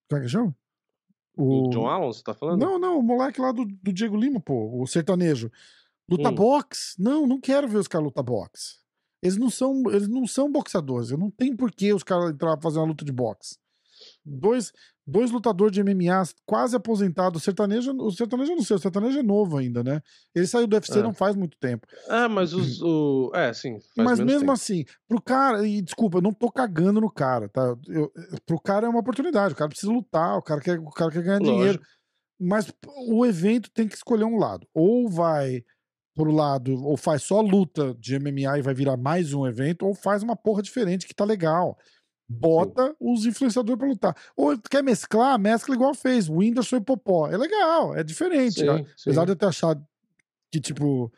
Como 0.09 0.21
é 0.21 0.25
que 0.25 0.31
chama? 0.31 0.55
O 1.39 1.69
John 1.71 1.87
Allen, 1.87 2.13
você 2.13 2.23
tá 2.23 2.33
falando? 2.35 2.61
Não, 2.61 2.79
não, 2.79 2.99
o 2.99 3.03
moleque 3.03 3.41
lá 3.41 3.53
do, 3.53 3.65
do 3.65 3.93
Diego 3.93 4.17
Lima, 4.17 4.41
pô, 4.41 4.81
o 4.81 4.87
sertanejo. 4.87 5.51
Luta 6.09 6.31
Hum. 6.31 6.35
boxe? 6.35 6.95
Não, 6.99 7.27
não 7.27 7.41
quero 7.41 7.67
ver 7.69 7.79
os 7.79 7.89
caras 7.89 8.05
lutar 8.07 8.25
boxe. 8.25 8.77
Eles 9.23 9.37
não 9.37 9.51
são, 9.51 9.83
eles 9.91 10.07
não 10.09 10.27
são 10.27 10.51
boxeadores. 10.51 11.11
Eu 11.11 11.19
não 11.19 11.31
tem 11.31 11.55
por 11.57 11.73
que 11.73 11.93
os 11.93 12.03
caras 12.03 12.31
entrar 12.31 12.59
fazer 12.63 12.79
uma 12.79 12.87
luta 12.87 13.05
de 13.05 13.13
boxe. 13.13 13.59
Dois, 14.29 14.73
dois 15.07 15.31
lutadores 15.31 15.73
de 15.73 15.83
MMA 15.85 16.25
quase 16.45 16.75
aposentados. 16.75 17.41
O 17.41 17.45
sertanejo, 17.45 17.93
o 17.97 18.11
sertanejo 18.11 18.57
não 18.57 18.63
sei, 18.63 18.77
o 18.77 18.81
sertanejo 18.81 19.21
é 19.21 19.23
novo 19.23 19.57
ainda, 19.57 19.85
né? 19.85 20.03
Ele 20.35 20.47
saiu 20.47 20.67
do 20.67 20.75
UFC 20.75 20.99
É. 20.99 21.03
não 21.03 21.15
faz 21.15 21.37
muito 21.37 21.57
tempo. 21.59 21.87
Ah, 22.09 22.29
mas 22.29 22.53
os. 22.53 22.83
O... 22.83 23.31
É, 23.35 23.53
sim. 23.53 23.79
Mas 23.97 24.19
mesmo 24.19 24.41
tempo. 24.41 24.53
assim, 24.53 24.85
pro 25.07 25.23
cara, 25.23 25.67
e 25.67 25.81
desculpa, 25.81 26.19
eu 26.19 26.23
não 26.23 26.33
tô 26.35 26.51
cagando 26.51 27.01
no 27.01 27.11
cara, 27.11 27.49
tá? 27.49 27.77
Eu, 27.87 28.11
pro 28.45 28.61
cara 28.61 28.87
é 28.87 28.91
uma 28.91 29.01
oportunidade, 29.01 29.55
o 29.55 29.57
cara 29.57 29.71
precisa 29.71 29.93
lutar, 29.93 30.37
o 30.37 30.43
cara 30.43 30.61
quer, 30.61 30.79
o 30.79 30.91
cara 30.91 31.13
quer 31.13 31.23
ganhar 31.23 31.39
dinheiro. 31.39 31.79
Lógico. 31.79 31.85
Mas 32.39 32.73
o 33.09 33.25
evento 33.25 33.71
tem 33.71 33.89
que 33.89 33.95
escolher 33.95 34.25
um 34.25 34.37
lado. 34.37 34.67
Ou 34.75 35.09
vai 35.09 35.63
pro 36.17 36.31
lado, 36.31 36.73
ou 36.83 36.97
faz 36.97 37.23
só 37.23 37.43
luta 37.43 37.95
de 38.01 38.19
MMA 38.19 38.59
e 38.59 38.63
vai 38.63 38.75
virar 38.75 38.97
mais 38.97 39.35
um 39.35 39.47
evento, 39.47 39.87
ou 39.87 39.95
faz 39.95 40.23
uma 40.23 40.35
porra 40.35 40.63
diferente 40.63 41.07
que 41.07 41.15
tá 41.15 41.25
legal. 41.25 41.77
Bota 42.29 42.95
os 42.99 43.25
influenciadores 43.25 43.79
pra 43.79 43.89
lutar. 43.89 44.17
Ou 44.37 44.59
quer 44.59 44.83
mesclar, 44.83 45.39
mescla 45.39 45.75
igual 45.75 45.95
fez, 45.95 46.29
o 46.29 46.35
Whindersson 46.35 46.77
e 46.77 46.81
Popó. 46.81 47.29
É 47.29 47.37
legal, 47.37 47.95
é 47.97 48.03
diferente. 48.03 48.61
Sim, 48.61 48.67
né? 48.67 48.79
sim. 48.97 49.11
Apesar 49.11 49.25
de 49.25 49.33
eu 49.33 49.37
ter 49.37 49.47
achado 49.47 49.87
que, 50.51 50.61
tipo, 50.61 51.13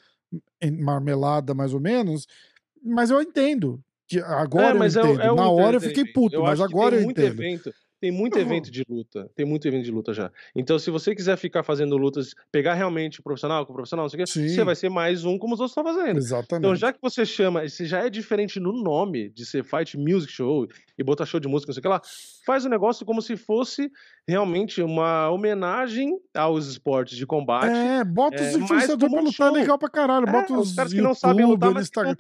marmelada 0.81 1.55
mais 1.55 1.73
ou 1.73 1.81
menos, 1.81 2.27
mas 2.83 3.11
eu 3.11 3.23
entendo. 3.23 3.83
Que 4.07 4.21
agora 4.21 4.77
É, 4.77 4.79
eu 4.79 4.83
é 4.83 4.87
entendo. 4.87 5.21
é 5.23 5.35
Na 5.35 5.51
hora 5.51 5.77
eu 5.77 5.81
fiquei 5.81 6.05
puto, 6.05 6.43
mas 6.43 6.61
agora 6.61 6.97
eu 6.97 7.03
entendo. 7.11 7.43
Evento, 7.43 7.75
tem 8.01 8.13
muito 8.13 8.39
evento 8.39 8.71
de 8.71 8.85
luta. 8.89 9.29
Tem 9.35 9.45
muito 9.45 9.67
evento 9.67 9.85
de 9.85 9.91
luta 9.91 10.15
já. 10.15 10.31
Então, 10.55 10.79
se 10.79 10.91
você 10.91 11.15
quiser 11.15 11.37
ficar 11.37 11.63
fazendo 11.63 11.97
lutas, 11.97 12.35
pegar 12.53 12.75
realmente 12.75 13.19
o 13.21 13.23
profissional 13.23 13.67
com 13.67 13.73
o 13.73 13.75
profissional, 13.75 14.05
não 14.05 14.11
sei 14.11 14.23
o 14.23 14.25
quê, 14.25 14.49
você 14.49 14.65
vai 14.65 14.77
ser 14.77 14.89
mais 14.89 15.25
um 15.25 15.37
como 15.37 15.55
os 15.55 15.61
outros 15.61 15.77
estão 15.77 15.85
fazendo. 15.85 16.19
Exatamente. 16.19 16.65
Então, 16.65 16.77
já 16.77 16.93
que 16.93 16.99
você 17.03 17.27
chama, 17.27 17.69
se 17.69 17.87
já 17.87 18.05
é 18.05 18.11
diferente 18.11 18.61
no 18.61 18.73
nome 18.73 19.31
de 19.31 19.45
ser 19.45 19.65
Fight 19.65 19.97
Music 19.99 20.33
Show 20.33 20.69
e 20.97 21.03
botar 21.03 21.27
show 21.27 21.41
de 21.41 21.49
música, 21.49 21.71
não 21.71 21.75
sei 21.75 21.81
o 21.81 21.83
que 21.83 21.89
lá, 21.89 22.01
faz 22.47 22.65
o 22.65 22.69
negócio 22.69 23.05
como 23.05 23.21
se 23.21 23.37
fosse 23.37 23.91
realmente 24.27 24.81
uma 24.81 25.29
homenagem 25.31 26.19
aos 26.35 26.67
esportes 26.67 27.17
de 27.17 27.27
combate. 27.27 27.77
É, 27.77 28.05
bota 28.05 28.37
os 28.37 28.55
é, 28.55 28.59
influenciadores 28.59 29.13
pra 29.13 29.21
um 29.21 29.25
lutar 29.25 29.49
show. 29.49 29.57
legal 29.57 29.79
pra 29.79 29.89
caralho. 29.89 30.29
É, 30.29 30.33
Bota 30.33 30.55
os, 30.55 30.71
os 30.71 30.75
caras 30.77 30.93
que 30.93 31.01
não 31.01 31.15
sabem 31.15 31.45
lutar, 31.45 31.73
mas 31.73 31.87
Instagram. 31.87 32.17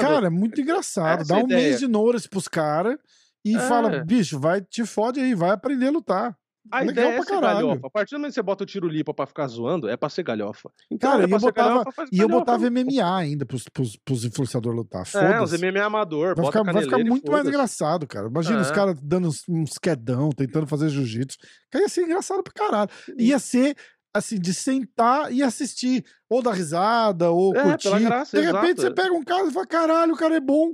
Cara, 0.00 0.26
é 0.26 0.30
muito 0.30 0.60
engraçado. 0.60 1.26
Dá 1.26 1.36
um 1.36 1.44
ideia. 1.44 1.62
mês 1.62 1.80
de 1.80 1.86
Nouras 1.86 2.26
pros 2.26 2.48
caras 2.48 2.98
e 3.44 3.56
É. 3.56 3.60
fala, 3.60 4.04
bicho, 4.04 4.38
vai, 4.38 4.60
te 4.60 4.84
fode 4.84 5.20
aí, 5.20 5.34
vai 5.34 5.50
aprender 5.50 5.88
a 5.88 5.90
lutar. 5.90 6.36
A 6.70 6.80
Legal 6.80 6.92
ideia 6.92 7.06
é 7.08 7.14
pra 7.14 7.22
ser 7.24 7.30
caralho. 7.30 7.66
galhofa. 7.68 7.86
A 7.86 7.90
partir 7.90 8.10
do 8.14 8.18
momento 8.18 8.30
que 8.32 8.34
você 8.34 8.42
bota 8.42 8.62
o 8.62 8.66
tiro 8.66 8.86
lipa 8.88 9.14
pra 9.14 9.24
ficar 9.26 9.46
zoando, 9.46 9.88
é 9.88 9.96
pra 9.96 10.10
ser 10.10 10.22
galhofa. 10.22 10.70
Então, 10.90 11.12
Cara, 11.12 11.22
é 11.22 11.24
eu 11.24 11.28
botava, 11.38 11.52
galhofa, 11.68 12.04
e 12.12 12.18
eu 12.18 12.28
botava 12.28 12.70
MMA 12.70 13.16
ainda 13.16 13.46
pros, 13.46 13.64
pros, 13.72 13.96
pros 14.04 14.24
influenciadores 14.26 14.76
lutar. 14.76 15.02
É, 15.14 15.40
os. 15.40 15.52
MMA 15.58 15.82
amador, 15.82 16.34
Vai 16.36 16.44
ficar, 16.44 16.62
vai 16.64 16.82
ficar 16.82 16.98
muito 16.98 17.32
mais 17.32 17.46
engraçado, 17.48 18.06
cara. 18.06 18.28
Imagina 18.28 18.60
os 18.60 18.70
É. 18.70 18.74
caras 18.74 19.00
dando 19.02 19.28
uns, 19.28 19.44
uns 19.48 19.78
quedão, 19.78 20.28
tentando 20.28 20.66
fazer 20.66 20.90
jiu-jitsu. 20.90 21.38
Ia 21.74 21.88
ser 21.88 22.02
engraçado 22.02 22.42
pra 22.42 22.52
caralho. 22.52 22.90
Ia 23.18 23.38
ser, 23.38 23.74
assim, 24.14 24.38
de 24.38 24.52
sentar 24.52 25.32
e 25.32 25.42
assistir. 25.42 26.04
Ou 26.28 26.42
dar 26.42 26.52
risada, 26.52 27.30
ou 27.30 27.56
É, 27.56 27.62
curtir. 27.62 27.98
graça, 28.00 28.38
de 28.38 28.44
repente 28.44 28.80
exato. 28.80 28.82
você 28.82 28.90
pega 28.90 29.14
um 29.14 29.24
cara 29.24 29.46
e 29.48 29.50
fala, 29.52 29.66
caralho, 29.66 30.12
o 30.12 30.16
cara 30.18 30.36
é 30.36 30.40
bom. 30.40 30.72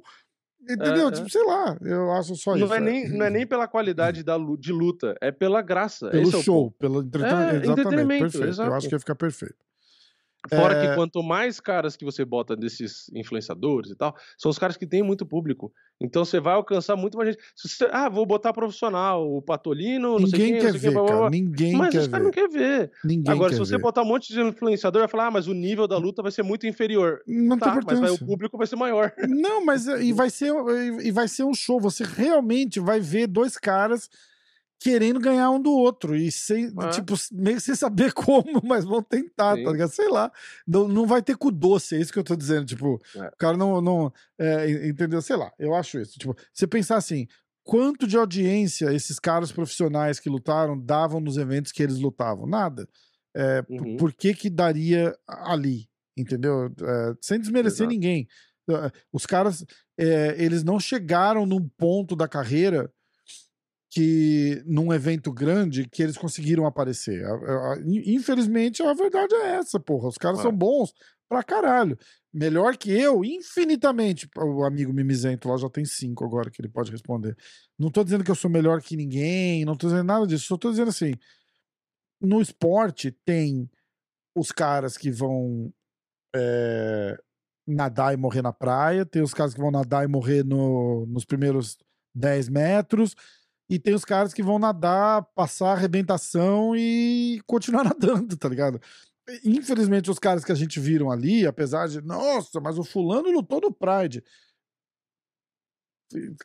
Entendeu? 0.68 1.08
É, 1.08 1.12
tipo, 1.12 1.26
é. 1.26 1.30
sei 1.30 1.44
lá, 1.44 1.76
eu 1.82 2.12
acho 2.12 2.34
só 2.36 2.56
isso. 2.56 2.66
Não 2.66 2.74
é, 2.74 2.80
nem, 2.80 3.08
não 3.08 3.26
é 3.26 3.30
nem 3.30 3.46
pela 3.46 3.68
qualidade 3.68 4.22
da, 4.22 4.36
de 4.58 4.72
luta, 4.72 5.14
é 5.20 5.30
pela 5.30 5.60
graça. 5.60 6.08
Pelo 6.08 6.22
Esse 6.22 6.34
é 6.34 6.38
o 6.38 6.42
show, 6.42 6.70
pelo 6.72 7.02
entretenimento. 7.02 7.42
É, 7.42 7.56
Exatamente, 7.56 7.80
entretenimento, 7.80 8.22
perfeito. 8.22 8.44
Eu 8.44 8.48
exato. 8.48 8.72
acho 8.72 8.88
que 8.88 8.94
ia 8.94 8.98
ficar 8.98 9.14
perfeito. 9.14 9.56
Fora 10.48 10.74
É. 10.74 10.88
que 10.88 10.94
quanto 10.94 11.22
mais 11.22 11.58
caras 11.58 11.96
que 11.96 12.04
você 12.04 12.24
bota 12.24 12.54
desses 12.54 13.10
influenciadores 13.14 13.90
e 13.90 13.96
tal, 13.96 14.14
são 14.36 14.50
os 14.50 14.58
caras 14.58 14.76
que 14.76 14.86
têm 14.86 15.02
muito 15.02 15.24
público. 15.24 15.72
Então 16.00 16.24
você 16.24 16.38
vai 16.40 16.54
alcançar 16.54 16.96
muito 16.96 17.16
mais 17.16 17.30
gente. 17.30 17.42
Se 17.56 17.68
você, 17.68 17.88
ah, 17.90 18.08
vou 18.10 18.26
botar 18.26 18.52
profissional, 18.52 19.26
o 19.26 19.40
Patolino, 19.40 20.18
não 20.18 20.26
sei 20.26 20.38
Ninguém 20.38 20.52
quem, 20.52 20.60
quer 20.60 20.72
não 20.72 20.78
sei 20.78 20.80
quem, 20.80 20.90
ver, 20.90 20.94
blá, 20.94 21.02
blá, 21.02 21.08
cara. 21.08 21.20
blá. 21.20 21.30
Ninguém 21.30 21.72
Mas 21.76 21.90
quer 21.92 22.00
os 22.00 22.08
caras 22.08 22.24
não 22.24 22.30
querem 22.32 22.50
ver. 22.50 22.90
Ninguém 23.04 23.32
Agora, 23.32 23.48
quer 23.50 23.54
se 23.54 23.60
você 23.60 23.76
ver. 23.76 23.82
botar 23.82 24.02
um 24.02 24.06
monte 24.06 24.32
de 24.32 24.40
influenciador, 24.40 25.00
vai 25.00 25.08
falar, 25.08 25.26
ah, 25.28 25.30
mas 25.30 25.46
o 25.46 25.54
nível 25.54 25.86
da 25.88 25.96
luta 25.96 26.22
vai 26.22 26.30
ser 26.32 26.42
muito 26.42 26.66
inferior. 26.66 27.20
Não 27.26 27.56
tem 27.58 27.72
Tá, 27.72 27.80
mas 27.86 28.00
vai, 28.00 28.10
o 28.10 28.18
público 28.18 28.58
vai 28.58 28.66
ser 28.66 28.76
maior. 28.76 29.12
Não, 29.28 29.64
mas 29.64 29.88
é, 29.88 30.02
e 30.02 30.12
vai 30.12 30.28
ser 30.30 30.52
e 31.02 31.10
vai 31.10 31.26
ser 31.28 31.44
um 31.44 31.54
show. 31.54 31.80
Você 31.80 32.04
realmente 32.04 32.80
vai 32.80 33.00
ver 33.00 33.26
dois 33.26 33.56
caras 33.56 34.10
querendo 34.84 35.18
ganhar 35.18 35.50
um 35.50 35.58
do 35.62 35.72
outro 35.72 36.14
e 36.14 36.30
sem, 36.30 36.66
É. 36.66 36.90
tipo, 36.90 37.14
meio 37.32 37.58
sem 37.58 37.74
saber 37.74 38.12
como, 38.52 38.60
mas 38.62 38.84
vão 38.84 39.02
tentar, 39.02 39.56
Sim. 39.56 39.64
tá 39.64 39.72
ligado? 39.72 39.88
Sei 39.90 40.10
lá. 40.10 40.30
Não, 40.66 40.86
não 40.86 41.06
vai 41.06 41.22
ter 41.22 41.38
cu 41.38 41.50
doce, 41.50 41.96
é 41.96 42.00
isso 42.00 42.12
que 42.12 42.18
eu 42.18 42.22
tô 42.24 42.36
dizendo. 42.36 42.66
Tipo, 42.66 43.00
É. 43.16 43.28
o 43.28 43.36
cara 43.38 43.56
não, 43.56 43.80
não 43.80 44.12
é, 44.38 44.70
en- 44.70 44.88
entendeu? 44.90 45.22
Sei 45.22 45.36
lá. 45.36 45.50
Eu 45.58 45.74
acho 45.74 45.98
isso. 45.98 46.18
Tipo, 46.18 46.36
você 46.52 46.66
pensar 46.66 46.96
assim, 46.98 47.26
quanto 47.62 48.06
de 48.06 48.18
audiência 48.18 48.92
esses 48.92 49.18
caras 49.18 49.50
profissionais 49.50 50.20
que 50.20 50.28
lutaram 50.28 50.78
davam 50.78 51.18
nos 51.18 51.38
eventos 51.38 51.72
que 51.72 51.82
eles 51.82 51.98
lutavam? 51.98 52.46
Nada. 52.46 52.86
É, 53.34 53.64
Uhum. 53.70 53.96
Por 53.96 54.12
que 54.12 54.34
que 54.34 54.50
daria 54.50 55.16
ali? 55.26 55.88
Entendeu? 56.14 56.66
É, 56.66 57.14
sem 57.22 57.40
desmerecer 57.40 57.78
Exato. 57.86 57.90
ninguém. 57.90 58.28
Eh, 58.70 58.90
Os 59.12 59.26
caras, 59.26 59.64
é, 59.98 60.36
eles 60.38 60.62
não 60.62 60.78
chegaram 60.78 61.44
num 61.46 61.68
ponto 61.76 62.14
da 62.14 62.28
carreira 62.28 62.90
que, 63.94 64.60
num 64.66 64.92
evento 64.92 65.32
grande, 65.32 65.88
que 65.88 66.02
eles 66.02 66.16
conseguiram 66.18 66.66
aparecer. 66.66 67.22
Infelizmente, 68.06 68.82
a 68.82 68.92
verdade 68.92 69.32
é 69.36 69.56
essa, 69.56 69.78
porra. 69.78 70.08
Os 70.08 70.18
caras 70.18 70.40
É. 70.40 70.42
são 70.42 70.50
bons 70.52 70.92
pra 71.28 71.44
caralho. 71.44 71.96
Melhor 72.32 72.76
que 72.76 72.90
eu, 72.90 73.24
infinitamente. 73.24 74.28
O 74.36 74.64
amigo 74.64 74.92
Mimizento 74.92 75.48
lá 75.48 75.56
já 75.56 75.70
tem 75.70 75.84
cinco 75.84 76.24
agora 76.24 76.50
que 76.50 76.60
ele 76.60 76.68
pode 76.68 76.90
responder. 76.90 77.36
Não 77.78 77.88
tô 77.88 78.02
dizendo 78.02 78.24
que 78.24 78.30
eu 78.30 78.34
sou 78.34 78.50
melhor 78.50 78.82
que 78.82 78.96
ninguém, 78.96 79.64
não 79.64 79.76
tô 79.76 79.86
dizendo 79.86 80.04
nada 80.08 80.26
disso. 80.26 80.46
Só 80.46 80.56
tô 80.56 80.70
dizendo 80.70 80.88
assim: 80.88 81.12
no 82.20 82.40
esporte 82.40 83.12
tem 83.24 83.70
os 84.36 84.50
caras 84.50 84.96
que 84.96 85.10
vão 85.12 85.72
é, 86.34 87.16
nadar 87.64 88.12
e 88.12 88.16
morrer 88.16 88.42
na 88.42 88.52
praia, 88.52 89.06
tem 89.06 89.22
os 89.22 89.32
caras 89.32 89.54
que 89.54 89.60
vão 89.60 89.70
nadar 89.70 90.04
e 90.04 90.08
morrer 90.08 90.44
no- 90.44 91.06
nos 91.06 91.24
primeiros 91.24 91.78
10 92.12 92.48
metros, 92.48 93.14
e 93.68 93.78
tem 93.78 93.94
os 93.94 94.04
caras 94.04 94.34
que 94.34 94.42
vão 94.42 94.58
nadar, 94.58 95.22
passar 95.34 95.72
arrebentação 95.72 96.76
e 96.76 97.40
continuar 97.46 97.84
nadando, 97.84 98.36
tá 98.36 98.48
ligado? 98.48 98.80
Infelizmente, 99.44 100.10
os 100.10 100.18
caras 100.18 100.44
que 100.44 100.52
a 100.52 100.54
gente 100.54 100.78
viram 100.78 101.10
ali, 101.10 101.46
apesar 101.46 101.88
de, 101.88 102.00
nossa, 102.02 102.60
mas 102.60 102.78
o 102.78 102.84
fulano 102.84 103.30
lutou 103.30 103.60
no 103.60 103.72
Pride. 103.72 104.22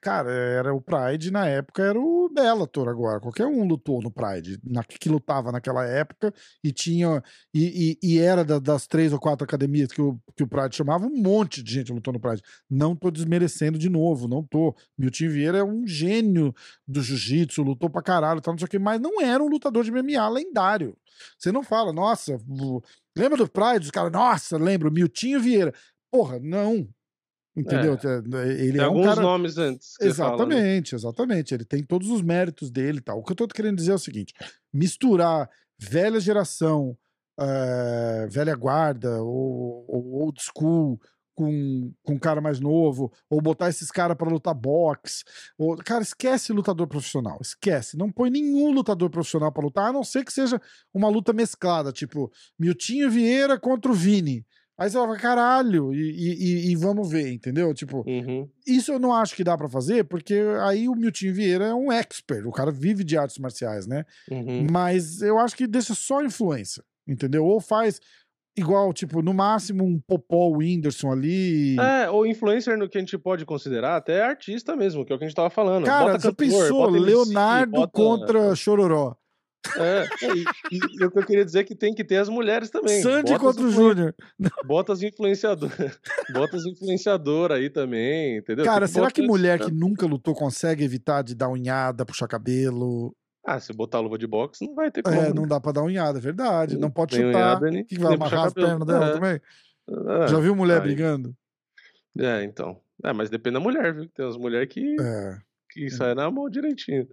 Cara, 0.02 0.32
era 0.32 0.74
o 0.74 0.82
Pride 0.82 1.32
na 1.32 1.46
época, 1.48 1.84
era 1.84 2.00
o 2.00 2.30
Bellator 2.30 2.88
agora. 2.90 3.20
Qualquer 3.20 3.46
um 3.46 3.66
lutou 3.68 4.02
no 4.02 4.12
Pride, 4.12 4.60
na, 4.64 4.84
que 4.84 5.10
lutava 5.10 5.52
naquela 5.52 5.86
época 5.86 6.34
e 6.64 6.72
tinha. 6.72 7.22
E, 7.54 7.98
e- 8.02 8.16
e 8.16 8.20
era 8.20 8.44
da- 8.44 8.60
das 8.60 8.88
três 8.88 9.14
ou 9.14 9.20
quatro 9.20 9.44
academias 9.44 9.92
que 9.92 10.02
o, 10.02 10.20
que 10.36 10.44
o 10.44 10.48
Pride 10.48 10.76
chamava, 10.76 11.06
um 11.06 11.16
monte 11.22 11.62
de 11.62 11.74
gente 11.74 11.92
lutou 11.94 12.14
no 12.14 12.20
Pride. 12.20 12.42
Não 12.70 12.96
tô 12.96 13.12
desmerecendo 13.12 13.78
de 13.78 13.90
novo, 13.90 14.28
não 14.28 14.44
tô. 14.44 14.76
Milton 14.98 15.30
Vieira 15.30 15.58
é 15.60 15.64
um 15.64 15.86
gênio 15.86 16.54
do 16.88 17.02
jiu-jitsu, 17.02 17.62
lutou 17.62 17.90
pra 17.90 18.02
caralho, 18.02 18.42
tal, 18.42 18.54
não 18.54 18.60
sei 18.60 18.66
o 18.66 18.70
que, 18.70 18.80
mas 18.80 19.00
não 19.00 19.22
era 19.22 19.44
um 19.44 19.48
lutador 19.48 19.84
de 19.84 19.92
MMA 19.92 20.28
lendário. 20.30 20.98
Você 21.38 21.52
não 21.52 21.64
fala, 21.64 21.92
nossa, 21.94 22.38
lembra 23.18 23.38
do 23.38 23.50
Pride? 23.50 23.86
Os 23.86 23.92
caras, 23.92 24.12
nossa, 24.12 24.58
lembro, 24.58 24.92
Miltinho 24.92 25.40
Vieira. 25.40 25.74
Porra, 26.12 26.40
não. 26.40 26.88
Entendeu? 27.60 27.98
Ele 28.44 28.74
Tem 28.74 28.82
é 28.82 28.84
um 28.84 28.88
alguns 28.88 29.06
cara. 29.06 29.22
nomes 29.22 29.58
antes. 29.58 29.94
você 30.00 30.14
fala, 30.14 30.46
né? 30.46 30.56
Exatamente, 30.56 30.96
exatamente. 30.96 31.54
Ele 31.54 31.66
tem 31.66 31.84
todos 31.84 32.10
os 32.10 32.22
méritos 32.22 32.70
dele 32.72 33.00
e 33.00 33.02
tal. 33.02 33.20
O 33.20 33.24
que 33.24 33.32
eu 33.32 33.36
tô 33.36 33.48
querendo 33.48 33.78
dizer 33.78 33.92
é 33.92 33.96
o 33.96 34.00
seguinte: 34.00 34.34
misturar 34.74 35.50
velha 35.78 36.20
geração, 36.20 36.98
eh, 37.40 38.28
velha 38.30 38.56
guarda, 38.56 39.22
ou, 39.22 39.86
ou 39.88 40.14
old 40.22 40.42
school. 40.42 41.00
Com, 41.36 41.94
com 42.04 42.16
um 42.16 42.20
cara 42.20 42.42
mais 42.42 42.60
novo, 42.60 43.14
ou 43.30 43.40
botar 43.42 43.70
esses 43.70 43.90
caras 43.90 44.18
pra 44.18 44.28
lutar 44.28 44.54
boxe. 44.54 45.24
Ou, 45.58 45.78
cara, 45.78 46.04
esquece 46.04 46.52
lutador 46.52 46.86
profissional. 46.86 47.38
Esquece. 47.40 47.96
Não 47.96 48.12
põe 48.12 48.30
nenhum 48.30 48.74
lutador 48.74 49.10
profissional 49.10 49.50
pra 49.50 49.64
lutar, 49.64 49.88
a 49.88 49.94
não 49.94 50.04
ser 50.04 50.26
que 50.26 50.34
seja 50.34 50.62
uma 50.94 51.08
luta 51.08 51.32
mesclada, 51.32 51.94
tipo 51.94 52.30
Miltinho 52.60 53.10
Vieira 53.10 53.58
contra 53.58 53.90
o 53.90 53.96
Vini. 53.96 54.46
Aí 54.80 54.90
você 54.90 54.98
vai, 54.98 55.20
caralho, 55.20 55.94
e, 55.94 56.00
e- 56.00 56.72
e- 56.72 56.76
vamos 56.76 57.10
ver, 57.12 57.32
entendeu? 57.34 57.74
Tipo, 57.74 58.04
Uhum. 58.08 58.48
isso 58.66 58.92
eu 58.94 59.00
não 59.00 59.14
acho 59.14 59.36
que 59.36 59.44
dá 59.44 59.58
pra 59.58 59.68
fazer, 59.68 60.06
porque 60.06 60.36
aí 60.64 60.88
o 60.88 60.96
Milton 60.96 61.34
Vieira 61.34 61.66
é 61.66 61.74
um 61.74 61.92
expert, 61.92 62.46
o 62.48 62.52
cara 62.52 62.72
vive 62.72 63.04
de 63.04 63.18
artes 63.18 63.38
marciais, 63.38 63.86
né? 63.86 64.06
Uhum. 64.32 64.66
Mas 64.72 65.22
eu 65.22 65.38
acho 65.38 65.56
que 65.56 65.68
deixa 65.68 65.94
só 65.94 66.24
influência, 66.24 66.82
entendeu? 67.08 67.46
Ou 67.46 67.60
faz 67.60 68.00
igual, 68.58 68.92
tipo, 68.92 69.22
no 69.22 69.34
máximo 69.34 69.84
um 69.86 70.00
Popó 70.00 70.50
Whindersson 70.50 71.12
ali. 71.12 71.78
É, 71.80 72.10
ou 72.10 72.26
influencer 72.26 72.78
no 72.78 72.90
que 72.90 72.98
a 72.98 73.02
gente 73.02 73.18
pode 73.18 73.46
considerar 73.46 73.96
até 73.96 74.22
artista 74.22 74.76
mesmo, 74.76 75.06
que 75.06 75.14
é 75.14 75.16
o 75.16 75.20
que 75.20 75.24
a 75.26 75.28
gente 75.28 75.36
tava 75.36 75.50
falando. 75.50 75.86
Cara, 75.86 76.14
Bota 76.14 76.20
você 76.20 76.28
cantor, 76.30 76.46
pensou 76.46 76.78
bota 76.86 76.98
MC, 76.98 77.06
Leonardo 77.06 77.72
bota- 77.72 77.92
contra 77.94 78.56
Chororó. 78.56 79.16
É, 79.78 80.26
é, 80.26 80.34
e, 80.72 80.80
e 81.00 81.06
o 81.06 81.12
que 81.12 81.20
eu 81.20 81.26
queria 81.26 81.44
dizer 81.44 81.60
é 81.60 81.64
que 81.64 81.76
tem 81.76 81.94
que 81.94 82.04
ter 82.04 82.16
as 82.18 82.30
mulheres 82.30 82.70
também. 82.70 83.02
Sandy 83.02 83.38
contra 83.38 83.62
o 83.64 83.70
Júnior. 83.70 84.16
Bota 84.66 84.94
as 84.94 85.02
influenciadoras. 85.04 86.00
Bota 86.34 86.56
as 86.56 86.66
influenciadoras 86.66 87.58
aí 87.58 87.70
também, 87.70 88.38
entendeu? 88.38 88.64
Cara, 88.66 88.86
Tem 88.86 88.94
será 88.96 89.12
que 89.12 89.20
esse- 89.22 89.28
mulher 89.28 89.60
que 89.60 89.70
nunca 89.72 90.06
lutou 90.06 90.34
consegue 90.34 90.84
evitar 90.84 91.22
de 91.24 91.36
dar 91.36 91.50
unhada, 91.50 92.06
puxar 92.06 92.28
cabelo? 92.28 93.14
Ah, 93.46 93.60
se 93.60 93.74
botar 93.74 94.00
luva 94.00 94.18
de 94.18 94.28
boxe, 94.28 94.66
não 94.66 94.76
vai 94.76 94.90
ter 94.92 95.02
como. 95.02 95.16
É, 95.16 95.24
né? 95.28 95.34
não 95.34 95.48
dá 95.48 95.60
pra 95.60 95.72
dar 95.72 95.84
unhada, 95.84 96.20
é 96.20 96.22
verdade. 96.22 96.78
Não 96.78 96.90
pode 96.90 97.18
Nem 97.18 97.28
chutar. 97.28 97.40
unhada, 97.40 97.70
nem- 97.72 97.84
que 97.86 98.00
vai 98.00 98.14
amarrar 98.16 98.46
as 98.46 98.54
pernas 98.54 98.88
dela 98.88 99.10
É. 99.10 99.12
também? 99.14 99.42
É, 100.24 100.28
Já 100.28 100.40
viu 100.40 100.56
mulher 100.56 100.78
aí- 100.78 100.84
brigando? 100.84 101.36
É, 102.18 102.44
então. 102.44 102.80
É, 103.04 103.12
mas 103.14 103.30
depende 103.30 103.56
da 103.56 103.60
mulher, 103.60 103.94
viu? 103.94 104.10
Tem 104.10 104.26
umas 104.26 104.38
mulheres 104.38 104.68
que, 104.72 104.96
É. 105.02 105.38
que 105.72 105.90
saem 105.90 106.16
na 106.16 106.30
mão 106.32 106.50
direitinho. 106.50 107.08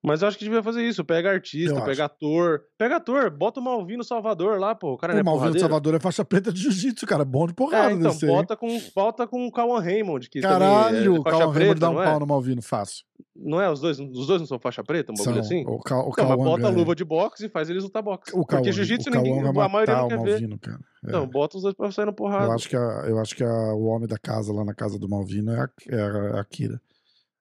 Mas 0.00 0.22
eu 0.22 0.28
acho 0.28 0.38
que 0.38 0.44
devia 0.44 0.62
fazer 0.62 0.86
isso. 0.86 1.04
Pega 1.04 1.28
artista, 1.30 1.76
Eu 1.76 1.84
pega 1.84 2.04
ator. 2.04 2.62
Pega 2.78 2.96
ator, 2.96 3.30
bota 3.30 3.58
o 3.58 3.62
Malvino 3.62 4.04
Salvador 4.04 4.58
lá, 4.60 4.72
pô. 4.74 4.92
O 4.92 4.96
cara 4.96 5.12
O 5.14 5.18
é 5.18 5.22
Malvino? 5.24 5.58
Salvador 5.58 5.94
é 5.96 5.98
faixa 5.98 6.24
preta 6.24 6.52
de 6.52 6.60
jiu-jitsu, 6.62 7.04
cara. 7.04 7.24
Bom 7.24 7.46
de 7.48 7.52
porrada 7.52 7.90
É, 7.90 7.94
então, 7.94 8.10
desse 8.12 8.24
aí. 8.24 8.30
bota 8.30 8.56
com, 8.56 8.80
bota 8.94 9.26
com 9.26 9.46
o 9.46 9.50
Cauan 9.52 9.80
Raymond, 9.80 10.30
que 10.30 10.40
Caralho, 10.40 10.94
também 10.96 11.04
é 11.16 11.18
o 11.18 11.22
Cauã 11.24 11.52
Raymond 11.52 11.80
dá 11.80 11.90
um 11.90 12.00
é? 12.00 12.04
pau 12.04 12.20
no 12.20 12.26
Malvino, 12.28 12.62
fácil. 12.62 13.04
Não 13.34 13.60
é? 13.60 13.68
Os 13.70 13.80
dois, 13.80 13.98
os 13.98 14.26
dois 14.28 14.40
não 14.40 14.46
são 14.46 14.58
faixa 14.60 14.84
preta, 14.84 15.10
um 15.12 15.16
bagulho 15.16 15.40
assim? 15.40 15.64
O, 15.66 15.78
Ca, 15.80 15.96
o 16.00 16.12
Não, 16.16 16.28
mas 16.28 16.36
bota 16.38 16.66
a 16.66 16.70
ganha. 16.70 16.78
luva 16.78 16.94
de 16.94 17.04
boxe 17.04 17.46
e 17.46 17.48
faz 17.48 17.68
eles 17.68 17.82
lutar 17.82 18.02
boxe. 18.02 18.30
O 18.34 18.44
Porque 18.46 18.70
jiu-jitsu 18.72 19.10
ninguém, 19.10 19.40
a 19.40 19.68
maioria 19.68 19.96
não 19.96 20.06
o 20.06 20.08
quer 20.08 20.18
ver. 20.18 20.30
Malvino, 20.30 20.58
cara. 20.60 20.78
É. 21.06 21.12
Não, 21.12 21.26
bota 21.26 21.56
os 21.56 21.62
dois 21.64 21.74
pra 21.74 21.90
sair 21.90 22.06
na 22.06 22.12
porrada. 22.12 22.46
eu 22.46 22.52
acho 22.52 22.68
que, 22.68 22.76
a, 22.76 22.80
eu 23.08 23.18
acho 23.18 23.34
que 23.36 23.42
a- 23.44 23.74
o 23.74 23.84
homem 23.86 24.06
da 24.08 24.18
casa 24.18 24.52
lá 24.52 24.64
na 24.64 24.74
casa 24.74 24.96
do 24.98 25.08
Malvino 25.08 25.52
é 25.52 25.60
a, 25.60 25.68
é 25.88 26.00
a, 26.00 26.36
é 26.36 26.40
a 26.40 26.44
Kira. 26.44 26.80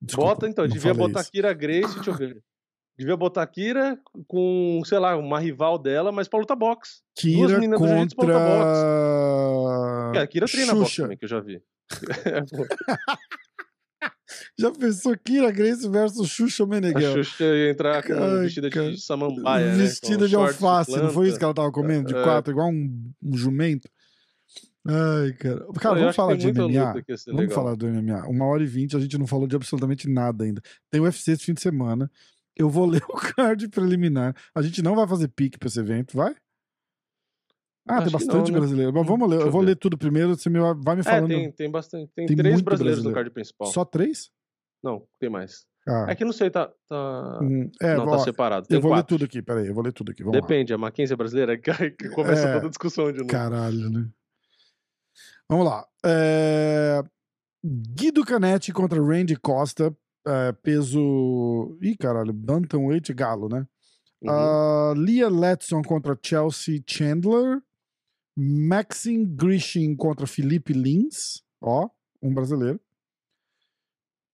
Desculpa, 0.02 0.30
Bota 0.32 0.48
então, 0.48 0.68
devia 0.68 0.94
botar 0.94 1.22
isso. 1.22 1.32
Kira 1.32 1.54
Grace, 1.54 1.96
deixa 1.96 2.10
eu 2.12 2.16
ver. 2.16 2.42
Devia 2.98 3.16
botar 3.18 3.46
Kira 3.48 3.98
com, 4.28 4.82
sei 4.86 4.98
lá, 5.00 5.16
uma 5.18 5.40
rival 5.40 5.78
dela, 5.78 6.12
mas 6.12 6.28
pra 6.28 6.40
lutar 6.40 6.58
boxe. 6.58 7.02
duas 7.24 7.48
Kira 7.48 7.60
meninas 7.60 7.80
do 7.80 7.88
jiu-jitsu 7.88 8.16
pra 8.16 8.26
lutar 8.26 8.42
contra. 10.12 10.20
É, 10.20 10.24
a 10.24 10.28
Kira 10.28 10.46
treina 10.48 10.74
boxe 10.74 10.90
Xuxa. 10.90 11.02
também, 11.04 11.18
que 11.18 11.26
eu 11.26 11.30
já 11.30 11.40
vi. 11.40 11.62
Já 14.60 14.72
pensou 14.72 15.18
Kira 15.18 15.50
Grace 15.52 15.88
versus 15.90 16.30
Xuxa 16.30 16.64
A 16.64 16.68
Meneghel? 16.68 17.14
Xuxa 17.24 17.44
ia 17.44 17.72
entrar 17.72 18.04
com 18.04 18.14
Ai, 18.14 18.42
vestida 18.42 18.70
cara. 18.70 18.92
de 18.92 19.02
samambaia, 19.02 19.72
né? 19.72 19.78
Vestida 19.78 20.20
com 20.20 20.26
de 20.28 20.36
alface, 20.36 20.92
não 20.98 21.10
foi 21.10 21.30
isso 21.30 21.38
que 21.40 21.44
ela 21.46 21.54
tava 21.54 21.72
comendo? 21.72 22.08
De 22.08 22.16
É. 22.16 22.24
quatro, 22.24 22.52
igual 22.52 22.68
um, 22.70 23.12
um 23.24 23.38
jumento? 23.38 23.90
Ai, 24.88 25.34
cara. 25.34 25.66
Cara, 25.80 25.96
Eu 25.96 26.02
vamos 26.02 26.16
falar 26.16 26.36
de 26.38 26.48
MMA? 26.48 26.94
Vamos 26.94 27.26
legal. 27.28 27.56
falar 27.56 27.76
do 27.76 27.88
MMA. 27.88 28.28
Uma 28.28 28.46
hora 28.46 28.64
e 28.64 28.68
vinte, 28.68 28.96
a 28.96 29.00
gente 29.00 29.18
não 29.18 29.28
falou 29.28 29.48
de 29.48 29.56
absolutamente 29.56 30.10
nada 30.10 30.44
ainda. 30.46 30.62
Tem 30.90 31.02
UFC 31.02 31.32
esse 31.34 31.44
fim 31.44 31.54
de 31.54 31.62
semana. 31.62 32.10
Eu 32.56 32.70
vou 32.70 32.86
ler 32.90 33.04
o 33.10 33.14
card 33.36 33.68
preliminar. 33.70 34.36
A 34.56 34.62
gente 34.62 34.82
não 34.82 34.96
vai 34.96 35.08
fazer 35.08 35.28
pique 35.28 35.58
pra 35.60 35.68
esse 35.68 35.80
evento, 35.80 36.16
vai? 36.16 36.36
Ah, 37.90 37.96
Acho 38.00 38.04
tem 38.06 38.12
bastante 38.14 38.48
não, 38.52 38.56
né? 38.56 38.60
brasileiro. 38.60 38.94
Mas 38.94 39.08
vamos 39.08 39.30
ler. 39.30 39.38
Eu 39.40 39.46
eu 39.46 39.52
vou 39.52 39.62
ver. 39.62 39.68
ler 39.68 39.76
tudo 39.76 39.98
primeiro, 39.98 40.36
você 40.36 40.50
me 40.50 40.60
vai 40.60 40.96
me 40.96 41.02
É, 41.02 41.04
falando. 41.04 41.28
tem, 41.28 41.52
tem 41.52 41.72
bastante. 41.72 42.12
Tem, 42.14 42.26
Tem 42.26 42.36
três 42.36 42.60
brasileiros 42.62 43.04
no 43.04 43.12
brasileiro. 43.12 43.16
card 43.16 43.30
principal. 43.34 43.68
Só 43.70 43.86
três? 43.86 44.30
Não, 44.84 45.06
tem 45.20 45.30
mais. 45.30 45.66
Ah, 45.88 46.06
É 46.10 46.16
que 46.16 46.26
não 46.26 46.34
sei, 46.34 46.50
tá. 46.50 46.70
tá... 46.90 47.40
hum, 47.42 47.70
é, 47.82 47.96
não, 47.96 48.06
ó, 48.08 48.18
tá 48.18 48.20
separado. 48.20 48.68
Tem 48.68 48.76
eu 48.76 48.82
vou 48.82 48.92
ler 48.92 48.98
quatro. 48.98 49.16
tudo 49.16 49.24
aqui, 49.26 49.42
peraí, 49.42 49.68
eu 49.68 49.74
vou 49.74 49.82
ler 49.84 49.94
tudo 49.94 50.12
aqui. 50.12 50.22
Vamos 50.22 50.36
lá. 50.36 50.42
Depende, 50.42 50.74
a 50.74 50.78
Mackenzie 50.78 51.14
é 51.14 51.16
brasileira? 51.16 51.58
Que 51.58 51.72
que 51.92 52.10
começa 52.10 52.46
É. 52.50 52.54
toda 52.56 52.66
a 52.66 52.70
discussão 52.70 53.10
de 53.10 53.20
novo. 53.20 53.30
Caralho, 53.30 53.90
né? 53.90 54.06
Vamos 55.50 55.66
lá. 55.66 55.88
É... 56.06 57.02
Guido 57.64 58.24
Canetti 58.24 58.72
contra 58.72 59.02
Randy 59.02 59.36
Costa, 59.36 59.96
é, 60.26 60.52
peso. 60.52 61.78
Ih, 61.82 61.98
caralho, 61.98 62.34
Bantamweight 62.34 63.14
Galo, 63.14 63.50
né? 63.50 63.66
Uhum. 64.22 64.30
Ah, 64.30 64.94
Lia 64.96 65.30
Letson 65.30 65.82
contra 65.82 66.18
Chelsea 66.22 66.84
Chandler. 66.86 67.62
Maxim 68.38 69.26
Grishin 69.26 69.96
contra 69.96 70.28
Felipe 70.28 70.74
Lins. 70.74 71.42
Ó, 71.62 71.90
um 72.22 72.34
brasileiro. 72.34 72.80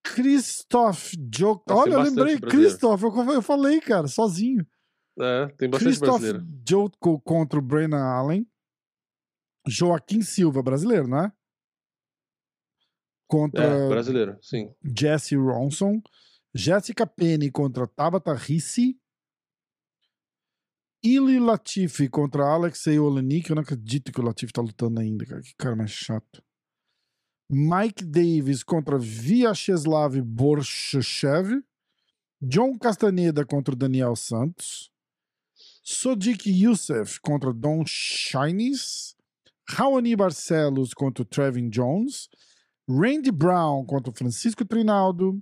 Christoph 0.03 1.14
Jok. 1.34 1.64
Nossa, 1.68 1.81
Olha, 1.81 1.94
eu 1.94 2.02
lembrei. 2.02 2.40
Christoph, 2.40 3.03
eu, 3.03 3.41
falei, 3.41 3.80
cara, 3.80 4.07
sozinho. 4.07 4.65
É, 5.18 5.48
tem 5.57 5.69
bastante 5.69 5.88
Christoph 5.88 6.22
brasileiro. 6.22 6.91
Contra 7.23 7.60
o 7.60 7.61
Brennan 7.61 8.03
Allen. 8.03 8.45
Joaquim 9.68 10.22
Silva, 10.22 10.61
brasileiro, 10.61 11.07
não 11.07 11.26
é? 11.26 11.31
Contra 13.27 13.64
É, 13.64 13.90
brasileiro, 13.90 14.38
sim. 14.41 14.73
Jesse 14.84 15.35
Ronson. 15.35 16.02
Jessica 16.53 17.07
Penny 17.07 17.49
contra 17.49 17.88
Tabata 17.88 18.34
Rissi. 18.34 18.99
Ili 21.03 21.40
Latifi 21.40 22.07
contra 22.07 22.45
Alexei 22.45 22.99
Olenik. 22.99 23.49
Eu 23.49 23.56
não 23.56 23.64
acredito 23.64 24.11
que 24.11 24.19
o 24.22 24.23
Latifi 24.23 24.53
tá 24.53 24.61
lutando 24.61 24.99
ainda, 24.99 25.26
cara. 25.26 25.41
Que 25.41 25.56
cara 25.56 25.76
mais 25.76 25.91
chato. 25.91 26.44
Mike 27.49 28.06
Davis 28.06 28.64
contra 28.64 28.98
Vyacheslav 28.98 30.22
Borshev. 30.22 31.64
John 32.41 32.77
Castaneda 32.77 33.45
contra 33.45 33.76
Daniel 33.76 34.15
Santos. 34.15 34.91
Sodiq 35.84 36.45
Youssef 36.48 37.19
contra 37.19 37.53
Don 37.53 37.84
Shines. 37.85 39.15
Raoni 39.69 40.15
Barcelos 40.15 40.94
contra 40.94 41.22
o 41.22 41.26
Trevin 41.26 41.69
Jones. 41.69 42.30
Randy 42.90 43.31
Brown 43.31 43.85
contra 43.85 44.11
o 44.11 44.15
Francisco 44.15 44.65
Trinaldo. 44.65 45.41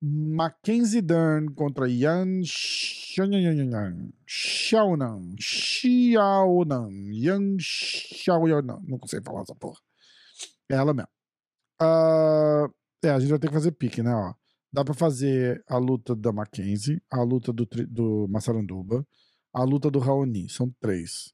Mackenzie 0.00 1.02
Dern 1.02 1.52
contra 1.54 1.88
Yan 1.90 2.40
Xiaonan. 2.44 4.12
Xiaonan. 4.26 5.36
Yan 7.10 7.56
Xiaonan. 7.58 8.80
Não 8.86 8.98
consigo 8.98 9.24
falar 9.24 9.42
essa 9.42 9.54
porra. 9.56 9.80
É 10.70 10.74
ela 10.74 10.94
mesmo. 10.94 11.08
Ah, 11.80 12.68
é, 13.02 13.10
a 13.10 13.18
gente 13.18 13.30
vai 13.30 13.38
ter 13.38 13.48
que 13.48 13.54
fazer 13.54 13.72
pique, 13.72 14.02
né? 14.02 14.14
Ó. 14.14 14.34
Dá 14.72 14.84
pra 14.84 14.94
fazer 14.94 15.64
a 15.66 15.78
luta 15.78 16.14
da 16.14 16.30
Mackenzie, 16.30 17.02
a 17.10 17.22
luta 17.22 17.52
do, 17.52 17.66
do 17.88 18.28
Massaranduba, 18.28 19.04
a 19.52 19.64
luta 19.64 19.90
do 19.90 19.98
Raoni. 19.98 20.48
São 20.48 20.70
três. 20.80 21.32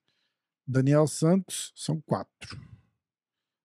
Daniel 0.66 1.07
Santos, 1.07 1.73
são 1.74 2.01
quatro. 2.01 2.59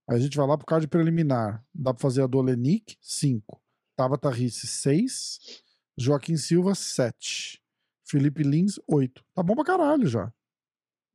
Aí 0.09 0.17
a 0.17 0.19
gente 0.19 0.35
vai 0.35 0.47
lá 0.47 0.57
pro 0.57 0.65
card 0.65 0.87
preliminar. 0.87 1.65
Dá 1.73 1.93
pra 1.93 2.01
fazer 2.01 2.23
a 2.23 2.27
do 2.27 2.37
Olenik, 2.39 2.97
cinco. 3.01 3.61
Tabata 3.95 4.29
Risse, 4.29 4.67
seis. 4.67 5.63
Joaquim 5.97 6.35
Silva, 6.37 6.73
sete. 6.73 7.63
Felipe 8.05 8.41
Lins, 8.41 8.79
oito. 8.87 9.23
Tá 9.35 9.43
bom 9.43 9.55
pra 9.55 9.63
caralho 9.63 10.07
já. 10.07 10.33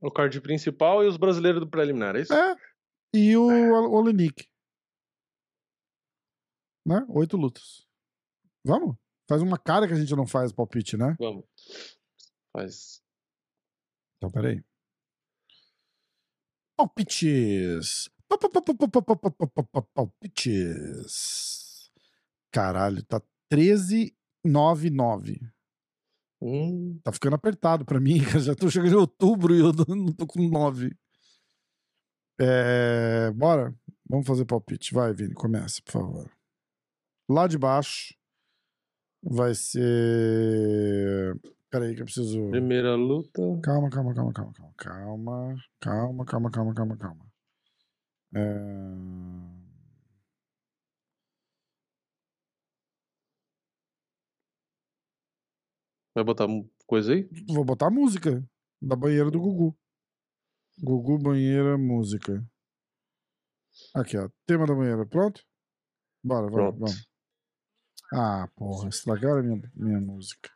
O 0.00 0.10
card 0.10 0.40
principal 0.40 1.02
e 1.02 1.08
os 1.08 1.16
brasileiros 1.16 1.60
do 1.60 1.68
preliminar, 1.68 2.14
é 2.14 2.20
isso? 2.20 2.32
É. 2.32 2.56
E 3.12 3.36
o 3.36 3.46
Olenik. 3.92 4.48
Né? 6.86 7.04
Oito 7.08 7.36
lutas. 7.36 7.86
Vamos? 8.64 8.96
Faz 9.28 9.40
uma 9.40 9.58
cara 9.58 9.88
que 9.88 9.94
a 9.94 9.96
gente 9.96 10.14
não 10.14 10.26
faz 10.26 10.52
palpite, 10.52 10.96
né? 10.96 11.16
Vamos. 11.18 11.44
Faz. 12.52 13.02
Então, 14.18 14.30
peraí. 14.30 14.62
Palpites. 16.76 18.10
Palpites. 19.94 21.90
Caralho, 22.50 23.02
tá 23.04 23.20
13,99. 23.52 25.40
Hum. 26.42 26.98
Tá 27.02 27.12
ficando 27.12 27.36
apertado 27.36 27.84
pra 27.84 28.00
mim. 28.00 28.18
Já 28.40 28.54
tô 28.54 28.70
chegando 28.70 28.92
em 28.92 28.96
outubro 28.96 29.54
e 29.54 29.60
eu 29.60 29.72
não 29.88 30.12
tô 30.12 30.26
com 30.26 30.48
9. 30.48 30.96
É... 32.40 33.30
Bora? 33.32 33.74
Vamos 34.08 34.26
fazer 34.26 34.44
palpite. 34.44 34.92
Vai, 34.92 35.14
Vini, 35.14 35.34
começa, 35.34 35.80
por 35.82 35.92
favor. 35.92 36.30
Lá 37.28 37.46
de 37.46 37.56
baixo 37.56 38.14
vai 39.22 39.54
ser 39.54 41.34
Peraí, 41.74 41.88
aí 41.88 41.94
que 41.96 42.02
eu 42.02 42.04
preciso. 42.04 42.50
Primeira 42.50 42.94
luta. 42.94 43.42
Calma, 43.60 43.90
calma, 43.90 44.14
calma, 44.14 44.32
calma, 44.32 44.52
calma. 44.52 44.74
Calma, 45.80 46.24
calma, 46.24 46.24
calma, 46.24 46.50
calma, 46.52 46.72
calma, 46.72 46.96
calma. 46.96 47.26
É... 48.32 48.40
Vai 56.14 56.22
botar 56.22 56.46
coisa 56.86 57.12
aí? 57.12 57.28
Vou 57.48 57.64
botar 57.64 57.90
música 57.90 58.48
da 58.80 58.94
banheira 58.94 59.32
do 59.32 59.40
Gugu. 59.40 59.76
Gugu, 60.80 61.18
banheira, 61.18 61.76
música. 61.76 62.40
Aqui, 63.96 64.16
ó. 64.16 64.28
Tema 64.46 64.64
da 64.64 64.76
banheira. 64.76 65.04
Pronto? 65.06 65.42
Bora, 66.22 66.46
Pronto. 66.46 66.78
Bora, 66.78 66.92
vamos. 66.92 67.08
Ah, 68.12 68.48
porra, 68.54 68.88
estragaram 68.90 69.40
a 69.40 69.42
minha, 69.42 69.72
minha 69.74 70.00
música. 70.00 70.54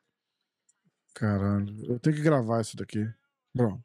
Caralho, 1.19 1.74
eu 1.86 1.99
tenho 1.99 2.15
que 2.16 2.23
gravar 2.23 2.61
isso 2.61 2.77
daqui. 2.77 3.09
Pronto. 3.55 3.82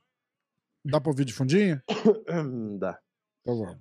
Dá 0.85 0.99
pra 1.01 1.09
ouvir 1.11 1.25
de 1.25 1.33
fundinho? 1.33 1.81
Dá. 2.79 2.99
Então 3.41 3.57
vamos. 3.57 3.77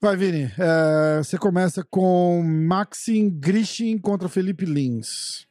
Vai, 0.00 0.16
Vini. 0.16 0.44
É, 0.58 1.18
você 1.18 1.36
começa 1.38 1.84
com 1.84 2.42
Maxim 2.42 3.28
Grishin 3.30 3.98
contra 3.98 4.28
Felipe 4.28 4.64
Lins. 4.64 5.46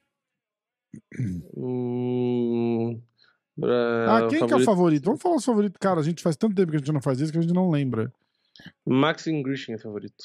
Hum, 1.55 3.01
Ah, 3.61 4.19
pra- 4.21 4.27
quem 4.29 4.47
que 4.47 4.53
é 4.53 4.55
o 4.55 4.63
favorito? 4.63 5.05
Vamos 5.05 5.21
falar 5.21 5.35
os 5.35 5.45
favoritos. 5.45 5.77
Cara, 5.79 5.99
a 5.99 6.03
gente 6.03 6.23
faz 6.23 6.35
tanto 6.37 6.55
tempo 6.55 6.71
que 6.71 6.77
a 6.77 6.79
gente 6.79 6.91
não 6.93 7.01
faz 7.01 7.19
isso 7.19 7.31
que 7.31 7.37
a 7.37 7.41
gente 7.41 7.53
não 7.53 7.69
lembra. 7.69 8.11
Maxim 8.85 9.41
Grishin 9.43 9.73
é 9.73 9.77
favorito. 9.77 10.23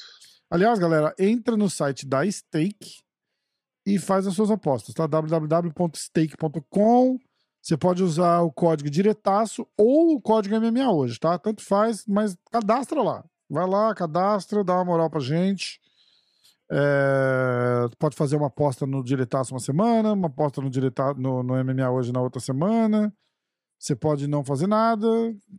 Aliás, 0.49 0.79
galera, 0.79 1.13
entra 1.19 1.57
no 1.57 1.69
site 1.69 2.05
da 2.07 2.29
Stake 2.29 3.03
e 3.85 3.99
faz 3.99 4.25
as 4.25 4.33
suas 4.33 4.49
apostas, 4.49 4.95
tá? 4.95 5.05
www.stake.com. 5.05 7.19
Você 7.61 7.77
pode 7.77 8.03
usar 8.03 8.41
o 8.41 8.51
código 8.51 8.89
diretaço 8.89 9.67
ou 9.77 10.15
o 10.15 10.21
código 10.21 10.59
MMA 10.59 10.91
hoje, 10.91 11.19
tá? 11.19 11.37
Tanto 11.37 11.63
faz, 11.63 12.03
mas 12.07 12.35
cadastra 12.51 12.99
lá. 13.01 13.23
Vai 13.49 13.67
lá, 13.67 13.93
cadastra, 13.93 14.63
dá 14.63 14.75
uma 14.75 14.85
moral 14.85 15.09
pra 15.09 15.19
gente. 15.19 15.81
É, 16.71 17.85
pode 17.99 18.15
fazer 18.15 18.35
uma 18.35 18.47
aposta 18.47 18.87
no 18.87 19.03
diretaço 19.03 19.53
uma 19.53 19.59
semana, 19.59 20.13
uma 20.13 20.27
aposta 20.27 20.61
no, 20.61 20.69
direta, 20.69 21.13
no, 21.13 21.43
no 21.43 21.63
MMA 21.63 21.89
hoje 21.89 22.11
na 22.11 22.21
outra 22.21 22.39
semana. 22.39 23.13
Você 23.77 23.95
pode 23.95 24.27
não 24.27 24.43
fazer 24.43 24.67
nada, 24.67 25.07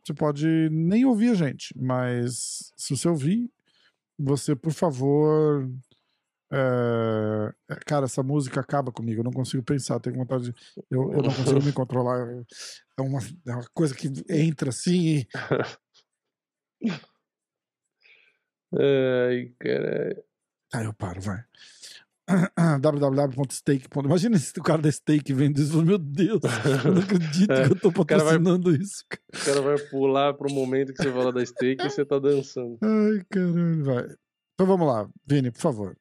você 0.03 0.15
pode 0.15 0.69
nem 0.71 1.05
ouvir 1.05 1.31
a 1.31 1.35
gente, 1.35 1.75
mas 1.79 2.73
se 2.77 2.97
você 2.97 3.09
ouvir, 3.09 3.51
você, 4.19 4.57
por 4.57 4.73
favor. 4.73 5.69
É, 6.53 7.53
é, 7.71 7.75
Cara, 7.87 8.05
essa 8.07 8.23
música 8.23 8.61
acaba 8.61 8.93
comigo, 8.93 9.21
eu 9.21 9.25
não 9.25 9.33
consigo 9.33 9.63
pensar, 9.63 9.99
tenho 10.01 10.17
vontade 10.17 10.45
de. 10.45 10.55
Eu, 10.91 11.13
eu 11.13 11.23
não 11.23 11.33
consigo 11.35 11.63
me 11.63 11.73
controlar. 11.73 12.27
É 12.99 13.03
uma, 13.03 13.19
é 13.47 13.53
uma 13.53 13.67
coisa 13.75 13.95
que 13.95 14.11
entra 14.29 14.71
assim 14.71 15.19
e. 15.21 15.29
Ai, 18.75 19.53
cara. 19.59 20.25
Ah, 20.75 20.83
eu 20.83 20.93
paro, 20.95 21.21
vai. 21.21 21.43
www.stake. 22.81 23.87
Imagina 24.05 24.37
se 24.39 24.53
o 24.59 24.63
cara 24.63 24.83
da 24.83 24.91
Stake 24.91 25.33
vendo 25.33 25.61
isso. 25.61 25.81
Meu 25.85 25.97
Deus, 25.99 26.41
eu 26.85 26.93
não 26.95 27.01
acredito 27.03 27.51
É, 27.55 27.67
que 27.67 27.73
eu 27.73 27.79
tô 27.81 28.05
cara 28.05 28.25
vai- 28.25 28.35
patrocinando 28.39 28.75
isso. 28.75 29.05
O 29.33 29.45
cara 29.45 29.63
vai 29.63 29.79
pular 29.89 30.35
pro 30.35 30.53
momento 30.53 30.93
que 30.93 31.03
você 31.03 31.13
fala 31.13 31.33
da 31.33 31.45
steak 31.47 31.85
e 31.85 31.91
você 31.91 32.05
tá 32.05 32.19
dançando. 32.19 32.79
Ai, 32.83 33.25
caralho, 33.31 33.85
vai. 33.85 34.05
Então 34.55 34.67
vamos 34.67 34.87
lá, 34.89 35.09
Vini, 35.25 35.51
por 35.53 35.61
favor. 35.61 35.97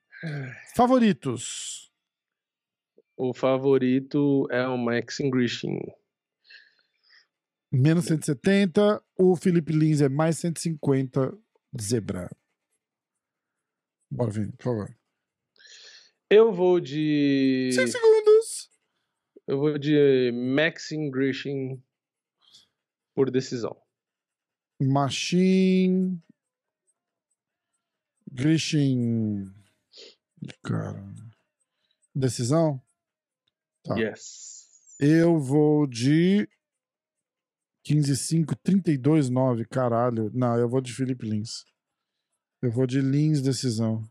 Favoritos. 0.75 1.91
O 3.17 3.33
favorito 3.33 4.47
é 4.51 4.67
o 4.67 4.77
Maxim 4.77 5.29
Grishin. 5.29 5.79
Menos 7.71 8.05
170. 8.05 9.03
O 9.17 9.35
Felipe 9.35 9.73
Lins 9.73 10.01
é 10.01 10.09
mais 10.09 10.37
150. 10.37 11.37
Zebra. 11.79 12.29
Bora, 14.09 14.31
Vini, 14.31 14.51
por 14.53 14.63
favor. 14.63 14.97
Eu 16.29 16.53
vou 16.53 16.79
de. 16.79 17.69
5 17.73 17.87
segundos. 17.87 18.69
Eu 19.47 19.59
vou 19.59 19.77
de 19.77 20.31
Maxim 20.31 21.11
Grishin 21.11 21.81
por 23.13 23.29
decisão. 23.29 23.75
Machine. 24.81 26.21
Grishin. 28.31 29.53
Cara. 30.63 31.03
Decisão? 32.13 32.81
Tá. 33.83 33.95
Yes. 33.95 34.95
Eu 34.99 35.39
vou 35.39 35.85
de 35.85 36.47
15-5, 37.85 38.55
32-9. 38.65 39.67
Caralho. 39.67 40.31
Não, 40.33 40.57
eu 40.57 40.67
vou 40.67 40.81
de 40.81 40.93
Felipe 40.93 41.27
Lins. 41.27 41.65
Eu 42.61 42.71
vou 42.71 42.87
de 42.87 43.01
Lins 43.01 43.41
decisão. 43.41 44.03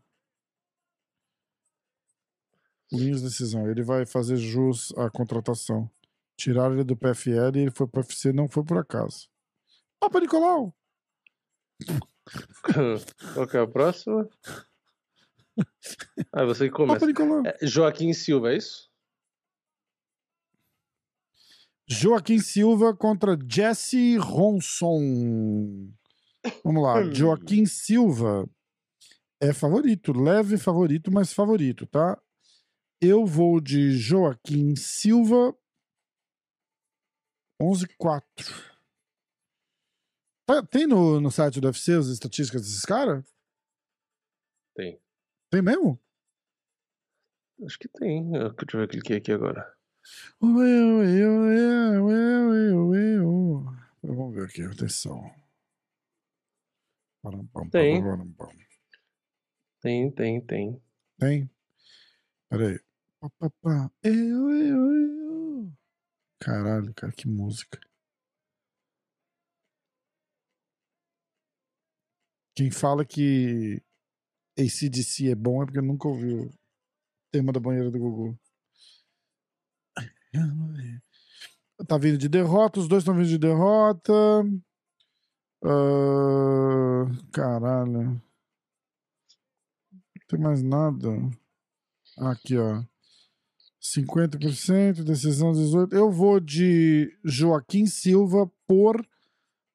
Lins 2.91 3.21
decisão. 3.21 3.69
Ele 3.69 3.83
vai 3.83 4.05
fazer 4.05 4.37
jus 4.37 4.93
à 4.97 5.09
contratação. 5.09 5.89
Tiraram 6.37 6.75
ele 6.75 6.83
do 6.83 6.95
PFL 6.95 7.55
e 7.55 7.59
ele 7.59 7.71
foi 7.71 7.87
pro 7.87 8.01
UFC, 8.01 8.31
não 8.31 8.47
foi 8.47 8.63
por 8.63 8.77
acaso. 8.77 9.29
Papa 9.99 10.19
Nicolau. 10.19 10.75
Qual 13.33 13.47
que 13.47 13.57
é 13.57 13.61
a 13.61 13.67
próxima? 13.67 14.27
Ah, 16.33 16.43
você 16.45 16.69
começa. 16.69 17.05
É, 17.45 17.65
Joaquim 17.65 18.13
Silva, 18.13 18.51
é 18.53 18.57
isso? 18.57 18.89
Joaquim 21.87 22.39
Silva 22.39 22.95
contra 22.95 23.37
Jesse 23.47 24.17
Ronson. 24.17 25.93
Vamos 26.63 26.83
lá. 26.83 27.01
Hum. 27.01 27.13
Joaquim 27.13 27.65
Silva 27.65 28.49
é 29.41 29.53
favorito, 29.53 30.11
leve 30.11 30.57
favorito, 30.57 31.11
mas 31.11 31.33
favorito, 31.33 31.85
tá? 31.85 32.19
Eu 33.01 33.25
vou 33.25 33.61
de 33.61 33.91
Joaquim 33.97 34.75
Silva 34.75 35.55
11-4. 37.61 38.23
Tá- 40.47 40.65
tem 40.65 40.87
no, 40.87 41.19
no 41.19 41.31
site 41.31 41.59
do 41.59 41.67
UFC 41.67 41.93
as 41.93 42.07
estatísticas 42.07 42.61
desses 42.63 42.83
caras? 42.83 43.25
Tem. 44.75 44.99
Tem 45.49 45.61
mesmo? 45.61 45.99
Acho 47.65 47.79
que 47.79 47.87
tem. 47.87 48.35
Eu- 48.35 48.51
Deixa 48.53 48.77
eu 48.77 48.81
ver, 48.81 48.87
cliquei 48.89 49.17
aqui 49.17 49.31
agora. 49.31 49.73
Vamos 54.03 54.35
ver 54.35 54.45
aqui, 54.45 54.61
atenção. 54.63 55.23
Tem. 57.71 58.01
Tem, 59.81 60.11
tem, 60.11 60.41
tem. 60.41 60.81
Tem? 61.19 61.49
Peraí. 62.49 62.79
Eu, 64.03 64.51
eu, 64.51 64.91
eu. 64.91 65.73
Caralho, 66.39 66.93
cara, 66.93 67.11
que 67.13 67.27
música. 67.27 67.79
Quem 72.55 72.69
fala 72.71 73.03
que 73.05 73.81
ACDC 74.57 75.29
é 75.31 75.35
bom 75.35 75.61
é 75.61 75.65
porque 75.65 75.81
nunca 75.81 76.07
ouviu 76.07 76.45
o 76.45 76.53
tema 77.31 77.51
da 77.51 77.59
banheira 77.59 77.91
do 77.91 77.99
Gugu. 77.99 78.37
Tá 81.87 81.97
vindo 81.97 82.17
de 82.17 82.29
derrota, 82.29 82.79
os 82.79 82.87
dois 82.87 83.01
estão 83.01 83.13
vindo 83.13 83.27
de 83.27 83.37
derrota. 83.37 84.13
Ah, 85.63 87.05
caralho. 87.31 88.03
Não 88.11 88.21
tem 90.27 90.39
mais 90.39 90.63
nada. 90.63 91.09
Aqui, 92.17 92.57
ó. 92.57 92.81
50%, 93.81 95.03
decisão 95.03 95.51
18%. 95.51 95.93
Eu 95.93 96.11
vou 96.11 96.39
de 96.39 97.15
Joaquim 97.23 97.85
Silva 97.85 98.49
por 98.67 99.05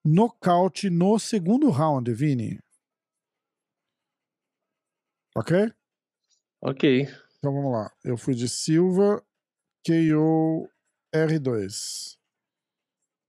nocaute 0.04 0.90
no 0.90 1.18
segundo 1.18 1.70
round, 1.70 2.12
Vini. 2.12 2.58
Ok? 5.36 5.72
Ok. 6.60 7.02
Então 7.38 7.54
vamos 7.54 7.72
lá. 7.72 7.90
Eu 8.04 8.16
fui 8.16 8.34
de 8.34 8.48
Silva, 8.48 9.24
KO 9.86 10.68
R2. 11.14 12.18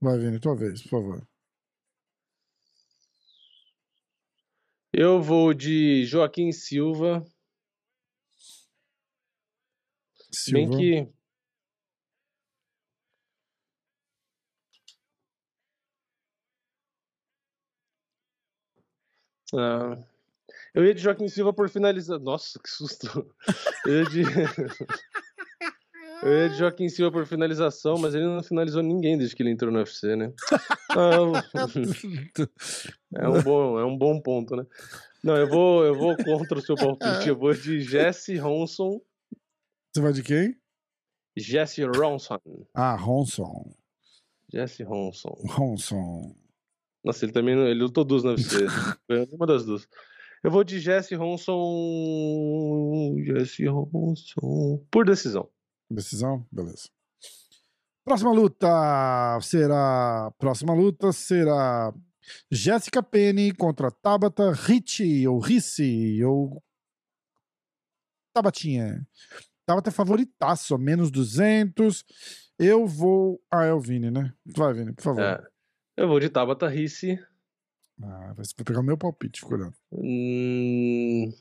Vai, 0.01 0.17
Vini, 0.17 0.39
tua 0.39 0.55
vez, 0.55 0.81
por 0.81 0.89
favor. 0.89 1.27
Eu 4.91 5.21
vou 5.21 5.53
de 5.53 6.05
Joaquim 6.05 6.51
Silva. 6.51 7.23
Se 10.31 10.51
bem 10.51 10.65
Silva. 10.65 10.77
que. 10.77 11.21
Ah, 19.53 20.10
eu 20.73 20.85
ia 20.85 20.93
de 20.93 21.01
Joaquim 21.01 21.27
Silva 21.27 21.53
por 21.53 21.69
finalizar. 21.69 22.19
Nossa, 22.19 22.59
que 22.59 22.69
susto! 22.69 23.33
Eu 23.85 23.99
ia 23.99 24.05
de. 24.05 24.21
Eu 26.23 26.37
ia 26.37 26.49
de 26.49 26.57
Joaquim 26.57 26.87
Silva 26.87 27.11
por 27.11 27.25
finalização, 27.25 27.97
mas 27.97 28.13
ele 28.13 28.25
não 28.25 28.43
finalizou 28.43 28.83
ninguém 28.83 29.17
desde 29.17 29.35
que 29.35 29.41
ele 29.41 29.49
entrou 29.49 29.71
no 29.71 29.79
UFC, 29.79 30.15
né? 30.15 30.31
Ah, 30.93 31.41
é, 33.15 33.29
um 33.29 33.41
bom, 33.41 33.79
é 33.79 33.85
um 33.85 33.97
bom 33.97 34.19
ponto, 34.19 34.57
né? 34.57 34.65
Não, 35.23 35.37
eu 35.37 35.47
vou, 35.47 35.85
eu 35.85 35.95
vou 35.95 36.17
contra 36.17 36.57
o 36.57 36.61
seu 36.61 36.75
palpite. 36.75 37.29
Eu 37.29 37.37
vou 37.37 37.53
de 37.53 37.79
Jesse 37.79 38.35
Ronson. 38.35 38.99
Você 39.93 40.01
vai 40.01 40.11
de 40.11 40.21
quem? 40.21 40.53
Jesse 41.37 41.81
Ronson. 41.85 42.37
Ah, 42.73 42.95
Ronson. 42.95 43.73
Jesse 44.51 44.83
Ronson. 44.83 45.33
Ronson. 45.45 46.35
Nossa, 47.03 47.25
ele 47.25 47.31
também 47.31 47.57
ele 47.57 47.81
lutou 47.81 48.03
duas 48.03 48.23
na 48.23 48.31
UFC. 48.31 48.57
Foi 49.07 49.27
uma 49.31 49.47
das 49.47 49.65
duas. 49.65 49.87
Eu 50.43 50.49
vou 50.49 50.63
de 50.63 50.79
Jesse 50.79 51.13
Ronson. 51.13 53.15
Jesse 53.23 53.67
Ronson. 53.67 54.83
Por 54.89 55.05
decisão. 55.05 55.47
Decisão? 55.89 56.45
Beleza. 56.51 56.89
Próxima 58.03 58.31
luta 58.31 59.39
será. 59.41 60.33
Próxima 60.39 60.73
luta 60.73 61.11
será 61.11 61.93
Jéssica 62.49 63.03
Penny 63.03 63.53
contra 63.53 63.91
Tabata 63.91 64.51
Ricci, 64.51 65.27
ou 65.27 65.39
Ricci, 65.39 66.23
ou. 66.23 66.63
Tabatinha. 68.33 69.05
Tabata 69.65 69.89
é 69.89 69.93
favoritaço, 69.93 70.77
menos 70.77 71.11
200. 71.11 72.03
Eu 72.57 72.87
vou. 72.87 73.39
Ah, 73.51 73.65
é 73.65 73.73
o 73.73 73.79
Vini, 73.79 74.09
né? 74.09 74.33
Vai, 74.45 74.73
Vini, 74.73 74.93
por 74.93 75.03
favor. 75.03 75.21
É. 75.21 75.43
Eu 75.97 76.07
vou 76.07 76.19
de 76.19 76.29
Tabata 76.29 76.67
Ricci. 76.67 77.19
Ah, 78.03 78.33
vai 78.33 78.45
pegar 78.65 78.79
o 78.79 78.83
meu 78.83 78.97
palpite, 78.97 79.41
fica 79.41 79.55
olhando. 79.55 79.75
Hum, 79.91 81.31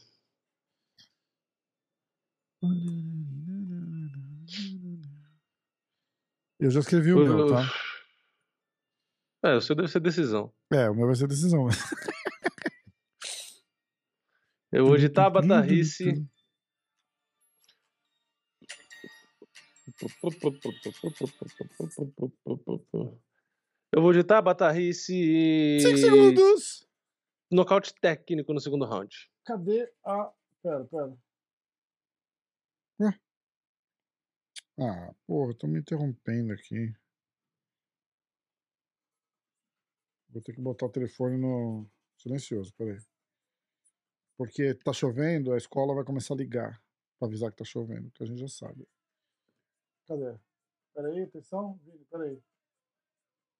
Eu 6.58 6.70
já 6.70 6.80
escrevi 6.80 7.14
o 7.14 7.24
meu, 7.24 7.46
tá? 7.46 7.62
É, 9.42 9.54
o 9.54 9.60
seu 9.62 9.74
deve 9.74 9.88
ser 9.88 10.00
decisão. 10.00 10.52
É, 10.70 10.90
o 10.90 10.94
meu 10.94 11.06
vai 11.06 11.16
ser 11.16 11.26
decisão. 11.26 11.66
Eu 14.72 14.86
vou 14.86 14.96
de 14.96 15.08
Tabata 15.08 15.60
Ricci. 15.60 16.14
Eu 23.92 24.00
vou 24.00 24.12
de 24.12 24.22
Tabata 24.22 24.70
Ricci. 24.70 25.80
5 25.80 25.98
segundos! 25.98 26.88
Nocaute 27.50 27.92
técnico 28.00 28.54
no 28.54 28.60
segundo 28.60 28.84
round. 28.84 29.28
Cadê 29.44 29.92
a. 30.04 30.32
Pera, 30.62 30.84
pera. 30.84 31.18
Ué? 33.00 33.20
Ah, 34.78 35.12
porra, 35.26 35.54
tô 35.54 35.66
me 35.66 35.80
interrompendo 35.80 36.52
aqui. 36.52 36.94
Vou 40.28 40.40
ter 40.40 40.52
que 40.52 40.60
botar 40.60 40.86
o 40.86 40.90
telefone 40.90 41.36
no 41.36 41.90
silencioso, 42.16 42.72
peraí. 42.74 42.96
Porque 44.36 44.72
tá 44.74 44.92
chovendo, 44.92 45.52
a 45.52 45.56
escola 45.56 45.96
vai 45.96 46.04
começar 46.04 46.34
a 46.34 46.36
ligar 46.36 46.80
pra 47.18 47.26
avisar 47.26 47.50
que 47.50 47.56
tá 47.56 47.64
chovendo, 47.64 48.08
que 48.12 48.22
a 48.22 48.26
gente 48.26 48.38
já 48.38 48.46
sabe. 48.46 48.86
Cadê? 50.06 50.38
Peraí, 50.94 51.22
atenção, 51.22 51.76
Vini, 51.82 52.04
peraí. 52.04 52.40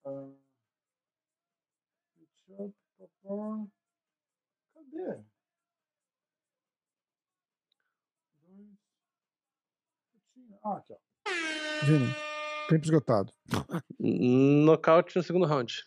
Ah, 0.05 0.31
papá. 2.99 3.67
Cadê? 4.75 5.25
Dois. 8.43 8.79
Ah, 10.63 10.77
aqui, 10.77 10.93
ó. 10.93 10.97
Vini, 11.87 12.15
tempo 12.69 12.85
esgotado. 12.85 13.33
Nocaute 13.99 15.17
no 15.17 15.23
segundo 15.23 15.47
round. 15.47 15.85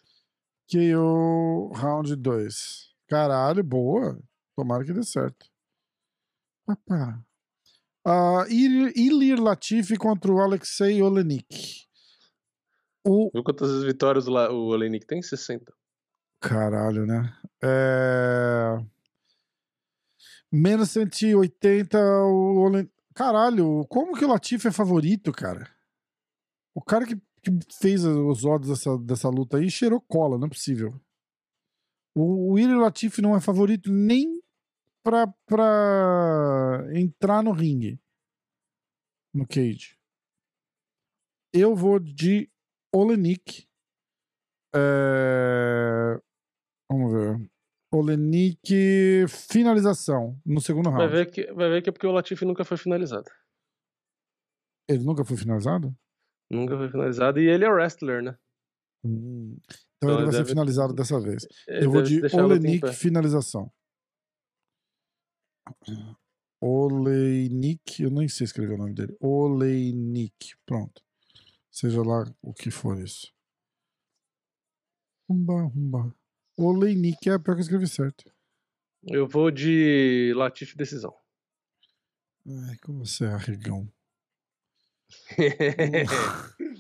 KO 0.72 1.72
round 1.76 2.16
2. 2.16 2.94
Caralho, 3.08 3.64
boa. 3.64 4.20
Tomara 4.56 4.84
que 4.86 4.94
dê 4.94 5.04
certo. 5.04 5.46
Papá. 6.66 7.24
Uh, 8.06 8.46
Ilir 8.50 9.40
Latifi 9.40 9.98
contra 9.98 10.32
o 10.32 10.40
Alexei 10.40 11.02
Olenik. 11.02 11.88
O 13.06 13.30
Viu 13.34 13.44
quantas 13.44 13.84
vitórias 13.84 14.28
o 14.28 14.32
La- 14.32 14.52
o 14.52 14.68
Olenik 14.68 15.06
tem? 15.06 15.22
60. 15.22 15.74
Caralho, 16.42 17.06
né? 17.06 17.38
É... 17.64 18.78
Menos 20.52 20.92
180 20.92 21.98
o. 22.00 22.70
Caralho, 23.16 23.86
como 23.88 24.16
que 24.18 24.26
o 24.26 24.28
Latifi 24.28 24.68
é 24.68 24.72
favorito, 24.72 25.32
cara? 25.32 25.70
O 26.76 26.82
cara 26.82 27.06
que, 27.06 27.16
que 27.16 27.52
fez 27.80 28.04
os 28.06 28.44
odds 28.46 28.70
dessa, 28.70 28.98
dessa 28.98 29.30
luta 29.30 29.58
aí 29.58 29.70
cheirou 29.70 30.02
cola, 30.02 30.38
não 30.38 30.48
é 30.48 30.50
possível. 30.50 30.90
O, 32.16 32.50
o 32.50 32.54
William 32.54 32.78
Latifi 32.80 33.22
não 33.22 33.36
é 33.36 33.42
favorito 33.42 33.92
nem 33.92 34.42
pra, 35.04 35.28
pra 35.46 36.86
entrar 36.94 37.44
no 37.44 37.52
ringue. 37.52 38.00
No 39.34 39.48
cage. 39.48 39.98
Eu 41.52 41.76
vou 41.76 42.00
de 42.00 42.50
Olenik 42.96 43.68
É... 44.76 46.20
Vamos 46.92 47.14
ver. 47.14 47.50
Olenik, 47.94 49.28
finalização 49.28 50.40
no 50.46 50.60
segundo 50.60 50.90
Vai 50.90 51.02
round. 51.02 51.12
ver, 51.16 51.32
que, 51.32 51.54
vai 51.54 51.70
ver 51.70 51.82
que 51.84 51.90
é 51.90 51.92
porque 51.92 52.08
o 52.08 52.12
Latifi 52.12 52.44
nunca 52.46 52.66
foi 52.66 52.76
finalizado. 52.78 53.30
Ele 54.90 55.04
nunca 55.04 55.24
foi 55.24 55.38
finalizado? 55.38 55.96
Nunca 56.52 56.76
foi 56.78 56.90
finalizado 56.90 57.40
e 57.40 57.48
ele 57.48 57.64
é 57.66 57.70
wrestler, 57.70 58.24
né? 58.24 58.38
Hum. 59.06 59.58
Então, 59.64 60.10
Então 60.10 60.16
ele 60.16 60.24
vai 60.24 60.32
ser 60.34 60.38
deve- 60.40 60.50
finalizado 60.50 60.94
dessa 60.94 61.20
vez. 61.20 61.48
Ele 61.68 61.86
Eu 61.86 61.92
vou 61.92 62.02
de 62.02 62.20
Olenik, 62.36 62.92
finalização. 62.94 63.72
Oleinik, 66.62 68.02
eu 68.04 68.10
nem 68.10 68.28
sei 68.28 68.46
escrever 68.46 68.74
o 68.74 68.78
nome 68.78 68.94
dele. 68.94 69.16
Oleinik, 69.22 70.56
pronto. 70.66 71.02
Seja 71.74 72.04
lá 72.04 72.24
o 72.40 72.54
que 72.54 72.70
for 72.70 73.00
isso. 73.02 73.34
Humba, 75.28 75.54
humba. 75.76 76.16
Oleinik 76.56 77.28
é 77.28 77.40
pior 77.40 77.56
que 77.56 77.62
eu 77.62 77.64
escrevi 77.64 77.88
certo. 77.88 78.32
Eu 79.04 79.28
vou 79.28 79.50
de 79.50 80.32
Latifi 80.36 80.78
decisão. 80.78 81.12
Ai, 82.48 82.78
como 82.78 83.04
você 83.04 83.26
é 83.26 83.30
arregão. 83.30 83.92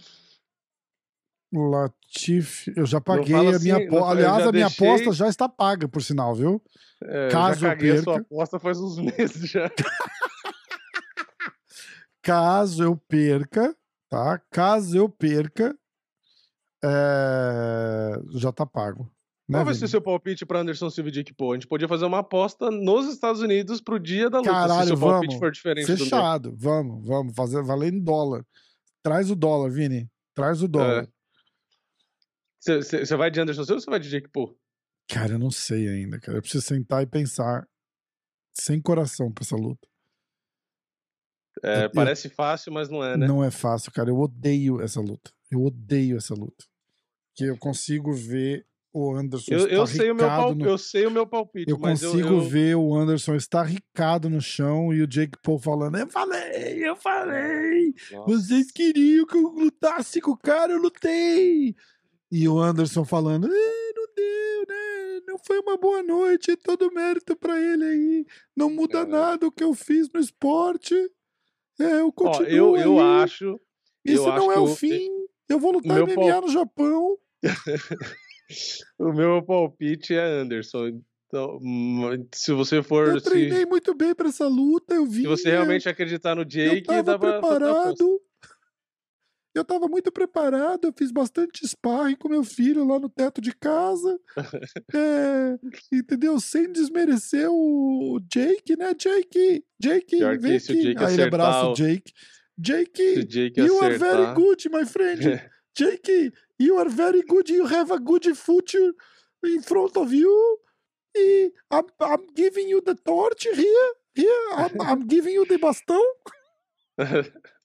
Latif, 1.52 2.68
eu 2.76 2.86
já 2.86 3.00
paguei 3.00 3.36
a 3.36 3.42
minha 3.42 3.56
assim, 3.56 3.72
aposta. 3.72 3.96
eu 3.96 4.06
Aliás, 4.06 4.48
a 4.48 4.52
minha 4.52 4.66
deixei- 4.68 4.88
aposta 4.88 5.12
já 5.14 5.28
está 5.28 5.48
paga, 5.48 5.88
por 5.88 6.02
sinal, 6.02 6.34
viu? 6.34 6.62
É, 7.04 7.28
eu 7.28 7.32
Caso 7.32 7.60
já 7.60 7.68
eu 7.68 7.72
caguei 7.72 7.92
a 7.92 8.04
sua 8.04 8.14
perca. 8.16 8.28
aposta 8.28 8.60
faz 8.60 8.80
uns 8.80 8.98
meses 9.18 9.50
já. 9.50 9.70
Caso 12.22 12.84
eu 12.84 12.98
perca, 12.98 13.76
tá? 14.14 14.40
Caso 14.52 14.96
eu 14.96 15.10
perca, 15.10 15.76
é, 16.84 18.12
já 18.36 18.52
tá 18.52 18.64
pago. 18.64 19.12
Né, 19.50 19.58
Qual 19.58 19.66
vai 19.66 19.74
ser 19.74 19.88
seu 19.88 20.02
palpite 20.02 20.46
pra 20.46 20.60
Anderson 20.60 20.90
Silva 20.90 21.10
e 21.10 21.12
Jake 21.12 21.34
Paul? 21.34 21.52
A 21.52 21.56
gente 21.56 21.68
podia 21.68 21.88
fazer 21.88 22.06
uma 22.06 22.20
aposta 22.20 22.70
nos 22.70 23.12
Estados 23.12 23.42
Unidos 23.42 23.82
pro 23.82 24.00
dia 24.00 24.30
da 24.30 24.38
luta, 24.38 24.52
se 24.52 24.56
Caralho, 24.56 24.84
o 24.84 24.88
seu 24.88 25.00
palpite 25.00 25.32
vamos. 25.32 25.40
for 25.40 25.52
diferente 25.52 25.86
do 25.86 25.98
meu. 25.98 25.98
Fechado, 25.98 26.56
vamos, 26.56 27.06
vamos, 27.06 27.36
fazer 27.36 27.62
valendo 27.64 27.98
em 27.98 28.04
dólar. 28.04 28.46
Traz 29.02 29.32
o 29.32 29.36
dólar, 29.36 29.70
Vini. 29.72 30.08
Traz 30.36 30.62
o 30.62 30.68
dólar. 30.68 31.10
Você 32.60 33.18
vai 33.18 33.32
de 33.32 33.42
Anderson 33.42 33.64
Silva 33.64 33.74
ou 33.74 33.82
você 33.82 33.90
vai 33.90 34.00
de 34.00 34.10
Jake 34.10 34.30
Paul? 34.30 34.56
Cara, 35.10 35.34
eu 35.34 35.40
não 35.40 35.52
sei 35.52 35.90
ainda, 35.90 36.20
cara. 36.20 36.38
Eu 36.38 36.42
preciso 36.42 36.66
sentar 36.66 37.04
e 37.04 37.08
pensar 37.08 37.68
sem 38.54 38.80
coração 38.80 39.32
pra 39.32 39.44
essa 39.44 39.56
luta. 39.56 39.86
É, 41.62 41.86
Eu- 41.86 41.92
parece 41.92 42.30
fácil, 42.30 42.72
mas 42.72 42.90
não 42.90 43.04
é, 43.04 43.18
né? 43.18 43.28
Não 43.28 43.44
é 43.44 43.52
fácil, 43.52 43.92
cara. 43.92 44.10
Eu 44.10 44.20
odeio 44.20 44.82
essa 44.82 45.00
luta. 45.00 45.32
Eu 45.52 45.64
odeio 45.64 46.18
essa 46.18 46.34
luta. 46.34 46.66
Que 47.36 47.46
eu 47.46 47.58
consigo 47.58 48.14
ver 48.14 48.66
o 48.94 49.16
Anderson 49.16 49.54
Eu, 49.54 49.68
eu, 49.68 49.88
sei 49.88 50.12
o 50.12 50.16
meu 50.16 50.56
no... 50.56 50.66
eu 50.66 50.78
sei 50.78 51.06
o 51.08 51.12
meu 51.12 51.26
palpite, 51.26 51.70
Eu 51.70 51.80
consigo 51.80 52.28
eu, 52.28 52.42
ver 52.42 52.76
o 52.76 52.94
Anderson 52.96 53.34
estarricado 53.36 54.30
no 54.30 54.40
chão 54.40 54.94
e 54.94 55.02
o 55.02 55.08
Jake 55.08 55.38
Paul 55.42 55.58
falando: 55.58 55.98
Eu 55.98 56.08
falei, 56.08 56.88
eu 56.88 56.96
falei, 56.96 57.94
Nossa. 58.12 58.26
vocês 58.32 58.72
queriam 58.72 59.26
que 59.26 59.36
eu 59.36 59.48
lutasse 59.50 60.22
com 60.22 60.32
o 60.32 60.38
cara, 60.38 60.74
eu 60.74 60.78
lutei. 60.80 61.76
E 62.32 62.48
o 62.48 62.60
Anderson 62.60 63.04
falando: 63.04 63.48
"É, 63.48 63.94
Não 63.96 64.08
deu, 64.16 64.66
né? 64.70 65.22
Não 65.28 65.38
foi 65.40 65.60
uma 65.60 65.76
boa 65.78 66.04
noite, 66.04 66.56
todo 66.56 66.94
mérito 66.94 67.36
pra 67.36 67.60
ele 67.60 67.84
aí. 67.84 68.26
Não 68.56 68.70
muda 68.70 69.06
Caralho. 69.06 69.12
nada 69.12 69.48
o 69.48 69.52
que 69.52 69.64
eu 69.64 69.74
fiz 69.74 70.08
no 70.14 70.20
esporte. 70.20 70.94
É, 71.80 72.00
eu 72.02 72.08
Ó, 72.08 72.12
continuo. 72.12 72.48
eu, 72.50 72.78
eu 72.78 73.00
aí. 73.00 73.24
acho. 73.24 73.60
Isso 74.06 74.24
eu 74.24 74.32
acho 74.32 74.46
não 74.46 74.52
é 74.52 74.60
o 74.60 74.64
eu- 74.68 74.76
fim. 74.76 75.10
Eu 75.50 75.60
vou 75.60 75.72
lutar 75.74 75.98
MMA 76.00 76.16
pal- 76.16 76.42
no 76.42 76.48
Japão. 76.50 77.18
O 79.00 79.12
meu 79.14 79.42
palpite 79.44 80.14
é 80.14 80.24
Anderson. 80.24 81.02
Então, 81.28 81.58
hum, 81.62 82.28
se 82.34 82.52
você 82.54 82.84
for. 82.84 83.08
Eu 83.08 83.20
Se, 83.20 83.26
treinei 83.30 83.66
muito 83.66 83.96
bem 83.96 84.14
pra 84.14 84.30
essa 84.30 84.48
luta. 84.48 84.94
Eu 84.94 85.06
vi. 85.06 85.22
se 85.22 85.28
você 85.28 85.50
realmente 85.50 85.90
acreditar 85.90 86.36
no 86.36 86.42
Eu 86.42 86.46
Jake, 86.46 86.84
tava 86.84 87.04
dá 87.04 87.18
pra 87.20 87.42
fazer 87.42 87.64
a 87.64 87.72
aposta. 87.72 87.96
preparado. 87.96 88.22
Eu 89.54 89.64
tava 89.64 89.88
muito 89.88 90.12
preparado. 90.12 90.88
Eu 90.88 90.94
fiz 90.98 91.12
bastante 91.12 91.68
sparring 91.68 92.16
com 92.16 92.28
meu 92.28 92.44
filho 92.44 92.86
lá 92.86 93.00
no 93.00 93.10
teto 93.10 93.40
de 93.42 93.54
casa. 93.54 94.20
É, 94.96 95.58
entendeu? 95.92 96.40
Sem 96.40 96.72
desmerecer 96.72 97.50
o 97.50 98.20
Jake, 98.32 98.76
né? 98.76 98.94
Jake, 98.94 99.64
Jake, 99.80 100.18
Pior 100.18 100.38
vem 100.38 100.58
aqui. 100.58 100.82
Jake 100.82 101.04
Aí 101.04 101.14
ele 101.14 101.24
abraça 101.24 101.50
acertar 101.50 101.72
o 101.72 101.74
Jake. 101.74 102.14
Jake, 102.58 103.26
Jake 103.26 103.60
you 103.62 103.82
are 103.82 103.98
very 103.98 104.24
acertar. 104.24 104.36
good, 104.36 104.70
my 104.70 104.86
friend. 104.86 105.50
Jake, 105.76 106.32
you 106.60 106.78
are 106.78 106.90
very 106.90 107.24
good. 107.24 107.50
You 107.50 107.66
have 107.66 107.92
a 107.92 107.98
good 107.98 108.36
future 108.36 108.94
in 109.44 109.62
front 109.64 109.98
of 109.98 110.14
you. 110.14 110.60
E 111.16 111.52
I'm, 111.72 111.86
I'm 112.00 112.28
giving 112.36 112.70
you 112.70 112.82
the 112.82 112.96
torch 112.96 113.44
here. 113.44 113.94
Here, 114.16 114.52
I'm, 114.56 114.82
I'm 114.82 115.08
giving 115.08 115.34
you 115.34 115.46
the 115.46 115.58
bastão. 115.58 116.04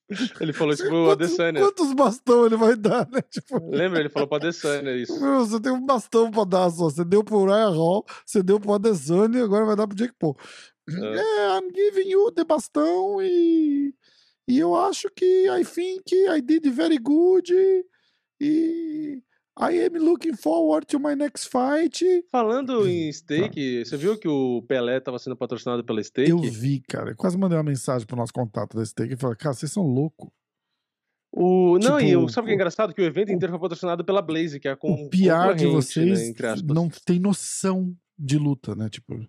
Ele 0.40 0.52
falou 0.52 0.72
isso 0.72 0.84
pro 0.84 1.04
Quantos, 1.04 1.26
Adesanya. 1.26 1.60
quantos 1.60 1.92
bastão 1.92 2.46
ele 2.46 2.56
vai 2.56 2.74
dar, 2.76 3.08
né? 3.10 3.20
Tipo, 3.30 3.70
Lembra? 3.70 4.00
Ele 4.00 4.08
falou 4.08 4.26
pro 4.26 4.36
Adesanya 4.36 4.96
isso. 4.96 5.20
meu, 5.20 5.44
você 5.44 5.60
tem 5.60 5.70
um 5.72 5.84
bastão 5.84 6.30
pra 6.30 6.44
dar 6.44 6.70
só. 6.70 6.84
Você 6.84 7.04
deu 7.04 7.22
pro 7.22 7.44
Ryan 7.44 7.70
Hall, 7.70 8.06
você 8.24 8.42
deu 8.42 8.58
pro 8.58 8.72
Adesanya 8.72 9.38
e 9.38 9.42
agora 9.42 9.66
vai 9.66 9.76
dar 9.76 9.86
pro 9.86 9.96
Jake 9.96 10.14
Paul. 10.18 10.36
É. 10.88 10.94
É, 11.18 11.58
I'm 11.58 11.70
giving 11.74 12.08
you 12.10 12.30
the 12.32 12.44
bastão 12.44 13.20
e, 13.20 13.94
e 14.48 14.58
eu 14.58 14.74
acho 14.74 15.10
que 15.14 15.46
I 15.50 15.62
think 15.64 16.14
I 16.14 16.40
did 16.40 16.66
very 16.72 16.96
good 16.96 17.52
e 18.40 19.22
I 19.60 19.86
am 19.86 19.98
looking 19.98 20.36
forward 20.36 20.86
to 20.86 21.00
my 21.00 21.16
next 21.16 21.48
fight. 21.48 22.04
Falando 22.30 22.88
em 22.88 23.12
steak, 23.12 23.84
você 23.84 23.96
viu 23.96 24.16
que 24.16 24.28
o 24.28 24.62
Pelé 24.62 25.00
tava 25.00 25.18
sendo 25.18 25.36
patrocinado 25.36 25.84
pela 25.84 26.02
steak? 26.02 26.30
Eu 26.30 26.40
vi, 26.40 26.80
cara. 26.80 27.10
Eu 27.10 27.16
quase 27.16 27.36
mandei 27.36 27.58
uma 27.58 27.64
mensagem 27.64 28.06
pro 28.06 28.16
nosso 28.16 28.32
contato 28.32 28.76
da 28.76 28.84
Steak 28.84 29.12
e 29.12 29.16
falei, 29.16 29.36
cara, 29.36 29.54
vocês 29.54 29.72
são 29.72 29.82
loucos. 29.82 30.30
O... 31.32 31.76
Não, 31.78 32.00
e 32.00 32.10
Tipo, 32.10 32.24
o... 32.24 32.28
sabe 32.28 32.44
o 32.44 32.46
que 32.46 32.52
é 32.52 32.54
engraçado? 32.54 32.94
Que 32.94 33.02
o 33.02 33.04
evento 33.04 33.32
inteiro 33.32 33.52
foi 33.52 33.60
patrocinado 33.60 34.04
pela 34.04 34.22
Blaze, 34.22 34.60
que 34.60 34.68
é 34.68 34.76
com... 34.76 34.92
o 34.92 35.10
PR 35.10 35.18
de 35.18 35.28
concorrente, 35.28 35.66
vocês 35.66 36.20
né, 36.20 36.28
entre 36.28 36.46
aspas. 36.46 36.74
não 36.74 36.88
tem 36.88 37.18
noção 37.18 37.92
de 38.16 38.38
luta, 38.38 38.76
né? 38.76 38.88
Tipo, 38.88 39.20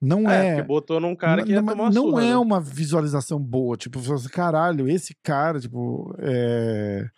não 0.00 0.28
É, 0.28 0.46
é. 0.46 0.54
porque 0.56 0.68
botou 0.68 1.00
num 1.00 1.14
cara 1.14 1.44
que 1.44 1.50
ia 1.50 1.60
não, 1.60 1.68
tomar 1.68 1.84
uma 1.84 1.90
não 1.90 2.02
surra, 2.10 2.22
é 2.24 2.28
né? 2.28 2.36
uma 2.36 2.60
visualização 2.60 3.38
boa. 3.38 3.76
Tipo, 3.76 4.00
você 4.00 4.14
assim, 4.14 4.28
caralho, 4.28 4.88
esse 4.88 5.14
cara, 5.22 5.60
tipo, 5.60 6.14
é. 6.18 7.08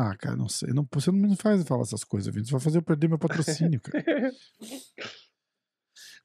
Ah, 0.00 0.16
cara, 0.16 0.36
não 0.36 0.48
sei. 0.48 0.72
Não, 0.72 0.86
você 0.92 1.10
não 1.10 1.18
me 1.28 1.34
faz 1.34 1.60
falar 1.64 1.82
essas 1.82 2.04
coisas, 2.04 2.32
Vinícius. 2.32 2.50
Você 2.50 2.52
vai 2.52 2.60
fazer 2.64 2.78
eu 2.78 2.82
perder 2.82 3.08
meu 3.08 3.18
patrocínio, 3.18 3.80
cara. 3.80 4.04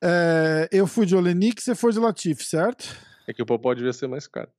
É, 0.05 0.67
eu 0.71 0.85
fui 0.85 1.05
de 1.05 1.15
Olenik, 1.15 1.59
você 1.63 1.73
foi 1.73 1.91
de 1.93 1.97
Latif, 1.99 2.43
certo? 2.43 2.85
É 3.25 3.33
que 3.33 3.41
o 3.41 3.45
Popó 3.45 3.73
devia 3.73 3.93
ser 3.93 4.07
mais 4.07 4.27
caro. 4.27 4.51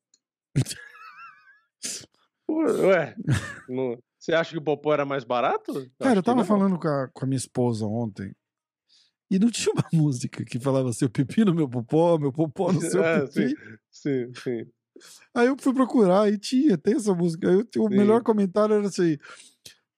Ué, 2.49 3.15
não- 3.69 3.97
você 4.19 4.32
acha 4.32 4.51
que 4.53 4.59
o 4.59 4.62
Popó 4.62 4.93
era 4.95 5.05
mais 5.05 5.23
barato? 5.23 5.89
Cara, 6.01 6.19
eu 6.19 6.23
tava 6.23 6.45
falando 6.45 6.78
com 6.78 6.89
a, 6.89 7.09
com 7.09 7.24
a 7.24 7.28
minha 7.28 7.36
esposa 7.36 7.86
ontem. 7.86 8.35
E 9.31 9.39
não 9.39 9.51
tinha 9.51 9.73
uma 9.74 9.85
música 9.93 10.45
que 10.45 10.59
falava 10.59 10.93
seu 10.93 11.11
pipi 11.11 11.45
no 11.45 11.55
meu 11.55 11.69
popó, 11.69 12.19
meu 12.19 12.32
popó 12.32 12.73
no 12.73 12.81
seu 12.81 13.05
É, 13.05 13.27
pipi. 13.27 13.55
Sim, 13.91 14.32
sim. 14.35 14.66
Aí 15.35 15.47
eu 15.49 15.57
fui 15.59 15.73
procurar 15.75 16.31
e 16.33 16.39
tinha, 16.39 16.77
tem 16.79 16.95
essa 16.95 17.15
música. 17.15 17.49
Aí 17.49 17.55
eu- 17.55 17.83
o 17.85 17.89
Sim. 17.89 17.97
melhor 17.97 18.23
comentário 18.23 18.75
era 18.77 18.87
assim: 18.87 19.16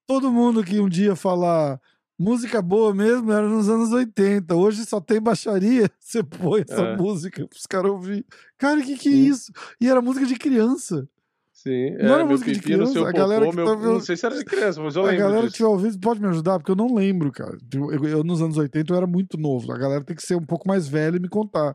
todo 0.07 0.33
mundo 0.33 0.63
que 0.65 0.81
um 0.81 0.89
dia 0.89 1.15
falar 1.17 1.81
música 2.19 2.63
boa 2.63 2.95
mesmo 2.95 3.31
era 3.33 3.47
nos 3.49 3.69
anos 3.69 3.93
80. 3.93 4.55
Hoje 4.55 4.85
só 4.87 5.01
tem 5.01 5.21
baixaria. 5.21 5.91
Você 6.01 6.23
põe 6.23 6.63
essa 6.69 6.81
É. 6.83 6.97
música 6.97 7.47
pros 7.47 7.67
caras 7.67 7.91
ouvir. 7.91 8.25
Cara, 8.57 8.81
que 8.83 8.97
que 8.97 9.09
é 9.09 9.13
isso? 9.13 9.53
E 9.81 9.89
era 9.89 10.01
música 10.01 10.25
de 10.27 10.35
criança. 10.37 11.07
Sim, 11.53 11.93
Não 11.97 12.05
era 12.15 12.19
meu 12.19 12.29
música 12.29 12.51
de 12.53 12.59
seu 12.59 12.63
criança? 12.65 13.09
A 13.09 13.13
galera 13.13 13.47
popô, 13.47 13.57
que 13.77 13.83
meu... 13.83 13.93
Não 13.95 14.01
sei 14.01 14.17
se 14.17 14.25
era 14.25 14.37
de 14.37 14.45
criança, 14.45 14.81
mas 14.81 14.95
eu 14.95 15.03
a 15.03 15.07
lembro 15.07 15.19
galera 15.21 15.41
que 15.43 15.47
disso. 15.49 15.57
tiver 15.57 15.69
ouvido 15.69 15.99
pode 15.99 16.21
me 16.21 16.29
ajudar, 16.29 16.59
porque 16.61 16.71
eu 16.71 16.77
não 16.77 16.95
lembro, 16.95 17.33
cara. 17.33 17.57
Tipo, 17.69 17.91
Eu, 17.93 18.05
eu, 18.05 18.23
nos 18.25 18.41
anos 18.41 18.57
80 18.57 18.93
eu 18.93 18.97
era 18.97 19.07
muito 19.07 19.37
novo. 19.37 19.73
A 19.73 19.77
galera 19.79 20.05
tem 20.05 20.15
que 20.15 20.23
ser 20.23 20.37
um 20.37 20.45
pouco 20.45 20.69
mais 20.69 20.87
velha 20.87 21.17
e 21.17 21.21
me 21.21 21.29
contar. 21.29 21.75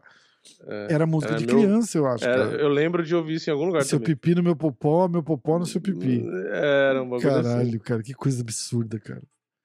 É, 0.67 0.93
Era 0.93 1.05
música 1.05 1.33
era 1.33 1.39
de 1.39 1.45
meu- 1.47 1.55
criança, 1.55 1.97
eu 1.97 2.07
acho. 2.07 2.25
era- 2.25 2.47
cara. 2.49 2.61
eu 2.61 2.67
lembro 2.69 3.03
de 3.03 3.15
ouvir 3.15 3.35
isso 3.35 3.49
em 3.49 3.53
algum 3.53 3.65
lugar 3.65 3.83
Seu 3.83 3.99
também. 3.99 4.15
pipi 4.15 4.33
no 4.35 4.41
meu 4.43 4.55
popó, 4.55 5.07
meu 5.07 5.21
popó 5.23 5.59
no 5.59 5.65
seu 5.65 5.79
pipi. 5.79 6.25
Era 6.51 7.01
um 7.03 7.09
bagulho 7.09 7.29
Caralho, 7.29 7.61
assim. 7.69 7.77
cara, 7.79 8.01
que 8.03 8.13
coisa 8.13 8.41
absurda, 8.41 8.99
cara. 8.99 9.21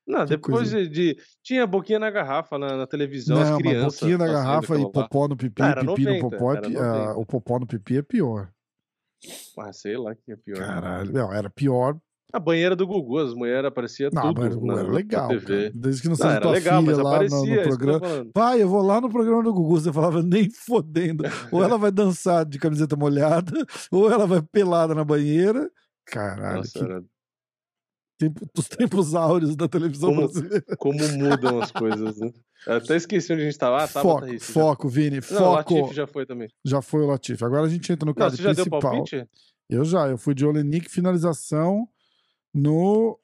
Não, 0.06 0.20
que 0.20 0.26
depois 0.36 0.70
coisa. 0.70 0.86
de, 0.88 1.16
Tinha 1.42 1.66
boquinha 1.66 1.98
na 1.98 2.10
garrafa 2.10 2.58
na, 2.58 2.76
na 2.76 2.86
televisão, 2.86 3.36
Não, 3.36 3.42
as 3.42 3.50
mas 3.50 3.58
crianças. 3.58 4.00
boquinha 4.00 4.18
na 4.18 4.26
garrafa 4.26 4.78
e 4.78 4.92
popó 4.92 5.26
no 5.28 5.36
pipi, 5.36 5.62
Ah, 5.62 5.68
era 5.70 5.80
pipi 5.80 6.04
90, 6.04 6.12
no 6.12 6.30
popó, 6.30 6.54
é 6.54 6.56
era 6.58 6.66
ah, 6.66 6.70
90. 6.70 7.18
o 7.20 7.26
popó 7.26 7.58
no 7.58 7.66
pipi 7.66 7.96
é 7.98 8.02
pior. 8.02 8.50
Ah, 9.58 9.72
sei 9.72 9.96
lá 9.96 10.14
que 10.14 10.30
é 10.30 10.36
pior. 10.36 10.58
Caralho, 10.58 11.12
não, 11.12 11.32
era 11.32 11.48
pior. 11.50 11.96
A 12.32 12.40
banheira 12.40 12.74
do 12.74 12.86
Gugu, 12.86 13.18
as 13.18 13.32
mulheres 13.34 13.64
apareciam 13.66 14.10
Não, 14.12 14.34
tudo 14.34 14.40
mas 14.40 14.56
na, 14.62 14.80
era 14.82 14.90
legal. 14.90 15.28
Desde 15.74 16.02
que 16.02 16.08
não 16.08 16.12
Não, 16.12 16.16
seja 16.16 16.30
era 16.32 16.40
tua 16.40 16.50
legal, 16.50 16.82
filha 16.82 16.96
lá 16.96 17.02
no- 17.02 17.08
aparecia, 17.08 17.38
no, 17.38 17.46
é 17.46 17.58
eu 17.58 17.62
tô 17.62 17.68
programa. 17.68 18.00
falando. 18.00 18.32
Pai, 18.32 18.62
eu 18.62 18.68
vou 18.68 18.82
lá 18.82 19.00
no 19.00 19.08
programa 19.08 19.42
do 19.44 19.54
Gugu. 19.54 19.80
Você 19.80 19.92
falava 19.92 20.22
nem 20.22 20.50
fodendo. 20.50 21.22
Ou 21.52 21.62
ela 21.62 21.78
vai 21.78 21.90
dançar 21.92 22.44
de 22.44 22.58
camiseta 22.58 22.96
molhada, 22.96 23.52
ou 23.92 24.10
ela 24.10 24.26
vai 24.26 24.42
pelada 24.42 24.94
na 24.94 25.04
banheira. 25.04 25.70
Caralho, 26.04 26.58
Nossa, 26.58 26.72
que 26.72 26.84
era... 26.84 27.02
Tempo, 28.18 28.46
dos 28.54 28.66
tempos 28.68 29.14
áureos 29.14 29.54
da 29.54 29.68
televisão 29.68 30.08
Como- 30.08 30.22
brasileira. 30.26 30.64
Como 30.78 30.98
mudam 31.18 31.60
as 31.60 31.70
coisas, 31.70 32.18
né? 32.18 32.30
Eu 32.66 32.76
até 32.76 32.96
esqueci 32.96 33.32
onde 33.32 33.42
a 33.42 33.44
gente 33.44 33.58
tava. 33.58 33.84
Ah, 33.84 33.86
foco, 33.86 34.26
já- 34.26 34.40
foco, 34.40 34.88
Vini, 34.88 35.16
Não, 35.16 35.18
o 35.20 35.22
foco. 35.38 35.74
Latifi 35.74 35.94
já 35.94 36.06
foi 36.06 36.24
também. 36.26 36.48
Já 36.64 36.80
foi 36.82 37.02
o 37.02 37.06
Latifi. 37.06 37.44
Agora 37.44 37.62
a 37.64 37.68
gente 37.68 37.92
entra 37.92 38.04
no 38.06 38.10
Não, 38.10 38.14
card 38.14 38.36
você 38.36 38.42
já 38.42 38.52
deu 38.52 38.64
principal. 38.64 38.80
palpite? 38.80 39.26
Eu 39.68 39.84
já, 39.84 40.08
eu 40.08 40.16
fui 40.16 40.34
de 40.34 40.46
Olenik 40.46 40.88
finalização 40.88 41.86
no. 42.56 43.18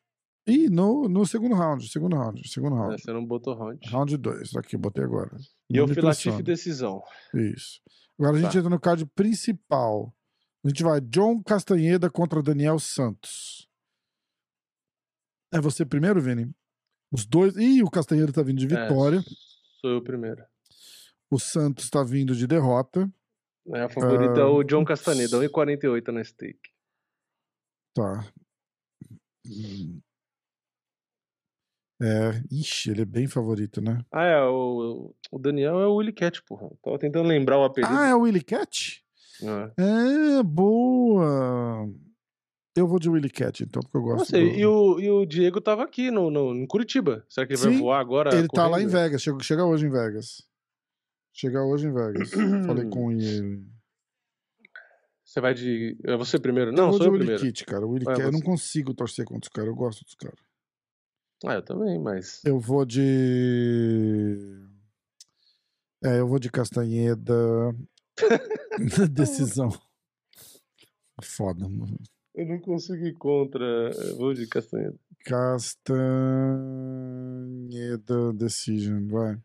Ih, 0.46 0.68
no, 0.68 1.08
no 1.08 1.24
segundo 1.24 1.54
round. 1.54 1.88
Segundo 1.88 2.16
round. 2.16 2.48
Segundo 2.48 2.74
É, 2.76 2.78
round. 2.78 3.00
você 3.02 3.12
não 3.12 3.24
botou 3.24 3.54
round. 3.54 3.78
Round 3.88 4.16
2. 4.16 4.56
Aqui, 4.56 4.76
botei 4.76 5.04
agora. 5.04 5.30
E 5.70 5.76
eu 5.76 5.86
fui 5.86 5.96
impressiona. 5.96 6.42
decisão. 6.42 7.00
Isso. 7.34 7.80
Agora 8.18 8.36
a 8.36 8.40
gente 8.40 8.52
Tá. 8.52 8.58
entra 8.58 8.68
no 8.70 8.80
card 8.80 9.06
principal. 9.14 10.12
A 10.64 10.68
gente 10.68 10.82
vai 10.82 11.00
John 11.00 11.42
Castanheda 11.42 12.10
contra 12.10 12.42
Daniel 12.42 12.78
Santos. 12.78 13.68
É 15.52 15.60
você 15.60 15.84
primeiro, 15.84 16.20
Vini? 16.20 16.50
Os 17.12 17.24
dois. 17.26 17.56
Ih, 17.56 17.82
o 17.82 17.90
Castanheda 17.90 18.32
tá 18.32 18.42
vindo 18.42 18.58
de 18.66 18.74
É, 18.74 18.82
vitória. 18.82 19.20
sou 19.80 19.90
eu 19.90 20.02
primeiro. 20.02 20.42
O 21.30 21.38
Santos 21.38 21.88
tá 21.90 22.02
vindo 22.02 22.34
de 22.34 22.46
derrota. 22.46 23.08
É, 23.74 23.82
a 23.82 23.88
favorita 23.88 24.40
é 24.40 24.42
Ah, 24.42 24.48
o 24.48 24.64
John 24.64 24.84
Castaneda, 24.84 25.36
1,48 25.38 26.10
na 26.12 26.22
stake. 26.24 26.70
Tá. 27.94 28.26
Hum. 29.46 30.00
É, 32.00 32.42
ixi, 32.50 32.90
ele 32.90 33.02
é 33.02 33.04
bem 33.04 33.28
favorito, 33.28 33.80
né? 33.80 34.04
Ah, 34.10 34.24
é, 34.24 34.42
o, 34.44 35.14
o 35.30 35.38
Daniel 35.38 35.78
é 35.80 35.86
o 35.86 35.94
Willy 35.96 36.12
Cat, 36.12 36.42
porra. 36.42 36.68
Tava 36.82 36.98
tentando 36.98 37.28
lembrar 37.28 37.58
o 37.58 37.64
apelido. 37.64 37.92
Ah, 37.94 38.08
é 38.08 38.14
o 38.14 38.22
Willy 38.22 38.42
Cat? 38.42 39.04
É. 39.78 40.38
É, 40.38 40.42
boa. 40.42 41.88
Eu 42.76 42.88
vou 42.88 42.98
de 42.98 43.08
Willy 43.08 43.30
Cat, 43.30 43.62
então, 43.62 43.82
porque 43.82 43.96
eu 43.96 44.02
gosto. 44.02 44.18
Não 44.18 44.24
sei, 44.24 44.50
do- 44.50 44.58
e, 44.58 44.66
o, 44.66 45.00
e 45.00 45.10
o 45.10 45.24
Diego 45.26 45.60
tava 45.60 45.84
aqui 45.84 46.10
no, 46.10 46.28
no, 46.30 46.54
em 46.56 46.66
Curitiba. 46.66 47.24
Será 47.28 47.46
que 47.46 47.52
ele 47.52 47.60
vai 47.62 47.72
Sim, 47.72 47.78
voar 47.78 48.00
agora? 48.00 48.34
Ele 48.34 48.48
tá 48.48 48.62
lá 48.66 48.80
em 48.80 48.84
correndo? 48.86 48.90
Vegas, 48.90 49.22
chega, 49.22 49.38
chega 49.40 49.64
hoje 49.64 49.86
em 49.86 49.90
Vegas. 49.90 50.42
Chega 51.34 51.62
hoje 51.62 51.86
em 51.86 51.92
Vegas. 51.92 52.30
Falei 52.66 52.84
com 52.90 53.12
ele. 53.12 53.64
Você 55.32 55.40
vai 55.40 55.54
de. 55.54 55.96
É 56.04 56.14
você 56.14 56.38
primeiro? 56.38 56.72
eu 56.72 56.76
Não, 56.76 56.90
vou 56.90 56.98
sou 56.98 57.06
eu 57.06 57.12
primeiro. 57.14 57.40
Kit, 57.40 57.64
cara. 57.64 57.86
Willy 57.86 58.04
Ah, 58.06 58.12
é 58.12 58.16
Cat, 58.16 58.26
eu 58.26 58.32
não 58.32 58.42
consigo 58.42 58.92
torcer 58.92 59.24
contra 59.24 59.48
os 59.48 59.48
caras, 59.48 59.70
eu 59.70 59.74
gosto 59.74 60.04
dos 60.04 60.14
caras. 60.14 60.38
Ah, 61.46 61.54
eu 61.54 61.62
também, 61.62 61.98
mas. 61.98 62.42
Eu 62.44 62.60
vou 62.60 62.84
de. 62.84 64.36
É, 66.04 66.18
eu 66.18 66.28
vou 66.28 66.38
de 66.38 66.50
Castanheda. 66.50 67.34
Decisão. 69.10 69.70
Foda, 71.22 71.66
mano. 71.66 71.98
Eu 72.34 72.44
não 72.44 72.60
consigo 72.60 73.02
ir 73.06 73.14
contra. 73.14 73.64
Eu 73.64 74.18
vou 74.18 74.34
de 74.34 74.46
Castanheira. 74.46 74.94
Castanheda 75.24 75.94
Decision, 78.34 79.08
vai. 79.08 79.40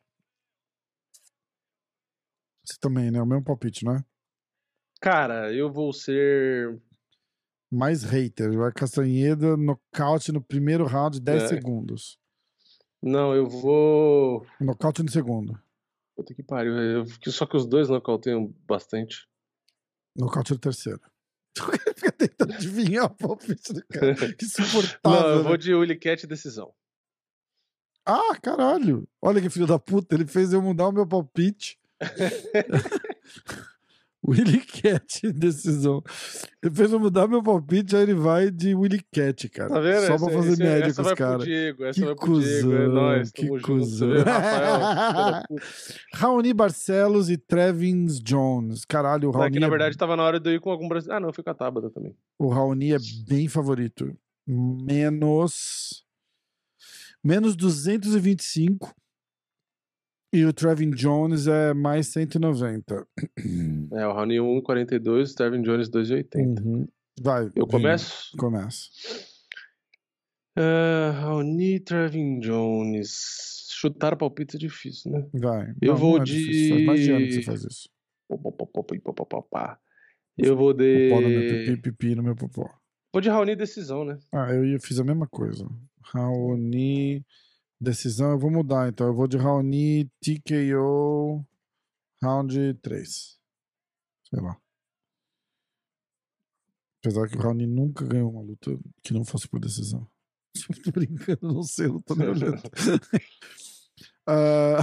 Você 2.66 2.78
também, 2.78 3.10
né? 3.10 3.22
O 3.22 3.26
mesmo 3.26 3.46
palpite, 3.46 3.86
não 3.86 3.96
é? 3.96 4.04
Cara, 5.02 5.54
eu 5.54 5.72
vou 5.72 5.94
ser. 5.94 6.80
Mais 7.72 8.04
hater. 8.04 8.52
Vai 8.58 8.72
Castanheda, 8.72 9.56
nocaute 9.58 10.32
no 10.32 10.42
primeiro 10.42 10.86
round, 10.86 11.20
10 11.20 11.44
É. 11.44 11.48
segundos. 11.48 12.18
Não, 13.02 13.34
eu 13.36 13.48
vou. 13.48 14.46
Nocaute 14.60 15.04
no 15.04 15.10
segundo. 15.12 15.58
Puta 16.16 16.34
que 16.34 16.42
pariu. 16.42 16.74
Eu... 16.78 17.06
Só 17.28 17.46
que 17.46 17.56
os 17.56 17.68
dois 17.68 17.90
nocauteiam 17.90 18.48
bastante. 18.68 19.28
Nocaute 20.16 20.54
no 20.54 20.60
terceiro. 20.60 21.00
Fica 21.96 22.12
tentando 22.12 22.54
adivinhar 22.54 23.06
o 23.06 23.10
palpite 23.10 23.74
do 23.74 23.86
cara. 23.88 24.16
Que 24.36 24.46
Não, 24.46 24.66
insuportável. 24.66 25.30
eu 25.30 25.38
né? 25.38 25.44
vou 25.44 25.58
de 25.58 25.74
Willy 25.76 25.98
Cat 25.98 26.26
decisão. 26.26 26.74
Ah, 28.06 28.36
caralho. 28.42 29.08
Olha 29.22 29.42
que 29.42 29.50
filho 29.50 29.68
da 29.68 29.78
puta. 29.78 30.16
Ele 30.16 30.26
fez 30.26 30.54
eu 30.54 30.62
mudar 30.62 30.88
o 30.88 30.92
meu 30.92 31.06
palpite. 31.06 31.78
Willy 34.28 34.60
Cat, 34.60 35.32
decisão. 35.32 36.04
Ele 36.62 36.76
fez 36.76 36.92
eu 36.92 37.00
mudar 37.00 37.28
meu 37.30 37.42
palpite, 37.42 37.96
aí 37.96 38.04
ele 38.04 38.14
vai 38.14 38.52
de 38.52 38.76
Willy 38.76 39.02
Cat, 39.14 39.48
cara. 39.50 39.70
Tá 39.70 39.80
vendo? 39.80 40.02
Só 40.02 40.06
pra 40.08 40.16
Essa- 40.16 40.32
fazer 40.32 40.52
esse- 40.54 40.64
média 40.64 40.94
com 40.94 41.02
os 41.02 41.14
caras. 41.14 41.44
Que 41.46 41.74
vai 41.74 41.92
Diego. 41.92 42.12
É 42.12 42.16
cuzão, 42.16 42.88
nóis, 42.90 43.32
que 43.32 43.46
junto. 43.48 43.60
Você 43.60 43.66
cuzão. 43.66 44.24
Rafael, 44.24 45.44
puta. 45.48 45.64
Raoni 46.14 46.54
Barcelos 46.54 47.30
e 47.30 47.38
Trevins 47.38 48.20
Jones. 48.20 48.84
Caralho, 48.84 49.30
o 49.30 49.32
Não, 49.32 49.40
é 49.40 49.44
Raoni, 49.44 49.60
na 49.60 49.68
é- 49.68 49.70
verdade 49.70 49.98
tava 49.98 50.16
na 50.18 50.24
hora 50.24 50.40
de 50.40 50.50
eu 50.50 50.56
ir 50.56 50.60
com 50.60 50.72
algum 50.72 50.88
brasileiro. 50.90 51.18
Ah, 51.18 51.20
não, 51.22 51.30
eu 51.30 51.34
fui 51.34 51.44
com 51.44 51.50
a 51.50 51.54
Tabata 51.54 51.90
também. 51.90 52.14
o 52.38 52.50
Raoni 52.50 52.92
é 52.94 52.98
bem 53.28 53.48
favorito. 53.48 54.14
Menos. 54.46 56.04
Menos 57.24 57.56
225. 57.56 58.94
E 60.38 60.46
o 60.46 60.54
Trevin 60.54 60.92
Jones 60.92 61.48
é 61.48 61.74
mais 61.74 62.10
190. 62.10 63.08
É, 63.92 64.06
o 64.06 64.14
Raoni 64.14 64.36
1,42, 64.36 65.32
o 65.32 65.36
Trevin 65.36 65.64
Jones 65.64 65.90
2,80. 65.90 66.64
Uhum. 66.64 66.88
Vai. 67.20 67.50
Eu 67.56 67.66
começo? 67.66 68.38
Começo. 68.38 68.92
É, 70.56 71.10
uh, 71.10 71.20
Raoni, 71.20 71.80
Trevin 71.80 72.40
Jones. 72.40 73.66
Chutar 73.72 74.16
palpite 74.16 74.58
é 74.58 74.60
difícil, 74.60 75.12
né? 75.12 75.28
Vai. 75.34 75.74
Eu 75.82 75.94
não, 75.94 75.98
vou 75.98 76.16
não 76.18 76.22
é 76.22 76.26
de. 76.26 76.38
Difícil. 76.38 76.80
Imagina 76.82 77.18
que 77.18 77.32
você 77.32 77.42
faz 77.42 77.64
isso. 77.64 77.90
Eu 80.38 80.56
vou 80.56 80.72
de. 80.72 81.10
Pipi, 81.66 81.82
pipi 81.82 82.14
no 82.14 82.22
meu 82.22 82.36
popó. 82.36 82.70
Vou 83.12 83.22
de 83.22 83.30
Raoni 83.30 83.56
decisão, 83.56 84.06
né? 84.06 84.20
Ah, 84.32 84.54
eu 84.54 84.80
fiz 84.80 85.00
a 85.00 85.04
mesma 85.04 85.26
coisa. 85.28 85.68
Raoni. 86.04 87.26
Decisão, 87.80 88.32
eu 88.32 88.40
vou 88.40 88.50
mudar 88.52 88.90
então. 88.90 89.08
Eu 89.08 89.14
vou 89.14 89.28
de 89.28 89.38
Raoni 89.38 90.10
TKO 90.22 91.46
round 92.22 92.74
3. 92.82 93.40
Sei 94.30 94.42
lá. 94.42 94.58
Apesar 97.00 97.28
que 97.30 97.38
o 97.38 97.40
Raoni 97.40 97.68
nunca 97.68 98.06
ganhou 98.06 98.32
uma 98.32 98.42
luta 98.42 98.72
que 99.04 99.14
não 99.14 99.24
fosse 99.24 99.48
por 99.48 99.60
decisão. 99.60 100.08
Tô 100.84 100.92
brincando, 100.92 101.40
não 101.54 101.64
sei, 101.64 101.88
não 101.88 102.02
tô 102.02 102.16
nem 102.16 102.28
olhando. 102.30 102.62
Ah, 104.30 104.80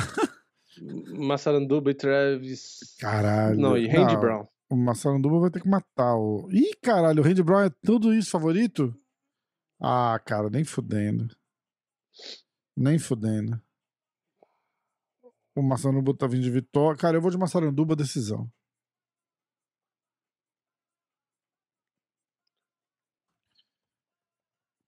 Massaranduba 1.18 1.90
e 1.90 1.94
Travis. 1.94 2.96
caralho. 2.98 3.60
Não, 3.60 3.76
e 3.76 3.86
Randy 3.86 4.14
Não, 4.14 4.20
Brown. 4.20 4.46
O 4.70 4.74
Massaranduba 4.76 5.38
vai 5.38 5.50
ter 5.50 5.60
que 5.60 5.68
matar 5.68 6.16
o. 6.16 6.48
Ih, 6.50 6.74
caralho, 6.82 7.20
o 7.20 7.24
Randy 7.24 7.42
Brown 7.42 7.64
é 7.64 7.70
tudo 7.84 8.14
isso 8.14 8.30
favorito? 8.30 8.98
Ah, 9.78 10.18
cara, 10.24 10.48
nem 10.48 10.64
fudendo. 10.64 11.28
Nem 12.76 12.98
fudendo. 12.98 13.60
O 15.56 15.62
Massaranduba 15.62 16.16
tá 16.16 16.26
vindo 16.26 16.42
de 16.42 16.50
vitória. 16.50 16.98
Cara, 16.98 17.16
eu 17.16 17.22
vou 17.22 17.30
de 17.30 17.38
Massaranduba 17.38 17.94
decisão. 17.94 18.50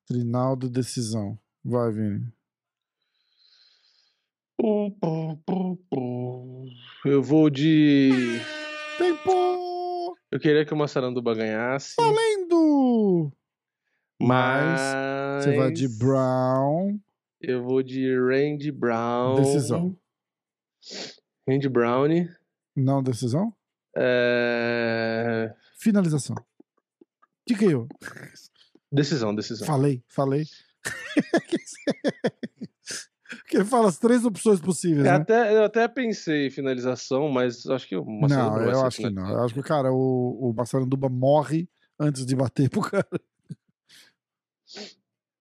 Trinaldo 0.07 0.69
decisão. 0.69 1.39
Vai, 1.65 1.93
Vini. 1.93 2.33
Eu 7.05 7.23
vou 7.23 7.51
de. 7.51 8.41
Tempo! 8.99 10.17
Eu 10.31 10.41
queria 10.41 10.65
que 10.65 10.75
o 10.75 10.77
Massaranduba 10.77 11.35
ganhasse. 11.35 11.95
Valendo! 11.99 13.33
Mas. 14.21 14.81
Você 15.43 15.57
vai 15.57 15.71
de 15.71 15.89
Brown. 15.99 16.99
Eu 17.41 17.63
vou 17.63 17.83
de 17.83 18.15
Randy 18.19 18.73
Brown. 18.73 19.37
Decisão. 19.37 19.97
Randy 21.49 21.69
Brown. 21.69 22.09
Não 22.75 23.03
decisão? 23.03 23.55
É... 23.97 25.55
Finalização. 25.79 26.37
TKO. 27.47 27.89
Decisão, 28.91 29.35
decisão. 29.35 29.67
Falei, 29.67 30.03
falei. 30.09 30.45
Porque 33.29 33.57
ele 33.57 33.65
fala 33.65 33.89
as 33.89 33.99
três 33.99 34.25
opções 34.25 34.61
possíveis, 34.61 34.99
Eu 34.99 35.05
né? 35.05 35.11
até, 35.11 35.57
eu 35.57 35.65
até 35.65 35.87
pensei 35.89 36.47
em 36.47 36.51
finalização, 36.51 37.29
mas 37.29 37.67
acho 37.67 37.89
que 37.89 37.97
o 37.97 38.05
Não, 38.05 38.21
Massaranduba 38.21 38.65
vai 38.65 38.75
eu 38.75 38.85
acho 38.85 38.97
que 38.99 39.11
não. 39.11 39.29
Eu 39.29 39.43
acho 39.45 39.55
que, 39.55 39.63
cara, 39.63 39.93
o, 39.93 40.51
o 40.51 40.55
Massaranduba 40.55 41.09
morre 41.09 41.69
antes 41.99 42.27
de 42.27 42.35
bater 42.35 42.69
pro 42.69 42.81
cara. 42.83 43.07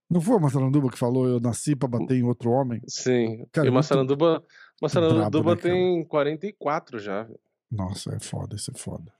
Não 0.09 0.21
foi 0.21 0.35
o 0.35 0.39
Massaranduba 0.39 0.89
que 0.89 0.97
falou 0.97 1.27
eu 1.27 1.39
nasci 1.39 1.75
pra 1.75 1.87
bater 1.87 2.15
em 2.15 2.23
outro 2.23 2.51
homem? 2.51 2.81
Sim. 2.87 3.45
Cara, 3.51 3.67
e 3.67 3.69
o 3.69 3.73
muito 3.73 3.83
Massaranduba, 3.83 4.45
Massaranduba 4.81 5.29
brabo, 5.29 5.49
né, 5.49 5.61
cara? 5.61 5.73
tem 5.73 6.05
44 6.05 6.99
já. 6.99 7.27
Nossa, 7.71 8.15
é 8.15 8.19
foda, 8.19 8.55
isso 8.55 8.71
é 8.71 8.77
foda. 8.77 9.11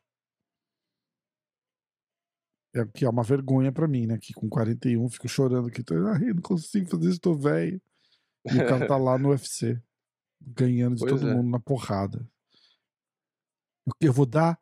É 2.76 2.86
que 2.86 3.06
é 3.06 3.10
uma 3.10 3.24
vergonha 3.24 3.72
pra 3.72 3.88
mim, 3.88 4.06
né? 4.06 4.18
Que 4.18 4.34
com 4.34 4.50
41 4.50 5.10
fico 5.10 5.28
chorando 5.28 5.72
que 5.72 5.82
tô, 5.82 5.96
ai, 6.08 6.34
não 6.34 6.42
consigo 6.42 6.90
fazer 6.90 7.10
isso, 7.10 7.20
tô 7.20 7.34
velho. 7.34 7.82
E 8.46 8.54
o 8.54 8.68
cara 8.68 8.88
tá 8.88 8.98
lá 8.98 9.18
no 9.18 9.30
UFC, 9.30 9.82
ganhando 10.40 10.96
de 10.96 11.02
Pois 11.02 11.14
todo 11.14 11.28
é. 11.28 11.34
mundo 11.34 11.50
na 11.50 11.60
porrada. 11.60 12.28
Eu 14.00 14.14
vou 14.14 14.26
dar 14.26 14.60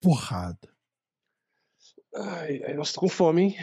porrada. 0.00 0.68
Ai, 2.14 2.62
ai, 2.64 2.74
nossa, 2.74 2.94
tô 2.94 3.00
com 3.00 3.08
fome, 3.08 3.42
hein? 3.42 3.56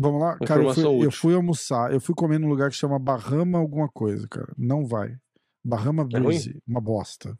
Vamos 0.00 0.20
lá? 0.20 0.38
Cara, 0.38 0.62
eu 0.62 0.72
fui, 0.74 1.06
eu 1.06 1.10
fui 1.10 1.34
almoçar, 1.34 1.92
eu 1.92 2.00
fui 2.00 2.14
comer 2.14 2.38
num 2.38 2.48
lugar 2.48 2.70
que 2.70 2.76
chama 2.76 2.98
Bahama 2.98 3.58
alguma 3.58 3.88
coisa, 3.88 4.28
cara. 4.28 4.52
Não 4.56 4.86
vai. 4.86 5.16
Bahama 5.64 6.02
É 6.12 6.18
ruim? 6.18 6.26
Breezy, 6.26 6.62
uma 6.66 6.80
bosta. 6.80 7.30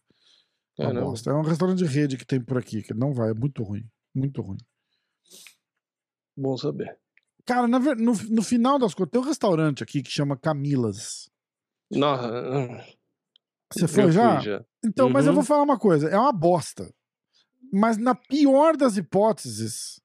Uma 0.77 0.89
Caramba. 0.89 1.07
bosta. 1.07 1.31
É 1.31 1.35
um 1.35 1.43
restaurante 1.43 1.79
de 1.79 1.85
rede 1.87 2.17
que 2.17 2.27
tem 2.27 2.41
por 2.41 2.59
aqui, 2.59 2.83
que 2.83 2.93
não 2.93 3.13
vai, 3.15 3.31
é 3.31 3.35
muito 3.35 3.63
ruim. 3.63 3.85
Muito 4.15 4.43
ruim. 4.43 4.59
Bom 6.37 6.57
saber. 6.57 6.99
Cara, 7.45 7.67
no, 7.67 7.79
no 8.13 8.43
final 8.43 8.79
das 8.79 8.93
contas, 8.95 9.11
tem 9.13 9.21
um 9.21 9.25
restaurante 9.25 9.83
aqui 9.83 10.03
que 10.03 10.11
chama 10.11 10.37
Camilas. 10.37 11.31
Nossa, 11.91 12.29
Você 13.73 13.89
foi 13.89 14.13
já? 14.13 14.41
já. 14.41 14.65
Então, 14.85 15.09
mas 15.09 15.25
eu 15.27 15.31
Uhum. 15.31 15.37
vou 15.37 15.45
falar 15.45 15.63
uma 15.63 15.79
coisa, 15.79 16.09
é 16.09 16.19
uma 16.19 16.33
bosta. 16.33 16.93
Mas 17.73 17.97
na 17.97 18.15
pior 18.15 18.77
das 18.77 18.97
hipóteses, 18.97 20.01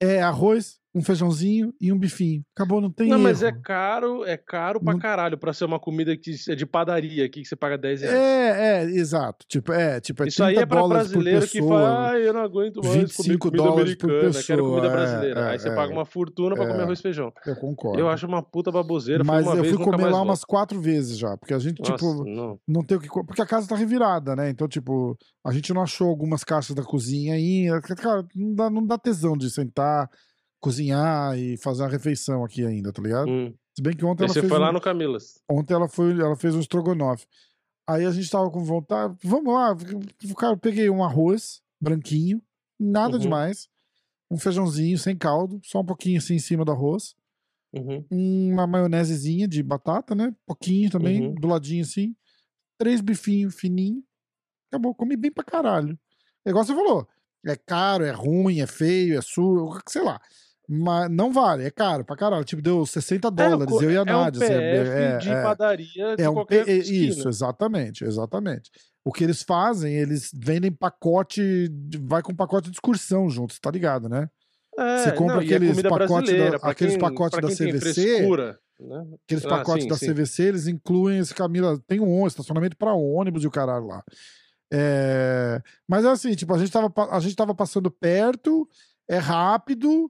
é 0.00 0.22
arroz, 0.22 0.79
um 0.94 1.00
feijãozinho 1.02 1.72
e 1.80 1.92
um 1.92 1.98
bifinho. 1.98 2.42
Acabou, 2.54 2.80
não 2.80 2.90
tem 2.90 3.08
Não, 3.08 3.18
mas 3.18 3.42
é 3.42 3.48
erro. 3.48 3.60
caro, 3.62 4.24
é 4.24 4.36
caro 4.36 4.80
pra 4.80 4.92
Não- 4.92 4.98
caralho 5.00 5.38
pra 5.38 5.52
ser 5.52 5.64
uma 5.64 5.78
comida 5.78 6.16
que 6.16 6.34
é 6.48 6.54
de 6.56 6.66
padaria 6.66 7.24
aqui, 7.24 7.42
que 7.42 7.48
você 7.48 7.54
paga 7.54 7.78
10 7.78 8.00
reais. 8.02 8.16
É, 8.16 8.82
é, 8.82 8.84
exato. 8.84 9.46
Tipo, 9.48 9.72
é, 9.72 10.00
tipo, 10.00 10.24
é 10.24 10.28
Isso 10.28 10.42
aí 10.42 10.54
30 10.54 10.62
é 10.62 10.66
pra 10.66 10.80
por 10.80 10.88
brasileiro 10.88 11.46
que 11.46 11.60
fala, 11.62 12.10
ah, 12.10 12.18
eu 12.18 12.32
não 12.32 12.40
aguento 12.42 12.76
mais 12.82 12.88
comer 12.92 13.06
25 13.06 13.38
comida 13.50 13.62
dólares 13.62 13.94
por 13.94 14.10
americana, 14.10 14.32
quero 14.44 14.62
pessoa, 14.62 14.68
comida 14.70 14.86
é, 14.86 14.90
brasileira. 14.90 15.40
é, 15.40 15.50
aí 15.50 15.58
você 15.60 15.68
é. 15.68 15.74
paga 15.76 15.92
uma 15.92 16.04
fortuna 16.04 16.56
pra 16.56 16.66
comer 16.66 16.80
É. 16.80 16.82
arroz 16.82 16.98
e 16.98 17.02
feijão. 17.02 17.32
Eu 17.46 17.56
concordo. 17.56 18.00
Eu 18.00 18.08
acho 18.08 18.26
uma 18.26 18.42
puta 18.42 18.72
baboseira, 18.72 19.22
Mas 19.22 19.46
eu 19.46 19.62
vez, 19.62 19.74
fui 19.76 19.84
comer 19.84 20.10
lá 20.10 20.22
umas 20.22 20.44
quatro 20.44 20.80
vezes 20.80 21.16
já, 21.16 21.36
porque 21.36 21.54
a 21.54 21.58
gente, 21.60 21.78
Nossa, 21.80 21.92
tipo, 21.94 22.24
não. 22.24 22.58
não 22.66 22.82
tem 22.84 22.96
o 22.96 23.00
que. 23.00 23.08
Porque 23.08 23.42
a 23.42 23.46
casa 23.46 23.68
tá 23.68 23.76
revirada, 23.76 24.34
né? 24.34 24.50
Então, 24.50 24.66
tipo, 24.66 25.16
a 25.46 25.52
gente 25.52 25.72
não 25.72 25.82
achou 25.82 26.08
algumas 26.08 26.42
caixas 26.42 26.74
da 26.74 26.82
cozinha 26.82 27.34
ainda. 27.34 27.80
Cara, 27.80 28.26
não 28.34 28.54
dá, 28.54 28.68
não 28.70 28.84
dá 28.84 28.98
tesão 28.98 29.36
de 29.36 29.48
sentar, 29.50 30.08
cozinhar 30.60 31.36
e 31.38 31.56
fazer 31.56 31.82
uma 31.82 31.88
refeição 31.88 32.44
aqui 32.44 32.64
ainda, 32.64 32.92
tá 32.92 33.02
ligado? 33.02 33.28
Hum. 33.30 33.54
Se 33.74 33.82
bem 33.82 33.96
que 33.96 34.04
ontem 34.04 34.24
Aí 34.24 34.26
ela 34.26 34.34
você 34.34 34.40
fez. 34.40 34.50
foi 34.50 34.58
um- 34.58 34.62
lá 34.62 34.72
no 34.72 34.80
Camilas. 34.80 35.40
Ontem 35.50 35.74
ela, 35.74 35.88
foi, 35.88 36.12
ela 36.12 36.36
fez 36.36 36.54
um 36.54 36.60
estrogonofe. 36.60 37.26
Aí 37.88 38.04
a 38.04 38.10
gente 38.10 38.30
tava 38.30 38.50
com 38.50 38.62
vontade. 38.62 39.16
Vamos 39.24 39.52
lá. 39.52 39.74
Cara, 40.36 40.56
peguei 40.56 40.90
um 40.90 41.02
arroz 41.02 41.60
branquinho, 41.80 42.42
nada 42.78 43.14
Uhum. 43.14 43.20
demais. 43.22 43.68
Um 44.30 44.38
feijãozinho 44.38 44.96
sem 44.98 45.16
caldo, 45.16 45.60
só 45.64 45.80
um 45.80 45.84
pouquinho 45.86 46.18
assim 46.18 46.34
em 46.34 46.38
cima 46.38 46.64
do 46.64 46.70
arroz. 46.72 47.14
Uhum. 47.72 48.04
Uma 48.52 48.66
maionesezinha 48.66 49.48
de 49.48 49.62
batata, 49.62 50.14
né? 50.14 50.34
Pouquinho 50.46 50.90
também, 50.90 51.28
Uhum. 51.28 51.34
do 51.34 51.48
ladinho 51.48 51.82
assim. 51.82 52.14
Três 52.78 53.00
bifinhos 53.00 53.54
fininhos. 53.54 54.02
Acabou, 54.70 54.94
comi 54.94 55.16
bem 55.16 55.32
pra 55.32 55.42
caralho. 55.44 55.98
É 56.44 56.50
igual 56.50 56.64
você 56.64 56.74
falou. 56.74 57.08
É 57.44 57.56
caro, 57.56 58.04
é 58.04 58.10
ruim, 58.10 58.60
é 58.60 58.66
feio, 58.66 59.18
é 59.18 59.22
sujo, 59.22 59.80
sei 59.88 60.02
lá. 60.02 60.20
Mas 60.72 61.10
não 61.10 61.32
vale, 61.32 61.64
é 61.64 61.70
caro 61.70 62.04
pra 62.04 62.14
caralho. 62.14 62.44
Tipo, 62.44 62.62
deu 62.62 62.86
60 62.86 63.28
dólares, 63.28 63.74
eu 63.82 63.90
e 63.90 63.96
a 63.96 64.00
é 64.00 64.02
um 64.02 64.04
Nádia. 64.04 64.38
PF 64.40 64.54
assim, 64.54 64.92
é- 65.02 65.18
de 65.18 65.28
é- 65.30 65.42
padaria 65.42 66.16
de 66.16 66.22
é 66.22 66.30
um 66.30 66.44
é. 66.48 66.72
Isso, 66.72 67.28
exatamente, 67.28 68.04
exatamente. 68.04 68.70
O 69.04 69.10
que 69.12 69.24
eles 69.24 69.42
fazem, 69.42 69.92
eles 69.96 70.30
vendem 70.32 70.70
pacote, 70.70 71.68
vai 72.02 72.22
com 72.22 72.32
pacote 72.32 72.70
de 72.70 72.76
excursão 72.76 73.28
junto, 73.28 73.60
tá 73.60 73.68
ligado, 73.68 74.08
né? 74.08 74.28
É, 74.78 74.98
Você 74.98 75.12
compra 75.12 75.34
não, 75.36 75.42
é 75.42 75.44
aqueles 75.44 75.82
pacotes 75.82 76.38
da- 76.38 76.56
aqueles 76.68 76.92
quem- 76.94 77.00
pacotes 77.00 77.40
da 77.40 77.50
CVC, 77.50 78.28
né? 78.78 79.06
Aqueles 79.26 79.44
Ah, 79.46 79.48
pacotes 79.48 79.82
sim, 79.82 79.88
da 79.88 79.96
sim. 79.96 80.06
CVC, 80.06 80.42
eles 80.44 80.66
incluem 80.68 81.18
esse 81.18 81.34
Camila. 81.34 81.80
Tem 81.88 81.98
um 81.98 82.24
estacionamento 82.28 82.76
pra 82.76 82.94
ônibus 82.94 83.42
e 83.42 83.46
o 83.48 83.50
caralho 83.50 83.86
lá. 83.88 84.04
É, 84.72 85.60
Mas 85.88 86.04
é 86.04 86.08
assim, 86.10 86.32
tipo, 86.36 86.54
a 86.54 86.58
gente, 86.58 86.70
tava, 86.70 86.92
a 87.10 87.18
gente 87.18 87.34
tava 87.34 87.54
passando 87.56 87.90
perto, 87.90 88.68
é 89.08 89.18
rápido 89.18 90.08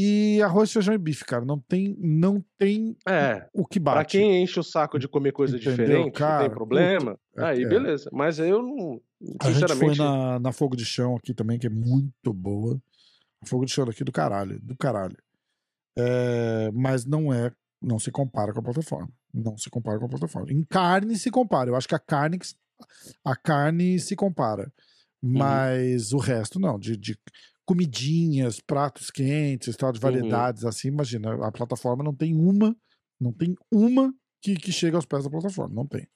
e 0.00 0.40
arroz, 0.42 0.72
feijão 0.72 0.94
e 0.94 0.98
bife, 0.98 1.24
cara. 1.24 1.44
Não 1.44 1.58
tem, 1.58 1.96
não 1.98 2.40
tem 2.56 2.96
É, 3.04 3.48
o 3.52 3.66
que 3.66 3.80
pra 3.80 3.96
bate. 3.96 4.16
quem 4.16 4.40
enche 4.42 4.60
o 4.60 4.62
saco 4.62 4.96
de 4.96 5.08
comer 5.08 5.32
coisa 5.32 5.56
Entendeu, 5.56 5.72
diferente, 5.76 6.12
cara? 6.12 6.44
tem 6.44 6.50
problema, 6.50 7.18
Puta, 7.34 7.46
aí 7.48 7.64
é. 7.64 7.68
beleza. 7.68 8.08
Mas 8.12 8.38
eu 8.38 8.62
não, 8.62 9.00
A 9.20 9.24
gente 9.24 9.42
foi 9.42 9.54
sinceramente, 9.54 9.98
na, 9.98 10.38
na 10.38 10.52
Fogo 10.52 10.76
de 10.76 10.84
Chão 10.84 11.16
aqui 11.16 11.34
também, 11.34 11.58
que 11.58 11.66
é 11.66 11.70
muito 11.70 12.32
boa. 12.32 12.80
A 13.42 13.46
Fogo 13.46 13.64
de 13.64 13.72
Chão 13.72 13.84
daqui 13.84 14.04
do 14.04 14.12
caralho, 14.12 14.60
do 14.60 14.76
caralho. 14.76 15.16
É, 15.98 16.70
mas 16.72 17.04
não 17.04 17.32
é, 17.32 17.50
não 17.82 17.98
se 17.98 18.12
compara 18.12 18.52
com 18.52 18.60
a 18.60 18.62
plataforma. 18.62 19.08
Não 19.34 19.58
se 19.58 19.68
compara 19.68 19.98
com 19.98 20.06
a 20.06 20.08
plataforma. 20.08 20.52
Em 20.52 20.62
carne 20.64 21.16
se 21.16 21.28
compara. 21.30 21.70
Eu 21.70 21.76
acho 21.76 21.88
que 21.88 21.94
a 21.94 21.98
carne, 21.98 22.38
a 23.24 23.34
carne 23.34 23.98
se 23.98 24.14
compara. 24.14 24.72
Uhum. 25.20 25.38
Mas 25.38 26.12
o 26.12 26.18
resto 26.18 26.60
não. 26.60 26.78
De, 26.78 26.96
de 26.96 27.18
comidinhas, 27.68 28.60
pratos 28.60 29.10
quentes, 29.10 29.76
tal, 29.76 29.92
de 29.92 29.98
Uhum. 29.98 30.02
variedades, 30.02 30.64
assim, 30.64 30.88
imagina. 30.88 31.34
A 31.46 31.52
plataforma 31.52 32.02
não 32.02 32.14
tem 32.14 32.34
uma, 32.34 32.74
não 33.20 33.30
tem 33.30 33.54
uma 33.70 34.10
que, 34.40 34.54
que 34.54 34.72
chega 34.72 34.96
aos 34.96 35.04
pés 35.04 35.24
da 35.24 35.30
plataforma. 35.30 35.74
Não 35.74 35.86
tem. 35.86 36.08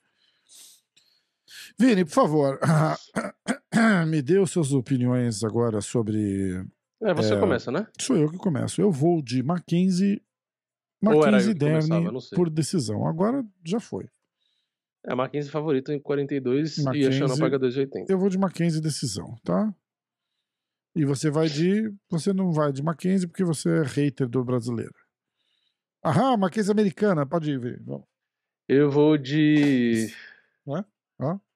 Vini, 1.79 2.07
por 2.07 2.13
favor, 2.13 2.59
me 4.09 4.23
dê 4.23 4.45
suas 4.47 4.73
opiniões 4.73 5.45
agora 5.45 5.83
sobre. 5.83 6.65
é, 7.03 7.13
você 7.13 7.35
é, 7.35 7.39
começa, 7.41 7.71
né? 7.71 7.87
Sou 8.01 8.17
eu 8.17 8.31
que 8.31 8.39
começo. 8.39 8.81
Eu 8.81 8.91
vou 8.91 9.21
de 9.21 9.43
Mackenzie. 9.43 10.23
Mackenzie 11.03 11.53
Derne 11.53 12.09
por 12.35 12.49
decisão. 12.49 13.07
Agora 13.07 13.45
já 13.63 13.79
foi. 13.79 14.09
É 15.05 15.15
Mackenzie 15.15 15.51
favorita 15.51 15.93
em 15.93 16.01
42 16.01 16.79
e 16.79 16.81
a 16.81 16.85
Mackenzie- 16.85 17.13
Shannon 17.19 17.37
paga 17.37 17.59
2,80. 17.59 18.07
Eu 18.09 18.19
vou 18.19 18.31
de 18.31 18.39
Mackenzie 18.39 18.81
decisão, 18.81 19.37
tá? 19.45 19.75
E 20.95 21.05
você 21.05 21.31
vai 21.31 21.49
de. 21.49 21.93
Você 22.11 22.33
não 22.33 22.53
vai 22.53 22.73
de 22.73 22.83
Mackenzie 22.83 23.27
porque 23.27 23.45
você 23.45 23.69
é 23.79 23.83
hater 23.83 24.29
do 24.29 24.45
brasileiro. 24.45 24.95
Aham, 26.05 26.37
Mackenzie 26.37 26.71
americana. 26.73 27.25
Pode 27.25 27.51
ir. 27.53 27.81
Vamos. 27.83 28.07
Eu 28.69 28.91
vou 28.91 29.17
de. 29.17 30.13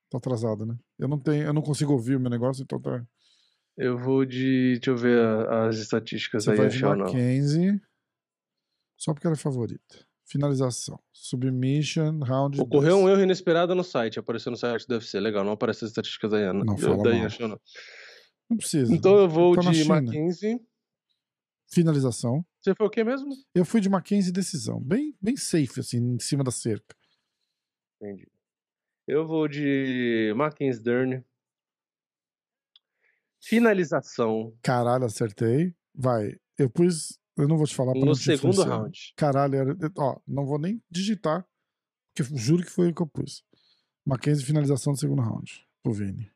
Tá 0.08 0.18
atrasado, 0.18 0.64
né? 0.64 0.76
Eu 0.98 1.08
não 1.08 1.18
tenho, 1.18 1.42
eu 1.44 1.52
não 1.52 1.60
consigo 1.60 1.92
ouvir 1.92 2.14
o 2.16 2.20
meu 2.20 2.30
negócio, 2.30 2.62
então 2.62 2.80
tá. 2.80 3.04
Eu 3.76 3.98
vou 3.98 4.24
de. 4.24 4.74
Deixa 4.74 4.90
eu 4.90 4.96
ver 4.96 5.18
a- 5.20 5.66
as 5.66 5.78
estatísticas 5.78 6.44
Você 6.44 6.52
aí, 6.52 6.56
vai 6.56 6.68
de 6.68 6.78
Shannon. 6.78 7.04
Mackenzie. 7.04 7.80
Só 8.96 9.12
porque 9.12 9.26
ela 9.26 9.34
é 9.34 9.38
favorita. 9.38 10.06
Finalização. 10.24 10.98
Submission, 11.12 12.20
round. 12.20 12.60
Ocorreu 12.60 12.96
um 12.98 13.04
10. 13.04 13.10
erro 13.14 13.22
inesperado 13.22 13.74
no 13.74 13.84
site. 13.84 14.18
Apareceu 14.18 14.50
no 14.50 14.56
site 14.56 14.86
do 14.86 14.94
UFC. 14.94 15.18
Legal, 15.20 15.44
não 15.44 15.52
aparece 15.52 15.84
as 15.84 15.90
estatísticas 15.90 16.30
da 16.30 16.36
Ana. 16.38 16.64
Não 16.64 16.76
fala 16.78 17.02
da 17.02 17.10
mal. 17.10 17.60
Não 18.48 18.56
precisa. 18.56 18.92
Então 18.94 19.16
eu 19.18 19.28
vou 19.28 19.54
na 19.56 19.70
de. 19.70 19.84
Mackenzie. 19.84 20.60
Finalização. 21.68 22.44
Você 22.60 22.74
foi 22.74 22.86
o 22.86 22.90
quê 22.90 23.02
mesmo? 23.02 23.34
Eu 23.54 23.64
fui 23.64 23.80
de 23.80 23.88
Mackenzie 23.88 24.32
decisão. 24.32 24.80
Bem, 24.80 25.16
bem 25.20 25.36
safe, 25.36 25.80
assim, 25.80 25.98
em 25.98 26.18
cima 26.18 26.44
da 26.44 26.50
cerca. 26.50 26.96
Entendi. 28.00 28.28
Eu 29.06 29.26
vou 29.26 29.48
de 29.48 30.32
Mackenzie 30.36 30.82
Dern. 30.82 31.24
Finalização 33.40 34.56
Caralho, 34.62 35.04
acertei. 35.04 35.74
Vai. 35.94 36.36
Eu 36.58 36.68
pus. 36.68 37.18
Eu 37.36 37.46
não 37.46 37.56
vou 37.56 37.66
te 37.66 37.74
falar 37.74 37.92
pra 37.92 38.04
no 38.04 38.14
segundo 38.14 38.62
round. 38.62 39.12
Caralho, 39.16 39.54
era... 39.54 39.76
ó, 39.98 40.18
não 40.26 40.46
vou 40.46 40.58
nem 40.58 40.82
digitar, 40.90 41.46
porque 42.08 42.32
eu 42.32 42.38
juro 42.38 42.64
que 42.64 42.70
foi 42.70 42.90
o 42.90 42.94
que 42.94 43.02
eu 43.02 43.06
pus. 43.06 43.44
Mackenzie, 44.04 44.44
finalização 44.44 44.94
do 44.94 44.98
segundo 44.98 45.20
round, 45.20 45.68
pro 45.82 45.92
Vini. 45.92 46.30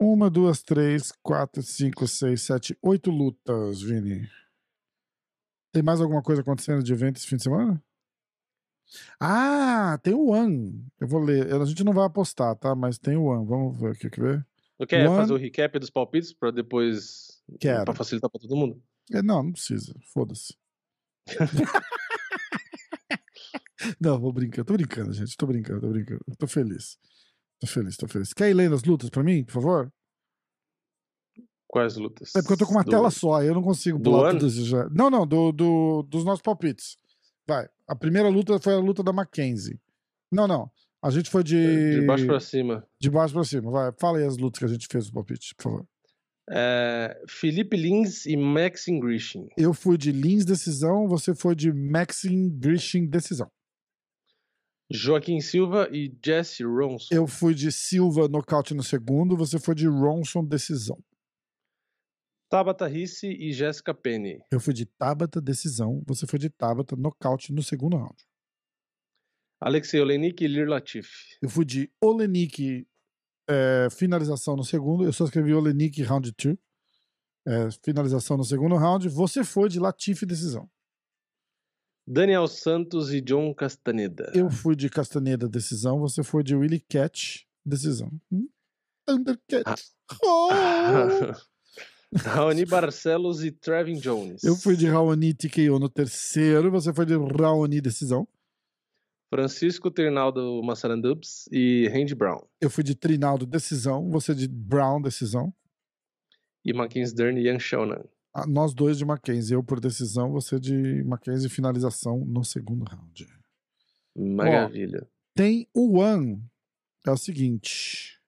Uma, 0.00 0.30
duas, 0.30 0.62
três, 0.62 1.12
quatro, 1.22 1.62
cinco, 1.62 2.08
seis, 2.08 2.42
sete, 2.42 2.76
oito 2.82 3.10
lutas, 3.10 3.82
Vini. 3.82 4.26
Tem 5.72 5.82
mais 5.82 6.00
alguma 6.00 6.22
coisa 6.22 6.40
acontecendo 6.40 6.82
de 6.82 6.92
evento 6.92 7.18
esse 7.18 7.26
fim 7.26 7.36
de 7.36 7.42
semana? 7.42 7.82
Ah, 9.20 9.98
tem 10.02 10.14
o 10.14 10.28
One. 10.30 10.84
Eu 10.98 11.06
vou 11.06 11.20
ler. 11.20 11.52
A 11.54 11.64
gente 11.64 11.84
não 11.84 11.92
vai 11.92 12.06
apostar, 12.06 12.56
tá? 12.56 12.74
Mas 12.74 12.98
tem 12.98 13.16
o 13.16 13.24
One. 13.24 13.46
Vamos 13.46 13.78
ver 13.78 13.92
aqui, 13.92 14.10
quer 14.10 14.20
ver? 14.20 14.46
Eu 14.78 14.86
quero 14.86 15.10
One- 15.10 15.20
fazer 15.20 15.32
o 15.34 15.36
recap 15.36 15.78
dos 15.78 15.90
palpites 15.90 16.32
pra 16.32 16.50
depois. 16.50 17.40
Quero. 17.60 17.84
Pra 17.84 17.94
facilitar 17.94 18.30
pra 18.30 18.40
todo 18.40 18.56
mundo. 18.56 18.82
É, 19.12 19.22
não, 19.22 19.42
não 19.42 19.52
precisa. 19.52 19.94
Foda-se. 20.12 20.56
não, 24.00 24.18
vou 24.18 24.32
brincar. 24.32 24.64
Tô 24.64 24.72
brincando, 24.72 25.12
gente. 25.12 25.36
Tô 25.36 25.46
brincando, 25.46 25.82
tô 25.82 25.88
brincando. 25.90 26.20
Tô 26.38 26.46
feliz. 26.46 26.98
Tô 27.60 27.66
feliz, 27.66 27.96
tô 27.96 28.08
feliz. 28.08 28.32
Quer 28.32 28.50
ir 28.50 28.54
lendo 28.54 28.74
as 28.74 28.82
lutas 28.84 29.10
pra 29.10 29.22
mim, 29.22 29.44
por 29.44 29.52
favor? 29.52 29.92
Quais 31.68 31.96
lutas? 31.96 32.34
É 32.34 32.40
porque 32.40 32.54
eu 32.54 32.58
tô 32.58 32.66
com 32.66 32.72
uma 32.72 32.82
Do- 32.82 32.90
tela 32.90 33.10
só, 33.10 33.42
eu 33.42 33.54
não 33.54 33.62
consigo 33.62 34.00
pular 34.00 34.32
tudo 34.32 34.46
isso 34.48 34.64
já. 34.64 34.88
Não, 34.90 35.08
não, 35.08 35.26
do, 35.26 35.52
do- 35.52 36.02
dos 36.02 36.24
nossos 36.24 36.42
palpites. 36.42 36.96
Vai. 37.46 37.68
A 37.86 37.94
primeira 37.94 38.28
luta 38.28 38.58
foi 38.58 38.74
a 38.74 38.78
luta 38.78 39.02
da 39.02 39.12
Mackenzie. 39.12 39.78
Não, 40.32 40.48
não. 40.48 40.70
A 41.02 41.10
gente 41.10 41.30
foi 41.30 41.42
de. 41.44 42.00
De 42.00 42.06
baixo 42.06 42.26
pra 42.26 42.40
cima. 42.40 42.86
de 43.00 43.10
baixo 43.10 43.34
pra 43.34 43.44
cima. 43.44 43.70
Vai. 43.70 43.92
Fala 44.00 44.18
aí 44.18 44.24
as 44.24 44.36
lutas 44.36 44.58
que 44.58 44.64
a 44.64 44.68
gente 44.68 44.86
fez 44.90 45.06
no 45.06 45.12
palpite, 45.14 45.54
por 45.54 45.62
favor. 45.62 45.86
É, 46.52 47.22
Felipe 47.28 47.76
Lins 47.76 48.26
e 48.26 48.36
Maxim 48.36 48.98
Grishin. 48.98 49.46
Eu 49.56 49.72
fui 49.72 49.96
de 49.96 50.10
Lins 50.10 50.44
decisão, 50.44 51.06
você 51.06 51.34
foi 51.34 51.54
de 51.54 51.72
Maxim 51.72 52.50
Grishin 52.50 53.06
decisão. 53.06 53.48
Joaquim 54.90 55.40
Silva 55.40 55.88
e 55.92 56.12
Jesse 56.24 56.64
Ronson. 56.64 57.14
Eu 57.14 57.26
fui 57.28 57.54
de 57.54 57.70
Silva 57.70 58.26
nocaute 58.26 58.74
no 58.74 58.82
segundo, 58.82 59.36
você 59.36 59.58
foi 59.58 59.74
de 59.74 59.86
Ronson 59.86 60.44
decisão. 60.44 60.98
Tabata 62.50 62.88
Risse 62.88 63.28
e 63.28 63.52
Jéssica 63.52 63.94
Penny. 63.94 64.40
Eu 64.50 64.58
fui 64.58 64.74
de 64.74 64.84
Tabata, 64.84 65.40
decisão. 65.40 66.02
Você 66.04 66.26
foi 66.26 66.40
de 66.40 66.50
Tabata, 66.50 66.96
nocaute 66.96 67.52
no 67.52 67.62
segundo 67.62 67.96
round. 67.96 68.16
Alexei 69.60 70.00
Olenik 70.00 70.42
e 70.42 70.48
Lir 70.48 70.68
Latif. 70.68 71.08
Eu 71.40 71.48
fui 71.48 71.64
de 71.64 71.88
Olenik, 72.02 72.84
é, 73.48 73.86
finalização 73.92 74.56
no 74.56 74.64
segundo. 74.64 75.04
Eu 75.04 75.12
só 75.12 75.24
escrevi 75.24 75.54
Olenik 75.54 76.02
round 76.02 76.32
2. 76.32 76.56
É, 77.46 77.70
finalização 77.84 78.36
no 78.36 78.44
segundo 78.44 78.74
round. 78.74 79.08
Você 79.08 79.44
foi 79.44 79.68
de 79.68 79.78
Latif, 79.78 80.26
decisão. 80.26 80.68
Daniel 82.12 82.48
Santos 82.48 83.12
e 83.12 83.20
John 83.20 83.54
Castaneda. 83.54 84.32
Eu 84.34 84.50
fui 84.50 84.74
de 84.74 84.90
Castaneda, 84.90 85.48
decisão. 85.48 86.00
Você 86.00 86.24
foi 86.24 86.42
de 86.42 86.56
Willie 86.56 86.80
Catch, 86.80 87.42
decisão. 87.64 88.10
Hum? 88.32 88.48
Thundercat. 89.06 89.62
Ah. 89.64 89.76
Oh! 90.20 92.18
Raoni 92.18 92.66
Barcelos 92.66 93.44
e 93.44 93.52
Trevin 93.52 93.94
Jones. 93.94 94.42
Eu 94.42 94.56
fui 94.56 94.74
de 94.74 94.88
Raoni 94.88 95.32
TKO 95.32 95.78
no 95.78 95.88
terceiro, 95.88 96.68
você 96.68 96.92
foi 96.92 97.06
de 97.06 97.14
Raoni 97.14 97.80
decisão. 97.80 98.26
Francisco 99.32 99.88
Trinaldo 99.88 100.60
Massarandubs 100.64 101.48
e 101.52 101.86
Randy 101.92 102.16
Brown. 102.16 102.40
Eu 102.60 102.68
fui 102.68 102.82
de 102.82 102.96
Trinaldo 102.96 103.46
decisão, 103.46 104.10
você 104.10 104.34
de 104.34 104.48
Brown 104.48 105.00
decisão. 105.00 105.54
E 106.64 106.72
Mackenzie 106.72 107.14
Dern 107.14 107.40
e 107.40 107.44
Ian 107.44 107.60
Shonan. 107.60 108.02
Ah, 108.32 108.46
nós 108.46 108.72
dois 108.72 108.98
de 108.98 109.04
Mackenzie, 109.04 109.54
eu 109.54 109.62
por 109.62 109.80
decisão, 109.80 110.30
você 110.30 110.58
de 110.60 111.02
Mackenzie 111.04 111.48
finalização 111.48 112.24
no 112.24 112.44
segundo 112.44 112.84
round. 112.84 113.26
Maravilha. 114.16 115.00
Ó, 115.02 115.06
tem 115.34 115.68
o 115.74 115.98
One. 115.98 116.44
É 117.06 117.10
o 117.10 117.16
seguinte. 117.16 118.20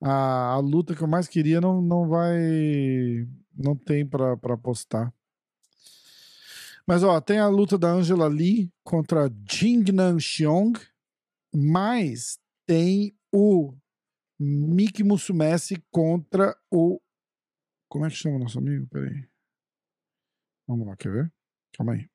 A, 0.00 0.54
a, 0.54 0.58
luta 0.58 0.94
que 0.94 1.02
eu 1.02 1.08
mais 1.08 1.28
queria 1.28 1.60
não, 1.60 1.80
não 1.80 2.08
vai. 2.08 2.36
Não 3.56 3.76
tem 3.76 4.04
pra, 4.04 4.36
pra 4.36 4.54
apostar. 4.54 5.12
Mas 6.86 7.04
ó, 7.04 7.20
tem 7.20 7.38
a 7.38 7.46
luta 7.46 7.78
da 7.78 7.88
Angela 7.88 8.26
Lee 8.26 8.70
contra 8.82 9.30
Jingnan 9.48 10.18
Xiong. 10.18 10.72
Mas 11.54 12.38
tem 12.66 13.14
o 13.32 13.72
Miki 14.38 15.04
Musumeci 15.04 15.82
contra 15.90 16.56
o. 16.70 17.00
Como 17.92 18.06
é 18.06 18.08
que 18.08 18.16
chama 18.16 18.36
o 18.36 18.38
nosso 18.38 18.58
amigo? 18.58 18.86
Peraí. 18.86 19.28
Vamos 20.66 20.86
lá, 20.86 20.96
quer 20.96 21.12
ver? 21.12 21.32
Calma 21.74 21.92
aí. 21.92 22.10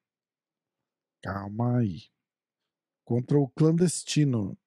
Calma 1.21 1.77
aí. 1.77 2.09
Contra 3.05 3.37
o 3.37 3.47
clandestino 3.47 4.57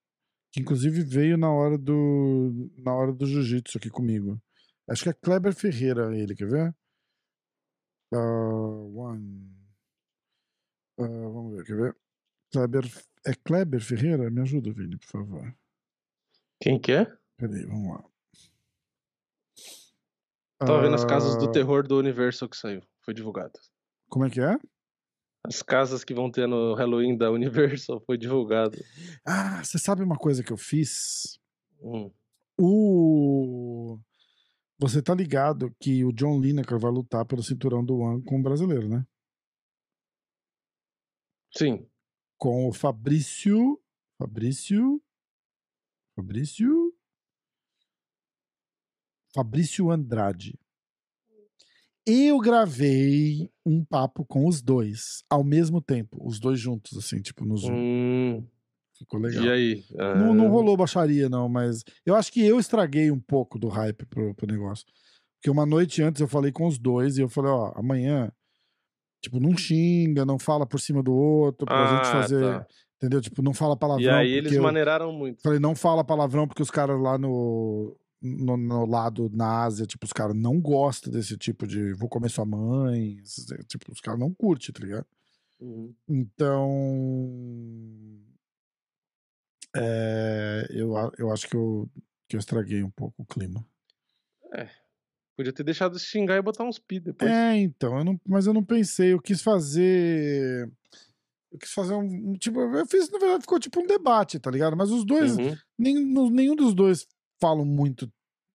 que 0.52 0.60
inclusive 0.60 1.02
veio 1.02 1.36
na 1.36 1.50
hora 1.50 1.76
do 1.76 2.70
na 2.78 2.94
hora 2.94 3.12
do 3.12 3.26
jiu-jitsu 3.26 3.78
aqui 3.78 3.90
comigo. 3.90 4.40
Acho 4.88 5.02
que 5.02 5.08
é 5.08 5.12
Kleber 5.12 5.52
Ferreira 5.52 6.16
ele, 6.16 6.36
quer 6.36 6.48
ver? 6.48 6.76
Uh, 8.14 8.96
one. 8.96 9.52
Uh, 10.96 11.32
vamos 11.32 11.56
ver, 11.56 11.64
quer 11.66 11.76
ver? 11.76 11.96
Kleber, 12.52 12.84
é 13.26 13.34
Kleber 13.34 13.80
Ferreira? 13.80 14.30
Me 14.30 14.42
ajuda, 14.42 14.72
Vini, 14.72 14.96
por 14.96 15.08
favor. 15.08 15.56
Quem 16.60 16.80
que 16.80 16.92
é? 16.92 17.04
Peraí, 17.36 17.66
vamos 17.66 17.96
lá. 17.96 18.10
Tava 20.66 20.82
vendo 20.82 20.94
as 20.94 21.04
casas 21.06 21.36
do 21.38 21.50
terror 21.50 21.86
do 21.86 21.98
universo 21.98 22.46
que 22.46 22.56
saiu. 22.56 22.82
Foi 23.02 23.14
divulgado. 23.14 23.58
Como 24.10 24.26
é 24.26 24.30
que 24.30 24.40
é? 24.42 24.58
As 25.42 25.62
casas 25.62 26.04
que 26.04 26.12
vão 26.12 26.30
ter 26.30 26.46
no 26.46 26.74
Halloween 26.74 27.16
da 27.16 27.30
Universal 27.30 27.98
foi 28.04 28.18
divulgado. 28.18 28.76
Ah, 29.26 29.64
você 29.64 29.78
sabe 29.78 30.02
uma 30.02 30.16
coisa 30.16 30.44
que 30.44 30.52
eu 30.52 30.58
fiz? 30.58 31.40
Hum. 31.80 32.12
O. 32.58 33.98
Você 34.78 35.00
tá 35.00 35.14
ligado 35.14 35.74
que 35.80 36.04
o 36.04 36.12
John 36.12 36.38
Lineker 36.38 36.78
vai 36.78 36.90
lutar 36.90 37.24
pelo 37.24 37.42
cinturão 37.42 37.82
do 37.82 37.98
One 37.98 38.22
com 38.22 38.38
o 38.38 38.42
brasileiro, 38.42 38.86
né? 38.86 39.06
Sim. 41.56 41.88
Com 42.36 42.68
o 42.68 42.72
Fabrício. 42.72 43.80
Fabrício. 44.18 45.02
Fabrício. 46.14 46.89
Fabrício 49.34 49.90
Andrade. 49.90 50.58
Eu 52.06 52.38
gravei 52.38 53.48
um 53.64 53.84
papo 53.84 54.24
com 54.24 54.46
os 54.46 54.60
dois 54.62 55.22
ao 55.28 55.44
mesmo 55.44 55.80
tempo, 55.80 56.18
os 56.26 56.40
dois 56.40 56.58
juntos, 56.58 56.96
assim, 56.96 57.20
tipo, 57.20 57.44
no 57.44 57.56
Zoom. 57.56 57.74
Hum, 57.74 58.46
Ficou 58.98 59.20
legal. 59.20 59.44
e 59.44 59.50
aí? 59.50 59.84
Ah, 59.98 60.14
Não, 60.14 60.34
não 60.34 60.48
rolou 60.48 60.76
baixaria, 60.76 61.28
não, 61.28 61.48
mas 61.48 61.84
eu 62.04 62.14
acho 62.14 62.32
que 62.32 62.44
eu 62.44 62.58
estraguei 62.58 63.10
um 63.10 63.20
pouco 63.20 63.58
do 63.58 63.68
hype 63.68 64.04
pro, 64.06 64.34
pro 64.34 64.46
negócio. 64.46 64.84
Porque 65.38 65.50
uma 65.50 65.64
noite 65.64 66.02
antes 66.02 66.20
eu 66.20 66.28
falei 66.28 66.50
com 66.52 66.66
os 66.66 66.78
dois 66.78 67.16
e 67.16 67.22
eu 67.22 67.28
falei, 67.28 67.50
ó, 67.50 67.72
amanhã, 67.76 68.30
tipo, 69.22 69.38
não 69.38 69.56
xinga, 69.56 70.24
não 70.26 70.38
fala 70.38 70.66
por 70.66 70.80
cima 70.80 71.02
do 71.02 71.14
outro, 71.14 71.66
pra 71.66 71.84
Ah, 71.84 71.96
gente 71.96 72.10
fazer. 72.12 72.42
tá. 72.42 72.66
Entendeu? 72.96 73.20
Tipo, 73.22 73.40
não 73.40 73.54
fala 73.54 73.74
palavrão. 73.76 74.04
E 74.04 74.10
aí 74.10 74.30
eles 74.32 74.52
eu- 74.52 74.62
maneiraram 74.62 75.10
muito. 75.12 75.40
Falei, 75.42 75.58
não 75.58 75.74
fala 75.74 76.04
palavrão 76.04 76.46
porque 76.46 76.62
os 76.62 76.70
caras 76.70 77.00
lá 77.00 77.16
no, 77.16 77.96
no, 78.22 78.56
no 78.56 78.84
lado, 78.86 79.30
na 79.32 79.62
Ásia, 79.64 79.86
tipo, 79.86 80.04
os 80.04 80.12
caras 80.12 80.36
não 80.36 80.60
gostam 80.60 81.12
desse 81.12 81.36
tipo 81.38 81.66
de 81.66 81.92
vou 81.94 82.08
comer 82.08 82.28
sua 82.28 82.44
mãe. 82.44 83.18
esses- 83.22 83.46
tipo, 83.66 83.90
os 83.92 84.00
caras 84.00 84.20
não 84.20 84.32
curtem, 84.32 84.72
tá 84.72 84.84
ligado? 84.84 85.06
Uhum. 85.60 85.94
Então. 86.08 86.70
é, 89.76 90.66
eu, 90.70 90.92
eu 91.18 91.30
acho 91.32 91.48
que 91.48 91.56
eu, 91.56 91.88
que 92.28 92.36
eu 92.36 92.40
estraguei 92.40 92.82
um 92.82 92.90
pouco 92.90 93.22
o 93.22 93.26
clima. 93.26 93.64
Podia 95.36 95.52
ter 95.52 95.62
deixado 95.64 95.92
de 95.96 96.00
xingar 96.00 96.36
e 96.36 96.42
botar 96.42 96.64
uns 96.64 96.78
pi 96.78 97.00
depois. 97.00 97.30
É, 97.30 97.56
então, 97.56 97.96
eu 97.98 98.04
não, 98.04 98.20
mas 98.26 98.46
eu 98.46 98.52
não 98.52 98.64
pensei, 98.64 99.12
eu 99.12 99.20
quis 99.20 99.40
fazer. 99.42 100.70
Eu 101.50 101.58
quis 101.58 101.72
fazer 101.72 101.94
um. 101.94 102.34
Tipo, 102.34 102.60
eu 102.60 102.86
fiz, 102.86 103.10
na 103.10 103.18
verdade, 103.18 103.42
ficou 103.42 103.58
tipo 103.58 103.80
um 103.80 103.86
debate, 103.86 104.38
tá 104.38 104.50
ligado? 104.50 104.76
Mas 104.76 104.90
os 104.90 105.04
dois, 105.04 105.36
Uhum. 105.38 105.56
nem, 105.78 105.94
nenhum 106.30 106.54
dos 106.54 106.74
dois 106.74 107.06
falam 107.40 107.64
muito, 107.64 108.10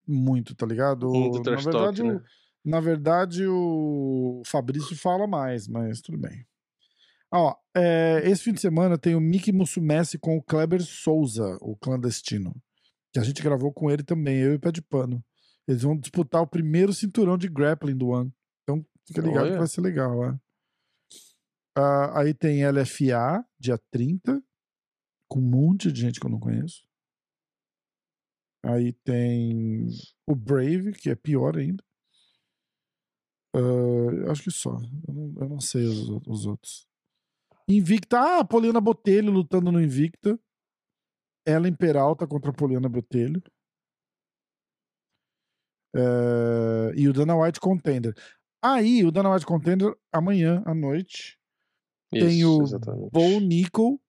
muito, 0.07 0.55
tá 0.55 0.67
ligado? 0.67 1.11
Muito 1.11 1.39
na 1.39 1.57
verdade, 1.57 1.71
talk, 1.71 2.03
o, 2.03 2.15
né? 2.15 2.25
na 2.65 2.81
verdade, 2.81 3.47
o 3.47 4.43
Fabrício 4.47 4.97
fala 4.97 5.27
mais, 5.27 5.69
mas 5.69 6.01
tudo 6.01 6.19
bem. 6.19 6.47
Ó, 7.33 7.55
é, 7.77 8.23
esse 8.25 8.43
fim 8.43 8.53
de 8.53 8.61
semana 8.61 8.99
tem 8.99 9.15
o 9.15 9.21
Mickey 9.21 9.53
Musumeci 9.53 10.19
com 10.19 10.37
o 10.37 10.43
Kleber 10.43 10.83
Souza, 10.83 11.57
o 11.61 11.77
clandestino. 11.77 12.55
Que 13.13 13.21
a 13.21 13.23
gente 13.23 13.43
gravou 13.43 13.73
com 13.73 13.91
ele 13.91 14.03
também, 14.03 14.39
eu 14.39 14.53
e 14.53 14.57
o 14.57 14.61
Pé 14.61 14.73
de 14.73 14.83
Pano. 14.83 15.25
Eles 15.67 15.83
vão 15.83 15.97
disputar 15.97 16.43
o 16.43 16.47
primeiro 16.47 16.93
cinturão 16.93 17.39
de 17.39 17.49
grappling 17.49 17.97
do 17.97 18.13
ano. 18.13 18.33
Então 18.63 18.85
fica 19.07 19.21
ligado 19.21 19.45
que 19.45 19.51
Olha. 19.51 19.59
vai 19.59 19.69
ser 19.69 19.81
legal, 19.81 20.25
é. 20.25 20.39
Ah, 21.77 22.21
aí 22.21 22.35
tem 22.35 22.67
LFA, 22.69 23.45
dia 23.59 23.79
30, 23.91 24.43
com 25.29 25.39
um 25.39 25.43
monte 25.43 25.93
de 25.93 26.01
gente 26.01 26.19
que 26.19 26.27
eu 26.27 26.31
não 26.31 26.41
conheço. 26.41 26.85
Aí 28.63 28.93
tem 29.05 29.87
o 30.29 30.35
Brave, 30.35 30.93
que 30.93 31.11
é 31.11 31.15
pior 31.15 31.57
ainda. 31.57 31.83
Ah, 33.55 34.31
acho 34.31 34.45
que 34.45 34.51
só. 34.51 34.77
Eu 35.09 35.15
não, 35.15 35.35
eu 35.43 35.49
não 35.49 35.61
sei 35.61 35.85
os, 35.85 36.09
os 36.27 36.47
outros. 36.47 36.87
Invicta. 37.69 38.19
Ah, 38.19 38.41
a 38.41 38.45
Poliana 38.45 38.81
Botelho 38.81 39.33
lutando 39.33 39.73
no 39.73 39.81
Invicta. 39.81 40.39
Ellen 41.47 41.75
Peralta 41.75 42.27
contra 42.27 42.51
a 42.51 42.55
Poliana 42.55 42.89
Botelho. 42.89 43.43
Eh, 45.95 46.93
e 46.97 47.09
o 47.09 47.13
Dana 47.13 47.37
White 47.37 47.61
Contender. 47.61 48.15
Aí, 48.63 49.05
o 49.05 49.11
Dana 49.11 49.33
White 49.33 49.47
Contender, 49.47 49.93
amanhã 50.13 50.63
à 50.67 50.75
noite. 50.75 51.39
Tem 52.13 52.41
Isso, 52.41 52.59
o 52.59 52.63
exatamente. 52.63 53.11
Bo 53.11 53.41
Nickel. 53.41 54.01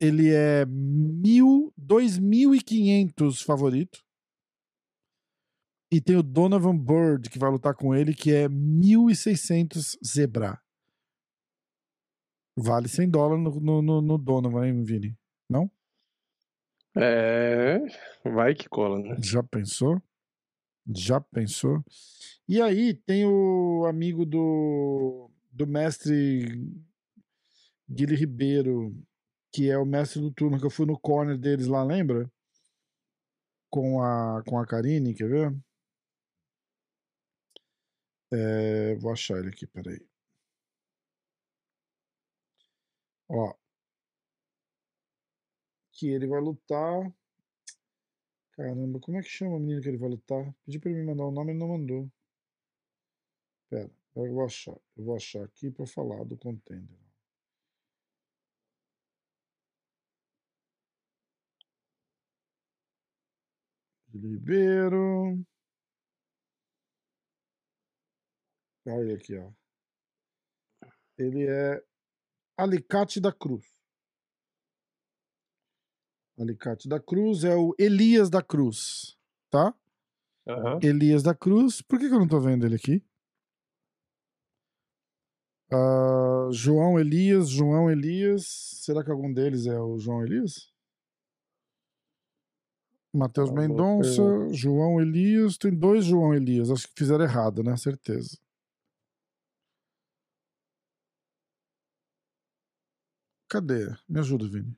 Ele 0.00 0.32
é 0.32 0.64
mil, 0.66 1.72
2.500 1.80 3.42
favorito. 3.44 4.04
E 5.90 6.00
tem 6.00 6.16
o 6.16 6.22
Donovan 6.22 6.76
Bird, 6.76 7.30
que 7.30 7.38
vai 7.38 7.50
lutar 7.50 7.74
com 7.74 7.94
ele, 7.94 8.14
que 8.14 8.32
é 8.32 8.48
1.600 8.48 9.96
zebra. 10.04 10.60
Vale 12.56 12.88
100 12.88 13.10
dólares 13.10 13.42
no, 13.42 13.60
no, 13.60 13.82
no, 13.82 14.02
no 14.02 14.18
Donovan, 14.18 14.66
hein, 14.66 14.84
Vini? 14.84 15.16
Não? 15.48 15.70
É. 16.96 17.78
Vai 18.24 18.54
que 18.54 18.68
cola, 18.68 18.98
né? 18.98 19.16
Já 19.22 19.42
pensou? 19.42 20.02
Já 20.86 21.20
pensou? 21.20 21.82
E 22.48 22.60
aí 22.60 22.94
tem 22.94 23.26
o 23.26 23.86
amigo 23.86 24.24
do, 24.26 25.30
do 25.52 25.66
mestre 25.66 26.66
Guilherme 27.88 28.16
Ribeiro, 28.16 28.96
que 29.52 29.70
é 29.70 29.78
o 29.78 29.84
mestre 29.84 30.20
do 30.20 30.32
turno 30.32 30.58
que 30.58 30.66
eu 30.66 30.70
fui 30.70 30.86
no 30.86 30.98
corner 30.98 31.38
deles 31.38 31.66
lá, 31.66 31.82
lembra? 31.84 32.30
Com 33.70 34.02
a, 34.02 34.42
com 34.46 34.58
a 34.58 34.66
Karine, 34.66 35.14
quer 35.14 35.28
ver? 35.28 35.56
É, 38.32 38.94
vou 38.96 39.12
achar 39.12 39.38
ele 39.38 39.48
aqui, 39.48 39.66
peraí. 39.66 40.00
Ó. 43.28 43.54
Que 45.92 46.08
ele 46.08 46.26
vai 46.26 46.40
lutar. 46.40 47.12
Caramba, 48.52 49.00
como 49.00 49.18
é 49.18 49.22
que 49.22 49.28
chama 49.28 49.56
o 49.56 49.60
menino 49.60 49.80
que 49.80 49.88
ele 49.88 49.96
vai 49.98 50.10
lutar? 50.10 50.54
Pedi 50.64 50.78
pra 50.78 50.90
ele 50.90 51.00
me 51.00 51.06
mandar 51.06 51.24
o 51.24 51.30
nome, 51.30 51.52
ele 51.52 51.58
não 51.60 51.68
mandou. 51.68 52.10
Pera, 53.70 53.90
eu 54.16 54.34
vou 54.34 54.44
achar. 54.44 54.76
Eu 54.96 55.04
vou 55.04 55.16
achar 55.16 55.44
aqui 55.44 55.70
pra 55.70 55.86
falar 55.86 56.24
do 56.24 56.36
contender. 56.36 57.07
Ribeiro. 64.26 65.38
Olha 68.86 69.14
aqui, 69.14 69.36
ó. 69.36 69.52
Ele 71.18 71.46
é 71.46 71.84
Alicate 72.56 73.20
da 73.20 73.32
Cruz. 73.32 73.66
Alicate 76.38 76.88
da 76.88 76.98
Cruz 76.98 77.44
é 77.44 77.54
o 77.54 77.74
Elias 77.78 78.30
da 78.30 78.42
Cruz, 78.42 79.18
tá? 79.50 79.74
Aham. 80.46 80.78
Elias 80.82 81.22
da 81.22 81.34
Cruz. 81.34 81.82
Por 81.82 81.98
que, 81.98 82.08
que 82.08 82.14
eu 82.14 82.18
não 82.18 82.28
tô 82.28 82.40
vendo 82.40 82.64
ele 82.64 82.76
aqui? 82.76 83.04
Ah, 85.70 86.48
João 86.50 86.98
Elias, 86.98 87.50
João 87.50 87.90
Elias. 87.90 88.46
Será 88.46 89.04
que 89.04 89.10
algum 89.10 89.32
deles 89.32 89.66
é 89.66 89.78
o 89.78 89.98
João 89.98 90.24
Elias? 90.24 90.72
Matheus 93.18 93.50
Mendonça. 93.50 94.22
João 94.52 95.00
Elias. 95.00 95.58
Tem 95.58 95.74
dois 95.74 96.04
João 96.04 96.34
Elias. 96.34 96.70
Acho 96.70 96.86
que 96.88 96.94
fizeram 96.96 97.24
errado, 97.24 97.62
né? 97.62 97.76
Certeza. 97.76 98.38
Cadê? 103.48 103.88
Me 104.08 104.20
ajuda, 104.20 104.46
Vini. 104.48 104.76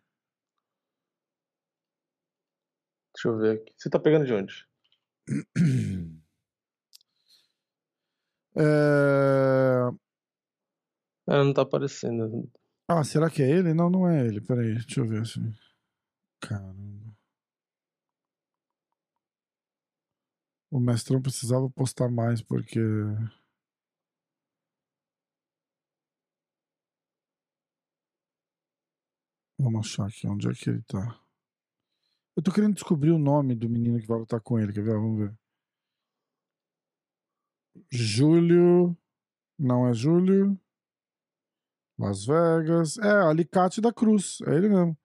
Deixa 3.15 3.29
eu 3.29 3.37
ver 3.39 3.61
aqui. 3.61 3.75
Você 3.77 3.91
tá 3.91 3.99
pegando 3.99 4.27
de 4.27 4.33
onde? 4.33 4.67
É... 8.57 9.89
Ah, 11.29 11.45
não 11.45 11.55
tá 11.55 11.63
aparecendo. 11.63 12.51
Ah, 12.89 13.05
será 13.05 13.31
que 13.31 13.43
é 13.43 13.49
ele? 13.49 13.73
Não, 13.73 13.89
não 13.89 14.09
é 14.09 14.27
ele. 14.27 14.41
Peraí, 14.41 14.75
deixa 14.75 15.01
eu 15.01 15.07
ver 15.07 15.23
assim. 15.23 15.55
Caramba. 16.41 17.10
O 20.71 20.79
mestrão 20.79 21.21
precisava 21.21 21.69
postar 21.71 22.09
mais 22.11 22.41
porque. 22.43 22.81
Vamos 29.59 29.87
achar 29.87 30.07
aqui 30.07 30.27
onde 30.27 30.49
é 30.49 30.53
que 30.55 30.71
ele 30.71 30.83
tá. 30.83 31.21
Eu 32.37 32.43
tô 32.43 32.53
querendo 32.53 32.75
descobrir 32.75 33.11
o 33.11 33.19
nome 33.19 33.55
do 33.55 33.69
menino 33.69 34.01
que 34.01 34.07
vai 34.07 34.19
lutar 34.19 34.41
com 34.41 34.59
ele. 34.59 34.73
Quer 34.73 34.83
ver? 34.85 34.95
Vamos 34.95 35.19
ver. 35.19 35.39
Júlio. 37.91 38.97
Não 39.59 39.89
é 39.89 39.93
Júlio. 39.93 40.59
Las 41.99 42.25
Vegas. 42.25 42.97
É, 42.99 43.11
Alicate 43.29 43.81
da 43.81 43.93
Cruz. 43.93 44.41
É 44.47 44.55
ele 44.55 44.69
mesmo. 44.69 44.97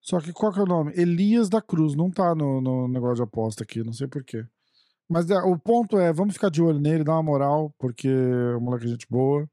Só 0.00 0.20
que 0.20 0.32
qual 0.32 0.52
que 0.52 0.58
é 0.58 0.62
o 0.62 0.66
nome? 0.66 0.92
Elias 0.96 1.48
da 1.48 1.62
Cruz. 1.62 1.94
Não 1.94 2.10
tá 2.10 2.34
no, 2.34 2.60
no 2.60 2.88
negócio 2.88 3.16
de 3.16 3.22
aposta 3.22 3.62
aqui. 3.62 3.82
Não 3.82 3.92
sei 3.92 4.08
porquê. 4.08 4.46
Mas 5.12 5.28
é, 5.28 5.38
o 5.42 5.58
ponto 5.58 5.98
é, 5.98 6.10
vamos 6.10 6.32
ficar 6.34 6.50
de 6.50 6.62
olho 6.62 6.80
nele, 6.80 7.04
dar 7.04 7.12
uma 7.12 7.22
moral, 7.22 7.74
porque 7.78 8.08
o 8.08 8.60
moleque 8.60 8.86
é 8.86 8.88
gente 8.88 9.06
boa. 9.10 9.46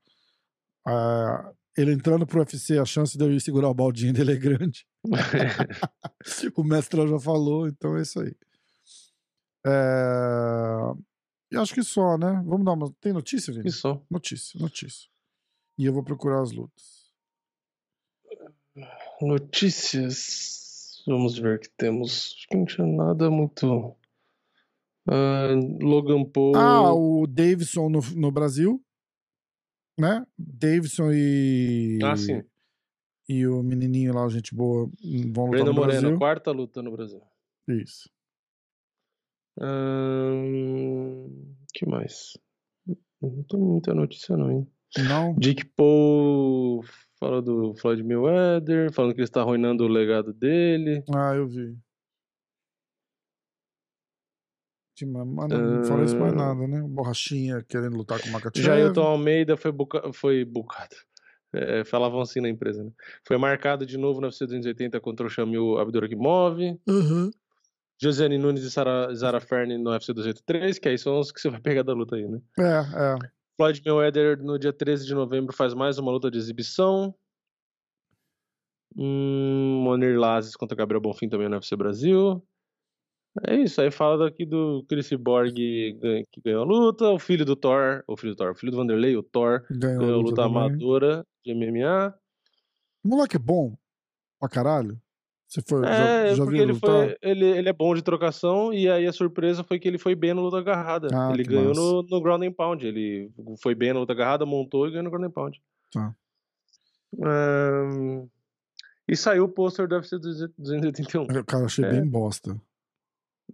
Ah, 0.88 1.52
ele 1.78 1.92
entrando 1.92 2.26
pro 2.26 2.40
UFC, 2.40 2.78
a 2.78 2.86
chance 2.86 3.18
de 3.18 3.24
eu 3.26 3.32
ir 3.32 3.42
segurar 3.42 3.68
o 3.68 3.74
baldinho 3.74 4.14
dele 4.14 4.32
é 4.32 4.38
grande. 4.38 4.88
o 6.56 6.64
mestrão 6.64 7.06
já 7.10 7.20
falou, 7.20 7.68
então 7.68 7.98
é 7.98 8.02
isso 8.02 8.22
aí. 8.22 8.34
É... 9.68 10.78
E 11.52 11.58
acho 11.58 11.74
que 11.74 11.84
só, 11.84 12.18
né? 12.18 12.42
Vamos 12.46 12.64
dar 12.64 12.74
uma. 12.74 12.94
Tem 13.02 13.12
notícia, 13.12 13.52
Vini? 13.52 13.68
Isso. 13.68 14.02
Notícia, 14.10 14.58
notícia. 14.60 15.10
E 15.78 15.86
eu 15.86 15.94
vou 15.94 16.04
procurar 16.04 16.42
as 16.42 16.54
lutas. 16.54 17.12
Notícias. 19.22 21.04
Vamos 21.06 21.38
ver 21.38 21.58
o 21.58 21.60
que 21.60 21.70
temos. 21.76 22.34
Acho 22.38 22.48
que 22.48 22.56
não 22.56 22.66
tinha 22.66 22.88
nada 22.88 23.30
muito. 23.30 23.99
Ah, 25.10 25.50
Logan 25.82 26.24
Paul. 26.26 26.56
Ah, 26.56 26.94
o 26.94 27.26
Davidson 27.26 27.90
no, 27.90 28.00
no 28.16 28.32
Brasil. 28.32 28.84
Né? 30.00 30.26
Davidson 30.38 31.12
e. 31.12 32.00
Ah, 32.04 32.16
sim. 32.16 32.44
E 33.28 33.46
o 33.46 33.62
menininho 33.62 34.14
lá, 34.14 34.28
gente 34.30 34.56
boa, 34.56 34.90
vão 35.34 35.46
lutar 35.46 35.50
Breno 35.50 35.66
no 35.66 35.74
Moreno, 35.74 36.02
Brasil. 36.02 36.18
quarta 36.18 36.52
luta 36.52 36.82
no 36.82 36.92
Brasil. 36.92 37.22
Isso. 37.68 38.10
Ahn, 39.60 41.28
que 41.74 41.86
mais? 41.86 42.38
Não 43.22 43.44
tem 43.44 43.60
muita 43.60 43.94
notícia 43.94 44.38
não, 44.38 44.52
hein? 44.52 44.68
Não? 45.08 45.36
Jake 45.38 45.66
Paul 45.76 46.84
fala 47.20 47.42
do 47.42 47.76
Floyd 47.76 48.02
Mayweather, 48.02 48.92
falando 48.94 49.14
que 49.14 49.20
ele 49.20 49.26
está 49.28 49.42
arruinando 49.42 49.84
o 49.84 49.88
legado 49.88 50.34
dele. 50.34 51.04
Ah, 51.14 51.36
eu 51.36 51.48
vi. 51.48 51.78
Mas 55.06 55.50
não, 55.50 56.04
isso 56.04 56.18
mais 56.18 56.34
nada, 56.34 56.68
né? 56.68 56.82
Borrachinha 56.82 57.64
querendo 57.68 57.96
lutar 57.96 58.22
com 58.22 58.30
o 58.30 58.32
Makachev. 58.32 58.66
Jailton 58.66 59.02
Almeida 59.02 59.58
foi, 59.58 59.72
buca... 59.72 60.14
foi 60.14 60.46
bucado. 60.46 60.96
É, 61.52 61.84
falavam 61.84 62.22
assim 62.22 62.42
na 62.42 62.50
empresa, 62.50 62.84
né? 62.84 62.92
Foi 63.26 63.38
marcado 63.38 63.86
de 63.86 63.98
novo 63.98 64.22
no 64.22 64.28
UFC 64.28 64.46
280 64.46 65.00
contra 65.00 65.26
o 65.26 65.30
Shamil 65.30 65.80
Abdurakhimov. 65.80 66.60
Uhum. 66.88 67.32
Josiane 68.02 68.38
Nunes 68.38 68.64
e 68.64 68.72
Sara, 68.72 69.14
Zara 69.14 69.42
Ferne 69.42 69.78
no 69.78 69.90
UFC 69.92 70.14
283, 70.14 70.80
que 70.80 70.88
aí 70.88 70.98
são 70.98 71.20
os 71.20 71.32
que 71.32 71.42
você 71.42 71.50
vai 71.50 71.60
pegar 71.60 71.84
da 71.84 71.92
luta 71.92 72.16
aí, 72.16 72.28
né? 72.28 72.40
É, 72.58 72.64
é. 72.64 73.16
Floyd 73.58 73.82
Mayweather 73.86 74.42
no 74.42 74.58
dia 74.58 74.72
13 74.72 75.06
de 75.06 75.14
novembro 75.14 75.54
faz 75.54 75.74
mais 75.74 75.98
uma 75.98 76.12
luta 76.12 76.32
de 76.32 76.38
exibição. 76.38 77.14
Hum, 78.96 79.82
Monir 79.84 80.18
Lazes 80.18 80.56
contra 80.56 80.78
Gabriel 80.78 81.02
Bonfim 81.02 81.28
também 81.28 81.50
no 81.50 81.56
UFC 81.56 81.76
Brasil. 81.76 82.42
É 83.48 83.56
isso, 83.56 83.80
aí 83.80 83.92
fala 83.92 84.26
daqui 84.26 84.46
do 84.46 84.84
Chris 84.90 85.10
Borg 85.14 85.54
que 85.56 86.42
ganhou 86.44 86.64
a 86.64 86.66
luta, 86.66 87.10
o 87.10 87.20
filho 87.20 87.46
do 87.46 87.56
Thor, 87.56 88.04
o 88.08 88.18
filho 88.18 88.34
do 88.34 88.36
Thor, 88.38 88.52
o 88.52 88.56
filho 88.56 88.72
do 88.72 88.78
Vanderlei, 88.78 89.16
o 89.16 89.24
Thor, 89.24 89.64
Ganhou 89.70 90.00
ganhou 90.00 90.20
a 90.20 90.24
luta 90.24 90.42
também. 90.44 90.58
amadora 90.58 91.26
de 91.46 91.54
MMA. 91.54 92.14
O 93.04 93.08
moleque 93.08 93.36
é 93.36 93.40
bom 93.40 93.78
pra 94.40 94.50
caralho. 94.50 95.00
Você 95.48 95.62
foi, 95.68 95.86
É, 95.88 96.30
já, 96.30 96.36
já 96.36 96.44
porque 96.44 96.58
ele, 96.60 96.74
foi, 96.76 97.18
ele, 97.22 97.46
ele 97.46 97.70
é 97.70 97.74
bom 97.74 97.96
de 97.96 98.02
trocação 98.04 98.74
e 98.74 98.90
aí 98.90 99.08
a 99.08 99.12
surpresa 99.14 99.64
foi 99.64 99.80
que 99.80 99.88
ele 99.88 99.98
foi 99.98 100.14
bem 100.16 100.34
na 100.34 100.42
luta 100.42 100.58
agarrada. 100.58 101.08
Ah, 101.14 101.32
ele 101.34 101.44
ganhou 101.44 101.70
massa. 101.70 101.82
no, 101.82 102.04
no 102.04 102.22
ground 102.22 102.44
and 102.44 102.52
pound, 102.54 102.86
ele 102.86 103.32
foi 103.62 103.74
bem 103.74 103.94
na 103.94 104.00
luta 104.00 104.14
agarrada, 104.14 104.46
montou 104.46 104.88
e 104.88 104.92
ganhou 104.92 105.04
no 105.06 105.10
ground 105.12 105.26
and 105.26 105.32
pound. 105.32 105.62
Tá. 105.92 106.14
Ahn, 107.24 108.28
E 109.08 109.16
saiu 109.16 109.46
o 109.46 109.50
pôster 109.50 109.88
do 109.88 109.96
UFC 109.96 110.18
281. 110.20 111.26
Cara, 111.46 111.66
achei 111.66 111.84
É. 111.86 111.90
bem 111.92 112.06
bosta. 112.08 112.60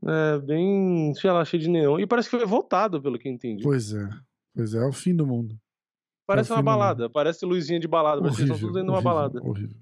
É, 0.04 0.40
bem, 0.40 1.14
sei 1.16 1.32
lá, 1.32 1.44
cheio 1.46 1.62
de 1.62 1.70
neon. 1.70 2.00
E 2.00 2.08
parece 2.08 2.30
que 2.30 2.38
foi 2.38 2.46
voltado, 2.46 3.02
pelo 3.02 3.18
que 3.18 3.28
eu 3.28 3.32
entendi. 3.32 3.64
Pois 3.64 3.94
é. 3.94 4.10
Pois 4.56 4.74
é, 4.74 4.78
é 4.78 4.86
o 4.86 4.94
fim 4.94 5.16
do 5.16 5.28
mundo. 5.28 5.60
Parece 6.28 6.52
é 6.52 6.56
uma 6.56 6.64
balada, 6.64 7.10
parece 7.10 7.46
luzinha 7.46 7.80
de 7.80 7.88
balada, 7.88 8.20
que 8.22 8.28
eles 8.28 8.40
estão 8.40 8.56
Horrível, 8.56 8.68
tudo 8.68 8.80
dentro 8.80 8.88
de 8.88 8.92
uma 8.92 8.98
horrível, 8.98 9.14
balada. 9.14 9.50
horrível. 9.50 9.78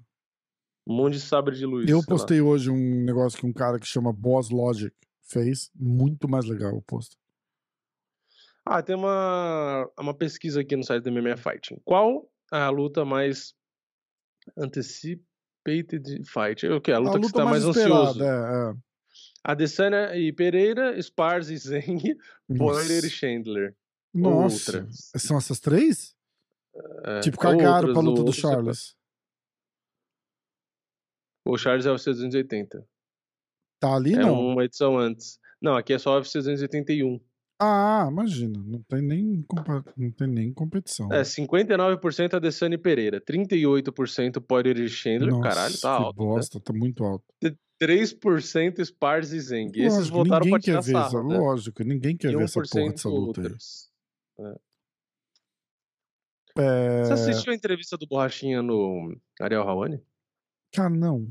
Um 0.86 0.94
monte 0.94 1.14
de 1.14 1.20
sabre 1.20 1.56
de 1.56 1.64
luz. 1.64 1.88
Eu 1.88 2.00
sei 2.02 2.12
lá. 2.12 2.18
postei 2.18 2.40
hoje 2.42 2.70
um 2.70 3.04
negócio 3.04 3.38
que 3.38 3.46
um 3.46 3.52
cara 3.52 3.78
que 3.78 3.86
chama 3.86 4.12
Boss 4.12 4.50
Logic 4.50 4.94
fez. 5.22 5.70
Muito 5.74 6.28
mais 6.28 6.44
legal 6.44 6.76
o 6.76 6.82
post. 6.82 7.16
Ah, 8.66 8.82
tem 8.82 8.94
uma, 8.96 9.90
uma 9.98 10.14
pesquisa 10.14 10.60
aqui 10.60 10.76
no 10.76 10.84
site 10.84 11.02
do 11.02 11.12
MMA 11.12 11.36
Fighting. 11.36 11.80
Qual 11.84 12.30
a 12.50 12.68
luta 12.68 13.04
mais 13.04 13.54
anticipated 14.58 16.22
fight? 16.26 16.66
O 16.66 16.80
que? 16.80 16.92
A 16.92 16.98
luta 16.98 17.12
a 17.12 17.20
que 17.20 17.26
luta 17.26 17.38
está 17.38 17.44
mais, 17.44 17.64
mais 17.64 17.76
ansioso. 17.76 18.10
esperada, 18.12 18.70
é, 18.70 18.74
Adesanya 19.44 20.16
e 20.16 20.32
Pereira, 20.32 20.98
Spars 20.98 21.50
e 21.50 21.56
Zeng, 21.58 22.00
é. 22.10 22.14
Poirier 22.56 23.04
e. 23.04 23.10
Chandler. 23.10 23.76
Nossa. 24.12 24.78
outras. 24.78 25.10
São 25.18 25.36
essas 25.36 25.60
três? 25.60 26.14
É, 27.04 27.20
tipo, 27.20 27.36
cagaram 27.38 27.88
outras, 27.88 27.92
pra 27.92 28.02
luta 28.02 28.22
do 28.24 28.32
Charles. 28.32 28.96
O 31.46 31.58
Charles 31.58 31.84
é 31.86 31.90
o 31.90 31.92
UFC 31.92 32.10
280. 32.12 32.86
Tá 33.80 33.94
ali, 33.94 34.14
É 34.14 34.18
não? 34.18 34.40
uma 34.40 34.64
edição 34.64 34.96
antes. 34.98 35.38
Não, 35.60 35.76
aqui 35.76 35.92
é 35.92 35.98
só 35.98 36.12
o 36.12 36.16
UFC 36.16 36.38
281. 36.38 37.20
Ah, 37.60 38.06
imagina. 38.10 38.58
Não 38.64 38.82
tem 38.82 39.02
nem, 39.02 39.42
compa- 39.42 39.84
não 39.96 40.10
tem 40.10 40.26
nem 40.26 40.52
competição. 40.52 41.12
É, 41.12 41.22
59% 41.22 42.34
Adesanya 42.34 42.74
e 42.74 42.78
Pereira, 42.78 43.20
38% 43.20 44.40
Poirier 44.40 44.78
e 44.80 44.88
Chandler. 44.88 45.30
Nossa, 45.30 45.48
Caralho, 45.48 45.80
tá 45.80 45.90
alto. 45.92 46.06
né? 46.06 46.12
bosta, 46.26 46.60
tá 46.60 46.72
muito 46.72 47.04
alto. 47.04 47.24
3% 47.80 48.80
Spars 48.80 49.32
e 49.32 49.40
Zeng. 49.40 49.72
Esses 49.74 49.98
Lógico, 49.98 50.16
votaram 50.16 50.44
ninguém 50.44 50.50
pra 50.52 50.60
tirar 50.60 50.82
quer 50.82 50.92
ver 50.92 50.98
essa, 50.98 51.22
né? 51.22 51.38
lógico, 51.38 51.84
ninguém 51.84 52.16
quer 52.16 52.36
ver 52.36 52.44
essa 52.44 52.62
porra 52.62 52.90
dessa 52.90 53.08
1% 53.08 53.12
luta 53.12 53.40
aí. 53.40 53.46
outras. 53.46 53.90
É... 56.56 57.02
Você 57.04 57.12
assistiu 57.14 57.52
a 57.52 57.56
entrevista 57.56 57.96
do 57.96 58.06
Borrachinha 58.06 58.62
no 58.62 59.16
Ariel 59.40 59.64
Raoni? 59.64 60.00
Cara, 60.72 60.90
não. 60.90 61.26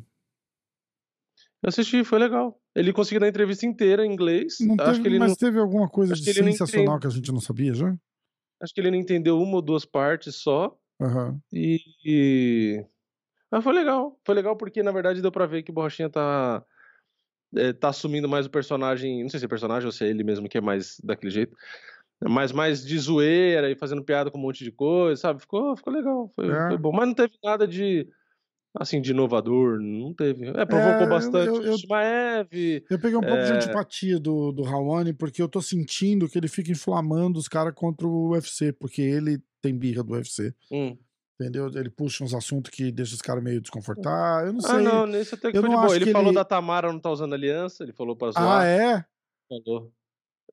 Eu 1.62 1.70
assisti, 1.70 2.04
foi 2.04 2.20
legal. 2.20 2.60
Ele 2.76 2.92
conseguiu 2.92 3.22
dar 3.22 3.28
a 3.28 3.30
entrevista 3.30 3.66
inteira 3.66 4.06
em 4.06 4.12
inglês. 4.12 4.58
Não 4.60 4.76
acho 4.76 4.86
teve, 4.86 5.02
que 5.02 5.08
ele 5.08 5.20
mas 5.20 5.30
não, 5.30 5.36
teve 5.38 5.60
alguma 5.60 5.88
coisa 5.88 6.14
acho 6.14 6.22
de 6.22 6.34
sensacional 6.34 7.00
que 7.00 7.08
a 7.08 7.10
gente 7.10 7.32
não 7.32 7.40
sabia 7.40 7.74
já? 7.74 7.96
acho 8.62 8.74
que 8.74 8.80
ele 8.80 8.92
não 8.92 8.98
entendeu 8.98 9.42
uma 9.42 9.56
ou 9.56 9.62
duas 9.62 9.86
partes 9.86 10.36
só. 10.36 10.78
Aham. 11.02 11.40
E. 11.52 11.80
e- 12.06 12.86
Mas 13.54 13.64
foi 13.64 13.74
legal. 13.74 14.20
Foi 14.26 14.34
legal 14.36 14.56
porque, 14.56 14.82
na 14.82 14.92
verdade, 14.92 15.22
deu 15.22 15.32
pra 15.32 15.46
ver 15.46 15.62
que 15.64 15.70
o 15.72 15.74
Borrachinha 15.74 16.10
tá. 16.10 16.64
é, 17.56 17.72
tá 17.72 17.90
assumindo 17.90 18.28
mais 18.28 18.46
o 18.46 18.50
personagem. 18.50 19.22
Não 19.22 19.30
sei 19.30 19.40
se 19.40 19.46
é 19.46 19.50
personagem 19.50 19.86
ou 19.86 19.92
se 19.92 20.04
é 20.04 20.10
ele 20.10 20.24
mesmo 20.24 20.50
que 20.50 20.58
é 20.58 20.62
mais 20.62 21.00
daquele 21.04 21.32
jeito. 21.32 21.56
Mas 22.28 22.52
mais 22.52 22.84
de 22.86 22.98
zoeira 22.98 23.70
e 23.70 23.76
fazendo 23.76 24.04
piada 24.04 24.32
com 24.32 24.38
um 24.38 24.42
monte 24.42 24.64
de 24.64 24.72
coisa, 24.72 25.20
sabe? 25.22 25.42
Ficou, 25.42 25.76
ficou 25.76 25.94
legal. 25.94 26.32
Foi, 26.36 26.50
É. 26.50 26.68
foi 26.70 26.78
bom. 26.78 26.92
Mas 26.92 27.08
não 27.08 27.14
teve 27.14 27.34
nada 27.44 27.68
de. 27.68 28.08
Assim, 28.76 29.00
de 29.02 29.12
inovador. 29.12 29.80
Não 29.80 30.14
teve. 30.16 30.48
É, 30.48 30.66
provocou 30.66 31.02
eu- 31.04 31.10
bastante 31.10 31.48
eu- 31.48 31.62
eu- 31.64 31.78
Shimaev. 31.78 32.48
Eu 32.90 33.00
peguei 33.00 33.16
um 33.18 33.22
pouco 33.22 33.44
de 33.44 33.52
É. 33.52 33.56
antipatia 33.56 34.20
do, 34.20 34.52
do 34.52 34.64
Raoni, 34.64 35.14
porque 35.14 35.42
eu 35.44 35.48
tô 35.48 35.62
sentindo 35.62 36.28
que 36.28 36.40
ele 36.40 36.48
fica 36.48 36.72
inflamando 36.72 37.38
os 37.38 37.48
caras 37.48 37.74
contra 37.76 38.08
o 38.08 38.30
UFC, 38.32 38.72
porque 38.74 39.02
ele 39.04 39.40
tem 39.62 39.78
birra 39.78 40.02
do 40.02 40.14
UFC. 40.14 40.56
Hum. 40.72 40.98
Entendeu? 41.44 41.70
Ele 41.76 41.90
puxa 41.90 42.24
uns 42.24 42.34
assuntos 42.34 42.72
que 42.72 42.92
deixa 42.92 43.14
os 43.14 43.22
caras 43.22 43.44
meio 43.44 43.60
desconfortáveis. 43.60 44.48
Eu 44.48 44.54
não 44.54 44.62
sei. 44.62 44.76
Ah, 44.76 44.80
não, 44.80 45.06
nesse 45.06 45.36
até 45.36 45.52
que 45.52 45.58
Eu 45.58 45.62
foi 45.62 45.70
de 45.70 45.76
boa. 45.76 45.96
Ele 45.96 46.12
falou 46.12 46.30
ele- 46.30 46.36
da 46.36 46.46
Tamara 46.46 46.92
não 46.92 47.00
tá 47.00 47.10
usando 47.10 47.34
aliança, 47.34 47.84
ele 47.84 47.92
falou 47.92 48.16
pra 48.16 48.32
zoar. 48.32 48.62
Ah, 48.62 48.66
é? 48.66 49.06
Falou. 49.50 49.92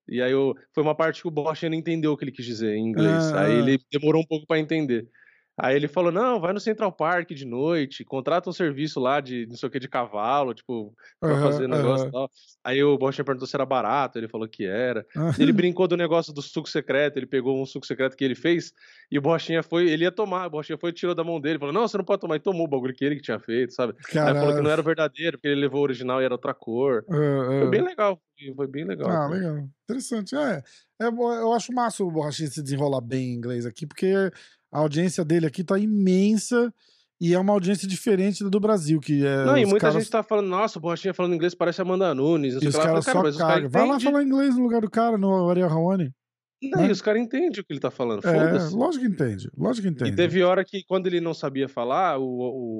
E 0.08 0.20
aí 0.20 0.32
eu, 0.32 0.56
foi 0.72 0.82
uma 0.82 0.94
parte 0.94 1.22
que 1.22 1.28
o 1.28 1.30
Borrachinha 1.30 1.70
não 1.70 1.78
entendeu 1.78 2.12
o 2.12 2.16
que 2.16 2.24
ele 2.24 2.32
quis 2.32 2.44
dizer 2.44 2.74
em 2.74 2.88
inglês. 2.88 3.32
Ah, 3.32 3.42
aí 3.44 3.52
ah. 3.52 3.58
ele 3.58 3.78
demorou 3.92 4.22
um 4.22 4.26
pouco 4.26 4.46
pra 4.46 4.58
entender. 4.58 5.08
Aí 5.62 5.76
ele 5.76 5.88
falou: 5.88 6.10
não, 6.12 6.40
vai 6.40 6.52
no 6.52 6.60
Central 6.60 6.90
Park 6.92 7.30
de 7.30 7.44
noite, 7.44 8.04
contrata 8.04 8.48
um 8.48 8.52
serviço 8.52 8.98
lá 9.00 9.20
de 9.20 9.46
não 9.46 9.56
sei 9.56 9.68
o 9.68 9.72
que 9.72 9.78
de 9.78 9.88
cavalo, 9.88 10.54
tipo, 10.54 10.94
pra 11.26 11.36
Aham, 11.36 11.38
fazer 11.38 11.68
negócio 11.68 12.06
e 12.06 12.08
aham. 12.08 12.10
tal. 12.10 12.30
Aí 12.64 12.82
o 12.82 12.96
Borrachinha 12.96 13.24
perguntou 13.24 13.46
se 13.46 13.56
era 13.56 13.66
barato, 13.66 14.18
ele 14.18 14.28
falou 14.28 14.48
que 14.48 14.64
era. 14.64 15.06
Ah, 15.16 15.32
Ele 15.38 15.52
brincou 15.52 15.86
do 15.86 15.96
negócio 15.96 16.32
do 16.32 16.40
suco 16.42 16.68
secreto, 16.68 17.16
ele 17.18 17.26
pegou 17.26 17.60
um 17.60 17.66
suco 17.66 17.86
secreto 17.86 18.16
que 18.16 18.24
ele 18.24 18.34
fez 18.34 18.72
e 19.10 19.18
o 19.18 19.22
Borrachinha 19.22 19.62
foi, 19.62 19.88
ele 19.90 20.04
ia 20.04 20.12
tomar, 20.12 20.46
o 20.46 20.50
Borrachinha 20.50 20.78
foi 20.78 20.90
e 20.90 20.92
tirou 20.92 21.14
da 21.14 21.24
mão 21.24 21.40
dele, 21.40 21.58
falou: 21.58 21.74
não, 21.74 21.86
você 21.86 21.96
não 21.98 22.04
pode 22.04 22.20
tomar, 22.20 22.36
e 22.36 22.40
tomou 22.40 22.64
o 22.66 22.68
bagulho 22.68 22.94
que 22.94 23.04
ele 23.04 23.16
que 23.16 23.22
tinha 23.22 23.38
feito, 23.38 23.72
sabe? 23.74 23.94
Aí 24.24 24.34
falou 24.34 24.54
que 24.54 24.60
Caralho. 24.60 24.62
não 24.62 24.70
era 24.70 24.82
verdadeiro, 24.82 25.36
porque 25.38 25.48
ele 25.48 25.60
levou 25.60 25.80
o 25.80 25.84
original 25.84 26.20
e 26.20 26.24
era 26.24 26.34
outra 26.34 26.54
cor. 26.54 27.04
Foi 27.58 27.68
bem 27.68 27.82
legal, 27.82 28.20
foi 28.56 28.66
bem 28.66 28.84
legal. 28.84 29.08
Ah, 29.08 29.26
cara. 29.26 29.40
legal. 29.40 29.68
Interessante. 29.84 30.36
É, 30.36 30.62
é, 31.00 31.06
eu 31.06 31.52
acho 31.52 31.72
massa 31.72 32.04
o 32.04 32.10
Borrachinha 32.10 32.50
se 32.50 32.62
desenrolar 32.62 33.00
bem 33.00 33.30
em 33.30 33.34
inglês 33.34 33.64
aqui, 33.66 33.86
porque 33.86 34.06
a 34.72 34.78
audiência 34.78 35.24
dele 35.24 35.46
aqui 35.46 35.64
tá 35.64 35.78
imensa 35.78 36.72
e 37.20 37.34
é 37.34 37.38
uma 37.38 37.52
audiência 37.52 37.86
diferente 37.86 38.42
do 38.42 38.60
Brasil, 38.60 38.98
que 38.98 39.26
é. 39.26 39.44
Não, 39.44 39.58
e 39.58 39.64
os 39.64 39.70
muita 39.70 39.86
caras, 39.86 40.02
gente 40.02 40.10
tá 40.10 40.22
falando, 40.22 40.48
nossa, 40.48 40.78
o 40.78 40.82
Borrachinha 40.82 41.12
falando 41.12 41.34
inglês 41.34 41.54
parece 41.54 41.82
Amanda 41.82 42.14
Nunes, 42.14 42.54
E 42.54 42.56
os. 42.56 42.62
Eu 42.62 42.72
caras 42.72 43.04
cara, 43.04 43.22
mas 43.22 43.34
só 43.34 43.42
os 43.42 43.50
cagam. 43.52 43.68
Vai 43.68 43.86
lá 43.86 44.00
falar 44.00 44.22
inglês 44.22 44.56
no 44.56 44.62
lugar 44.62 44.80
do 44.80 44.90
cara, 44.90 45.18
no 45.18 45.50
Ariel 45.50 45.68
Raoni. 45.68 46.10
Não, 46.62 46.82
né? 46.82 46.88
e 46.88 46.90
os 46.90 47.00
caras 47.00 47.22
entendem 47.22 47.48
o 47.48 47.64
que 47.64 47.72
ele 47.72 47.80
tá 47.80 47.90
falando, 47.90 48.24
É, 48.26 48.52
lógico 48.70 49.04
que 49.04 49.10
entende. 49.10 49.50
Lógico 49.56 49.86
que 49.86 49.94
entende. 49.94 50.10
E 50.10 50.14
teve 50.14 50.42
hora 50.42 50.64
que, 50.64 50.84
quando 50.84 51.06
ele 51.06 51.20
não 51.20 51.32
sabia 51.32 51.68
falar, 51.68 52.18
o, 52.18 52.24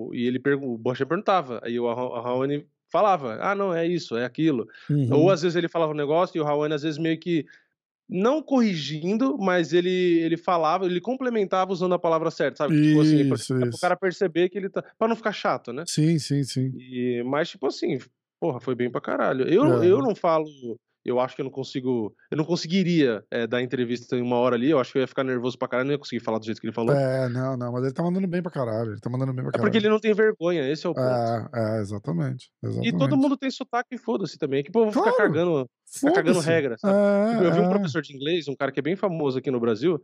o, 0.08 0.14
e 0.14 0.26
ele 0.26 0.40
o 0.56 0.76
Borrachinha 0.76 1.06
perguntava, 1.06 1.60
aí 1.62 1.80
o 1.80 1.92
Raoni 1.92 2.66
falava, 2.92 3.38
ah, 3.40 3.54
não, 3.54 3.72
é 3.72 3.86
isso, 3.86 4.16
é 4.16 4.24
aquilo. 4.24 4.66
Uhum. 4.88 5.08
Ou 5.12 5.30
às 5.30 5.42
vezes 5.42 5.56
ele 5.56 5.68
falava 5.68 5.92
um 5.92 5.96
negócio 5.96 6.36
e 6.36 6.40
o 6.40 6.44
Raoni 6.44 6.74
às 6.74 6.82
vezes 6.82 6.98
meio 6.98 7.18
que 7.18 7.46
não 8.11 8.43
corrigindo, 8.43 9.39
mas 9.39 9.73
ele 9.73 9.91
ele 10.20 10.37
falava, 10.37 10.85
ele 10.87 11.01
complementava 11.01 11.73
usando 11.73 11.95
a 11.95 11.99
palavra 11.99 12.31
certa, 12.31 12.59
sabe? 12.59 12.74
tipo 12.82 13.01
assim, 13.01 13.27
pra, 13.28 13.37
Isso, 13.37 13.55
pra 13.55 13.66
o 13.66 13.69
isso. 13.70 13.81
cara 13.81 13.97
perceber 13.97 14.49
que 14.49 14.59
ele 14.59 14.69
tá. 14.69 14.82
Pra 14.99 15.07
não 15.09 15.15
ficar 15.16 15.32
chato, 15.32 15.73
né? 15.73 15.85
Sim, 15.87 16.19
sim, 16.19 16.43
sim. 16.43 16.73
E, 16.77 17.23
mas, 17.24 17.51
tipo 17.51 17.66
assim, 17.66 17.99
porra, 18.41 18.61
foi 18.61 18.74
bem 18.74 18.91
pra 18.91 19.01
caralho. 19.01 19.49
Eu, 19.49 19.82
É. 19.82 19.87
eu 19.87 19.99
não 19.99 20.15
falo. 20.15 20.47
Eu 21.05 21.18
acho 21.18 21.35
que 21.35 21.40
eu 21.40 21.44
não 21.44 21.51
consigo. 21.51 22.14
Eu 22.31 22.36
não 22.36 22.44
conseguiria 22.44 23.24
é, 23.31 23.47
dar 23.47 23.62
entrevista 23.62 24.16
em 24.16 24.20
uma 24.22 24.36
hora 24.36 24.55
ali. 24.56 24.70
Eu 24.70 24.78
acho 24.78 24.93
que 24.93 24.98
eu 24.98 25.01
ia 25.01 25.06
ficar 25.06 25.24
nervoso 25.24 25.56
pra 25.59 25.66
caralho. 25.68 25.86
Não 25.86 25.94
ia 25.94 25.98
conseguir 25.98 26.20
falar 26.20 26.39
do 26.39 26.44
jeito 26.44 26.60
que 26.60 26.66
ele 26.66 26.74
falou. 26.74 26.94
É, 26.94 27.24
É, 27.24 27.28
não, 27.28 27.56
não, 27.56 27.72
mas 27.72 27.85
ele 27.85 27.93
tá 27.94 28.02
mandando 28.02 28.27
bem 28.28 28.43
pra 28.43 28.51
caralho. 28.51 28.93
Ele 28.93 29.01
tá 29.01 29.09
mandando 29.09 29.32
bem 29.32 29.43
pra 29.43 29.52
caralho. 29.52 29.66
porque 29.70 29.78
ele 29.78 29.89
não 29.89 29.98
tem 29.98 30.12
vergonha, 30.12 30.68
esse 30.70 30.86
é 30.86 30.90
o 30.90 30.94
ponto. 30.94 31.06
É, 31.06 31.48
é, 31.55 31.81
exatamente. 31.81 32.51
e 32.62 32.66
exatamente. 32.66 32.98
todo 32.98 33.16
mundo 33.16 33.36
tem 33.36 33.51
sotaque 33.51 33.94
e 33.94 33.98
foda-se 33.98 34.39
também. 34.39 34.62
Que 34.62 34.68
o 34.68 34.72
povo 34.72 34.90
fica 34.93 35.05
Claro. 35.12 35.16
cagando, 35.16 35.70
fica 35.86 36.12
cagando 36.12 36.40
regra? 36.40 36.77
É, 36.85 37.32
Tipo, 37.32 37.44
eu 37.44 37.52
vi 37.52 37.60
um 37.60 37.64
é. 37.64 37.70
professor 37.70 38.02
de 38.02 38.14
inglês, 38.14 38.47
um 38.48 38.55
cara 38.55 38.70
que 38.70 38.81
é 38.81 38.82
bem 38.82 38.97
famoso 38.97 39.39
aqui 39.39 39.51
no 39.51 39.59
Brasil, 39.60 40.02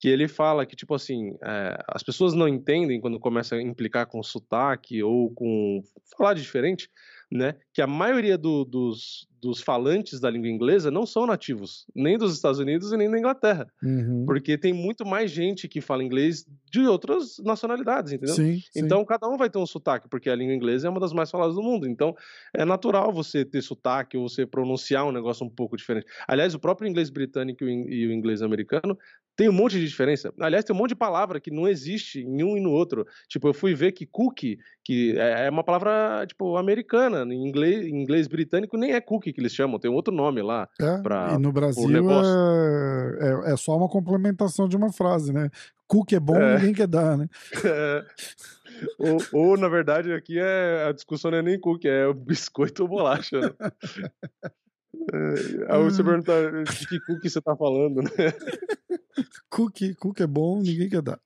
que 0.00 0.08
ele 0.08 0.28
fala 0.28 0.64
que, 0.64 0.76
tipo 0.76 0.94
assim, 0.94 1.36
é, 1.42 1.76
as 1.88 2.02
pessoas 2.02 2.32
não 2.32 2.46
entendem 2.48 3.00
quando 3.00 3.18
começa 3.18 3.56
a 3.56 3.60
implicar 3.62 4.06
com 4.06 4.22
sotaque 4.22 5.02
ou 5.02 5.30
com 5.34 5.82
falar 6.16 6.34
de 6.34 6.42
diferente, 6.42 6.88
né? 7.30 7.56
Que 7.74 7.82
a 7.82 7.86
maioria 7.86 8.38
do- 8.38 8.64
dos, 8.64 9.26
dos 9.40 9.60
falantes 9.60 10.18
da 10.20 10.30
língua 10.30 10.48
inglesa 10.48 10.90
não 10.90 11.04
são 11.06 11.26
nativos, 11.26 11.84
nem 11.94 12.16
dos 12.18 12.34
Estados 12.34 12.58
Unidos 12.58 12.90
e 12.92 12.96
nem 12.96 13.10
da 13.10 13.18
Inglaterra. 13.18 13.66
Uhum. 13.82 14.24
Porque 14.26 14.56
tem 14.58 14.72
muito 14.72 15.04
mais 15.06 15.30
gente 15.30 15.68
que 15.68 15.80
fala 15.80 16.02
inglês 16.02 16.46
de 16.70 16.80
outras 16.80 17.38
nacionalidades, 17.44 18.12
entendeu? 18.12 18.34
Sim, 18.34 18.58
sim. 18.58 18.80
Então, 18.80 19.04
cada 19.04 19.28
um 19.28 19.36
vai 19.36 19.48
ter 19.50 19.58
um 19.58 19.66
sotaque, 19.66 20.08
porque 20.08 20.28
a 20.30 20.34
língua 20.34 20.54
inglesa 20.54 20.86
é 20.88 20.90
uma 20.90 21.00
das 21.00 21.12
mais 21.12 21.30
faladas 21.30 21.54
do 21.54 21.62
mundo. 21.62 21.86
Então, 21.88 22.14
é 22.54 22.64
natural 22.64 23.12
você 23.12 23.44
ter 23.44 23.62
sotaque 23.62 24.16
ou 24.16 24.28
você 24.28 24.46
pronunciar 24.46 25.06
um 25.06 25.12
negócio 25.12 25.46
um 25.46 25.50
pouco 25.50 25.76
diferente. 25.76 26.06
Aliás, 26.26 26.54
o 26.54 26.58
próprio 26.58 26.88
inglês 26.88 27.10
britânico 27.10 27.64
e 27.64 28.06
o 28.06 28.12
inglês 28.12 28.42
americano 28.42 28.98
tem 29.38 29.48
um 29.48 29.52
monte 29.52 29.78
de 29.78 29.86
diferença. 29.86 30.34
Aliás, 30.40 30.64
tem 30.64 30.74
um 30.74 30.78
monte 30.78 30.88
de 30.90 30.94
palavra 30.96 31.38
que 31.40 31.48
não 31.48 31.68
existe 31.68 32.20
em 32.22 32.42
um 32.42 32.56
e 32.56 32.60
no 32.60 32.72
outro. 32.72 33.06
Tipo, 33.28 33.46
eu 33.46 33.54
fui 33.54 33.72
ver 33.72 33.92
que 33.92 34.04
cookie, 34.04 34.58
que 34.84 35.16
é 35.16 35.46
é 35.46 35.50
uma 35.50 35.62
palavra, 35.62 36.26
tipo, 36.26 36.56
americana. 36.56 37.22
Em 37.32 37.46
inglês, 37.46 37.86
em 37.86 38.02
inglês 38.02 38.26
britânico 38.26 38.76
nem 38.76 38.92
é 38.94 39.00
cookie 39.00 39.32
que 39.32 39.40
eles 39.40 39.54
chamam, 39.54 39.78
tem 39.78 39.88
um 39.88 39.94
outro 39.94 40.12
nome 40.12 40.42
lá. 40.42 40.68
É, 40.80 40.98
pra- 41.02 41.34
e 41.34 41.38
no 41.38 41.52
Brasil 41.52 42.10
é, 42.10 43.48
é, 43.48 43.52
é 43.52 43.56
só 43.56 43.76
uma 43.76 43.88
complementação 43.88 44.66
de 44.68 44.76
uma 44.76 44.92
frase, 44.92 45.32
né? 45.32 45.48
Cook 45.86 46.12
é 46.14 46.20
bom, 46.20 46.34
É. 46.34 46.56
ninguém 46.58 46.74
quer 46.74 46.88
dar, 46.88 47.16
né? 47.16 47.28
ou, 48.98 49.18
ou, 49.32 49.56
na 49.56 49.68
verdade, 49.68 50.12
aqui 50.12 50.36
é, 50.36 50.84
a 50.88 50.92
discussão 50.92 51.30
não 51.30 51.38
é 51.38 51.42
nem 51.42 51.60
cookie, 51.60 51.86
é 51.88 52.12
biscoito 52.12 52.82
ou 52.82 52.88
bolacha. 52.88 53.40
Né? 53.40 53.50
É, 54.94 55.72
aí 55.74 55.82
você 55.84 56.02
Hum. 56.02 56.06
pergunta 56.06 56.64
de 56.64 56.86
que 56.86 57.00
cookie 57.00 57.28
você 57.30 57.40
tá 57.40 57.56
falando, 57.56 58.02
né? 58.02 58.10
Cook, 59.50 59.94
cook 59.98 60.20
é 60.20 60.26
bom, 60.26 60.60
ninguém 60.62 60.88
quer 60.88 61.02
dar. 61.02 61.20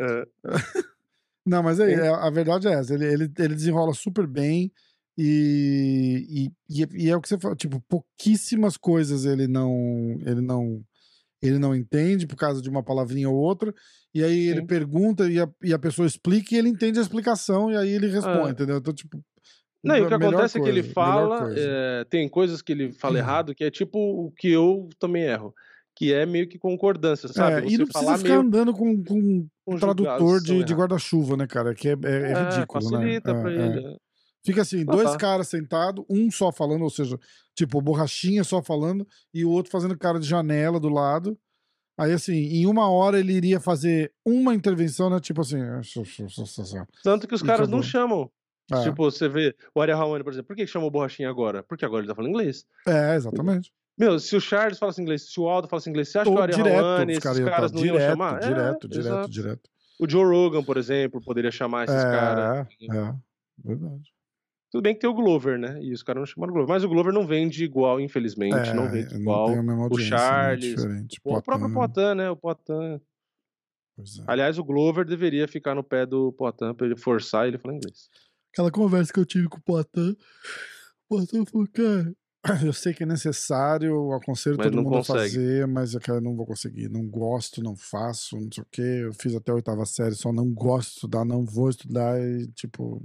É, 0.00 0.26
Não, 1.46 1.62
mas 1.62 1.78
Sim. 1.78 1.84
é, 1.84 2.08
a 2.08 2.30
verdade 2.30 2.68
é 2.68 2.72
essa. 2.72 2.94
Ele, 2.94 3.04
ele, 3.04 3.32
ele 3.38 3.54
desenrola 3.54 3.92
super 3.92 4.26
bem 4.26 4.72
e, 5.18 6.50
e, 6.68 6.86
e 6.94 7.10
é 7.10 7.16
o 7.16 7.20
que 7.20 7.28
você 7.28 7.38
fala, 7.38 7.56
tipo, 7.56 7.80
pouquíssimas 7.88 8.76
coisas 8.76 9.24
ele 9.24 9.48
não, 9.48 10.16
ele 10.24 10.40
não, 10.40 10.82
ele 11.42 11.58
não 11.58 11.74
entende 11.74 12.26
por 12.28 12.36
causa 12.36 12.62
de 12.62 12.70
uma 12.70 12.82
palavrinha 12.82 13.28
ou 13.28 13.36
outra. 13.36 13.74
E 14.14 14.22
aí 14.22 14.48
ele 14.48 14.60
Sim. 14.60 14.66
pergunta 14.66 15.28
e 15.30 15.40
a, 15.40 15.48
e 15.62 15.74
a 15.74 15.78
pessoa 15.78 16.06
explica 16.06 16.54
e 16.54 16.58
ele 16.58 16.68
entende 16.68 16.98
a 17.00 17.02
explicação 17.02 17.70
e 17.72 17.76
aí 17.76 17.90
ele 17.90 18.06
responde, 18.06 18.48
Ah. 18.48 18.52
entendeu? 18.52 18.76
Então, 18.78 18.94
tipo. 18.94 19.22
Não, 19.82 19.96
e 19.96 20.02
o 20.02 20.08
que 20.08 20.14
acontece 20.14 20.58
é 20.58 20.60
que 20.62 20.68
ele 20.68 20.80
coisa, 20.82 20.94
fala, 20.94 21.38
coisa. 21.46 21.60
é, 21.60 22.04
tem 22.04 22.28
coisas 22.28 22.62
que 22.62 22.72
ele 22.72 22.92
fala 22.92 23.14
Uhum. 23.14 23.18
errado, 23.20 23.54
que 23.54 23.64
é 23.64 23.70
tipo 23.70 23.98
o 23.98 24.30
que 24.30 24.48
eu 24.50 24.88
também 24.98 25.24
erro, 25.24 25.54
que 25.96 26.12
é 26.12 26.24
meio 26.24 26.48
que 26.48 26.58
concordância, 26.58 27.28
sabe? 27.28 27.56
É, 27.56 27.60
Você 27.68 27.74
e 27.74 27.78
não 27.78 27.86
precisa 27.86 28.16
ficar 28.18 28.28
meio 28.28 28.40
andando 28.40 28.72
com, 28.72 29.02
com 29.02 29.46
conjugação 29.64 29.78
tradutor 29.94 30.40
de, 30.40 30.62
de 30.64 30.74
guarda-chuva, 30.74 31.36
né, 31.36 31.46
cara? 31.46 31.74
Que 31.74 31.88
é, 31.88 31.92
é- 31.92 31.96
é 32.08 32.32
É, 32.32 32.44
ridículo, 32.44 32.82
facilita 32.90 33.34
né? 33.34 33.40
pra 33.40 33.50
É, 33.52 33.56
é. 33.56 33.66
ele. 33.66 33.86
é. 33.86 33.96
Fica 34.44 34.62
assim, 34.62 34.82
Ah, 34.82 34.92
dois 34.92 35.10
tá. 35.12 35.18
caras 35.18 35.46
sentados, 35.48 36.04
um 36.10 36.28
só 36.30 36.50
falando, 36.50 36.82
ou 36.82 36.90
seja, 36.90 37.16
tipo, 37.54 37.80
borrachinha 37.80 38.42
só 38.42 38.60
falando, 38.60 39.06
e 39.32 39.44
o 39.44 39.50
outro 39.50 39.70
fazendo 39.70 39.96
cara 39.96 40.18
de 40.18 40.26
janela 40.26 40.80
do 40.80 40.88
lado. 40.88 41.38
Aí, 41.96 42.10
assim, 42.12 42.32
em 42.34 42.66
uma 42.66 42.88
hora 42.90 43.20
ele 43.20 43.32
iria 43.34 43.60
fazer 43.60 44.12
uma 44.24 44.52
intervenção, 44.54 45.08
né? 45.10 45.20
Tipo 45.20 45.42
assim. 45.42 45.58
Tanto 47.02 47.28
que 47.28 47.34
os 47.34 47.42
caras 47.42 47.68
não 47.68 47.82
chamam. 47.82 48.30
É, 48.74 48.82
Tipo, 48.82 49.10
você 49.10 49.28
vê 49.28 49.54
o 49.74 49.80
Ariel 49.80 49.98
por 50.24 50.32
exemplo, 50.32 50.48
por 50.48 50.56
que 50.56 50.66
chamou 50.66 50.90
Borrachinha 50.90 51.28
agora? 51.28 51.62
Porque 51.62 51.84
agora 51.84 52.02
ele 52.02 52.08
tá 52.08 52.14
falando 52.14 52.30
inglês. 52.30 52.64
é, 52.86 53.14
exatamente. 53.14 53.72
Meu, 53.98 54.18
se 54.18 54.34
o 54.34 54.40
Charles 54.40 54.78
falasse 54.78 55.00
inglês, 55.02 55.30
se 55.30 55.38
o 55.38 55.48
Aldo 55.48 55.68
falasse 55.68 55.88
inglês, 55.90 56.08
você 56.08 56.18
acha 56.18 56.30
que 56.30 56.34
o 56.34 56.38
Ou 56.38 56.42
Ariel 56.42 57.10
esses 57.10 57.22
caras 57.22 57.38
iam 57.38 57.48
caras 57.48 57.70
tá 57.70 57.78
não 57.78 57.84
iam 57.84 57.96
direto, 57.96 58.10
chamar? 58.10 58.40
direto, 58.40 58.86
é, 58.86 58.88
direto, 58.88 58.98
exato. 58.98 59.30
direto. 59.30 59.70
O 60.00 60.08
Joe 60.08 60.24
Rogan, 60.24 60.64
por 60.64 60.76
exemplo, 60.76 61.20
poderia 61.22 61.50
chamar 61.50 61.84
esses 61.84 62.02
caras. 62.02 62.66
É, 62.80 62.84
é, 62.84 63.14
verdade. 63.62 64.12
Tudo 64.72 64.82
bem 64.82 64.94
que 64.94 65.00
tem 65.00 65.10
o 65.10 65.14
Glover, 65.14 65.58
né? 65.58 65.78
E 65.82 65.92
os 65.92 66.02
caras 66.02 66.20
não 66.22 66.26
chamaram 66.26 66.50
o 66.50 66.54
Glover. 66.54 66.74
Mas 66.74 66.82
o 66.82 66.88
Glover 66.88 67.12
não 67.12 67.26
vende 67.26 67.62
igual, 67.62 68.00
infelizmente. 68.00 68.70
É, 68.70 68.74
não 68.74 68.90
vende 68.90 69.12
não 69.12 69.20
igual. 69.20 69.48
mesma 69.50 69.82
audiência, 69.82 70.16
né? 70.16 70.18
Charles. 70.18 70.74
O 71.22 71.42
próprio 71.42 71.72
Poitin, 71.72 72.14
né? 72.16 72.30
O 72.30 72.36
Poitin. 72.36 72.72
É. 73.98 74.02
Aliás, 74.26 74.58
o 74.58 74.64
Glover 74.64 75.04
deveria 75.04 75.46
ficar 75.46 75.74
no 75.74 75.84
pé 75.84 76.06
do 76.06 76.32
Poitin 76.32 76.72
pra 76.72 76.86
ele 76.86 76.96
forçar 76.96 77.46
ele 77.46 77.58
falar 77.58 77.74
inglês. 77.74 78.08
Aquela 78.52 78.70
conversa 78.70 79.12
que 79.12 79.18
eu 79.18 79.24
tive 79.24 79.48
com 79.48 79.58
o 79.58 79.62
Poitin, 79.62 80.10
o 80.10 81.08
Poitin 81.08 81.44
falou, 81.46 81.66
cara, 81.72 82.14
eu 82.66 82.72
sei 82.72 82.92
que 82.92 83.02
é 83.02 83.06
necessário, 83.06 83.88
eu 83.90 84.12
aconselho 84.12 84.56
Mas 84.58 84.66
todo 84.66 84.82
mundo 84.82 84.90
consegue. 84.90 85.18
a 85.18 85.22
fazer, 85.22 85.66
mas 85.66 85.94
eu 85.94 86.00
cara, 86.00 86.20
não 86.20 86.36
vou 86.36 86.44
conseguir, 86.44 86.88
não 86.88 87.06
gosto, 87.08 87.62
não 87.62 87.76
faço, 87.76 88.36
não 88.36 88.50
sei 88.52 88.62
o 88.62 88.66
quê, 88.70 88.82
eu 89.04 89.12
fiz 89.14 89.34
até 89.34 89.52
a 89.52 89.54
oitava 89.54 89.86
série, 89.86 90.14
só 90.14 90.32
não 90.32 90.52
gosto 90.52 90.88
de 90.88 90.94
estudar, 90.96 91.24
não 91.24 91.44
vou 91.44 91.70
estudar 91.70 92.20
e, 92.20 92.46
tipo, 92.48 93.02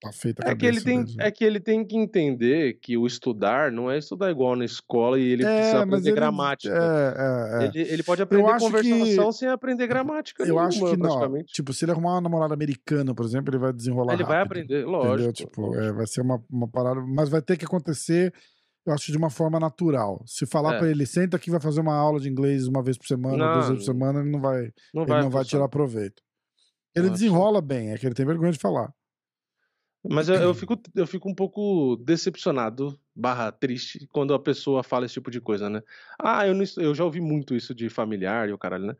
tá 0.00 0.10
feita 0.12 0.46
a 0.46 0.50
É 0.50 0.54
que, 0.56 0.64
ele 0.66 0.80
tem, 0.80 0.98
mesmo. 0.98 1.20
é 1.22 1.30
que 1.30 1.44
ele 1.44 1.60
tem 1.60 1.84
que 1.84 1.96
entender 1.96 2.78
que 2.80 2.96
o 2.96 3.06
estudar 3.06 3.70
não 3.70 3.90
é 3.90 3.98
estudar 3.98 4.30
igual 4.30 4.56
na 4.56 4.64
escola 4.64 5.18
e 5.18 5.22
ele 5.22 5.44
precisa 5.44 5.68
É, 5.68 5.72
mas 5.74 5.82
aprender 5.82 6.08
ele, 6.08 6.16
gramática. 6.16 6.74
é, 6.74 7.60
é, 7.60 7.64
é. 7.64 7.66
Ele, 7.68 7.92
ele 7.92 8.02
pode 8.02 8.22
aprender 8.22 8.50
acho 8.50 8.66
que- 8.66 8.72
conversação 8.72 9.32
sem 9.32 9.48
aprender 9.48 9.86
gramática 9.86 10.42
Eu 10.44 10.58
acho 10.58 10.78
nenhuma, 10.84 10.90
que 10.96 11.28
não. 11.28 11.44
Tipo, 11.44 11.72
se 11.72 11.84
ele 11.84 11.92
arrumar 11.92 12.12
uma 12.14 12.20
namorada 12.22 12.54
americana, 12.54 13.14
por 13.14 13.24
exemplo, 13.24 13.50
ele 13.50 13.58
vai 13.58 13.72
desenrolar 13.72 14.14
Ele 14.14 14.24
vai 14.24 14.38
rápido, 14.38 14.52
aprender, 14.52 14.80
Entendeu? 14.82 14.90
lógico. 14.90 15.32
Tipo, 15.32 15.60
lógico. 15.66 15.84
é, 15.84 15.92
vai 15.92 16.06
ser 16.06 16.20
uma, 16.22 16.42
uma 16.50 16.66
parada, 16.68 17.00
mas 17.00 17.28
vai 17.28 17.42
ter 17.42 17.56
que 17.56 17.64
acontecer, 17.64 18.32
eu 18.86 18.92
acho, 18.94 19.12
de 19.12 19.18
uma 19.18 19.28
forma 19.30 19.60
natural. 19.60 20.22
Se 20.26 20.46
falar 20.46 20.76
É. 20.76 20.78
pra 20.78 20.88
ele, 20.88 21.04
senta 21.04 21.36
aqui, 21.36 21.50
vai 21.50 21.60
fazer 21.60 21.80
uma 21.80 21.94
aula 21.94 22.18
de 22.18 22.28
inglês 22.28 22.66
uma 22.66 22.82
vez 22.82 22.96
por 22.96 23.06
semana, 23.06 23.36
duas 23.36 23.48
Não, 23.66 23.72
vezes 23.74 23.86
por 23.86 23.92
semana, 23.92 24.20
ele 24.20 24.30
não 24.30 24.40
vai, 24.40 24.70
não 24.94 25.02
ele 25.02 25.10
vai, 25.12 25.22
não 25.22 25.30
vai 25.30 25.44
tirar 25.44 25.68
proveito. 25.68 26.22
Ele 26.94 27.06
vai 27.06 27.12
desenrola 27.14 27.60
bem, 27.60 27.90
é 27.92 27.98
que 27.98 28.06
ele 28.06 28.14
tem 28.14 28.26
vergonha 28.26 28.50
de 28.52 28.58
falar. 28.58 28.92
Mas 30.08 30.28
eu, 30.30 30.36
eu 30.36 30.54
fico, 30.54 30.80
eu 30.94 31.06
fico 31.06 31.28
um 31.28 31.34
pouco 31.34 31.94
decepcionado, 31.96 32.98
barra 33.14 33.52
triste, 33.52 34.08
quando 34.10 34.32
a 34.32 34.38
pessoa 34.38 34.82
fala 34.82 35.04
esse 35.04 35.14
tipo 35.14 35.30
de 35.30 35.40
coisa, 35.42 35.68
né? 35.68 35.82
Ah, 36.18 36.46
eu, 36.46 36.54
não, 36.54 36.64
eu 36.78 36.94
já 36.94 37.04
ouvi 37.04 37.20
muito 37.20 37.54
isso 37.54 37.74
de 37.74 37.90
familiar 37.90 38.48
e 38.48 38.52
o 38.52 38.58
caralho, 38.58 38.86
né? 38.86 38.96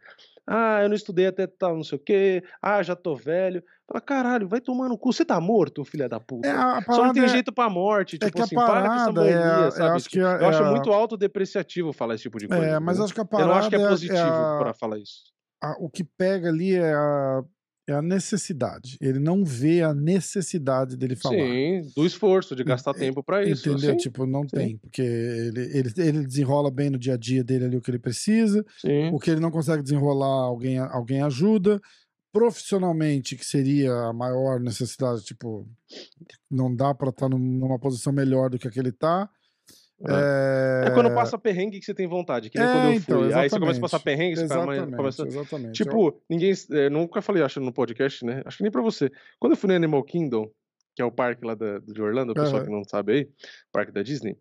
Ah, 0.46 0.82
eu 0.82 0.88
não 0.88 0.96
estudei 0.96 1.26
até 1.26 1.46
tal, 1.46 1.74
não 1.76 1.84
sei 1.84 1.96
o 1.96 2.00
quê. 2.00 2.42
Ah, 2.60 2.82
já 2.82 2.94
tô 2.94 3.14
velho. 3.14 3.62
Fala, 3.86 4.00
caralho, 4.00 4.48
vai 4.48 4.60
tomar 4.60 4.88
no 4.88 4.98
cu. 4.98 5.12
Você 5.12 5.24
tá 5.24 5.40
morto, 5.40 5.84
filha 5.84 6.08
da 6.08 6.20
puta? 6.20 6.48
É, 6.48 6.92
Só 6.92 7.06
não 7.06 7.12
tem 7.14 7.24
é- 7.24 7.28
jeito 7.28 7.52
pra 7.52 7.70
morte. 7.70 8.16
é 8.16 8.18
Tipo 8.26 8.32
que 8.36 8.42
a 8.42 8.44
assim, 8.44 8.54
para 8.56 8.88
com 8.88 8.94
essa 8.94 9.10
é 9.10 9.12
mania, 9.12 9.64
eu 9.66 9.70
sabe? 9.72 9.96
acho 9.96 10.10
que 10.10 10.18
é- 10.18 10.22
eu 10.22 10.46
acho 10.48 10.62
é 10.62 10.70
muito 10.70 10.92
autodepreciativo 10.92 11.92
falar 11.92 12.14
esse 12.14 12.24
tipo 12.24 12.38
de 12.38 12.46
coisa. 12.48 12.62
É, 12.62 12.78
mas 12.80 13.00
acho 13.00 13.14
que 13.14 13.20
a 13.20 13.22
eu 13.22 13.26
parada 13.28 13.48
não 13.48 13.56
acho 13.56 13.70
que 13.70 13.76
é 13.76 13.80
é- 13.82 13.88
positivo 13.88 14.18
é 14.18 14.54
a- 14.54 14.58
pra 14.58 14.74
falar 14.74 14.98
isso. 14.98 15.22
o 15.78 15.88
que 15.88 16.02
pega 16.04 16.48
ali 16.48 16.74
é 16.74 16.92
a, 16.94 17.42
é 17.90 17.94
a 17.94 18.02
necessidade. 18.02 18.96
Ele 19.00 19.18
não 19.18 19.44
vê 19.44 19.82
a 19.82 19.92
necessidade 19.92 20.96
dele 20.96 21.16
falar. 21.16 21.36
Sim, 21.36 21.82
do 21.96 22.06
esforço, 22.06 22.54
de 22.54 22.62
gastar 22.64 22.94
tempo 22.94 23.22
pra 23.22 23.44
isso. 23.44 23.68
Entendeu? 23.68 23.90
Sim, 23.92 23.96
Tipo, 23.96 24.26
não 24.26 24.42
sim. 24.42 24.56
tem. 24.56 24.76
Porque 24.78 25.02
ele, 25.02 25.60
ele, 25.78 25.92
ele 25.98 26.26
desenrola 26.26 26.70
bem 26.70 26.90
no 26.90 26.98
dia 26.98 27.14
a 27.14 27.16
dia 27.16 27.42
dele 27.44 27.64
ali 27.66 27.76
o 27.76 27.80
que 27.80 27.90
ele 27.90 27.98
precisa. 27.98 28.64
sim. 28.80 29.08
O 29.12 29.18
que 29.18 29.30
ele 29.30 29.40
não 29.40 29.50
consegue 29.50 29.82
desenrolar, 29.82 30.44
alguém, 30.46 30.78
alguém 30.78 31.22
ajuda. 31.22 31.80
Profissionalmente, 32.32 33.34
que 33.36 33.44
seria 33.44 33.92
a 33.92 34.12
maior 34.12 34.60
necessidade, 34.60 35.24
tipo, 35.24 35.68
não 36.50 36.72
dá 36.74 36.94
pra 36.94 37.10
estar 37.10 37.28
numa 37.28 37.78
posição 37.78 38.12
melhor 38.12 38.48
do 38.48 38.56
que 38.58 38.68
a 38.68 38.70
que 38.70 38.78
ele 38.78 38.92
tá. 38.92 39.28
É. 40.08 40.84
É, 40.86 40.88
É 40.88 40.90
quando 40.92 41.14
passa 41.14 41.36
perrengue 41.38 41.78
que 41.78 41.84
você 41.84 41.92
tem 41.94 42.06
vontade, 42.06 42.48
que 42.48 42.58
nem 42.58 42.66
É, 42.66 42.72
quando 42.72 42.84
eu 42.86 42.92
então, 42.94 43.18
fui. 43.24 43.34
Aí 43.34 43.50
você 43.50 43.58
começa 43.60 43.78
a 43.78 43.82
passar 43.82 44.00
perrengue, 44.00 44.36
você 44.36 44.44
Exatamente, 44.44 44.96
começa. 44.96 45.26
exatamente. 45.26 45.72
Tipo, 45.74 46.22
ninguém. 46.28 46.52
é, 46.72 46.88
nunca 46.88 47.20
falei, 47.20 47.42
acho, 47.42 47.60
no 47.60 47.72
podcast, 47.72 48.24
né? 48.24 48.42
Acho 48.46 48.56
que 48.58 48.62
nem 48.62 48.72
pra 48.72 48.80
você. 48.82 49.10
Quando 49.38 49.52
eu 49.52 49.56
fui 49.58 49.68
no 49.68 49.74
Animal 49.76 50.02
Kingdom, 50.04 50.50
que 50.96 51.02
é 51.02 51.04
o 51.04 51.12
parque 51.12 51.44
lá 51.46 51.54
da- 51.54 51.78
de 51.80 52.00
Orlando, 52.02 52.32
o 52.32 52.34
pessoal 52.34 52.56
Aham. 52.56 52.64
que 52.64 52.70
não 52.72 52.82
sabe 52.84 53.12
aí, 53.12 53.28
parque 53.70 53.92
da 53.92 54.02
Disney. 54.02 54.36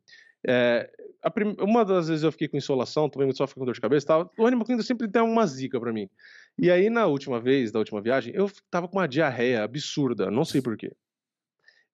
é, 0.47 0.89
a 1.21 1.29
prim- 1.29 1.57
Uma 1.59 1.83
das 1.83 2.07
vezes 2.07 2.23
eu 2.23 2.31
fiquei 2.31 2.47
com 2.47 2.55
insolação, 2.55 3.11
muito 3.17 3.35
só 3.35 3.45
fiquei 3.45 3.59
com 3.59 3.65
dor 3.65 3.73
de 3.73 3.81
cabeça 3.81 4.05
e 4.05 4.07
tal. 4.07 4.31
O 4.39 4.45
Animal 4.47 4.65
Kingdom 4.65 4.81
sempre 4.83 5.09
tem 5.09 5.21
uma 5.21 5.45
zica 5.45 5.77
pra 5.77 5.91
mim. 5.91 6.09
E 6.57 6.71
aí, 6.71 6.89
na 6.89 7.05
última 7.07 7.41
vez, 7.41 7.73
da 7.73 7.79
última 7.79 8.01
viagem, 8.01 8.33
eu 8.33 8.49
tava 8.71 8.87
com 8.87 8.97
uma 8.97 9.07
diarreia 9.07 9.61
absurda, 9.63 10.31
não 10.31 10.45
sei 10.45 10.61
porquê. 10.61 10.93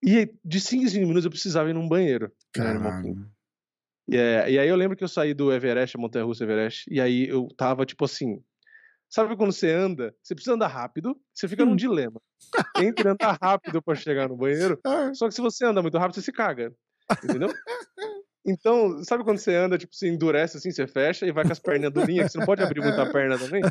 E 0.00 0.18
aí, 0.18 0.30
de 0.44 0.60
5 0.60 0.84
em 0.84 0.88
5 0.88 1.02
minutos 1.06 1.24
eu 1.24 1.30
precisava 1.32 1.68
ir 1.68 1.72
num 1.72 1.88
banheiro 1.88 2.30
no 2.56 2.64
Animal 2.64 3.02
Kingdom. 3.02 3.14
Caralho. 3.14 3.35
E, 4.08 4.16
é, 4.16 4.50
e 4.50 4.58
aí 4.58 4.68
eu 4.68 4.76
lembro 4.76 4.96
que 4.96 5.04
eu 5.04 5.08
saí 5.08 5.34
do 5.34 5.52
Everest, 5.52 5.96
a 5.96 6.00
Montanha 6.00 6.24
Russa 6.24 6.44
Everest, 6.44 6.86
e 6.90 7.00
aí 7.00 7.28
eu 7.28 7.48
tava 7.56 7.84
tipo 7.86 8.04
assim. 8.04 8.40
Sabe 9.10 9.36
quando 9.36 9.52
você 9.52 9.70
anda? 9.72 10.14
Você 10.22 10.34
precisa 10.34 10.54
andar 10.56 10.68
rápido, 10.68 11.16
você 11.34 11.48
fica 11.48 11.64
num 11.64 11.72
Hum. 11.72 11.76
dilema. 11.76 12.20
Entre 12.76 13.08
andar 13.08 13.38
rápido 13.42 13.82
pra 13.82 13.94
chegar 13.94 14.28
no 14.28 14.36
banheiro, 14.36 14.80
Ah, 14.86 15.14
só 15.14 15.28
que 15.28 15.34
se 15.34 15.40
você 15.42 15.64
anda 15.66 15.82
muito 15.82 15.98
rápido, 15.98 16.16
você 16.16 16.22
se 16.22 16.32
caga. 16.32 16.72
Entendeu? 17.22 17.54
Então, 18.46 19.02
sabe 19.02 19.24
quando 19.24 19.38
você 19.38 19.54
anda, 19.54 19.76
tipo, 19.76 19.94
você 19.94 20.08
endurece 20.08 20.56
assim, 20.56 20.70
você 20.70 20.86
fecha 20.86 21.26
e 21.26 21.32
vai 21.32 21.44
com 21.44 21.52
as 21.52 21.58
perninhas 21.58 21.92
durinhas, 21.92 22.26
que 22.26 22.32
você 22.32 22.38
não 22.38 22.44
pode 22.44 22.62
abrir 22.62 22.80
muito 22.80 23.00
a 23.00 23.06
perna 23.06 23.38
também? 23.38 23.68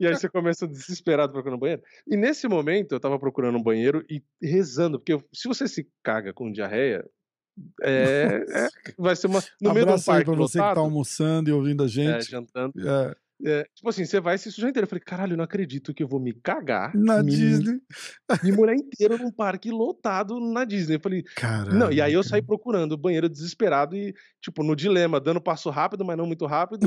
E 0.00 0.06
aí 0.06 0.16
você 0.16 0.28
começa 0.28 0.66
desesperado 0.66 1.32
procurando 1.32 1.56
um 1.56 1.60
banheiro. 1.60 1.82
E 2.08 2.16
nesse 2.16 2.48
momento 2.48 2.92
eu 2.92 3.00
tava 3.00 3.18
procurando 3.18 3.58
um 3.58 3.62
banheiro 3.62 4.04
e 4.10 4.22
rezando, 4.42 4.98
porque 4.98 5.12
eu- 5.14 5.24
se 5.32 5.48
você 5.48 5.68
se 5.68 5.88
caga 6.02 6.32
com 6.32 6.50
diarreia, 6.52 7.04
é, 7.82 8.44
é- 8.48 8.68
vai 8.98 9.14
ser 9.16 9.26
uma. 9.26 9.40
No 9.60 9.74
meio 9.74 9.88
aí 9.88 10.02
parque 10.04 10.24
pra 10.24 10.34
você 10.34 10.52
que 10.52 10.58
tá 10.58 10.68
lotado, 10.68 10.80
almoçando 10.80 11.50
e 11.50 11.52
ouvindo 11.52 11.82
a 11.82 11.86
é, 11.86 11.88
gente. 11.88 12.30
jantando. 12.30 12.72
É, 12.88 13.16
É, 13.42 13.64
tipo 13.74 13.88
assim, 13.88 14.04
você 14.04 14.20
vai 14.20 14.36
se 14.36 14.52
sujar 14.52 14.68
inteiro. 14.68 14.84
Eu 14.84 14.88
falei, 14.88 15.02
caralho, 15.02 15.32
eu 15.32 15.36
não 15.38 15.44
acredito 15.44 15.94
que 15.94 16.02
eu 16.02 16.08
vou 16.08 16.20
me 16.20 16.32
cagar. 16.34 16.94
na 16.94 17.22
me, 17.22 17.30
Disney. 17.30 17.80
Me 18.42 18.52
molhar 18.52 18.76
inteiro 18.76 19.16
num 19.16 19.32
parque 19.32 19.70
lotado 19.70 20.38
na 20.38 20.62
Disney. 20.64 20.96
Eu 20.96 21.00
falei, 21.00 21.22
Caralho. 21.36 21.74
não, 21.78 21.90
e 21.90 22.02
aí 22.02 22.12
eu 22.12 22.22
saí 22.22 22.42
procurando 22.42 22.92
o 22.92 22.98
banheiro 22.98 23.30
desesperado 23.30 23.96
e, 23.96 24.14
tipo, 24.42 24.62
no 24.62 24.76
dilema, 24.76 25.18
dando 25.18 25.40
passo 25.40 25.70
rápido, 25.70 26.04
mas 26.04 26.18
não 26.18 26.26
muito 26.26 26.44
rápido, 26.44 26.86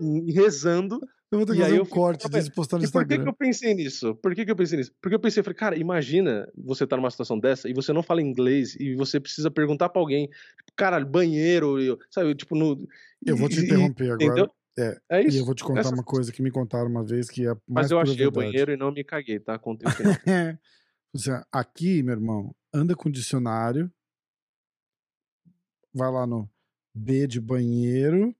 e, 0.00 0.30
e 0.30 0.32
rezando. 0.32 0.98
Eu 1.30 1.38
vou 1.38 1.46
ter 1.46 1.54
e 1.54 1.56
que 1.56 1.62
aí 1.62 1.68
fazer 1.70 1.78
eu 1.78 1.82
um 1.82 1.84
fico 1.84 1.96
corte 1.96 2.28
disso 2.28 2.48
e 2.48 2.52
postar 2.52 2.78
no 2.78 2.84
E 2.84 2.90
por 2.90 3.02
que, 3.02 3.08
que 3.08 3.14
Instagram. 3.14 3.30
eu 3.30 3.36
pensei 3.36 3.74
nisso? 3.74 4.14
Por 4.16 4.34
que, 4.34 4.44
que 4.44 4.50
eu 4.50 4.56
pensei 4.56 4.78
nisso? 4.78 4.92
Porque 5.02 5.14
eu 5.16 5.20
pensei, 5.20 5.40
eu 5.40 5.44
falei, 5.44 5.56
cara, 5.58 5.76
imagina 5.78 6.48
você 6.56 6.86
tá 6.86 6.96
numa 6.96 7.10
situação 7.10 7.38
dessa 7.38 7.68
e 7.68 7.74
você 7.74 7.92
não 7.92 8.02
fala 8.02 8.22
inglês 8.22 8.76
e 8.76 8.94
você 8.94 9.18
precisa 9.18 9.50
perguntar 9.50 9.88
pra 9.88 10.00
alguém, 10.00 10.28
caralho, 10.76 11.04
banheiro, 11.06 11.80
eu- 11.80 11.98
sabe, 12.10 12.34
tipo, 12.36 12.54
no. 12.54 12.86
Eu 13.24 13.36
vou 13.36 13.48
te 13.48 13.56
e- 13.58 13.62
e- 13.62 13.64
interromper 13.64 14.10
agora. 14.12 14.24
Entendeu? 14.24 14.50
É, 14.78 15.00
É 15.10 15.22
E 15.22 15.26
isso. 15.28 15.38
eu 15.38 15.44
vou 15.46 15.54
te 15.54 15.64
contar 15.64 15.80
Essa- 15.80 15.94
uma 15.94 16.04
coisa 16.04 16.30
que 16.30 16.42
me 16.42 16.50
contaram 16.50 16.88
uma 16.88 17.02
vez 17.02 17.28
que 17.30 17.42
é 17.46 17.48
mais 17.48 17.60
Mas 17.66 17.90
eu 17.90 17.98
achei 17.98 18.26
o 18.26 18.30
banheiro 18.30 18.70
e 18.72 18.76
não 18.76 18.92
me 18.92 19.02
caguei, 19.02 19.40
tá? 19.40 19.58
Contei 19.58 19.88
o. 19.88 19.90
Você, 21.14 21.30
aqui, 21.50 22.02
meu 22.02 22.12
irmão, 22.14 22.54
anda 22.74 22.94
com 22.94 23.10
dicionário, 23.10 23.90
vai 25.94 26.10
lá 26.12 26.26
no 26.26 26.48
B 26.94 27.26
de 27.26 27.40
banheiro. 27.40 28.34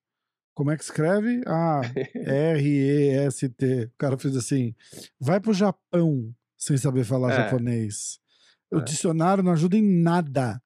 Como 0.57 0.71
é 0.71 0.77
que 0.77 0.83
escreve? 0.85 1.43
Ah, 1.47 1.83
R-E-S-T. 2.15 3.85
O 3.95 3.99
cara 3.99 4.17
fez 4.17 4.35
assim: 4.37 4.75
vai 5.21 5.39
pro 5.39 5.53
Japão 5.53 6.35
sem 6.57 6.79
saber 6.79 7.05
falar 7.05 7.33
É. 7.33 7.37
japonês. 7.45 8.19
O 8.73 8.79
É. 8.79 8.83
dicionário 8.83 9.45
não 9.45 9.53
ajuda 9.53 9.77
em 9.77 9.83
nada. 10.03 10.61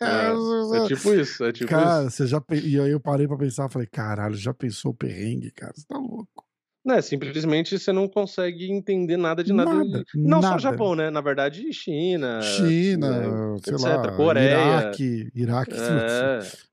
É, 0.00 0.78
é 0.78 0.86
tipo 0.86 1.12
isso, 1.12 1.44
é 1.44 1.52
tipo 1.52 1.68
cara, 1.68 2.06
isso. 2.06 2.16
você 2.16 2.26
já. 2.28 2.40
E 2.52 2.80
aí 2.80 2.90
eu 2.90 3.00
parei 3.00 3.26
pra 3.26 3.36
pensar, 3.36 3.68
falei, 3.68 3.88
caralho, 3.90 4.36
já 4.36 4.54
pensou 4.54 4.92
o 4.92 4.94
perrengue, 4.94 5.50
cara? 5.50 5.72
Você 5.76 5.84
tá 5.86 5.98
louco. 5.98 6.37
Não, 6.84 6.94
é, 6.94 7.02
simplesmente 7.02 7.78
você 7.78 7.92
não 7.92 8.08
consegue 8.08 8.70
entender 8.72 9.16
nada 9.18 9.44
de 9.44 9.52
nada. 9.52 9.74
Nada, 9.74 10.04
não 10.14 10.40
nada. 10.40 10.52
só 10.54 10.58
Japão, 10.58 10.94
né? 10.94 11.10
Na 11.10 11.20
verdade, 11.20 11.70
China. 11.72 12.40
China, 12.40 13.10
né, 13.20 13.58
sei 13.62 13.74
etc, 13.74 13.84
lá, 13.86 14.12
Coreia. 14.16 14.50
Iraque, 14.54 15.30
Iraque, 15.34 15.74
se 15.74 15.80
você- 15.80 15.92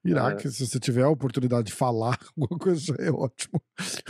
É, 0.06 0.10
Iraque, 0.10 0.50
se 0.50 0.66
você 0.66 0.80
tiver 0.80 1.02
a 1.04 1.10
oportunidade 1.10 1.68
de 1.68 1.74
falar 1.74 2.18
alguma 2.38 2.58
coisa, 2.60 2.96
é 3.00 3.12
ótimo. 3.12 3.60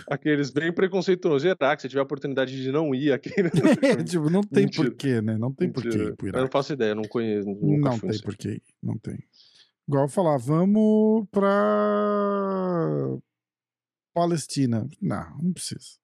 aqueles 0.10 0.52
bem 0.52 0.72
preconceituosos. 0.72 1.46
Iraque, 1.46 1.82
se 1.82 1.90
tiver 1.90 2.02
a 2.02 2.04
oportunidade 2.04 2.56
de 2.62 2.72
não 2.72 2.94
ir 2.94 3.12
aqui. 3.16 3.32
né? 3.42 3.50
tipo, 4.06 4.30
não 4.30 4.42
tem 4.42 4.66
Mentira. 4.66 4.90
porquê, 4.90 5.22
né? 5.22 5.38
Não 5.40 5.52
tem 5.52 5.72
porquê 5.72 5.88
Mentira. 5.90 6.10
ir 6.12 6.16
pro 6.16 6.28
Eu 6.28 6.34
não 6.34 6.40
Iraque. 6.42 6.54
faço 6.54 6.74
ideia, 6.74 6.94
não 6.94 7.04
conheço. 7.04 7.48
Nunca 7.50 7.90
Não 7.90 8.00
tem 8.00 8.12
sei. 8.14 8.22
porquê 8.22 8.62
não 8.84 8.98
tem. 8.98 9.18
Igual 9.88 10.04
eu 10.04 10.10
falar, 10.10 10.38
vamos 10.38 11.26
pra 11.32 13.18
Palestina. 14.16 14.88
Não, 15.02 15.38
não 15.44 15.54
precisa. 15.54 16.00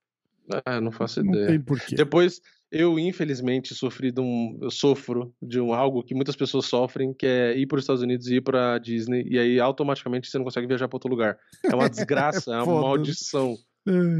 Ah, 0.65 0.81
não 0.81 0.91
faço 0.91 1.23
Não 1.23 1.31
ideia. 1.33 1.47
tem 1.47 1.61
porquê. 1.61 1.95
Depois, 1.95 2.41
eu 2.69 2.99
infelizmente 2.99 3.73
sofri 3.73 4.11
de 4.11 4.19
um, 4.19 4.57
eu 4.61 4.69
sofro 4.69 5.33
de 5.41 5.59
um 5.61 5.73
algo 5.73 6.03
que 6.03 6.13
muitas 6.13 6.35
pessoas 6.35 6.65
sofrem, 6.65 7.13
que 7.13 7.25
é 7.25 7.57
ir 7.57 7.65
para 7.67 7.77
os 7.77 7.83
Estados 7.83 8.01
Unidos 8.01 8.27
e 8.27 8.35
ir 8.35 8.41
para 8.41 8.77
Disney 8.77 9.23
e 9.29 9.39
aí 9.39 9.59
automaticamente 9.59 10.29
você 10.29 10.37
não 10.37 10.43
consegue 10.45 10.67
viajar 10.67 10.87
para 10.89 10.95
outro 10.97 11.09
lugar. 11.09 11.37
É 11.63 11.73
uma 11.73 11.89
desgraça, 11.89 12.53
é 12.53 12.61
uma 12.61 12.81
maldição. 12.81 13.55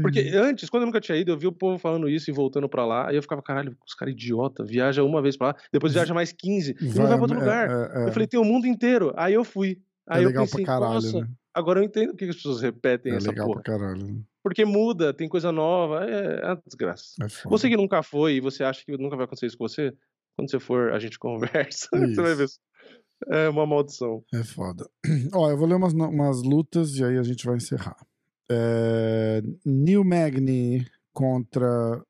Porque 0.00 0.20
antes, 0.34 0.68
quando 0.68 0.82
eu 0.82 0.86
nunca 0.86 1.00
tinha 1.00 1.16
ido, 1.16 1.30
eu 1.30 1.38
vi 1.38 1.46
o 1.46 1.52
povo 1.52 1.78
falando 1.78 2.08
isso 2.08 2.28
e 2.30 2.32
voltando 2.34 2.68
pra 2.68 2.84
lá, 2.84 3.08
aí 3.10 3.14
eu 3.16 3.22
ficava, 3.22 3.40
caralho, 3.42 3.76
os 3.86 3.94
caras 3.94 4.12
idiota, 4.12 4.64
viaja 4.64 5.04
uma 5.04 5.22
vez 5.22 5.36
pra 5.36 5.48
lá, 5.48 5.56
depois 5.72 5.92
viaja 5.92 6.12
mais 6.12 6.32
15 6.32 6.74
e 6.80 6.84
não 6.86 6.92
vai 7.06 7.06
pra 7.12 7.20
outro 7.20 7.36
é- 7.36 7.40
lugar. 7.40 7.70
é- 7.70 8.04
é- 8.04 8.08
Eu 8.08 8.12
falei, 8.12 8.26
tem 8.26 8.40
o 8.40 8.44
mundo 8.44 8.66
inteiro. 8.66 9.12
Aí 9.16 9.34
eu 9.34 9.44
fui. 9.44 9.78
é 10.08 10.16
Aí 10.16 10.22
eu 10.24 10.28
legal 10.30 10.44
pensei, 10.46 10.64
pra 10.64 10.74
caralho, 10.74 10.94
nossa, 10.94 11.20
né? 11.20 11.28
Agora 11.54 11.80
eu 11.80 11.84
entendo 11.84 12.10
por 12.10 12.16
que 12.18 12.24
as 12.26 12.36
pessoas 12.36 12.60
repetem 12.60 13.12
É 13.12 13.16
essa 13.16 13.28
legal 13.30 13.46
porra. 13.46 13.62
pra 13.62 13.72
caralho. 13.78 14.06
né? 14.06 14.20
Porque 14.42 14.64
muda, 14.64 15.14
tem 15.14 15.28
coisa 15.28 15.52
nova, 15.52 16.04
é, 16.04 16.40
é 16.40 16.46
uma 16.46 16.62
desgraça. 16.66 17.14
É. 17.22 17.26
Você 17.48 17.68
que 17.68 17.76
nunca 17.76 18.02
foi 18.02 18.34
e 18.34 18.40
você 18.40 18.64
acha 18.64 18.84
que 18.84 18.96
nunca 18.96 19.16
vai 19.16 19.24
acontecer 19.24 19.46
isso 19.46 19.56
com 19.58 19.68
você, 19.68 19.92
quando 20.36 20.50
você 20.50 20.58
for, 20.58 20.92
a 20.92 20.98
gente 20.98 21.18
conversa. 21.20 21.88
você 21.92 22.20
vai 22.22 22.34
ver. 22.34 22.46
É 23.30 23.48
uma 23.48 23.64
maldição. 23.64 24.24
É 24.34 24.42
foda. 24.42 24.84
Ó, 25.32 25.48
eu 25.50 25.56
vou 25.56 25.66
ler 25.68 25.76
umas, 25.76 25.92
umas 25.92 26.42
lutas 26.42 26.96
e 26.96 27.04
aí 27.04 27.16
a 27.18 27.22
gente 27.22 27.46
vai 27.46 27.56
encerrar. 27.56 27.96
É, 28.50 29.40
Neil 29.64 30.02
Magny 30.04 30.84
contra 31.14 32.02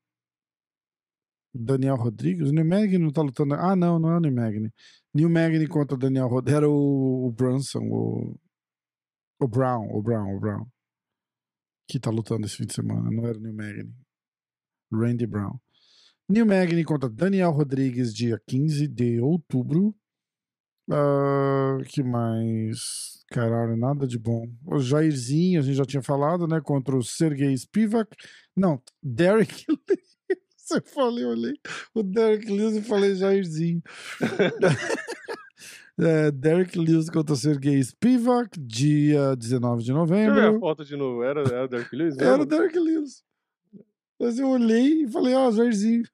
Daniel 1.54 1.96
Rodrigues. 1.96 2.50
Neil 2.50 2.66
Magny 2.66 2.96
não 2.98 3.10
tá 3.12 3.20
lutando. 3.20 3.54
Ah, 3.54 3.76
não, 3.76 3.98
não 3.98 4.10
é 4.12 4.16
o 4.16 4.20
Neil 4.20 4.34
Magny. 4.34 4.70
Neil 5.14 5.28
Magny 5.28 5.66
contra 5.66 5.98
Daniel 5.98 6.28
Rodrigues. 6.28 6.56
Era 6.56 6.68
o, 6.70 7.26
o 7.26 7.30
Brunson, 7.32 7.80
o, 7.90 8.34
o 9.42 9.48
Brown, 9.48 9.88
o 9.90 10.00
Brown, 10.00 10.36
o 10.36 10.40
Brown. 10.40 10.66
Que 11.88 11.98
tá 11.98 12.10
lutando 12.10 12.46
esse 12.46 12.56
fim 12.56 12.66
de 12.66 12.74
semana. 12.74 13.10
Não 13.10 13.26
era 13.26 13.36
o 13.36 13.40
Neil 13.40 13.54
Magny. 13.54 13.94
Randy 14.92 15.26
Brown. 15.26 15.58
Neil 16.28 16.46
Magny 16.46 16.84
contra 16.84 17.08
Daniel 17.08 17.50
Rodrigues, 17.50 18.14
dia 18.14 18.40
15 18.46 18.86
de 18.86 19.20
outubro. 19.20 19.94
Ah, 20.90 21.78
que 21.88 22.02
mais? 22.02 23.24
Caralho, 23.30 23.76
nada 23.76 24.06
de 24.06 24.18
bom. 24.18 24.46
O 24.64 24.78
Jairzinho, 24.78 25.60
a 25.60 25.62
gente 25.62 25.76
já 25.76 25.84
tinha 25.84 26.02
falado, 26.02 26.46
né? 26.46 26.60
Contra 26.60 26.96
o 26.96 27.02
Sergei 27.02 27.56
Spivak. 27.56 28.14
Não, 28.56 28.80
Derek 29.02 29.64
falou, 30.86 31.18
eu 31.18 31.30
olhei 31.30 31.54
o 31.94 32.02
Derek 32.02 32.46
Lewis 32.50 32.76
e 32.76 32.82
falei 32.82 33.14
Jairzinho. 33.14 33.82
é, 35.98 36.30
Derek 36.30 36.78
Lewis 36.78 37.10
contra 37.10 37.36
Sergei 37.36 37.82
Spivak, 37.82 38.58
dia 38.58 39.34
19 39.36 39.82
de 39.82 39.92
Deixa 39.92 40.00
eu 40.00 40.06
ver 40.06 40.26
novembro. 40.26 40.56
a 40.56 40.60
foto 40.60 40.84
de 40.84 40.96
novo. 40.96 41.22
Era, 41.22 41.42
era 41.42 41.64
o 41.64 41.68
Derek 41.68 41.94
Lewis? 41.96 42.16
Era 42.18 42.34
o 42.34 42.38
mesmo? 42.38 42.46
Derek 42.46 42.78
Lewis. 42.78 43.24
Mas 44.20 44.38
eu 44.38 44.48
olhei 44.48 45.02
e 45.02 45.08
falei, 45.08 45.34
ah, 45.34 45.50
Jairzinho. 45.50 46.04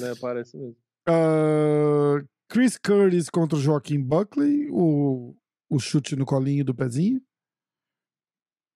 Né, 0.00 0.14
parece 0.20 0.56
mesmo. 0.56 0.76
Ah, 1.06 2.22
Chris 2.48 2.78
Curtis 2.78 3.28
contra 3.28 3.58
o 3.58 3.60
Joaquim 3.60 4.00
Buckley, 4.00 4.68
o, 4.70 5.34
o 5.68 5.78
chute 5.78 6.16
no 6.16 6.24
colinho 6.24 6.64
do 6.64 6.74
pezinho. 6.74 7.20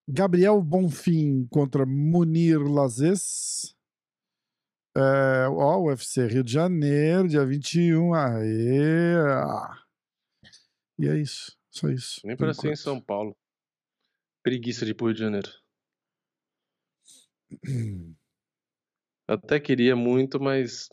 Gabriel 0.09 0.61
Bonfim 0.61 1.47
contra 1.51 1.87
Munir 1.87 2.61
Lazes. 2.61 3.75
É, 4.97 5.47
ó, 5.49 5.81
UFC 5.85 6.27
Rio 6.27 6.43
de 6.43 6.53
Janeiro, 6.53 7.29
dia 7.29 7.47
21. 7.47 8.13
Aê! 8.13 9.15
E 11.01 11.09
é 11.09 11.17
isso. 11.17 11.59
Só 11.71 11.89
isso. 11.89 12.21
Nem 12.27 12.37
para 12.37 12.53
ser 12.53 12.73
em. 12.73 12.77
São 12.77 13.01
Paulo. 13.01 13.35
Preguiça 14.43 14.85
de 14.85 14.93
Rio 14.93 15.15
de 15.15 15.19
Janeiro. 15.19 15.49
Até 19.27 19.59
queria 19.59 19.97
muito, 19.97 20.39
mas 20.39 20.91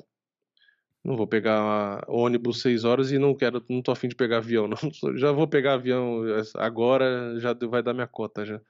não 1.04 1.18
vou 1.18 1.28
pegar 1.28 2.06
ônibus 2.08 2.62
seis 2.62 2.86
horas 2.86 3.12
e 3.12 3.18
não 3.18 3.36
quero, 3.36 3.66
não 3.70 3.82
tô 3.82 3.92
afim 3.92 4.08
de 4.08 4.16
pegar 4.16 4.38
avião, 4.38 4.66
não. 4.66 4.78
Já 5.18 5.34
vou 5.34 5.48
pegar 5.48 5.74
avião 5.74 6.22
agora, 6.56 7.38
já 7.40 7.54
vai 7.54 7.84
dar 7.84 7.94
minha 7.94 8.08
cota 8.08 8.46
já. 8.46 8.62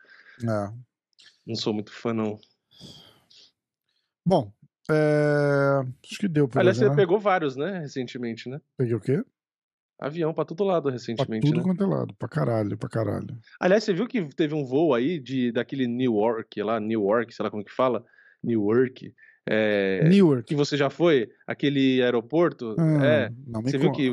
É. 0.41 0.73
Não 1.45 1.55
sou 1.55 1.71
muito 1.73 1.91
fã, 1.91 2.13
não. 2.13 2.39
Bom, 4.25 4.51
é, 4.89 5.83
acho 6.03 6.19
que 6.19 6.27
deu 6.27 6.47
pra 6.47 6.61
Aliás, 6.61 6.77
você 6.77 6.89
né? 6.89 6.95
pegou 6.95 7.19
vários, 7.19 7.55
né, 7.55 7.79
recentemente, 7.79 8.49
né? 8.49 8.59
Peguei 8.77 8.95
o 8.95 9.01
quê? 9.01 9.23
Avião 9.99 10.33
pra 10.33 10.45
todo 10.45 10.63
lado 10.63 10.83
Pra 10.83 10.91
recentemente, 10.91 11.47
tudo 11.47 11.57
né? 11.57 11.63
quanto 11.63 11.83
é 11.83 11.87
lado. 11.87 12.13
Pra 12.19 12.27
caralho, 12.29 12.77
pra 12.77 12.87
caralho. 12.89 13.35
Aliás, 13.59 13.83
você 13.83 13.93
viu 13.93 14.07
que 14.07 14.23
teve 14.35 14.53
um 14.53 14.63
voo 14.63 14.93
aí 14.93 15.19
de 15.19 15.51
daquele 15.51 15.87
Newark 15.87 16.61
lá, 16.61 16.79
Newark, 16.79 17.33
sei 17.33 17.43
lá 17.43 17.49
como 17.49 17.63
que 17.65 17.71
fala, 17.73 18.03
Newark, 18.43 19.11
é, 19.49 20.07
Newark. 20.07 20.43
que 20.43 20.55
você 20.55 20.77
já 20.77 20.89
foi, 20.89 21.27
aquele 21.47 22.01
aeroporto, 22.03 22.75
Ah, 22.79 23.05
é, 23.05 23.29
não 23.47 23.61
me 23.63 23.71
você 23.71 23.77
viu 23.77 23.91
que 23.91 24.09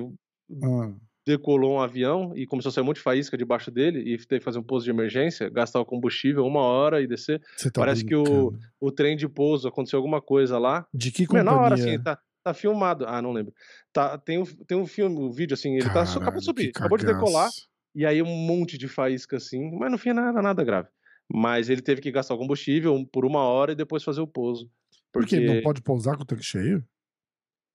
Ah, 0.63 0.93
decolou 1.27 1.75
um 1.75 1.81
avião 1.81 2.33
e 2.37 2.47
começou 2.47 2.69
a 2.71 2.73
sair 2.73 2.83
um 2.83 2.87
monte 2.87 2.97
de 2.97 3.03
faísca 3.03 3.37
debaixo 3.37 3.71
dele 3.71 3.99
e 4.01 4.17
teve 4.19 4.39
que 4.41 4.45
fazer 4.45 4.59
um 4.59 4.63
pouso 4.63 4.85
de 4.85 4.91
emergência, 4.91 5.49
gastar 5.51 5.81
o 5.81 5.85
combustível 5.87 6.45
uma 6.47 6.61
hora 6.61 7.01
e 7.03 7.07
descer. 7.07 7.41
tá 7.63 7.71
Parece 7.75 8.05
que 8.05 8.15
o- 8.15 8.23
brincando. 8.23 8.59
O 8.81 8.91
trem 8.93 9.17
de 9.17 9.27
pouso 9.29 9.67
aconteceu 9.69 9.99
alguma 9.99 10.21
coisa 10.23 10.59
lá. 10.59 10.87
De 10.93 11.11
que 11.11 11.27
companhia? 11.27 11.51
na 11.51 11.61
hora, 11.61 11.75
assim, 11.75 11.99
tá, 12.03 12.19
tá 12.45 12.55
filmado. 12.55 13.07
Ah, 13.07 13.21
não 13.21 13.33
lembro. 13.33 13.53
Tá, 13.93 14.19
tem, 14.19 14.39
um, 14.39 14.45
tem 14.45 14.77
um 14.77 14.87
filme, 14.87 15.19
um 15.19 15.31
vídeo 15.31 15.55
assim, 15.55 15.75
ele 15.75 15.91
tá 15.91 16.05
só 16.05 16.19
acabou 16.19 16.25
Caralho, 16.25 16.41
de 16.41 16.45
subir, 16.45 16.69
acabou 16.69 16.99
de 16.99 17.07
decolar, 17.07 17.51
e 17.95 18.05
aí 18.05 18.23
um 18.23 18.27
monte 18.27 18.77
de 18.77 18.87
faísca 18.87 19.39
assim, 19.39 19.77
mas 19.77 19.91
no 19.91 19.99
fim 19.99 20.13
não 20.13 20.29
era 20.29 20.43
nada 20.43 20.63
grave. 20.63 20.89
Mas 21.33 21.71
ele 21.71 21.81
teve 21.81 22.03
que 22.03 22.13
gastar 22.13 22.35
o 22.35 22.39
combustível 22.39 23.05
por 23.11 23.25
uma 23.25 23.41
hora 23.41 23.73
e 23.73 23.75
depois 23.75 24.05
fazer 24.05 24.21
o 24.21 24.27
pouso. 24.27 24.71
Por 25.11 25.25
quê? 25.25 25.37
Porque 25.37 25.55
Não 25.55 25.63
pode 25.63 25.81
pousar 25.81 26.17
com 26.17 26.23
o 26.23 26.27
tanque 26.27 26.45
cheio? 26.45 26.85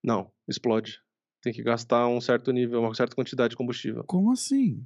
não, 0.04 0.32
explode. 0.48 1.02
Tem 1.42 1.52
que 1.52 1.64
gastar 1.64 2.08
um 2.08 2.22
certo 2.22 2.52
nível, 2.52 2.82
uma 2.82 2.94
certa 2.94 3.16
quantidade 3.16 3.52
de 3.52 3.56
combustível. 3.56 4.04
Como 4.06 4.32
assim? 4.32 4.86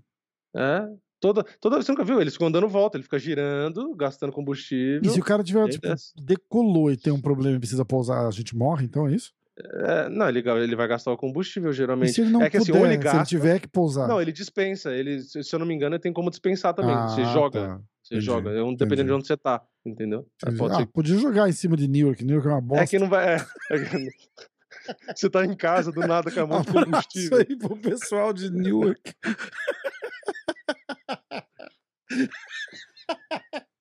É. 0.56 0.88
Toda, 1.20 1.44
toda 1.60 1.78
vez 1.78 1.86
você 1.86 1.92
nunca 1.94 2.04
viu, 2.04 2.20
eles 2.20 2.34
ficam 2.34 2.52
dando 2.52 2.68
volta, 2.68 2.98
ele 2.98 3.04
fica 3.04 3.18
girando, 3.18 3.96
gastando 3.96 4.34
combustível. 4.34 5.10
E 5.10 5.10
se 5.10 5.20
o 5.20 5.24
cara 5.24 5.42
tiver, 5.42 5.70
tipo, 5.70 5.88
desce. 5.88 6.14
decolou 6.18 6.92
e 6.92 6.98
tem 6.98 7.14
um 7.14 7.22
problema 7.22 7.56
e 7.56 7.60
precisa 7.60 7.86
pousar, 7.86 8.28
a 8.28 8.32
gente 8.32 8.56
morre, 8.56 8.86
então 8.86 9.08
é 9.08 9.16
isso? 9.16 9.34
É, 9.56 10.10
não, 10.10 10.28
ele, 10.28 10.40
ele 10.64 10.76
vai 10.76 10.88
gastar 10.88 11.12
o 11.12 11.18
combustível, 11.18 11.70
E 11.70 11.74
geralmente. 11.74 12.14
se 12.14 12.22
ele 12.22 12.32
não 12.32 12.42
é 12.42 12.50
que 12.50 12.58
assim, 12.58 12.72
puder, 12.72 12.80
ou 12.80 12.86
ele 12.88 12.96
se 12.98 13.04
gasta. 13.04 13.24
tiver 13.26 13.60
que 13.60 13.68
pousar? 13.68 14.08
Não, 14.08 14.20
ele 14.20 14.32
dispensa. 14.32 14.92
Ele, 14.96 15.22
se 15.22 15.44
se 15.44 15.56
eu 15.56 15.60
não 15.60 15.66
me 15.68 15.76
engano, 15.76 15.94
ele 15.96 16.02
tem 16.02 16.12
como 16.12 16.32
dispensar 16.32 16.74
também. 16.74 16.96
você 16.96 17.22
Ah, 17.22 17.34
joga. 17.34 17.68
tá. 17.68 17.82
Você 18.04 18.16
Entendi, 18.16 18.26
joga. 18.26 18.50
É 18.50 18.64
um, 18.64 18.72
dependendo 18.74 18.94
entendi. 18.94 19.06
de 19.06 19.12
onde 19.14 19.28
você 19.28 19.38
tá. 19.38 19.62
Entendeu? 19.86 20.28
Entendi. 20.42 20.58
Pode 20.58 20.74
Ah, 20.74 20.78
ser. 20.80 20.86
podia 20.88 21.18
jogar 21.20 21.48
em 21.48 21.52
cima 21.52 21.78
de 21.78 21.88
Newark. 21.88 22.26
Newark 22.26 22.48
é 22.48 22.52
uma 22.52 22.62
bosta. 22.62 22.84
É 22.84 22.88
que 22.88 22.98
não 23.00 23.08
vai. 23.10 23.36
é, 23.36 23.38
é 23.38 23.46
você 25.16 25.30
tá 25.30 25.46
em 25.46 25.56
casa, 25.56 25.92
do 25.92 26.00
nada, 26.02 26.32
com 26.32 26.40
a 26.40 26.48
mão 26.48 26.62
de 26.62 26.72
combustível. 26.72 27.38
aí 27.38 27.56
pro 27.56 27.78
pessoal 27.78 28.34
de 28.34 28.50
Newark. 28.50 29.00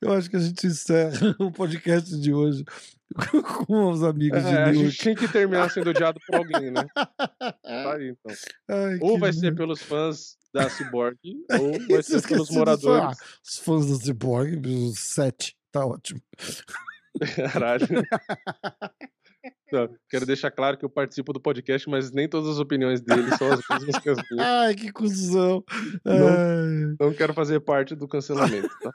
Eu 0.00 0.12
acho 0.12 0.30
que 0.30 0.36
a 0.36 0.40
gente 0.40 0.66
encerra 0.66 1.10
o 1.40 1.50
podcast 1.50 2.18
de 2.20 2.32
hoje 2.32 2.64
com 3.66 3.90
os 3.90 4.02
amigos 4.02 4.42
de 4.42 4.48
É, 4.48 4.64
a 4.64 4.72
gente 4.72 4.96
tinha 4.96 5.14
que 5.14 5.26
terminar 5.28 5.70
sendo 5.70 5.90
odiado 5.90 6.20
por 6.26 6.36
alguém, 6.36 6.70
né? 6.70 6.84
Tá 7.62 7.94
aí, 7.94 8.08
então. 8.08 8.36
Ai, 8.68 8.98
Ou 9.00 9.18
vai 9.18 9.32
ser 9.32 9.46
lindo. 9.46 9.56
pelos 9.56 9.82
fãs 9.82 10.36
da 10.52 10.68
Cyborg, 10.70 11.18
ou 11.58 11.86
vai 11.88 12.02
ser 12.02 12.26
pelos 12.26 12.50
moradores. 12.50 13.18
Os 13.46 13.58
fãs 13.58 13.86
do 13.86 13.96
Cyborg, 13.96 14.66
os 14.66 14.98
sete. 14.98 15.56
Tá 15.70 15.84
ótimo. 15.84 16.20
Caralho. 17.52 17.86
Não, 19.70 19.88
quero 20.08 20.24
deixar 20.26 20.50
claro 20.50 20.78
que 20.78 20.84
eu 20.84 20.90
participo 20.90 21.32
do 21.32 21.40
podcast, 21.40 21.88
mas 21.88 22.10
nem 22.10 22.28
todas 22.28 22.48
as 22.50 22.58
opiniões 22.58 23.00
dele 23.00 23.30
são 23.36 23.52
as 23.52 23.60
mesmas 23.68 23.98
que 24.02 24.08
as 24.08 24.18
minhas. 24.30 24.46
Ai, 24.46 24.74
que 24.74 24.90
cuzão. 24.90 25.62
Não. 26.04 26.96
Não 26.98 27.14
quero 27.14 27.34
fazer 27.34 27.60
parte 27.60 27.94
do 27.94 28.08
cancelamento, 28.08 28.70
tá? 28.80 28.92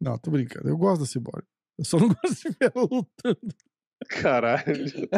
Não, 0.00 0.18
tô 0.18 0.30
brincando. 0.30 0.68
Eu 0.68 0.76
gosto 0.76 1.00
da 1.00 1.06
Cyborg. 1.06 1.44
Eu 1.78 1.84
só 1.84 1.98
não 1.98 2.08
gosto 2.22 2.36
de 2.36 2.50
ver 2.50 2.72
ela 2.74 2.88
lutando. 2.90 3.54
Caralho. 4.08 5.08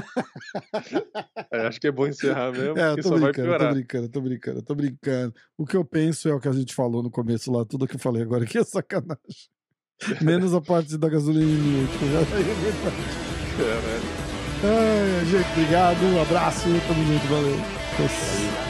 É, 1.51 1.67
acho 1.67 1.81
que 1.81 1.89
é 1.89 1.91
bom 1.91 2.07
encerrar 2.07 2.53
mesmo, 2.53 2.79
É, 2.79 2.89
porque 2.91 3.03
só 3.03 3.17
vai 3.17 3.33
tô 3.33 3.43
brincando, 3.73 4.09
tô 4.09 4.21
brincando, 4.21 4.63
tô 4.63 4.75
brincando. 4.75 5.35
O 5.59 5.67
que 5.67 5.77
eu 5.77 5.85
penso 5.85 6.29
é 6.29 6.35
o 6.35 6.41
que 6.41 6.49
a 6.49 6.53
gente 6.53 6.75
falou 6.75 7.03
no 7.03 7.11
começo 7.11 7.51
lá, 7.51 7.65
tudo 7.65 7.87
que 7.87 7.97
eu 7.97 8.01
falei 8.01 8.23
agora 8.23 8.47
que 8.47 8.59
é 8.59 8.65
sacanagem. 8.65 9.19
Menos 10.21 10.55
a 10.55 10.61
parte 10.61 10.97
da 10.99 11.09
gasolina 11.09 11.47
em 11.47 11.87
que 11.87 12.05
eu 12.05 12.13
já 12.13 12.21
verdade. 12.31 12.97
Caralho. 13.57 14.27
Ai, 14.63 15.27
gente, 15.27 15.51
obrigado, 15.53 16.03
um 16.05 16.23
abraço, 16.23 16.69
tamo 16.87 17.05
junto, 17.07 17.27
valeu. 17.27 18.66